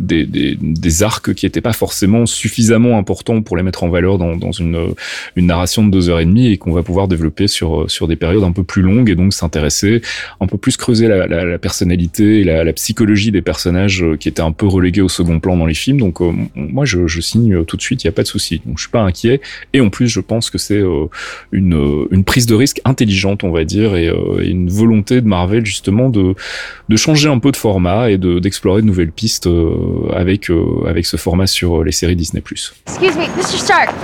des, 0.00 1.02
arcs 1.02 1.34
qui 1.34 1.44
n'étaient 1.44 1.60
pas 1.60 1.74
forcément 1.74 2.24
suffisamment 2.24 2.96
importants 2.96 3.42
pour 3.42 3.56
les 3.56 3.62
mettre 3.62 3.84
en 3.84 3.90
valeur 3.90 4.16
dans, 4.18 4.52
une, 4.52 4.94
narration 5.36 5.84
de 5.84 5.90
deux 5.90 6.08
heures 6.08 6.20
et 6.20 6.24
demie 6.24 6.50
qu'on 6.66 6.72
va 6.72 6.82
pouvoir 6.82 7.06
développer 7.06 7.46
sur 7.46 7.88
sur 7.88 8.08
des 8.08 8.16
périodes 8.16 8.42
un 8.42 8.52
peu 8.52 8.64
plus 8.64 8.82
longues 8.82 9.08
et 9.08 9.14
donc 9.14 9.32
s'intéresser 9.32 10.02
un 10.40 10.46
peu 10.46 10.58
plus 10.58 10.76
creuser 10.76 11.06
la, 11.06 11.58
personnalité 11.58 12.40
et 12.40 12.44
la, 12.44 12.72
psychologie 12.72 13.30
des 13.30 13.42
personnages 13.42 14.02
euh, 14.02 14.16
qui 14.16 14.28
étaient 14.28 14.42
un 14.42 14.52
peu 14.52 14.66
relégués 14.66 15.00
au 15.00 15.08
second 15.08 15.38
plan 15.38 15.56
dans 15.56 15.66
les 15.66 15.74
films. 15.74 15.98
Donc 15.98 16.20
euh, 16.20 16.32
moi, 16.56 16.84
je, 16.84 17.06
signe 17.20 17.64
tout 17.64 17.76
de 17.76 17.82
suite, 17.82 18.02
il 18.02 18.06
y 18.06 18.08
a 18.08 18.12
pas 18.12 18.22
de 18.22 18.28
souci. 18.28 18.60
Donc 18.66 18.78
je 18.78 18.82
suis 18.82 18.90
pas 18.90 19.00
inquiet 19.00 19.40
et 19.72 19.80
en 19.80 19.90
plus, 19.90 20.08
je 20.08 20.20
pense 20.20 20.50
que 20.50 20.58
c'est 20.58 20.78
euh, 20.78 21.06
une 21.52 22.06
une 22.10 22.24
prise 22.24 22.46
de 22.46 22.54
risque 22.54 22.80
intelligente, 22.84 23.44
on 23.44 23.50
va 23.50 23.64
dire, 23.64 23.96
et, 23.96 24.08
euh, 24.08 24.40
une 24.42 24.68
volonté 24.68 25.20
de 25.20 25.28
Marvel 25.28 25.64
justement 25.64 26.08
de 26.08 26.34
de 26.88 26.96
changer 26.96 27.28
un 27.28 27.38
peu 27.38 27.50
de 27.52 27.56
format 27.56 28.10
et 28.10 28.18
de 28.18 28.38
d'explorer 28.38 28.82
de 28.82 28.86
nouvelles 28.86 29.12
pistes 29.12 29.46
euh, 29.46 30.10
avec 30.14 30.50
avec 30.86 31.06
ce 31.06 31.16
format 31.16 31.46
sur 31.46 31.84
les 31.84 31.92
séries 31.92 32.16
Disney+. 32.16 32.42
Excuse 32.42 33.16
me, 33.16 33.26
Mr. 33.36 33.58
Stark. 33.58 33.94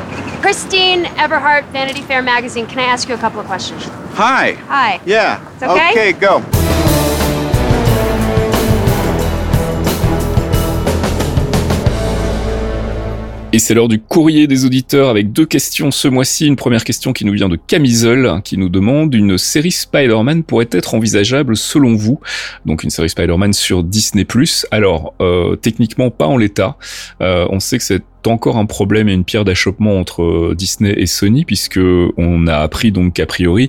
Christine 0.42 1.04
Everhart, 1.22 1.64
Vanity 1.72 2.02
Fair 2.02 2.22
magazine. 2.22 2.51
Can 2.54 2.78
I 2.78 2.84
ask 2.84 3.08
you 3.08 3.14
a 3.14 3.18
couple 3.18 3.40
of 3.40 3.46
questions? 3.46 3.88
Hi. 4.14 4.58
Hi. 4.68 5.00
Yeah. 5.06 5.40
It's 5.54 5.62
okay? 5.62 5.90
Okay, 5.92 6.12
go. 6.12 6.42
Et 13.54 13.58
c'est 13.58 13.72
l'heure 13.74 13.88
du 13.88 13.98
courrier 14.00 14.46
des 14.46 14.66
auditeurs 14.66 15.08
avec 15.08 15.32
deux 15.32 15.46
questions 15.46 15.90
ce 15.90 16.08
mois-ci. 16.08 16.46
Une 16.46 16.56
première 16.56 16.84
question 16.84 17.14
qui 17.14 17.24
nous 17.24 17.32
vient 17.32 17.48
de 17.48 17.56
Camisole, 17.56 18.40
qui 18.44 18.58
nous 18.58 18.68
demande 18.68 19.14
une 19.14 19.38
série 19.38 19.72
Spider-Man 19.72 20.42
pourrait 20.42 20.68
être 20.72 20.94
envisageable 20.94 21.56
selon 21.56 21.94
vous? 21.94 22.20
Donc 22.66 22.82
une 22.82 22.90
série 22.90 23.08
Spider-Man 23.08 23.54
sur 23.54 23.82
Disney+. 23.82 24.26
Alors, 24.70 25.14
euh, 25.20 25.56
techniquement 25.56 26.10
pas 26.10 26.26
en 26.26 26.36
l'état. 26.36 26.76
Euh, 27.22 27.46
on 27.50 27.60
sait 27.60 27.78
que 27.78 27.84
c'est 27.84 28.02
encore 28.30 28.56
un 28.56 28.66
problème 28.66 29.08
et 29.08 29.12
une 29.12 29.24
pierre 29.24 29.44
d'achoppement 29.44 29.98
entre 29.98 30.54
Disney 30.56 30.94
et 30.96 31.06
Sony 31.06 31.44
puisque 31.44 31.80
on 32.16 32.46
a 32.46 32.56
appris 32.56 32.92
donc 32.92 33.14
qu'a 33.14 33.26
priori 33.26 33.68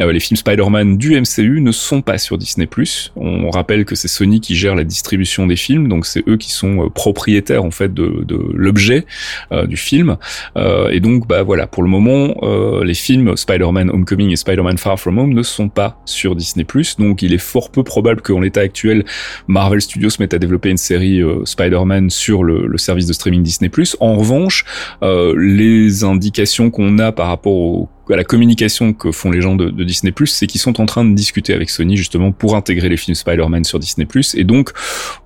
euh, 0.00 0.12
les 0.12 0.20
films 0.20 0.36
Spider-Man 0.36 0.98
du 0.98 1.20
MCU 1.20 1.60
ne 1.60 1.72
sont 1.72 2.02
pas 2.02 2.18
sur 2.18 2.38
Disney+. 2.38 2.68
On 3.16 3.50
rappelle 3.50 3.84
que 3.84 3.94
c'est 3.94 4.08
Sony 4.08 4.40
qui 4.40 4.56
gère 4.56 4.74
la 4.74 4.84
distribution 4.84 5.46
des 5.46 5.56
films, 5.56 5.88
donc 5.88 6.06
c'est 6.06 6.26
eux 6.28 6.36
qui 6.36 6.50
sont 6.50 6.86
euh, 6.86 6.88
propriétaires 6.88 7.64
en 7.64 7.70
fait 7.70 7.92
de, 7.92 8.24
de 8.24 8.38
l'objet 8.52 9.06
euh, 9.52 9.66
du 9.66 9.76
film. 9.76 10.16
Euh, 10.56 10.88
et 10.90 11.00
donc 11.00 11.26
bah 11.28 11.42
voilà, 11.42 11.66
pour 11.66 11.82
le 11.82 11.88
moment, 11.88 12.34
euh, 12.42 12.84
les 12.84 12.94
films 12.94 13.36
Spider-Man 13.36 13.90
Homecoming 13.90 14.30
et 14.30 14.36
Spider-Man 14.36 14.78
Far 14.78 14.98
From 14.98 15.18
Home 15.18 15.32
ne 15.32 15.42
sont 15.42 15.68
pas 15.68 16.00
sur 16.04 16.34
Disney+. 16.34 16.66
Donc 16.98 17.22
il 17.22 17.32
est 17.32 17.38
fort 17.38 17.70
peu 17.70 17.82
probable 17.82 18.20
qu'en 18.20 18.40
l'état 18.40 18.60
actuel, 18.60 19.04
Marvel 19.46 19.80
Studios 19.80 20.10
se 20.10 20.22
mette 20.22 20.34
à 20.34 20.38
développer 20.38 20.70
une 20.70 20.76
série 20.76 21.22
Spider-Man 21.44 22.10
sur 22.10 22.42
le, 22.42 22.66
le 22.66 22.78
service 22.78 23.06
de 23.06 23.12
streaming 23.12 23.42
Disney+. 23.42 23.70
En 24.00 24.16
revanche, 24.16 24.64
euh, 25.02 25.34
les 25.36 26.04
indications 26.04 26.70
qu'on 26.70 26.98
a 26.98 27.12
par 27.12 27.28
rapport 27.28 27.52
au 27.52 27.88
à 28.12 28.16
la 28.16 28.24
communication 28.24 28.92
que 28.92 29.12
font 29.12 29.30
les 29.30 29.40
gens 29.40 29.54
de, 29.54 29.70
de 29.70 29.84
Disney+, 29.84 30.12
c'est 30.26 30.46
qu'ils 30.46 30.60
sont 30.60 30.80
en 30.80 30.86
train 30.86 31.04
de 31.04 31.14
discuter 31.14 31.54
avec 31.54 31.70
Sony 31.70 31.96
justement 31.96 32.32
pour 32.32 32.56
intégrer 32.56 32.88
les 32.88 32.96
films 32.96 33.14
Spider-Man 33.14 33.64
sur 33.64 33.78
Disney+. 33.78 34.06
Et 34.34 34.44
donc, 34.44 34.72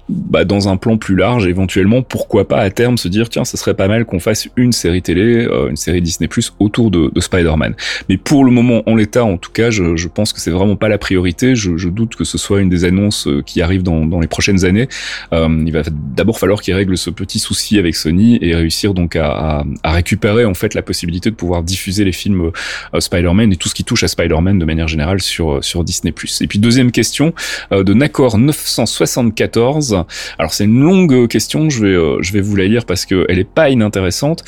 bah, 0.08 0.44
dans 0.44 0.68
un 0.68 0.76
plan 0.76 0.96
plus 0.96 1.16
large, 1.16 1.46
éventuellement, 1.46 2.02
pourquoi 2.02 2.48
pas 2.48 2.58
à 2.58 2.70
terme 2.70 2.96
se 2.96 3.08
dire 3.08 3.28
tiens, 3.28 3.44
ce 3.44 3.56
serait 3.56 3.74
pas 3.74 3.88
mal 3.88 4.06
qu'on 4.06 4.20
fasse 4.20 4.48
une 4.56 4.72
série 4.72 5.02
télé, 5.02 5.46
euh, 5.46 5.68
une 5.68 5.76
série 5.76 6.00
Disney+ 6.00 6.28
autour 6.58 6.90
de, 6.90 7.10
de 7.14 7.20
Spider-Man. 7.20 7.74
Mais 8.08 8.16
pour 8.16 8.44
le 8.44 8.50
moment, 8.50 8.82
en 8.86 8.94
l'état, 8.94 9.24
en 9.24 9.36
tout 9.36 9.50
cas, 9.52 9.70
je, 9.70 9.96
je 9.96 10.08
pense 10.08 10.32
que 10.32 10.40
c'est 10.40 10.50
vraiment 10.50 10.76
pas 10.76 10.88
la 10.88 10.98
priorité. 10.98 11.54
Je, 11.54 11.76
je, 11.76 11.88
doute 11.88 12.16
que 12.16 12.24
ce 12.24 12.38
soit 12.38 12.60
une 12.60 12.68
des 12.68 12.84
annonces 12.84 13.26
euh, 13.26 13.42
qui 13.44 13.60
arrivent 13.60 13.82
dans, 13.82 14.06
dans 14.06 14.20
les 14.20 14.28
prochaines 14.28 14.64
années. 14.64 14.88
Euh, 15.32 15.62
il 15.66 15.72
va 15.72 15.82
d'abord 15.90 16.38
falloir 16.38 16.62
qu'ils 16.62 16.74
règlent 16.74 16.96
ce 16.96 17.10
petit 17.10 17.38
souci 17.38 17.78
avec 17.78 17.94
Sony 17.94 18.38
et 18.40 18.54
réussir 18.54 18.94
donc 18.94 19.16
à, 19.16 19.30
à, 19.30 19.64
à 19.82 19.92
récupérer 19.92 20.44
en 20.44 20.54
fait 20.54 20.74
la 20.74 20.82
possibilité 20.82 21.30
de 21.30 21.34
pouvoir 21.34 21.62
diffuser 21.62 22.04
les 22.04 22.12
films 22.12 22.50
Spider-Man 22.98 23.52
et 23.52 23.56
tout 23.56 23.68
ce 23.68 23.74
qui 23.74 23.84
touche 23.84 24.02
à 24.02 24.08
Spider-Man 24.08 24.58
de 24.58 24.64
manière 24.64 24.88
générale 24.88 25.20
sur 25.20 25.62
sur 25.62 25.84
Disney+. 25.84 26.12
Et 26.40 26.46
puis 26.46 26.58
deuxième 26.58 26.90
question 26.92 27.32
euh, 27.72 27.82
de 27.84 27.94
Nacor 27.94 28.38
974. 28.38 30.04
Alors 30.38 30.52
c'est 30.52 30.64
une 30.64 30.80
longue 30.80 31.28
question, 31.28 31.70
je 31.70 31.84
vais 31.84 31.94
euh, 31.94 32.18
je 32.20 32.32
vais 32.32 32.40
vous 32.40 32.56
la 32.56 32.64
lire 32.64 32.84
parce 32.84 33.06
que 33.06 33.26
elle 33.28 33.38
est 33.38 33.48
pas 33.48 33.70
inintéressante. 33.70 34.44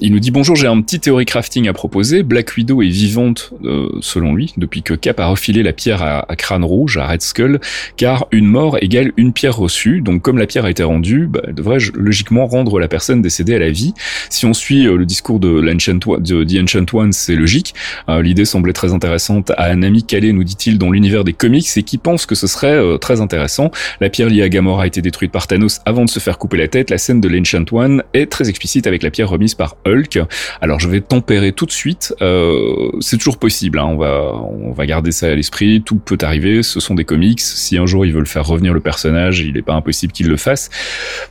il 0.00 0.12
nous 0.12 0.20
dit 0.20 0.30
bonjour, 0.30 0.56
j'ai 0.56 0.66
un 0.66 0.80
petit 0.80 1.00
théorie 1.00 1.24
crafting 1.24 1.68
à 1.68 1.72
proposer. 1.72 2.22
Black 2.22 2.56
Widow 2.56 2.82
est 2.82 2.88
vivante 2.88 3.52
selon 4.00 4.34
lui 4.34 4.54
depuis 4.56 4.82
que 4.82 4.94
Cap 4.94 5.20
a 5.20 5.26
refilé 5.26 5.62
la 5.62 5.72
pierre 5.72 6.02
à, 6.02 6.30
à, 6.30 6.36
crâne 6.36 6.64
rouge 6.64 6.96
à 6.96 7.06
Red 7.06 7.22
Skull, 7.22 7.60
car 7.96 8.26
une 8.32 8.46
mort 8.46 8.78
égale 8.80 9.12
une 9.16 9.32
pierre 9.32 9.56
reçue. 9.56 10.00
Donc 10.00 10.22
comme 10.22 10.38
la 10.38 10.46
pierre 10.46 10.64
a 10.64 10.70
été 10.70 10.82
rendue, 10.82 11.26
bah, 11.26 11.40
elle 11.46 11.54
devrait 11.54 11.78
logiquement 11.94 12.46
rendre 12.46 12.78
la 12.78 12.88
personne 12.88 13.22
décédée 13.22 13.54
à 13.54 13.58
la 13.58 13.70
vie. 13.70 13.94
Si 14.30 14.46
on 14.46 14.54
suit 14.54 14.84
le 14.84 15.04
discours 15.04 15.40
de 15.40 15.48
l'Ancient 15.48 16.00
Ancient 16.06 16.86
One, 16.92 17.12
c'est 17.26 17.34
logique. 17.34 17.74
Euh, 18.08 18.22
L'idée 18.22 18.44
semblait 18.44 18.72
très 18.72 18.92
intéressante 18.92 19.50
à 19.56 19.70
un 19.70 19.82
ami 19.82 20.04
calé, 20.04 20.32
nous 20.32 20.44
dit-il, 20.44 20.78
dans 20.78 20.90
l'univers 20.90 21.24
des 21.24 21.32
comics 21.32 21.66
et 21.76 21.82
qui 21.82 21.98
pense 21.98 22.24
que 22.24 22.34
ce 22.34 22.46
serait 22.46 22.76
euh, 22.76 22.98
très 22.98 23.20
intéressant. 23.20 23.70
La 24.00 24.10
pierre 24.10 24.28
liée 24.28 24.42
à 24.42 24.48
Gamora 24.48 24.84
a 24.84 24.86
été 24.86 25.02
détruite 25.02 25.32
par 25.32 25.46
Thanos 25.46 25.80
avant 25.84 26.04
de 26.04 26.10
se 26.10 26.20
faire 26.20 26.38
couper 26.38 26.56
la 26.56 26.68
tête. 26.68 26.90
La 26.90 26.98
scène 26.98 27.20
de 27.20 27.28
l'Ancient 27.28 27.64
One 27.72 28.02
est 28.14 28.30
très 28.30 28.48
explicite 28.48 28.86
avec 28.86 29.02
la 29.02 29.10
pierre 29.10 29.28
remise 29.28 29.54
par 29.54 29.76
Hulk. 29.86 30.20
Alors 30.60 30.78
je 30.78 30.88
vais 30.88 31.00
tempérer 31.00 31.52
tout 31.52 31.66
de 31.66 31.72
suite. 31.72 32.14
Euh, 32.22 32.90
c'est 33.00 33.16
toujours 33.16 33.38
possible. 33.38 33.78
Hein. 33.78 33.86
On 33.86 33.96
va 33.96 34.32
on 34.34 34.72
va 34.72 34.86
garder 34.86 35.10
ça 35.10 35.26
à 35.26 35.34
l'esprit. 35.34 35.82
Tout 35.82 35.96
peut 35.96 36.18
arriver. 36.22 36.62
Ce 36.62 36.78
sont 36.78 36.94
des 36.94 37.04
comics. 37.04 37.40
Si 37.40 37.76
un 37.76 37.86
jour 37.86 38.06
ils 38.06 38.12
veulent 38.12 38.26
faire 38.26 38.46
revenir 38.46 38.72
le 38.72 38.80
personnage, 38.80 39.40
il 39.40 39.54
n'est 39.54 39.62
pas 39.62 39.74
impossible 39.74 40.12
qu'ils 40.12 40.28
le 40.28 40.36
fassent. 40.36 40.70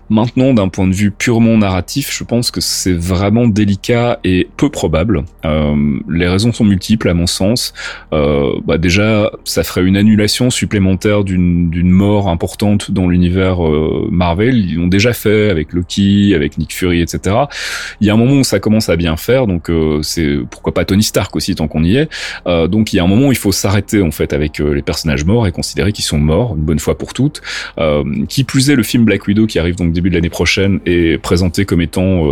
Maintenant, 0.09 0.53
d'un 0.53 0.67
point 0.67 0.87
de 0.87 0.93
vue 0.93 1.11
purement 1.11 1.57
narratif, 1.57 2.15
je 2.15 2.23
pense 2.23 2.51
que 2.51 2.61
c'est 2.61 2.93
vraiment 2.93 3.47
délicat 3.47 4.19
et 4.23 4.47
peu 4.57 4.69
probable. 4.69 5.23
Les 6.09 6.27
raisons 6.27 6.51
sont 6.51 6.65
multiples 6.65 7.09
à 7.09 7.13
mon 7.13 7.27
sens. 7.27 7.73
Euh, 8.13 8.53
bah 8.65 8.77
déjà, 8.77 9.31
ça 9.43 9.63
ferait 9.63 9.83
une 9.83 9.97
annulation 9.97 10.49
supplémentaire 10.49 11.23
d'une 11.23 11.89
mort 11.89 12.29
importante 12.29 12.91
dans 12.91 13.07
l'univers 13.07 13.65
euh, 13.65 14.07
Marvel. 14.11 14.57
Ils 14.57 14.75
l'ont 14.75 14.87
déjà 14.87 15.13
fait 15.13 15.49
avec 15.49 15.73
Loki, 15.73 16.33
avec 16.35 16.57
Nick 16.57 16.73
Fury, 16.73 17.01
etc. 17.01 17.35
Il 18.01 18.07
y 18.07 18.09
a 18.09 18.13
un 18.13 18.17
moment 18.17 18.39
où 18.39 18.43
ça 18.43 18.59
commence 18.59 18.89
à 18.89 18.95
bien 18.95 19.17
faire, 19.17 19.47
donc 19.47 19.69
euh, 19.69 20.01
c'est 20.01 20.37
pourquoi 20.49 20.73
pas 20.73 20.85
Tony 20.85 21.03
Stark 21.03 21.35
aussi 21.35 21.55
tant 21.55 21.67
qu'on 21.67 21.83
y 21.83 21.97
est. 21.97 22.09
Donc 22.45 22.93
il 22.93 22.97
y 22.97 22.99
a 22.99 23.03
un 23.03 23.07
moment 23.07 23.27
où 23.27 23.31
il 23.31 23.37
faut 23.37 23.51
s'arrêter 23.51 24.01
en 24.01 24.11
fait 24.11 24.33
avec 24.33 24.59
les 24.59 24.81
personnages 24.81 25.25
morts 25.25 25.47
et 25.47 25.51
considérer 25.51 25.91
qu'ils 25.91 26.05
sont 26.05 26.19
morts 26.19 26.55
une 26.55 26.63
bonne 26.63 26.79
fois 26.79 26.97
pour 26.97 27.13
toutes. 27.13 27.41
Qui 28.29 28.43
plus 28.43 28.69
est, 28.69 28.75
le 28.75 28.83
film 28.83 29.05
Black 29.05 29.27
Widow 29.27 29.47
qui 29.47 29.59
arrive 29.59 29.75
donc 29.75 29.91
début 29.91 30.09
de 30.09 30.15
l'année 30.15 30.29
prochaine 30.29 30.79
est 30.85 31.21
présenté 31.21 31.65
comme 31.65 31.81
étant 31.81 32.27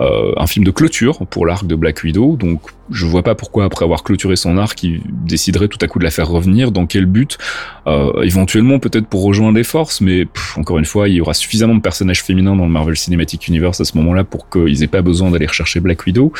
un 0.00 0.46
film 0.46 0.64
de 0.64 0.70
clôture 0.70 1.18
pour 1.26 1.46
l'arc 1.46 1.66
de 1.66 1.74
Black 1.74 2.02
Widow, 2.02 2.36
donc 2.36 2.60
je 2.90 3.06
vois 3.06 3.22
pas 3.22 3.34
pourquoi 3.34 3.64
après 3.64 3.84
avoir 3.84 4.02
clôturé 4.02 4.36
son 4.36 4.58
arc, 4.58 4.82
il 4.82 5.00
déciderait 5.24 5.68
tout 5.68 5.78
à 5.80 5.86
coup 5.86 5.98
de 5.98 6.04
la 6.04 6.10
faire 6.10 6.28
revenir. 6.28 6.70
Dans 6.70 6.86
quel 6.86 7.06
but? 7.06 7.38
Euh, 7.86 8.22
Éventuellement 8.22 8.78
peut-être 8.78 9.06
pour 9.06 9.22
rejoindre 9.22 9.56
les 9.56 9.64
forces, 9.64 10.00
mais 10.00 10.26
encore 10.56 10.78
une 10.78 10.84
fois, 10.84 11.08
il 11.08 11.14
y 11.14 11.20
aura 11.20 11.34
suffisamment 11.34 11.74
de 11.74 11.80
personnages 11.80 12.22
féminins 12.22 12.56
dans 12.56 12.64
le 12.64 12.70
Marvel 12.70 12.96
Cinematic 12.96 13.48
Universe 13.48 13.80
à 13.80 13.84
ce 13.84 13.96
moment-là 13.98 14.24
pour 14.24 14.48
qu'ils 14.48 14.82
aient 14.82 14.88
pas 14.88 15.02
besoin 15.02 15.30
d'aller 15.30 15.46
rechercher 15.46 15.80
Black 15.80 16.04
Widow. 16.06 16.32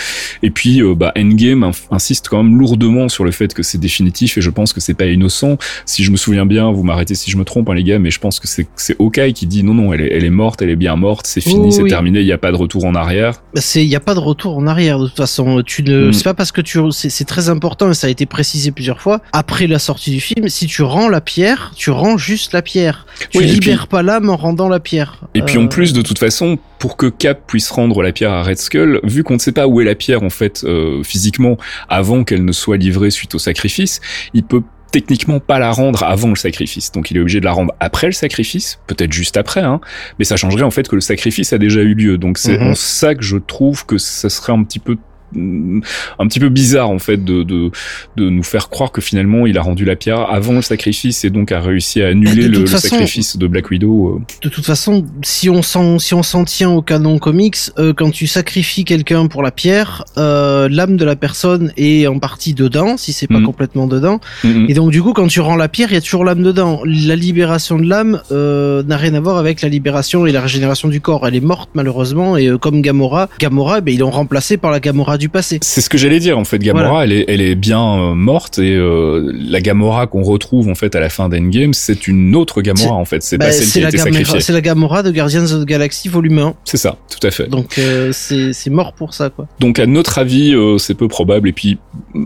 Et 0.42 0.50
puis, 0.50 0.82
euh, 0.82 0.94
bah, 0.94 1.12
Endgame 1.16 1.70
insiste 1.90 2.28
quand 2.28 2.42
même 2.42 2.58
lourdement 2.58 3.08
sur 3.08 3.24
le 3.24 3.30
fait 3.30 3.54
que 3.54 3.62
c'est 3.62 3.78
définitif 3.78 4.38
et 4.38 4.40
je 4.40 4.50
pense 4.50 4.72
que 4.72 4.80
c'est 4.80 4.94
pas 4.94 5.06
innocent. 5.06 5.58
Si 5.86 6.04
je 6.04 6.10
me 6.10 6.16
souviens 6.16 6.46
bien, 6.46 6.70
vous 6.72 6.82
m'arrêtez 6.82 7.14
si 7.14 7.30
je 7.30 7.36
me 7.36 7.44
trompe, 7.44 7.68
hein, 7.68 7.74
les 7.74 7.84
gars, 7.84 7.98
mais 7.98 8.10
je 8.10 8.20
pense 8.20 8.40
que 8.40 8.48
c'est 8.48 9.00
Hawkeye 9.00 9.32
qui 9.32 9.46
dit 9.46 9.62
non 9.62 9.74
non, 9.74 9.92
elle 9.92 10.00
est, 10.00 10.12
elle 10.12 10.24
est 10.24 10.30
morte, 10.30 10.62
elle 10.62 10.70
est 10.70 10.76
bien 10.76 10.96
morte, 10.96 11.26
c'est 11.26 11.40
fini, 11.40 11.72
c'est 11.72 11.84
terminé, 11.84 12.20
il 12.20 12.26
n'y 12.26 12.32
a 12.32 12.38
pas 12.38 12.52
de 12.52 12.56
retour 12.56 12.84
en 12.84 12.94
arrière. 12.94 13.42
Bah, 13.54 13.60
c'est 13.60 13.84
il 13.84 13.90
y 13.90 13.96
a 13.96 14.00
pas 14.00 14.14
de 14.14 14.20
retour 14.20 14.56
en 14.56 14.66
arrière 14.66 14.98
de 14.98 15.06
toute 15.06 15.16
façon. 15.16 15.62
Tu 15.64 15.82
ne, 15.82 16.08
mm. 16.08 16.12
c'est 16.12 16.24
pas 16.35 16.44
parce 16.44 16.52
que 16.52 16.61
tu, 16.61 16.78
c'est 16.90 17.24
très 17.24 17.48
important 17.48 17.90
et 17.90 17.94
ça 17.94 18.06
a 18.06 18.11
été 18.11 18.27
précisé 18.27 18.70
plusieurs 18.70 19.01
fois. 19.01 19.20
Après 19.32 19.66
la 19.66 19.78
sortie 19.78 20.11
du 20.11 20.20
film, 20.20 20.48
si 20.48 20.66
tu 20.66 20.82
rends 20.82 21.09
la 21.09 21.20
pierre, 21.20 21.73
tu 21.77 21.90
rends 21.90 22.19
juste 22.19 22.52
la 22.52 22.62
pierre. 22.62 23.06
Tu 23.31 23.43
libères 23.43 23.86
pas 23.86 24.02
l'âme 24.02 24.28
en 24.28 24.36
rendant 24.36 24.69
la 24.69 24.81
pierre. 24.81 25.20
Et 25.35 25.43
puis 25.43 25.59
en 25.59 25.65
euh, 25.65 25.69
plus, 25.69 25.93
de 25.93 26.02
toute 26.02 26.19
façon, 26.19 26.59
pour 26.78 26.97
que 26.97 27.06
Cap 27.06 27.47
puisse 27.47 27.70
rendre 27.70 28.02
la 28.02 28.12
pierre 28.12 28.32
à 28.32 28.43
Red 28.43 28.59
Skull, 28.59 29.01
vu 29.05 29.23
qu'on 29.23 29.35
ne 29.35 29.39
sait 29.39 29.52
pas 29.52 29.66
où 29.66 29.81
est 29.81 29.85
la 29.85 29.94
pierre 29.94 30.23
en 30.23 30.31
fait 30.31 30.65
euh, 30.65 31.02
physiquement 31.02 31.56
avant 31.89 32.24
qu'elle 32.24 32.44
ne 32.44 32.52
soit 32.52 32.77
livrée 32.77 33.11
suite 33.11 33.35
au 33.35 33.39
sacrifice, 33.39 34.01
il 34.35 34.44
peut 34.44 34.62
techniquement 34.90 35.40
pas 35.40 35.59
la 35.59 35.73
rendre 35.73 36.05
avant 36.05 36.28
le 36.28 36.36
sacrifice. 36.36 36.93
Donc 36.93 37.11
il 37.11 37.16
est 37.16 37.20
obligé 37.20 37.40
de 37.40 37.44
la 37.44 37.52
rendre 37.52 37.74
après 37.81 38.06
le 38.06 38.12
sacrifice, 38.12 38.78
peut-être 38.86 39.12
juste 39.12 39.36
après, 39.36 39.62
hein, 39.62 39.81
mais 40.19 40.24
ça 40.24 40.36
changerait 40.36 40.62
en 40.62 40.70
fait 40.70 40.86
que 40.86 40.94
le 40.94 41.01
sacrifice 41.01 41.52
a 41.52 41.59
déjà 41.59 41.81
eu 41.81 41.94
lieu. 41.94 42.16
Donc 42.16 42.39
c'est 42.39 42.56
mm-hmm. 42.56 42.70
en 42.70 42.74
ça 42.74 43.15
que 43.15 43.23
je 43.23 43.36
trouve 43.36 43.86
que 43.86 43.98
ça 43.98 44.28
serait 44.28 44.52
un 44.52 44.62
petit 44.62 44.78
peu 44.78 44.97
un 45.36 46.27
petit 46.27 46.40
peu 46.40 46.48
bizarre 46.48 46.90
en 46.90 46.98
fait 46.98 47.24
de, 47.24 47.43
de, 47.43 47.70
de 48.16 48.31
nous 48.31 48.43
faire 48.43 48.69
croire 48.69 48.93
que 48.93 49.01
finalement 49.01 49.47
il 49.47 49.59
a 49.59 49.62
rendu 49.62 49.85
la 49.85 49.97
pierre 49.97 50.20
avant 50.31 50.55
le 50.55 50.62
sacrifice 50.62 51.24
et 51.24 51.31
donc 51.31 51.52
a 51.52 51.61
réussi 51.61 52.02
à 52.02 52.09
annuler 52.09 52.48
le, 52.48 52.66
sacrifice 52.66 53.36
de 53.36 53.47
Black 53.47 53.70
Widow. 53.70 54.09
Euh. 54.09 54.20
De 54.43 54.48
toute 54.48 54.65
façon, 54.65 55.05
si 55.23 55.51
on 55.51 55.62
s'en 55.62 55.98
si 55.98 56.15
on 56.15 56.23
s'en 56.23 56.44
tient 56.44 56.70
au 56.70 56.82
canon 56.82 57.19
comics, 57.19 57.56
euh, 57.78 57.93
quand 57.93 58.11
tu 58.11 58.27
sacrifies 58.27 58.85
quelqu'un 58.85 59.27
pour 59.27 59.43
la 59.43 59.51
pierre, 59.51 60.05
euh, 60.16 60.69
l'âme 60.70 60.97
de 60.97 61.05
la 61.05 61.16
personne 61.16 61.73
est 61.77 62.06
en 62.06 62.19
partie 62.19 62.55
dedans, 62.55 62.97
si 62.97 63.12
c'est 63.12 63.27
pas 63.27 63.40
mm. 63.40 63.44
complètement 63.44 63.86
dedans. 63.86 64.20
Mm-hmm. 64.44 64.70
Et 64.70 64.74
donc 64.74 64.90
du 64.90 65.02
coup, 65.02 65.12
quand 65.12 65.27
tu 65.27 65.40
rends 65.40 65.56
la 65.56 65.69
pierre, 65.69 65.90
il 65.90 65.94
y 65.94 65.98
a 65.98 66.01
toujours 66.01 66.24
l'âme 66.24 66.43
dedans. 66.43 66.82
La 66.85 67.16
libération 67.16 67.78
de 67.78 67.89
l'âme 67.89 68.20
n'a 68.31 68.97
rien 68.97 69.15
à 69.15 69.20
voir 69.20 69.39
avec 69.39 69.62
la 69.62 69.69
libération 69.69 70.27
et 70.27 70.32
la 70.32 70.40
régénération 70.40 70.89
du 70.89 71.01
corps. 71.01 71.27
Elle 71.27 71.35
est 71.35 71.40
morte 71.40 71.70
malheureusement 71.74 72.36
et 72.36 72.51
comme 72.61 72.82
Gamora, 72.82 73.28
Gamora, 73.39 73.81
ben, 73.81 73.94
ils 73.94 74.01
l'ont 74.01 74.11
remplacée 74.11 74.56
par 74.56 74.70
la 74.70 74.81
Gamora 74.81 75.19
du 75.19 75.23
passé. 75.28 75.59
C'est 75.62 75.80
ce 75.80 75.88
que 75.88 75.98
j'allais 75.98 76.20
dire 76.20 76.38
en 76.38 76.44
fait. 76.44 76.59
Gamora, 76.59 77.05
elle 77.05 77.12
est, 77.12 77.24
elle 77.28 77.40
est 77.40 77.55
bien 77.55 77.80
euh, 77.80 78.14
morte 78.14 78.59
et 78.59 78.74
euh, 78.74 79.32
la 79.34 79.60
Gamora 79.60 80.06
qu'on 80.06 80.22
retrouve 80.22 80.68
en 80.68 80.74
fait 80.74 80.94
à 80.94 81.01
la 81.01 81.09
fin 81.09 81.28
d'Endgame, 81.28 81.74
c'est 81.74 82.06
une 82.06 82.34
autre 82.36 82.62
Gamora 82.62 82.94
en 82.94 83.05
fait. 83.05 83.22
C'est 83.22 83.38
pas 83.38 83.46
bah, 83.46 83.52
celle 83.52 83.68
qui 83.68 83.84
a 83.84 83.88
été 83.88 83.98
sacrifiée. 83.98 84.40
C'est 84.40 84.52
la 84.52 84.60
Gamora 84.60 85.02
de 85.02 85.10
Guardians 85.10 85.44
of 85.44 85.62
the 85.62 85.66
Galaxy 85.66 86.09
volume 86.09 86.38
1. 86.38 86.55
C'est 86.64 86.76
ça, 86.76 86.96
tout 87.10 87.26
à 87.26 87.30
fait. 87.30 87.48
Donc 87.48 87.78
euh, 87.78 88.12
c'est 88.12 88.70
mort 88.70 88.92
pour 88.92 89.14
ça 89.14 89.30
quoi. 89.30 89.46
Donc 89.60 89.78
à 89.78 89.86
notre 89.86 90.18
avis, 90.18 90.55
c'est 90.78 90.94
peu 90.94 91.09
probable. 91.09 91.48
Et 91.48 91.52
puis 91.52 91.78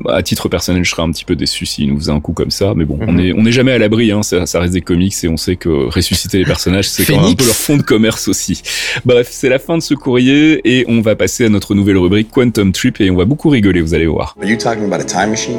à 0.08 0.22
titre 0.22 0.48
personnel, 0.48 0.84
je 0.84 0.90
serais 0.90 1.02
un 1.02 1.10
petit 1.10 1.24
peu 1.24 1.36
déçu 1.36 1.66
s'il 1.66 1.88
nous 1.88 1.98
faisait 1.98 2.12
un 2.12 2.20
coup 2.20 2.32
comme 2.32 2.50
ça. 2.50 2.74
Mais 2.76 2.84
bon, 2.84 2.98
on 3.00 3.12
mhm. 3.12 3.20
est 3.20 3.32
on 3.36 3.44
est 3.44 3.52
jamais 3.52 3.72
à 3.72 3.78
l'abri. 3.78 4.12
Hein. 4.12 4.22
Ça, 4.22 4.46
ça, 4.46 4.60
reste 4.60 4.72
des 4.72 4.80
comics 4.80 5.14
et 5.22 5.28
on 5.28 5.36
sait 5.36 5.56
que 5.56 5.68
ressusciter 5.68 6.38
les 6.38 6.44
personnages, 6.44 6.88
c'est 6.88 7.04
quand 7.04 7.20
même 7.20 7.32
un 7.32 7.34
peu 7.34 7.44
leur 7.44 7.54
fond 7.54 7.76
de 7.76 7.82
commerce 7.82 8.28
aussi. 8.28 8.62
Bref, 9.04 9.28
c'est 9.30 9.48
la 9.48 9.58
fin 9.58 9.76
de 9.76 9.82
ce 9.82 9.94
courrier 9.94 10.60
et 10.64 10.84
on 10.88 11.00
va 11.00 11.16
passer 11.16 11.44
à 11.44 11.48
notre 11.48 11.74
nouvelle 11.74 11.98
rubrique 11.98 12.30
Quantum 12.30 12.72
Trip 12.78 13.00
et 13.00 13.10
on 13.10 13.16
va 13.16 13.24
beaucoup 13.24 13.48
rigoler, 13.48 13.80
vous 13.80 13.92
allez 13.92 14.06
voir. 14.06 14.36
Are 14.40 14.46
you 14.46 14.56
talking 14.56 14.84
about 14.84 15.00
a 15.00 15.04
time 15.04 15.30
machine? 15.30 15.58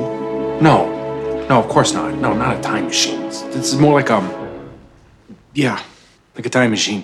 No. 0.62 0.88
No, 1.50 1.60
of 1.60 1.68
course 1.68 1.94
not. 1.94 2.14
No, 2.14 2.34
not 2.34 2.56
a 2.56 2.62
time 2.62 2.86
machine. 2.86 3.20
This 3.52 3.74
is 3.74 3.76
more 3.78 4.00
like 4.00 4.10
um 4.10 4.24
yeah, 5.54 5.80
like 6.38 6.46
a 6.46 6.50
time 6.50 6.70
machine. 6.70 7.04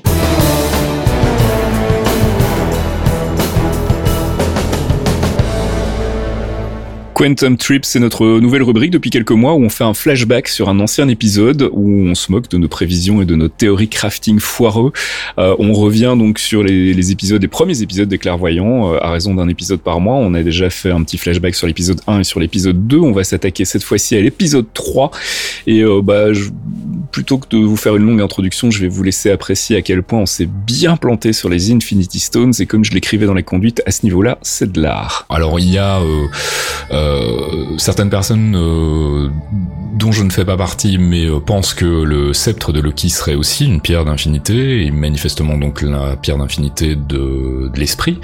Quantum 7.15 7.55
Trip, 7.55 7.85
c'est 7.85 8.01
notre 8.01 8.41
nouvelle 8.41 8.61
rubrique 8.61 8.91
depuis 8.91 9.09
quelques 9.09 9.31
mois 9.31 9.53
où 9.53 9.63
on 9.63 9.69
fait 9.69 9.85
un 9.85 9.93
flashback 9.93 10.49
sur 10.49 10.67
un 10.67 10.81
ancien 10.81 11.07
épisode 11.07 11.69
où 11.71 11.89
on 11.89 12.13
se 12.13 12.29
moque 12.29 12.49
de 12.49 12.57
nos 12.57 12.67
prévisions 12.67 13.21
et 13.21 13.25
de 13.25 13.35
nos 13.35 13.47
théories 13.47 13.87
crafting 13.87 14.37
foireux. 14.39 14.91
Euh, 15.37 15.55
on 15.57 15.71
revient 15.71 16.15
donc 16.17 16.39
sur 16.39 16.61
les, 16.61 17.11
épisodes, 17.11 17.41
les 17.41 17.47
premiers 17.47 17.81
épisodes 17.81 18.09
des 18.09 18.17
clairvoyants 18.17 18.93
euh, 18.93 18.97
à 19.01 19.11
raison 19.11 19.33
d'un 19.33 19.47
épisode 19.47 19.79
par 19.79 20.01
mois. 20.01 20.15
On 20.15 20.33
a 20.33 20.43
déjà 20.43 20.69
fait 20.69 20.91
un 20.91 21.01
petit 21.03 21.17
flashback 21.17 21.55
sur 21.55 21.67
l'épisode 21.67 22.01
1 22.05 22.19
et 22.19 22.23
sur 22.25 22.41
l'épisode 22.41 22.85
2. 22.85 22.97
On 22.97 23.13
va 23.13 23.23
s'attaquer 23.23 23.63
cette 23.63 23.83
fois-ci 23.83 24.17
à 24.17 24.19
l'épisode 24.19 24.65
3 24.73 25.11
et 25.67 25.83
euh, 25.83 26.01
bah 26.03 26.33
je, 26.33 26.49
plutôt 27.15 27.37
que 27.37 27.47
de 27.47 27.63
vous 27.63 27.77
faire 27.77 27.95
une 27.95 28.05
longue 28.05 28.19
introduction, 28.19 28.71
je 28.71 28.81
vais 28.81 28.89
vous 28.89 29.03
laisser 29.03 29.31
apprécier 29.31 29.77
à 29.77 29.81
quel 29.81 30.03
point 30.03 30.19
on 30.19 30.25
s'est 30.25 30.49
bien 30.49 30.97
planté 30.97 31.31
sur 31.31 31.47
les 31.47 31.71
Infinity 31.71 32.19
Stones 32.19 32.51
et 32.59 32.65
comme 32.65 32.83
je 32.83 32.91
l'écrivais 32.91 33.25
dans 33.25 33.33
les 33.33 33.43
conduites, 33.43 33.81
à 33.85 33.91
ce 33.91 34.03
niveau-là, 34.03 34.37
c'est 34.41 34.69
de 34.69 34.81
l'art. 34.81 35.25
Alors 35.29 35.57
il 35.57 35.71
y 35.71 35.77
a 35.77 36.01
euh, 36.01 36.27
certaines 37.77 38.09
personnes 38.09 38.55
euh, 38.55 39.29
dont 39.95 40.11
je 40.11 40.23
ne 40.23 40.29
fais 40.29 40.45
pas 40.45 40.57
partie, 40.57 40.97
mais 40.97 41.27
pensent 41.45 41.73
que 41.73 41.85
le 41.85 42.33
sceptre 42.33 42.71
de 42.71 42.79
Loki 42.79 43.09
serait 43.09 43.35
aussi 43.35 43.65
une 43.65 43.81
pierre 43.81 44.05
d'infinité 44.05 44.85
et 44.85 44.91
manifestement 44.91 45.57
donc 45.57 45.81
la 45.81 46.15
pierre 46.15 46.37
d'infinité 46.37 46.95
de, 46.95 47.69
de 47.73 47.79
l'esprit. 47.79 48.19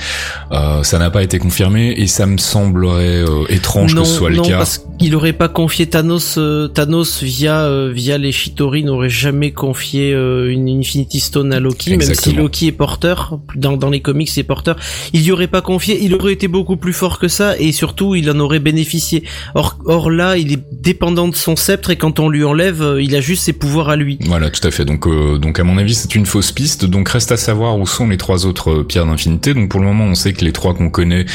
ça 0.52 1.00
n'a 1.00 1.10
pas 1.10 1.24
été 1.24 1.40
confirmé 1.40 1.94
et 1.98 2.08
ça 2.08 2.26
me 2.26 2.38
semblerait 2.38 3.24
étrange 3.50 3.96
que 3.96 4.04
ce 4.04 4.14
soit 4.14 4.30
le 4.30 4.42
cas. 4.42 4.58
Parce 4.58 4.86
qu'il 5.00 5.16
aurait 5.16 5.34
pas 5.34 5.50
confié 5.50 5.88
Thanos, 5.88 6.40
Thanos 6.74 7.24
via 7.24 7.70
via 7.92 8.18
les 8.18 8.32
Shitori 8.32 8.84
n'aurait 8.84 9.10
jamais 9.10 9.52
confié 9.52 10.14
euh, 10.14 10.52
une 10.52 10.68
Infinity 10.70 11.20
Stone 11.20 11.54
à 11.54 11.60
Loki, 11.60 11.96
même 11.96 12.14
si 12.14 12.34
Loki 12.34 12.68
est 12.68 12.72
porteur, 12.72 13.40
dans, 13.56 13.78
dans 13.78 13.90
les 13.90 14.02
comics 14.02 14.30
c'est 14.30 14.44
porteur, 14.44 14.78
il 15.14 15.22
y 15.22 15.32
aurait 15.32 15.48
pas 15.48 15.62
confié, 15.62 16.00
il 16.02 16.14
aurait 16.16 16.34
été 16.34 16.48
beaucoup 16.48 16.78
plus 16.78 16.94
fort 16.94 17.20
que 17.20 17.28
ça, 17.28 17.58
et 17.58 17.72
surtout 17.72 18.16
il 18.16 18.30
en 18.30 18.40
aurait 18.40 18.60
bénéficié. 18.60 19.24
Or, 19.56 19.78
or 19.86 20.10
là, 20.10 20.38
il 20.38 20.54
est 20.54 20.64
dépendant 20.72 21.28
de 21.28 21.36
son 21.36 21.56
sceptre, 21.62 21.92
et 21.92 21.96
quand 21.96 22.20
on 22.20 22.30
lui 22.30 22.44
enlève, 22.44 22.82
euh, 22.82 23.02
il 23.02 23.16
a 23.16 23.22
juste 23.22 23.44
ses 23.44 23.54
pouvoirs 23.54 23.90
à 23.90 23.96
lui. 23.96 24.18
Voilà, 24.26 24.50
tout 24.50 24.66
à 24.68 24.72
fait. 24.72 24.86
Donc, 24.86 25.08
euh, 25.08 25.38
donc 25.38 25.60
à 25.60 25.64
mon 25.64 25.78
avis, 25.78 25.96
c'est 25.96 26.16
une 26.16 26.26
fausse 26.26 26.52
piste. 26.52 26.86
Donc 26.86 27.10
reste 27.10 27.32
à 27.32 27.38
savoir 27.38 27.80
où 27.80 27.88
sont 27.88 28.08
les 28.08 28.18
trois 28.18 28.46
autres 28.46 28.84
pierres 28.84 29.06
d'infinité. 29.06 29.54
Donc 29.54 29.70
pour 29.70 29.80
le 29.80 29.86
moment, 29.86 30.06
on 30.06 30.16
sait 30.16 30.34
que 30.34 30.44
les 30.44 30.52
trois 30.52 30.74
qu'on 30.74 30.90
connaît, 30.90 31.26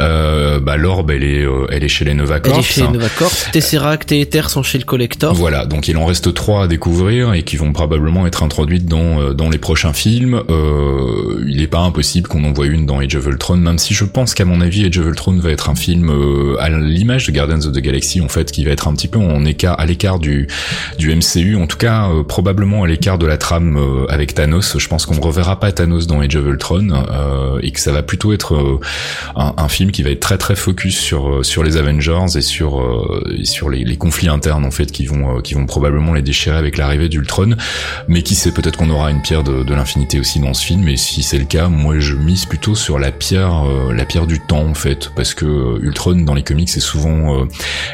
euh, 0.00 0.60
bah 0.60 0.76
l'orbe, 0.76 1.10
elle 1.10 1.24
est, 1.24 1.46
elle 1.70 1.84
est 1.84 1.88
chez 1.88 2.04
les 2.04 2.14
Nova 2.14 2.40
Corps. 2.40 2.54
Elle 2.54 2.60
est 2.60 2.62
chez 2.62 2.82
les 2.82 2.88
Nova 2.88 3.08
Corps. 3.08 3.32
Tesseract 3.52 4.12
et 4.12 4.20
Ether 4.20 4.48
sont 4.48 4.62
chez 4.62 4.78
le 4.78 4.84
Collector. 4.84 5.34
Voilà, 5.34 5.66
donc 5.66 5.88
il 5.88 5.96
en 5.96 6.06
reste 6.06 6.32
trois 6.34 6.64
à 6.64 6.66
découvrir 6.68 7.34
et 7.34 7.42
qui 7.42 7.56
vont 7.56 7.72
probablement 7.72 8.26
être 8.26 8.42
introduites 8.42 8.86
dans 8.86 9.20
euh, 9.20 9.34
dans 9.34 9.50
les 9.50 9.58
prochains 9.58 9.92
films. 9.92 10.42
Euh, 10.50 11.42
il 11.46 11.58
n'est 11.58 11.66
pas 11.66 11.80
impossible 11.80 12.28
qu'on 12.28 12.44
en 12.44 12.52
voit 12.52 12.66
une 12.66 12.86
dans 12.86 13.00
Age 13.00 13.16
of 13.16 13.26
Ultron, 13.26 13.56
même 13.56 13.78
si 13.78 13.94
je 13.94 14.04
pense 14.04 14.34
qu'à 14.34 14.44
mon 14.44 14.60
avis 14.60 14.84
Age 14.84 14.98
of 14.98 15.06
Ultron 15.06 15.38
va 15.38 15.50
être 15.50 15.70
un 15.70 15.74
film 15.74 16.10
euh, 16.10 16.56
à 16.60 16.68
l'image 16.70 17.26
de 17.26 17.32
Guardians 17.32 17.66
of 17.66 17.72
the 17.72 17.80
Galaxy 17.80 18.20
en 18.20 18.28
fait, 18.28 18.52
qui 18.52 18.64
va 18.64 18.70
être 18.70 18.88
un 18.88 18.94
petit 18.94 19.08
peu 19.08 19.18
en 19.18 19.44
écart 19.44 19.71
à 19.72 19.86
l'écart 19.86 20.18
du 20.18 20.46
du 20.98 21.14
MCU, 21.14 21.56
en 21.56 21.66
tout 21.66 21.76
cas 21.76 22.08
probablement 22.28 22.84
à 22.84 22.86
l'écart 22.86 23.18
de 23.18 23.26
la 23.26 23.36
trame 23.36 23.78
avec 24.08 24.34
Thanos. 24.34 24.78
Je 24.78 24.88
pense 24.88 25.06
qu'on 25.06 25.14
ne 25.14 25.20
reverra 25.20 25.58
pas 25.58 25.72
Thanos 25.72 26.06
dans 26.06 26.20
Age 26.20 26.36
of 26.36 26.46
Ultron 26.46 26.88
et 27.62 27.70
que 27.70 27.80
ça 27.80 27.92
va 27.92 28.02
plutôt 28.02 28.32
être 28.32 28.80
un, 29.36 29.54
un, 29.56 29.68
film 29.68 29.90
qui 29.90 30.02
va 30.02 30.10
être 30.10 30.20
très 30.20 30.38
très 30.38 30.56
focus 30.56 30.98
sur 30.98 31.44
sur 31.44 31.62
les 31.62 31.76
Avengers 31.76 32.36
et 32.36 32.40
sur 32.40 32.82
et 33.38 33.44
sur 33.44 33.70
les, 33.70 33.84
les 33.84 33.96
conflits 33.96 34.28
internes 34.28 34.64
en 34.64 34.70
fait 34.70 34.90
qui 34.90 35.06
vont 35.06 35.40
qui 35.40 35.54
vont 35.54 35.66
probablement 35.66 36.12
les 36.14 36.22
déchirer 36.22 36.56
avec 36.56 36.76
l'arrivée 36.76 37.08
d'Ultron, 37.08 37.56
mais 38.08 38.22
qui 38.22 38.34
sait 38.34 38.52
peut-être 38.52 38.76
qu'on 38.76 38.90
aura 38.90 39.10
une 39.10 39.22
pierre 39.22 39.42
de, 39.42 39.72
l'infinité 39.72 40.20
aussi 40.20 40.38
dans 40.38 40.52
ce 40.52 40.64
film, 40.64 40.86
et 40.88 40.96
si 40.96 41.22
c'est 41.22 41.38
le 41.38 41.44
cas, 41.44 41.68
moi 41.68 41.98
je 41.98 42.14
mise 42.14 42.44
plutôt 42.44 42.74
sur 42.74 42.98
la 42.98 43.10
pierre, 43.10 43.66
euh, 43.66 43.94
la 43.94 44.04
pierre 44.04 44.26
du 44.26 44.38
temps 44.38 44.64
en 44.64 44.74
fait, 44.74 45.10
parce 45.16 45.32
que 45.34 45.46
euh, 45.46 45.78
Ultron 45.82 46.16
dans 46.16 46.34
les 46.34 46.42
comics 46.42 46.68
est 46.68 46.80
souvent 46.80 47.40
euh, 47.40 47.44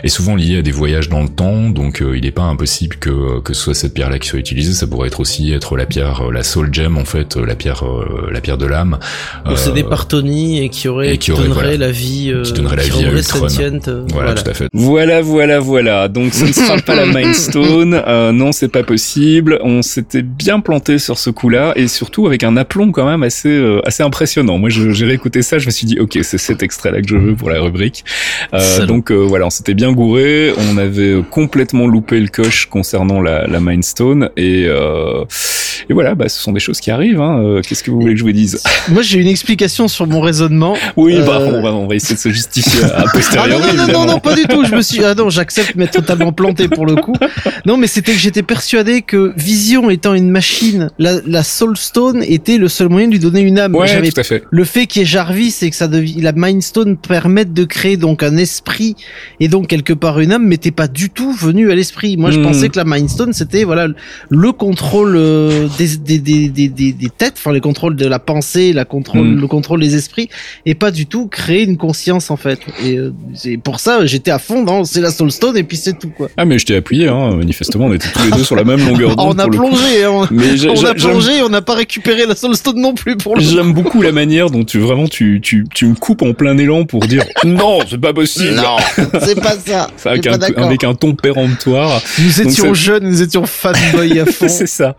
est 0.03 0.09
souvent 0.09 0.35
lié 0.35 0.59
à 0.59 0.63
des 0.63 0.73
voyages 0.73 1.09
dans 1.09 1.23
le 1.23 1.29
temps, 1.29 1.57
donc 1.70 2.02
il 2.02 2.22
n'est 2.22 2.30
pas 2.30 2.43
impossible 2.43 2.97
que 2.97 3.40
que 3.40 3.55
ce 3.55 3.62
soit 3.62 3.74
cette 3.74 3.94
pierre-là 3.94 4.18
qui 4.18 4.28
soit 4.28 4.39
utilisée. 4.39 4.72
Ça 4.72 4.86
pourrait 4.86 5.09
être 5.09 5.20
aussi 5.20 5.52
être 5.52 5.76
la 5.76 5.86
pierre, 5.86 6.30
la 6.30 6.43
Soul 6.43 6.72
Gem 6.72 6.97
en 6.98 7.05
fait, 7.05 7.36
la 7.36 7.55
pierre 7.55 7.85
la 8.30 8.40
pierre 8.40 8.59
de 8.59 8.66
l'âme. 8.66 8.98
c'est 9.56 9.82
par 9.85 10.09
Tony 10.09 10.62
et 10.64 10.68
qui 10.68 10.89
aurait 10.89 11.16
qui, 11.18 11.30
donnerait 11.30 11.76
la 11.76 11.90
vie, 11.90 12.35
qui 12.44 12.52
donnerait 12.52 12.76
la 12.76 12.82
vie 12.82 13.05
à 13.05 13.10
Ultron. 13.10 13.47
Voilà, 14.12 14.35
tout 14.35 14.51
à 14.51 14.55
fait. 14.55 14.68
Voilà, 14.72 15.20
voilà, 15.20 15.60
voilà. 15.60 16.09
Donc 16.09 16.35
ce 16.35 16.44
ne 16.44 16.52
sera 16.52 16.76
pas 16.78 16.94
la 16.94 17.06
Mind 17.14 17.35
Stone. 17.35 18.02
non, 18.32 18.52
c'est 18.52 18.68
pas 18.68 18.82
possible. 18.82 19.59
On 19.62 19.82
s'était 19.82 20.22
bien 20.22 20.60
planté 20.60 20.98
sur 20.98 21.18
ce 21.18 21.30
coup-là 21.30 21.72
et 21.76 21.89
surtout 21.89 22.26
avec 22.26 22.44
un 22.44 22.56
aplomb 22.56 22.93
quand 22.93 23.06
même 23.06 23.22
assez 23.22 23.48
euh, 23.48 23.80
assez 23.85 24.02
impressionnant. 24.02 24.59
Moi, 24.59 24.70
j'ai 24.70 25.05
réécouté 25.05 25.43
ça, 25.43 25.59
je 25.59 25.66
me 25.66 25.70
suis 25.70 25.86
dit 25.86 25.98
ok, 25.98 26.18
c'est 26.22 26.39
cet 26.39 26.62
extrait-là 26.62 27.01
que 27.02 27.09
je 27.09 27.16
veux 27.16 27.35
pour 27.35 27.51
la 27.51 27.60
rubrique. 27.60 28.05
Euh, 28.55 28.86
donc 28.86 29.10
euh, 29.10 29.16
voilà, 29.16 29.47
on 29.47 29.51
s'était 29.51 29.74
bien 29.74 29.93
gouré. 29.93 30.52
On 30.70 30.78
avait 30.78 31.22
complètement 31.49 31.87
loupé 31.87 32.20
le 32.20 32.29
coche 32.29 32.66
concernant 32.66 33.23
la, 33.23 33.47
la 33.47 33.59
Mind 33.61 33.83
Stone 33.83 34.29
et 34.37 34.69
Et 35.89 35.95
voilà, 35.95 36.15
bah, 36.15 36.29
ce 36.29 36.41
sont 36.41 36.53
des 36.53 36.61
choses 36.61 36.81
qui 36.81 36.91
arrivent. 36.91 37.20
Hein. 37.20 37.41
Euh, 37.43 37.62
qu'est-ce 37.62 37.83
que 37.83 37.91
vous 37.91 38.01
voulez 38.01 38.12
que 38.12 38.19
je 38.19 38.25
vous 38.25 38.33
dise? 38.33 38.62
Moi, 38.89 39.01
j'ai 39.03 39.19
une 39.19 39.29
explication 39.29 39.89
sur 39.89 40.07
mon 40.07 40.20
raisonnement. 40.20 40.77
Oui, 40.97 41.16
bah, 41.25 41.41
on, 41.41 41.62
va, 41.62 41.73
on 41.73 41.87
va 41.87 41.95
essayer 41.95 42.15
de 42.15 42.20
se 42.20 42.29
justifier 42.29 42.85
à 42.85 43.05
posteriori. 43.12 43.62
Ah 43.62 43.73
non, 43.73 43.87
non, 43.87 43.93
non, 43.93 44.07
non, 44.12 44.19
pas 44.19 44.35
du 44.35 44.43
tout. 44.45 44.65
Je 44.65 44.75
me 44.75 44.83
suis, 44.83 45.03
ah 45.03 45.15
non, 45.15 45.31
j'accepte 45.31 45.77
m'être 45.77 45.93
totalement 45.93 46.33
planté 46.33 46.69
pour 46.69 46.85
le 46.85 46.97
coup. 46.97 47.15
Non, 47.65 47.79
mais 47.79 47.87
c'était 47.87 48.12
que 48.12 48.19
j'étais 48.19 48.43
persuadé 48.43 49.01
que 49.01 49.33
Vision 49.37 49.89
étant 49.89 50.15
une 50.15 50.31
machine, 50.31 50.91
la, 50.99 51.20
la 51.27 51.43
Soul 51.43 51.77
Stone 51.77 52.23
était 52.23 52.59
le 52.59 52.69
seul 52.69 52.89
moyen 52.89 53.07
de 53.07 53.12
lui 53.12 53.19
donner 53.19 53.41
une 53.41 53.59
âme. 53.59 53.75
Ouais, 53.75 54.11
tout 54.11 54.20
à 54.20 54.25
fait. 54.25 54.43
Le 54.51 54.65
fait 54.65 54.87
qu'il 54.87 55.01
y 55.01 55.03
ait 55.05 55.07
Jarvis 55.07 55.57
et 55.62 55.70
que 55.70 55.77
ça 55.77 55.89
devient, 55.89 56.20
la 56.20 56.33
Mind 56.33 56.62
Stone 56.62 56.97
permette 56.97 57.55
de 57.55 57.65
créer 57.65 57.97
donc 57.97 58.23
un 58.23 58.37
esprit 58.37 58.95
et 59.41 59.49
donc 59.49 59.69
quelque 59.69 59.93
part 59.93 60.20
une 60.20 60.33
âme, 60.33 60.47
m'était 60.47 60.70
pas 60.70 60.89
du 60.89 61.09
tout 61.09 61.33
venu 61.39 61.70
à 61.70 61.74
l'esprit. 61.74 62.16
Moi, 62.16 62.31
je 62.31 62.39
hmm. 62.39 62.43
pensais 62.43 62.69
que 62.69 62.77
la 62.77 62.85
Mind 62.85 63.09
Stone 63.09 63.32
c'était 63.32 63.65
voilà 63.65 63.89
le 64.28 64.52
contrôle 64.52 65.15
euh, 65.16 65.69
des, 65.78 65.97
des, 65.97 66.19
des, 66.19 66.69
des, 66.69 66.93
des 66.93 67.09
têtes, 67.09 67.35
enfin 67.36 67.52
le 67.52 67.60
contrôle 67.60 67.97
de 67.97 68.06
la 68.06 68.19
pensée, 68.19 68.73
la 68.73 68.85
contrôle, 68.85 69.27
hmm. 69.27 69.40
le 69.40 69.47
contrôle 69.47 69.81
des 69.81 69.94
esprits, 69.94 70.28
et 70.66 70.74
pas 70.74 70.90
du 70.90 71.06
tout 71.06 71.27
créer 71.27 71.65
une 71.65 71.77
conscience 71.77 72.31
en 72.31 72.36
fait. 72.36 72.60
Et 72.85 72.97
euh, 72.97 73.12
pour 73.62 73.81
ça 73.81 74.05
j'étais 74.06 74.31
à 74.31 74.39
fond 74.39 74.62
dans 74.62 74.85
c'est 74.85 75.01
la 75.01 75.10
Soul 75.10 75.31
Stone 75.31 75.56
et 75.56 75.62
puis 75.62 75.77
c'est 75.77 75.98
tout 75.98 76.10
quoi. 76.10 76.28
Ah 76.36 76.44
mais 76.44 76.59
je 76.59 76.66
t'ai 76.66 76.77
appuyé, 76.77 77.09
hein, 77.09 77.35
manifestement 77.36 77.86
on 77.86 77.93
était 77.93 78.09
tous 78.09 78.24
les 78.24 78.31
deux 78.31 78.44
sur 78.44 78.56
la 78.56 78.65
même 78.65 78.85
longueur 78.85 79.16
d'onde. 79.16 79.35
on 79.36 79.39
a 79.39 79.48
plongé, 79.48 80.05
hein, 80.05 80.28
mais 80.31 80.66
on 80.69 80.85
a 80.85 80.94
plongé, 80.94 81.43
on 81.43 81.48
n'a 81.48 81.62
pas 81.62 81.74
récupéré 81.74 82.27
la 82.27 82.36
Soul 82.36 82.56
Stone 82.56 82.81
non 82.81 82.94
plus 82.94 83.16
pour 83.16 83.36
le. 83.36 83.43
J'aime 83.43 83.73
beaucoup 83.73 84.02
la 84.02 84.12
manière 84.12 84.51
dont 84.51 84.65
tu 84.65 84.78
vraiment 84.78 85.09
tu 85.09 85.40
tu 85.43 85.66
tu 85.74 85.86
me 85.86 85.94
coupes 85.94 86.23
en 86.23 86.32
plein 86.32 86.56
élan 86.59 86.85
pour 86.85 87.06
dire 87.06 87.24
non 87.44 87.78
c'est 87.89 88.01
pas 88.01 88.12
possible. 88.12 88.55
Non 88.55 88.77
c'est 89.20 89.40
pas 89.40 89.56
ça. 89.59 89.89
Avec 90.05 90.27
un, 90.27 90.40
avec 90.40 90.85
un 90.85 90.94
ton 90.94 91.15
péremptoire. 91.33 92.03
Nous 92.19 92.41
étions 92.43 92.75
jeunes, 92.75 93.09
nous 93.09 93.23
étions 93.23 93.47
fanboy 93.47 94.21
à 94.21 94.27
fond. 94.27 94.49
c'est 94.49 94.67
ça. 94.67 94.97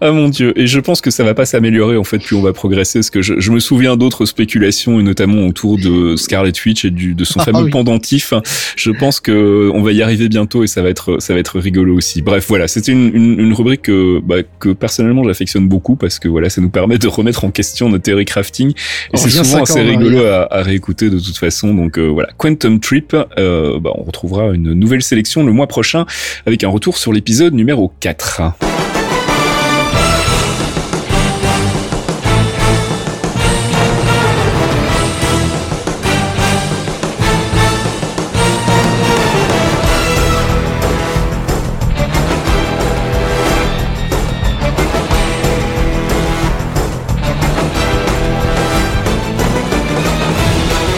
Ah 0.00 0.12
mon 0.12 0.28
dieu. 0.28 0.52
Et 0.58 0.66
je 0.66 0.80
pense 0.80 1.00
que 1.00 1.10
ça 1.10 1.24
va 1.24 1.34
pas 1.34 1.46
s'améliorer 1.46 1.96
en 1.96 2.04
fait 2.04 2.18
plus 2.18 2.36
on 2.36 2.42
va 2.42 2.52
progresser. 2.52 3.00
Parce 3.00 3.10
que 3.10 3.22
je, 3.22 3.38
je 3.38 3.50
me 3.50 3.60
souviens 3.60 3.96
d'autres 3.96 4.26
spéculations 4.26 5.00
et 5.00 5.02
notamment 5.02 5.46
autour 5.46 5.78
de 5.78 6.16
Scarlet 6.16 6.52
Witch 6.64 6.84
et 6.84 6.90
du, 6.90 7.14
de 7.14 7.24
son 7.24 7.40
ah 7.40 7.44
fameux 7.44 7.70
pendentif. 7.70 8.32
Je 8.76 8.90
pense 8.90 9.20
que 9.20 9.70
on 9.72 9.82
va 9.82 9.92
y 9.92 10.02
arriver 10.02 10.28
bientôt 10.28 10.64
et 10.64 10.66
ça 10.66 10.82
va 10.82 10.88
être 10.88 11.20
ça 11.20 11.34
va 11.34 11.40
être 11.40 11.58
rigolo 11.58 11.96
aussi. 11.96 12.22
Bref 12.22 12.46
voilà, 12.48 12.68
c'était 12.68 12.92
une, 12.92 13.14
une, 13.14 13.40
une, 13.40 13.52
rubrique 13.52 13.82
que, 13.82 14.20
bah, 14.20 14.36
que 14.58 14.70
personnellement 14.70 15.24
j'affectionne 15.24 15.68
beaucoup 15.68 15.96
parce 15.96 16.18
que 16.18 16.28
voilà 16.28 16.50
ça 16.50 16.60
nous 16.60 16.70
permet 16.70 16.98
de 16.98 17.08
remettre 17.08 17.44
en 17.44 17.50
question 17.50 17.88
notre 17.88 18.04
théorie 18.04 18.24
crafting 18.24 18.70
et 18.70 18.74
oh, 19.12 19.16
c'est 19.16 19.30
souvent 19.30 19.62
assez 19.62 19.80
rigolo 19.80 20.24
à, 20.24 20.52
à, 20.52 20.62
réécouter 20.62 21.10
de 21.10 21.18
toute 21.18 21.36
façon. 21.36 21.74
Donc 21.74 21.98
euh, 21.98 22.06
voilà, 22.06 22.30
Quantum 22.36 22.80
Trip. 22.80 23.16
Euh, 23.38 23.78
bah, 23.80 23.90
on 23.94 24.02
retrouvera 24.02 24.52
une 24.54 24.72
nouvelle 24.72 25.02
sélection 25.02 25.44
le 25.44 25.52
mois 25.52 25.63
prochain 25.66 26.06
avec 26.46 26.64
un 26.64 26.68
retour 26.68 26.98
sur 26.98 27.12
l'épisode 27.12 27.54
numéro 27.54 27.92
4. 28.00 28.83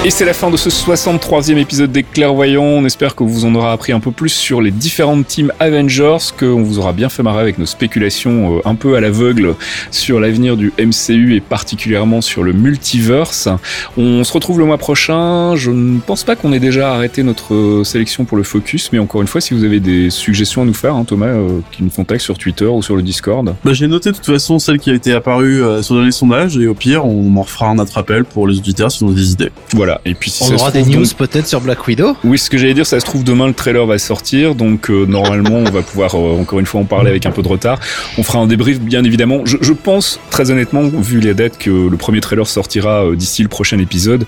Et 0.06 0.10
c'est 0.10 0.24
la 0.24 0.34
fin 0.34 0.52
de 0.52 0.56
ce 0.56 0.68
63e 0.68 1.56
épisode 1.56 1.90
des 1.90 2.04
Clairvoyants. 2.04 2.62
On 2.62 2.84
espère 2.84 3.16
que 3.16 3.24
vous 3.24 3.44
en 3.44 3.52
aurez 3.56 3.72
appris 3.72 3.90
un 3.90 3.98
peu 3.98 4.12
plus 4.12 4.28
sur 4.28 4.60
les 4.60 4.70
différentes 4.70 5.26
teams 5.26 5.52
Avengers, 5.58 6.18
qu'on 6.38 6.62
vous 6.62 6.78
aura 6.78 6.92
bien 6.92 7.08
fait 7.08 7.24
marrer 7.24 7.40
avec 7.40 7.58
nos 7.58 7.66
spéculations 7.66 8.58
euh, 8.58 8.60
un 8.64 8.76
peu 8.76 8.94
à 8.94 9.00
l'aveugle 9.00 9.56
sur 9.90 10.20
l'avenir 10.20 10.56
du 10.56 10.72
MCU 10.78 11.34
et 11.34 11.40
particulièrement 11.40 12.20
sur 12.20 12.44
le 12.44 12.52
multiverse. 12.52 13.48
On 13.96 14.22
se 14.22 14.32
retrouve 14.32 14.60
le 14.60 14.64
mois 14.64 14.78
prochain. 14.78 15.56
Je 15.56 15.72
ne 15.72 15.98
pense 15.98 16.22
pas 16.22 16.36
qu'on 16.36 16.52
ait 16.52 16.60
déjà 16.60 16.92
arrêté 16.92 17.24
notre 17.24 17.54
euh, 17.54 17.82
sélection 17.82 18.24
pour 18.24 18.36
le 18.36 18.44
focus, 18.44 18.92
mais 18.92 19.00
encore 19.00 19.22
une 19.22 19.26
fois, 19.26 19.40
si 19.40 19.54
vous 19.54 19.64
avez 19.64 19.80
des 19.80 20.10
suggestions 20.10 20.62
à 20.62 20.66
nous 20.66 20.74
faire, 20.74 20.94
hein, 20.94 21.02
Thomas, 21.02 21.26
euh, 21.26 21.58
qui 21.72 21.82
nous 21.82 21.90
contacte 21.90 22.22
sur 22.22 22.38
Twitter 22.38 22.66
ou 22.66 22.80
sur 22.80 22.94
le 22.94 23.02
Discord. 23.02 23.56
Bah, 23.64 23.72
j'ai 23.72 23.88
noté 23.88 24.12
de 24.12 24.14
toute 24.14 24.26
façon 24.26 24.60
celle 24.60 24.78
qui 24.78 24.90
a 24.90 24.94
été 24.94 25.12
apparue 25.12 25.64
sur 25.82 26.00
les 26.00 26.12
sondages 26.12 26.56
et 26.58 26.68
au 26.68 26.74
pire, 26.74 27.04
on 27.04 27.36
en 27.36 27.42
refera 27.42 27.66
un 27.66 27.80
autre 27.80 27.98
appel 27.98 28.24
pour 28.24 28.46
les 28.46 28.58
auditeurs 28.58 28.92
si 28.92 29.02
ont 29.02 29.10
des 29.10 29.32
idées. 29.32 29.50
Voilà. 29.72 29.95
Et 30.04 30.14
puis 30.14 30.32
on 30.40 30.54
aura 30.54 30.70
des 30.70 30.84
news 30.84 31.06
peut-être 31.16 31.46
sur 31.46 31.60
Black 31.60 31.86
Widow. 31.86 32.16
Oui, 32.24 32.38
ce 32.38 32.50
que 32.50 32.58
j'allais 32.58 32.74
dire, 32.74 32.86
ça 32.86 33.00
se 33.00 33.04
trouve 33.04 33.24
demain 33.24 33.46
le 33.46 33.54
trailer 33.54 33.86
va 33.86 33.98
sortir, 33.98 34.54
donc 34.54 34.90
euh, 34.90 35.06
normalement 35.06 35.56
on 35.56 35.70
va 35.70 35.82
pouvoir 35.82 36.14
euh, 36.14 36.40
encore 36.40 36.58
une 36.58 36.66
fois 36.66 36.80
en 36.80 36.84
parler 36.84 37.10
avec 37.10 37.26
un 37.26 37.30
peu 37.30 37.42
de 37.42 37.48
retard. 37.48 37.78
On 38.18 38.22
fera 38.22 38.38
un 38.38 38.46
débrief 38.46 38.80
bien 38.80 39.04
évidemment. 39.04 39.44
Je, 39.44 39.56
je 39.60 39.72
pense 39.72 40.20
très 40.30 40.50
honnêtement, 40.50 40.82
vu 40.82 41.20
les 41.20 41.34
dates, 41.34 41.58
que 41.58 41.70
le 41.70 41.96
premier 41.96 42.20
trailer 42.20 42.46
sortira 42.46 43.04
euh, 43.04 43.16
d'ici 43.16 43.42
le 43.42 43.48
prochain 43.48 43.78
épisode. 43.78 44.26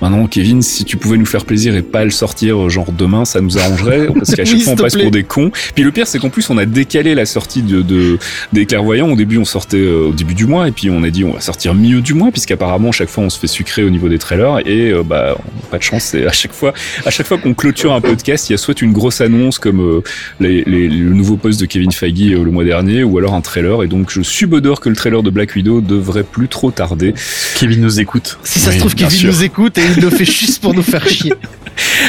Maintenant, 0.00 0.26
Kevin, 0.26 0.62
si 0.62 0.84
tu 0.84 0.96
pouvais 0.96 1.16
nous 1.16 1.26
faire 1.26 1.44
plaisir 1.44 1.74
et 1.76 1.82
pas 1.82 2.04
le 2.04 2.10
sortir 2.10 2.68
genre 2.68 2.92
demain, 2.92 3.24
ça 3.24 3.40
nous 3.40 3.58
arrangerait 3.58 4.08
parce 4.14 4.34
qu'à 4.34 4.44
chaque 4.46 4.60
fois 4.60 4.72
on 4.74 4.76
passe 4.76 4.96
pour 4.96 5.10
des 5.10 5.24
cons. 5.24 5.50
Puis 5.74 5.84
le 5.84 5.92
pire, 5.92 6.06
c'est 6.06 6.18
qu'en 6.18 6.30
plus 6.30 6.48
on 6.50 6.58
a 6.58 6.66
décalé 6.66 7.14
la 7.14 7.26
sortie 7.26 7.62
de, 7.62 7.82
de 7.82 8.18
des 8.52 8.66
clairvoyants. 8.66 9.10
Au 9.10 9.16
début, 9.16 9.38
on 9.38 9.44
sortait 9.44 9.86
au 9.86 10.12
début 10.12 10.34
du 10.34 10.46
mois 10.46 10.68
et 10.68 10.72
puis 10.72 10.90
on 10.90 11.02
a 11.02 11.10
dit 11.10 11.24
on 11.24 11.32
va 11.32 11.40
sortir 11.40 11.74
milieu 11.74 12.00
du 12.00 12.14
mois 12.14 12.30
puisqu'apparemment 12.30 12.92
chaque 12.92 13.08
fois 13.08 13.24
on 13.24 13.30
se 13.30 13.38
fait 13.38 13.46
sucrer 13.46 13.84
au 13.84 13.90
niveau 13.90 14.08
des 14.08 14.18
trailers 14.18 14.66
et 14.66 14.92
bah 15.04 15.36
pas 15.70 15.78
de 15.78 15.82
chance. 15.82 16.04
C'est 16.04 16.26
à 16.26 16.32
chaque 16.32 16.52
fois, 16.52 16.72
à 17.04 17.10
chaque 17.10 17.26
fois 17.26 17.38
qu'on 17.38 17.54
clôture 17.54 17.92
un 17.92 18.00
podcast, 18.00 18.48
il 18.48 18.52
y 18.52 18.54
a 18.54 18.58
soit 18.58 18.80
une 18.82 18.92
grosse 18.92 19.20
annonce 19.20 19.58
comme 19.58 19.80
euh, 19.80 20.02
les, 20.40 20.64
les, 20.64 20.88
le 20.88 21.14
nouveau 21.14 21.36
poste 21.36 21.60
de 21.60 21.66
Kevin 21.66 21.92
Feige 21.92 22.32
euh, 22.32 22.44
le 22.44 22.50
mois 22.50 22.64
dernier, 22.64 23.04
ou 23.04 23.18
alors 23.18 23.34
un 23.34 23.40
trailer. 23.40 23.82
Et 23.82 23.88
donc, 23.88 24.10
je 24.10 24.22
subodore 24.22 24.80
que 24.80 24.88
le 24.88 24.96
trailer 24.96 25.22
de 25.22 25.30
Black 25.30 25.54
Widow 25.54 25.80
devrait 25.80 26.24
plus 26.24 26.48
trop 26.48 26.70
tarder. 26.70 27.14
Kevin 27.56 27.80
nous 27.80 28.00
écoute. 28.00 28.38
Si 28.42 28.58
ça 28.58 28.72
se 28.72 28.78
trouve, 28.78 28.94
Kevin 28.94 29.26
nous 29.26 29.44
écoute 29.44 29.78
et 29.78 29.82
il 29.96 30.02
le 30.02 30.10
fait 30.10 30.24
juste 30.30 30.60
pour 30.60 30.74
nous 30.74 30.82
faire 30.82 31.06
chier. 31.08 31.32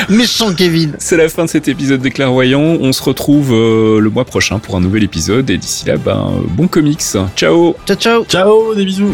Méchant 0.09 0.53
Kevin. 0.53 0.95
C'est 0.99 1.17
la 1.17 1.29
fin 1.29 1.45
de 1.45 1.49
cet 1.49 1.67
épisode 1.67 2.01
des 2.01 2.11
clairvoyants. 2.11 2.59
On 2.59 2.91
se 2.91 3.03
retrouve 3.03 3.51
euh, 3.53 3.99
le 3.99 4.09
mois 4.09 4.25
prochain 4.25 4.59
pour 4.59 4.75
un 4.75 4.81
nouvel 4.81 5.03
épisode. 5.03 5.49
Et 5.49 5.57
d'ici 5.57 5.85
là, 5.85 5.97
ben, 5.97 6.31
bon 6.49 6.67
comics. 6.67 7.01
Ciao. 7.35 7.75
Ciao, 7.85 7.95
ciao. 7.95 8.25
Ciao, 8.25 8.75
des 8.75 8.85
bisous. 8.85 9.13